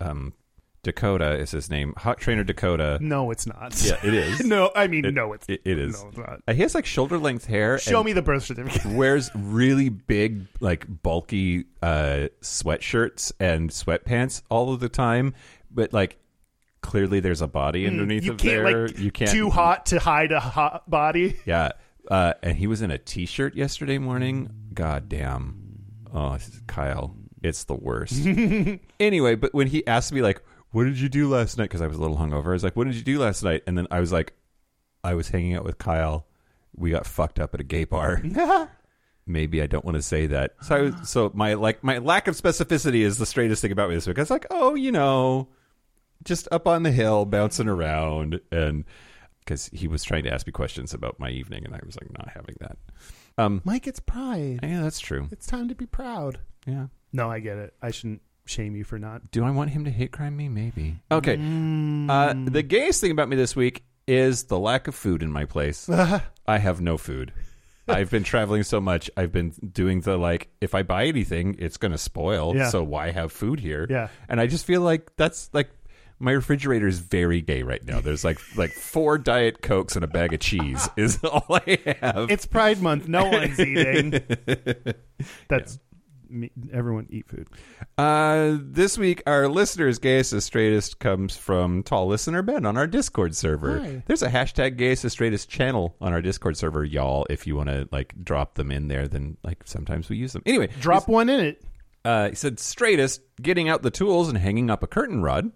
um, 0.00 0.34
Dakota 0.82 1.32
is 1.38 1.50
his 1.50 1.68
name. 1.70 1.92
Hot 1.98 2.18
Trainer 2.18 2.44
Dakota. 2.44 2.98
No, 3.00 3.30
it's 3.30 3.46
not. 3.46 3.74
Yeah, 3.84 3.98
it 4.02 4.14
is. 4.14 4.40
no, 4.46 4.70
I 4.76 4.86
mean, 4.86 5.12
no, 5.14 5.32
it's 5.32 5.46
It, 5.48 5.60
it 5.64 5.78
is. 5.78 6.00
No, 6.02 6.08
it's 6.08 6.18
not. 6.18 6.40
Uh, 6.46 6.52
he 6.54 6.62
has 6.62 6.74
like 6.74 6.86
shoulder 6.86 7.18
length 7.18 7.46
hair. 7.46 7.78
Show 7.78 7.98
and 7.98 8.06
me 8.06 8.12
the 8.12 8.22
birth 8.22 8.44
certificate. 8.44 8.84
Wears 8.94 9.30
really 9.34 9.88
big, 9.88 10.46
like 10.60 10.86
bulky 11.02 11.64
uh, 11.82 12.28
sweatshirts 12.42 13.32
and 13.40 13.70
sweatpants 13.70 14.42
all 14.50 14.72
of 14.72 14.80
the 14.80 14.88
time, 14.88 15.34
but 15.70 15.92
like 15.92 16.16
clearly 16.80 17.18
there's 17.20 17.42
a 17.42 17.48
body 17.48 17.86
underneath 17.86 18.22
Mm, 18.22 18.26
you 18.26 18.32
of 18.32 18.38
can't 18.38 18.64
there. 18.64 18.86
like 18.88 18.98
you 18.98 19.10
can't 19.10 19.30
too 19.30 19.50
hot 19.50 19.86
to 19.86 19.98
hide 19.98 20.30
a 20.32 20.40
hot 20.40 20.88
body. 20.88 21.36
Yeah. 21.44 21.72
Uh, 22.10 22.32
and 22.42 22.56
he 22.56 22.66
was 22.66 22.80
in 22.80 22.90
a 22.90 22.96
t-shirt 22.96 23.54
yesterday 23.54 23.98
morning. 23.98 24.48
God 24.72 25.08
damn. 25.10 25.60
Oh, 26.14 26.32
this 26.34 26.48
is 26.48 26.60
Kyle. 26.66 27.14
It's 27.42 27.64
the 27.64 27.74
worst. 27.74 28.24
anyway, 28.98 29.34
but 29.34 29.52
when 29.52 29.66
he 29.66 29.86
asked 29.86 30.12
me 30.12 30.22
like, 30.22 30.40
"What 30.70 30.84
did 30.84 30.98
you 30.98 31.08
do 31.08 31.28
last 31.28 31.58
night?" 31.58 31.64
because 31.64 31.80
I 31.82 31.86
was 31.86 31.96
a 31.96 32.00
little 32.00 32.16
hungover, 32.16 32.46
I 32.46 32.52
was 32.52 32.64
like, 32.64 32.76
"What 32.76 32.86
did 32.86 32.96
you 32.96 33.02
do 33.02 33.18
last 33.18 33.42
night?" 33.42 33.62
And 33.66 33.76
then 33.76 33.86
I 33.90 34.00
was 34.00 34.12
like, 34.12 34.34
"I 35.04 35.14
was 35.14 35.28
hanging 35.28 35.54
out 35.54 35.64
with 35.64 35.78
Kyle. 35.78 36.26
We 36.76 36.90
got 36.90 37.06
fucked 37.06 37.38
up 37.38 37.54
at 37.54 37.60
a 37.60 37.64
gay 37.64 37.84
bar." 37.84 38.22
Maybe 39.26 39.60
I 39.60 39.66
don't 39.66 39.84
want 39.84 39.96
to 39.96 40.02
say 40.02 40.26
that. 40.28 40.54
So, 40.62 40.74
I 40.74 40.80
was, 40.80 40.94
so 41.04 41.30
my 41.34 41.54
like 41.54 41.84
my 41.84 41.98
lack 41.98 42.28
of 42.28 42.34
specificity 42.34 43.00
is 43.00 43.18
the 43.18 43.26
straightest 43.26 43.60
thing 43.60 43.72
about 43.72 43.90
me 43.90 43.94
this 43.94 44.06
week. 44.06 44.18
I 44.18 44.22
was 44.22 44.30
like, 44.30 44.46
"Oh, 44.50 44.74
you 44.74 44.90
know, 44.90 45.48
just 46.24 46.48
up 46.50 46.66
on 46.66 46.82
the 46.82 46.92
hill, 46.92 47.26
bouncing 47.26 47.68
around," 47.68 48.40
and 48.50 48.84
because 49.48 49.70
he 49.72 49.88
was 49.88 50.04
trying 50.04 50.24
to 50.24 50.32
ask 50.32 50.46
me 50.46 50.52
questions 50.52 50.92
about 50.92 51.18
my 51.18 51.30
evening, 51.30 51.64
and 51.64 51.74
I 51.74 51.80
was 51.84 51.96
like, 51.96 52.10
not 52.18 52.28
having 52.28 52.56
that. 52.60 52.76
Um, 53.38 53.62
Mike, 53.64 53.86
it's 53.86 54.00
pride. 54.00 54.60
yeah, 54.62 54.82
that's 54.82 55.00
true. 55.00 55.26
It's 55.30 55.46
time 55.46 55.68
to 55.68 55.74
be 55.74 55.86
proud. 55.86 56.38
Yeah. 56.66 56.88
No, 57.14 57.30
I 57.30 57.38
get 57.40 57.56
it. 57.56 57.72
I 57.80 57.90
shouldn't 57.90 58.20
shame 58.48 58.76
you 58.76 58.84
for 58.84 58.98
not. 58.98 59.30
Do 59.30 59.44
I 59.44 59.50
want 59.50 59.70
him 59.70 59.84
to 59.84 59.90
hate 59.90 60.12
crime 60.12 60.36
me? 60.36 60.48
Maybe. 60.48 60.96
Okay. 61.10 61.34
Uh, 61.34 62.34
the 62.46 62.62
gayest 62.62 63.00
thing 63.00 63.10
about 63.10 63.28
me 63.28 63.36
this 63.36 63.54
week 63.54 63.84
is 64.06 64.44
the 64.44 64.58
lack 64.58 64.88
of 64.88 64.94
food 64.94 65.22
in 65.22 65.30
my 65.30 65.44
place. 65.44 65.88
I 66.46 66.58
have 66.58 66.80
no 66.80 66.96
food. 66.96 67.32
I've 67.86 68.10
been 68.10 68.24
traveling 68.24 68.62
so 68.64 68.80
much. 68.80 69.10
I've 69.16 69.32
been 69.32 69.50
doing 69.50 70.00
the 70.02 70.16
like, 70.16 70.48
if 70.60 70.74
I 70.74 70.82
buy 70.82 71.06
anything, 71.06 71.56
it's 71.58 71.76
going 71.76 71.92
to 71.92 71.98
spoil. 71.98 72.54
Yeah. 72.54 72.68
So 72.68 72.82
why 72.82 73.10
have 73.10 73.32
food 73.32 73.60
here? 73.60 73.86
Yeah. 73.88 74.08
And 74.28 74.40
I 74.40 74.46
just 74.46 74.66
feel 74.66 74.82
like 74.82 75.10
that's 75.16 75.48
like 75.52 75.70
my 76.18 76.32
refrigerator 76.32 76.86
is 76.86 76.98
very 76.98 77.40
gay 77.40 77.62
right 77.62 77.84
now. 77.84 78.00
There's 78.00 78.24
like 78.24 78.38
like 78.56 78.72
four 78.72 79.18
diet 79.18 79.62
cokes 79.62 79.94
and 79.94 80.04
a 80.04 80.08
bag 80.08 80.34
of 80.34 80.40
cheese 80.40 80.88
is 80.96 81.22
all 81.24 81.46
I 81.48 81.96
have. 82.00 82.30
It's 82.30 82.46
Pride 82.46 82.82
Month. 82.82 83.08
No 83.08 83.24
one's 83.26 83.58
eating. 83.58 84.10
That's 85.48 85.78
me, 86.30 86.50
everyone 86.72 87.06
eat 87.10 87.28
food. 87.28 87.48
Uh, 87.96 88.56
this 88.60 88.96
week, 88.98 89.22
our 89.26 89.48
listeners' 89.48 89.98
gayest 89.98 90.32
and 90.32 90.42
straightest 90.42 90.98
comes 90.98 91.36
from 91.36 91.82
tall 91.82 92.06
listener 92.06 92.42
Ben 92.42 92.66
on 92.66 92.76
our 92.76 92.86
Discord 92.86 93.34
server. 93.34 93.80
Hi. 93.80 94.02
There's 94.06 94.22
a 94.22 94.28
hashtag 94.28 94.76
gayest 94.76 95.04
and 95.04 95.12
straightest 95.12 95.48
channel 95.48 95.96
on 96.00 96.12
our 96.12 96.22
Discord 96.22 96.56
server, 96.56 96.84
y'all. 96.84 97.26
If 97.30 97.46
you 97.46 97.56
want 97.56 97.68
to 97.68 97.88
like 97.92 98.14
drop 98.24 98.54
them 98.54 98.70
in 98.70 98.88
there, 98.88 99.08
then 99.08 99.36
like 99.42 99.62
sometimes 99.64 100.08
we 100.08 100.16
use 100.16 100.32
them. 100.32 100.42
Anyway, 100.46 100.68
Drop 100.80 101.08
one 101.08 101.28
in 101.28 101.40
it. 101.40 101.64
Uh, 102.04 102.30
he 102.30 102.34
said 102.34 102.58
straightest, 102.58 103.20
getting 103.42 103.68
out 103.68 103.82
the 103.82 103.90
tools 103.90 104.28
and 104.28 104.38
hanging 104.38 104.70
up 104.70 104.82
a 104.82 104.86
curtain 104.86 105.22
rod. 105.22 105.50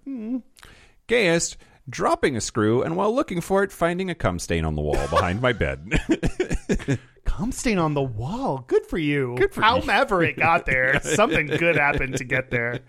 Gayest, 1.06 1.56
dropping 1.88 2.36
a 2.36 2.40
screw 2.40 2.82
and 2.82 2.96
while 2.96 3.14
looking 3.14 3.40
for 3.40 3.62
it, 3.62 3.72
finding 3.72 4.10
a 4.10 4.14
cum 4.14 4.38
stain 4.38 4.64
on 4.64 4.74
the 4.74 4.82
wall 4.82 5.08
behind 5.08 5.40
my 5.40 5.52
bed. 5.52 6.00
Cum 7.24 7.52
stain 7.52 7.78
on 7.78 7.94
the 7.94 8.02
wall. 8.02 8.64
Good 8.66 8.84
for 8.84 8.98
you. 8.98 9.36
Good 9.38 9.54
for 9.54 9.60
you. 9.60 9.64
However 9.64 10.22
it 10.24 10.36
got 10.36 10.66
there, 10.66 11.00
something 11.00 11.46
good 11.46 11.76
happened 11.76 12.16
to 12.16 12.24
get 12.24 12.50
there. 12.50 12.80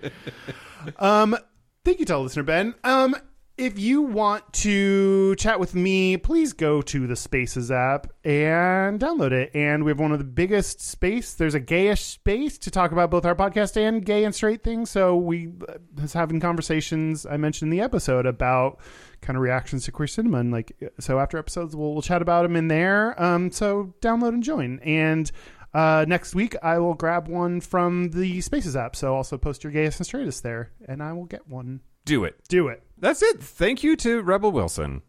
Um, 0.97 1.37
thank 1.85 1.99
you, 1.99 2.05
tell 2.05 2.23
listener 2.23 2.43
Ben. 2.43 2.73
Um, 2.83 3.15
if 3.55 3.77
you 3.77 4.01
want 4.01 4.51
to 4.51 5.35
chat 5.35 5.59
with 5.59 5.75
me, 5.75 6.17
please 6.17 6.53
go 6.53 6.81
to 6.81 7.05
the 7.05 7.15
Spaces 7.15 7.69
app 7.69 8.11
and 8.23 8.99
download 8.99 9.31
it. 9.31 9.51
And 9.53 9.83
we 9.83 9.91
have 9.91 9.99
one 9.99 10.11
of 10.11 10.17
the 10.17 10.23
biggest 10.23 10.81
space. 10.81 11.35
There's 11.35 11.53
a 11.53 11.59
gayish 11.59 11.99
space 11.99 12.57
to 12.59 12.71
talk 12.71 12.91
about 12.91 13.11
both 13.11 13.25
our 13.25 13.35
podcast 13.35 13.77
and 13.77 14.03
gay 14.03 14.23
and 14.23 14.33
straight 14.33 14.63
things. 14.63 14.89
So 14.89 15.15
we 15.15 15.49
uh, 15.69 15.73
was 16.01 16.13
having 16.13 16.39
conversations. 16.39 17.27
I 17.27 17.37
mentioned 17.37 17.71
in 17.71 17.77
the 17.77 17.83
episode 17.83 18.25
about 18.25 18.79
kind 19.21 19.37
of 19.37 19.43
reactions 19.43 19.85
to 19.85 19.91
queer 19.91 20.07
cinema 20.07 20.39
and 20.39 20.51
like 20.51 20.75
so 20.99 21.17
after 21.17 21.37
episodes 21.37 21.73
we'll, 21.73 21.93
we'll 21.93 22.01
chat 22.01 22.21
about 22.21 22.43
them 22.43 22.55
in 22.55 22.69
there. 22.69 23.21
Um, 23.21 23.51
so 23.51 23.93
download 24.01 24.29
and 24.29 24.43
join 24.43 24.79
and. 24.79 25.31
Uh, 25.75 26.05
next 26.07 26.35
week, 26.35 26.55
I 26.61 26.77
will 26.77 26.93
grab 26.93 27.27
one 27.27 27.59
from 27.59 28.11
the 28.11 28.41
Spaces 28.41 28.75
app. 28.75 28.95
So 28.95 29.15
also 29.15 29.39
post 29.39 29.63
your 29.63 29.73
gayest 29.73 29.99
and 29.99 30.05
straightest 30.05 30.43
there, 30.43 30.69
and 30.87 31.01
I 31.01 31.13
will 31.13 31.25
get 31.25 31.47
one. 31.47 31.81
Do 32.05 32.23
it. 32.23 32.35
Do 32.47 32.67
it. 32.67 32.83
That's 32.97 33.21
it. 33.21 33.41
Thank 33.43 33.83
you 33.83 33.95
to 33.97 34.21
Rebel 34.21 34.51
Wilson. 34.51 35.01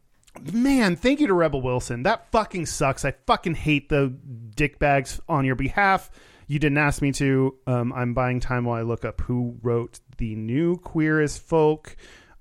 Man, 0.52 0.96
thank 0.96 1.20
you 1.20 1.26
to 1.28 1.34
Rebel 1.34 1.62
Wilson. 1.62 2.02
That 2.02 2.30
fucking 2.32 2.66
sucks. 2.66 3.04
I 3.04 3.12
fucking 3.26 3.54
hate 3.54 3.88
the 3.88 4.08
dick 4.56 4.78
bags 4.78 5.20
on 5.28 5.44
your 5.44 5.54
behalf. 5.54 6.10
You 6.48 6.58
didn't 6.58 6.78
ask 6.78 7.00
me 7.00 7.12
to. 7.12 7.56
Um, 7.66 7.92
I'm 7.92 8.14
buying 8.14 8.40
time 8.40 8.64
while 8.64 8.78
I 8.78 8.82
look 8.82 9.04
up 9.04 9.20
who 9.22 9.56
wrote 9.62 10.00
the 10.18 10.34
new 10.34 10.76
Queer 10.78 11.20
as 11.20 11.38
Folk. 11.38 11.96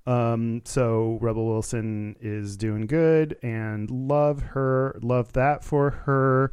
Um, 0.06 0.60
so 0.64 1.18
Rebel 1.22 1.46
Wilson 1.46 2.16
is 2.20 2.56
doing 2.56 2.86
good 2.86 3.38
and 3.42 3.90
love 3.90 4.42
her. 4.42 4.98
Love 5.02 5.32
that 5.34 5.64
for 5.64 5.90
her. 5.90 6.50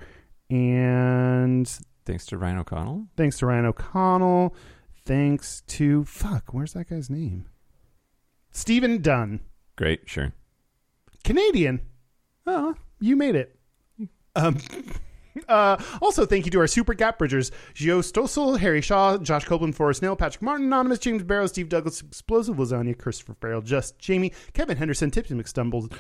And 0.50 1.68
Thanks 2.06 2.26
to 2.28 2.38
Ryan 2.38 2.60
O'Connell. 2.60 3.08
thanks 3.18 3.40
to 3.40 3.46
Ryan 3.48 3.66
O'Connell. 3.66 4.56
Thanks 5.06 5.62
to 5.68 6.04
fuck, 6.06 6.54
where's 6.54 6.74
that 6.74 6.90
guy's 6.90 7.10
name? 7.10 7.46
Stephen 8.52 9.02
Dunn. 9.02 9.40
Great, 9.76 10.08
sure. 10.08 10.34
Canadian. 11.24 11.82
Oh, 12.46 12.76
you 13.00 13.16
made 13.16 13.36
it. 13.36 13.58
Um, 14.36 14.58
uh, 15.48 15.82
also, 16.02 16.26
thank 16.26 16.46
you 16.46 16.52
to 16.52 16.60
our 16.60 16.68
super 16.68 16.94
gap 16.94 17.18
bridgers 17.20 17.52
Gio 17.74 18.00
Stossel, 18.00 18.60
Harry 18.60 18.82
Shaw, 18.82 19.18
Josh 19.18 19.46
Copeland, 19.46 19.76
Forrest 19.76 20.02
Nail, 20.02 20.16
Patrick 20.16 20.42
Martin, 20.42 20.68
Anonymous, 20.68 21.00
James 21.00 21.24
Barrow, 21.24 21.48
Steve 21.48 21.70
Douglas, 21.70 22.02
Explosive 22.02 22.58
Lasagna, 22.58 22.98
Christopher 22.98 23.36
Farrell, 23.40 23.62
Just 23.62 24.00
Jamie, 24.00 24.34
Kevin 24.54 24.78
Henderson, 24.78 25.12
Tipsy 25.12 25.36
McStumble, 25.36 25.92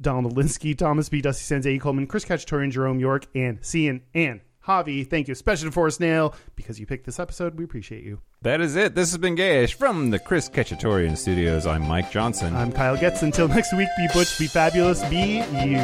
Donald 0.00 0.36
Linsky, 0.36 0.76
Thomas 0.76 1.08
B. 1.08 1.20
Dusty 1.20 1.44
Sands, 1.44 1.66
A. 1.66 1.78
Coleman, 1.78 2.06
Chris 2.06 2.24
Cacciatorian, 2.24 2.70
Jerome 2.70 2.98
York, 2.98 3.26
and 3.34 3.64
Cian 3.64 4.02
and 4.14 4.40
Javi. 4.66 5.08
Thank 5.08 5.28
you, 5.28 5.32
especially 5.32 5.68
to 5.68 5.72
Forrest 5.72 6.00
Nail, 6.00 6.34
because 6.56 6.78
you 6.78 6.86
picked 6.86 7.06
this 7.06 7.18
episode. 7.18 7.56
We 7.56 7.64
appreciate 7.64 8.04
you. 8.04 8.20
That 8.42 8.60
is 8.60 8.76
it. 8.76 8.94
This 8.94 9.10
has 9.10 9.18
been 9.18 9.36
Gayish 9.36 9.74
from 9.74 10.10
the 10.10 10.18
Chris 10.18 10.48
Ketchatorian 10.48 11.16
Studios. 11.16 11.66
I'm 11.66 11.86
Mike 11.86 12.10
Johnson. 12.10 12.54
I'm 12.54 12.72
Kyle 12.72 12.96
Getz. 12.96 13.22
Until 13.22 13.48
next 13.48 13.72
week, 13.76 13.88
be 13.96 14.08
butch, 14.12 14.38
be 14.38 14.46
fabulous, 14.46 15.02
be 15.04 15.42
you. 15.62 15.78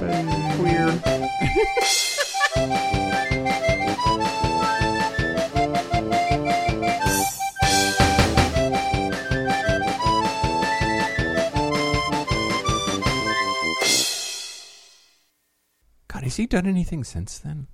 Bye. 0.00 0.54
Queer. 0.58 1.00
God, 16.08 16.22
has 16.22 16.36
he 16.36 16.46
done 16.46 16.66
anything 16.66 17.02
since 17.02 17.38
then? 17.38 17.66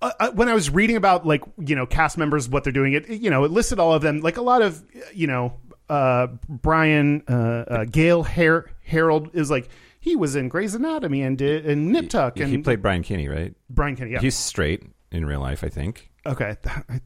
Uh, 0.00 0.12
uh, 0.20 0.30
when 0.32 0.48
I 0.48 0.54
was 0.54 0.70
reading 0.70 0.96
about 0.96 1.26
like 1.26 1.42
you 1.58 1.74
know 1.74 1.86
cast 1.86 2.18
members 2.18 2.48
what 2.48 2.64
they're 2.64 2.72
doing 2.72 2.92
it 2.92 3.08
you 3.08 3.30
know 3.30 3.44
it 3.44 3.50
listed 3.50 3.78
all 3.78 3.92
of 3.92 4.02
them 4.02 4.20
like 4.20 4.36
a 4.36 4.42
lot 4.42 4.62
of 4.62 4.82
you 5.14 5.26
know 5.26 5.58
uh, 5.88 6.28
Brian 6.48 7.22
uh, 7.28 7.32
uh, 7.32 7.84
Gale 7.84 8.22
Har- 8.22 8.70
Harold 8.84 9.30
is 9.34 9.50
like 9.50 9.68
he 10.00 10.16
was 10.16 10.36
in 10.36 10.48
Grey's 10.48 10.74
Anatomy 10.74 11.22
and 11.22 11.36
did 11.36 11.66
and 11.66 11.92
Nip 11.92 12.10
Tuck 12.10 12.38
and 12.38 12.50
he 12.50 12.58
played 12.58 12.82
Brian 12.82 13.02
Kinney, 13.02 13.28
right? 13.28 13.54
Brian 13.70 13.96
Kinney 13.96 14.12
yeah 14.12 14.20
He's 14.20 14.36
straight 14.36 14.84
in 15.10 15.24
real 15.26 15.40
life, 15.40 15.64
I 15.64 15.68
think. 15.68 16.10
okay 16.26 16.56
that, 16.62 16.84
I, 16.88 17.00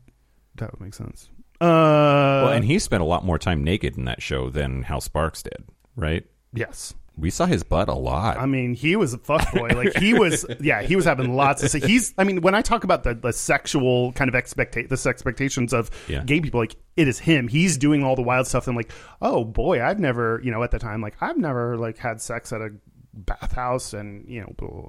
that 0.57 0.73
would 0.73 0.81
make 0.81 0.95
sense 0.95 1.31
uh 1.61 1.65
well, 2.45 2.49
and 2.49 2.65
he 2.65 2.79
spent 2.79 3.03
a 3.03 3.07
lot 3.07 3.25
more 3.25 3.39
time 3.39 3.63
naked 3.63 3.97
in 3.97 4.05
that 4.07 4.21
show 4.21 4.51
than 4.51 4.83
Hal 4.83 5.01
Sparks 5.01 5.43
did, 5.43 5.65
right? 5.97 6.25
yes 6.53 6.95
We 7.17 7.29
saw 7.31 7.45
his 7.47 7.63
butt 7.63 7.89
a 7.89 7.95
lot. 7.95 8.39
I 8.39 8.47
mean, 8.47 8.73
he 8.75 8.97
was 8.97 9.13
a 9.13 9.19
fuckboy. 9.19 9.75
Like 9.75 9.97
he 9.99 10.15
was, 10.15 10.47
yeah, 10.61 10.81
he 10.83 10.97
was 10.97 11.05
having 11.05 11.35
lots 11.37 11.63
of. 11.63 11.71
se- 11.71 11.81
He's, 11.87 12.15
I 12.17 12.25
mean, 12.25 12.41
when 12.41 12.55
I 12.55 12.63
talk 12.63 12.85
about 12.85 13.03
the, 13.05 13.15
the 13.15 13.33
sexual 13.35 14.13
kind 14.13 14.29
of 14.29 14.35
expecta- 14.35 14.89
this 14.89 15.05
expectations 15.07 15.75
of 15.75 15.91
Yeah. 16.09 16.25
gay 16.25 16.41
people, 16.41 16.61
like 16.61 16.77
it 16.97 17.09
is 17.09 17.19
him. 17.19 17.49
He's 17.49 17.77
doing 17.77 18.03
all 18.03 18.17
the 18.17 18.23
wild 18.23 18.47
stuff. 18.47 18.67
And 18.67 18.77
like, 18.77 18.91
oh 19.21 19.45
boy, 19.45 19.83
I've 19.85 20.01
never, 20.01 20.41
you 20.43 20.51
know, 20.51 20.63
at 20.63 20.71
the 20.71 20.79
time, 20.79 21.03
like 21.03 21.17
I've 21.21 21.37
never 21.37 21.77
like 21.77 21.99
had 21.99 22.21
sex 22.23 22.51
at 22.53 22.63
a 22.63 22.71
bathhouse, 23.15 23.93
and 23.93 24.27
you 24.29 24.41
know, 24.41 24.53
blah, 24.57 24.69
blah, 24.69 24.81
blah. 24.81 24.89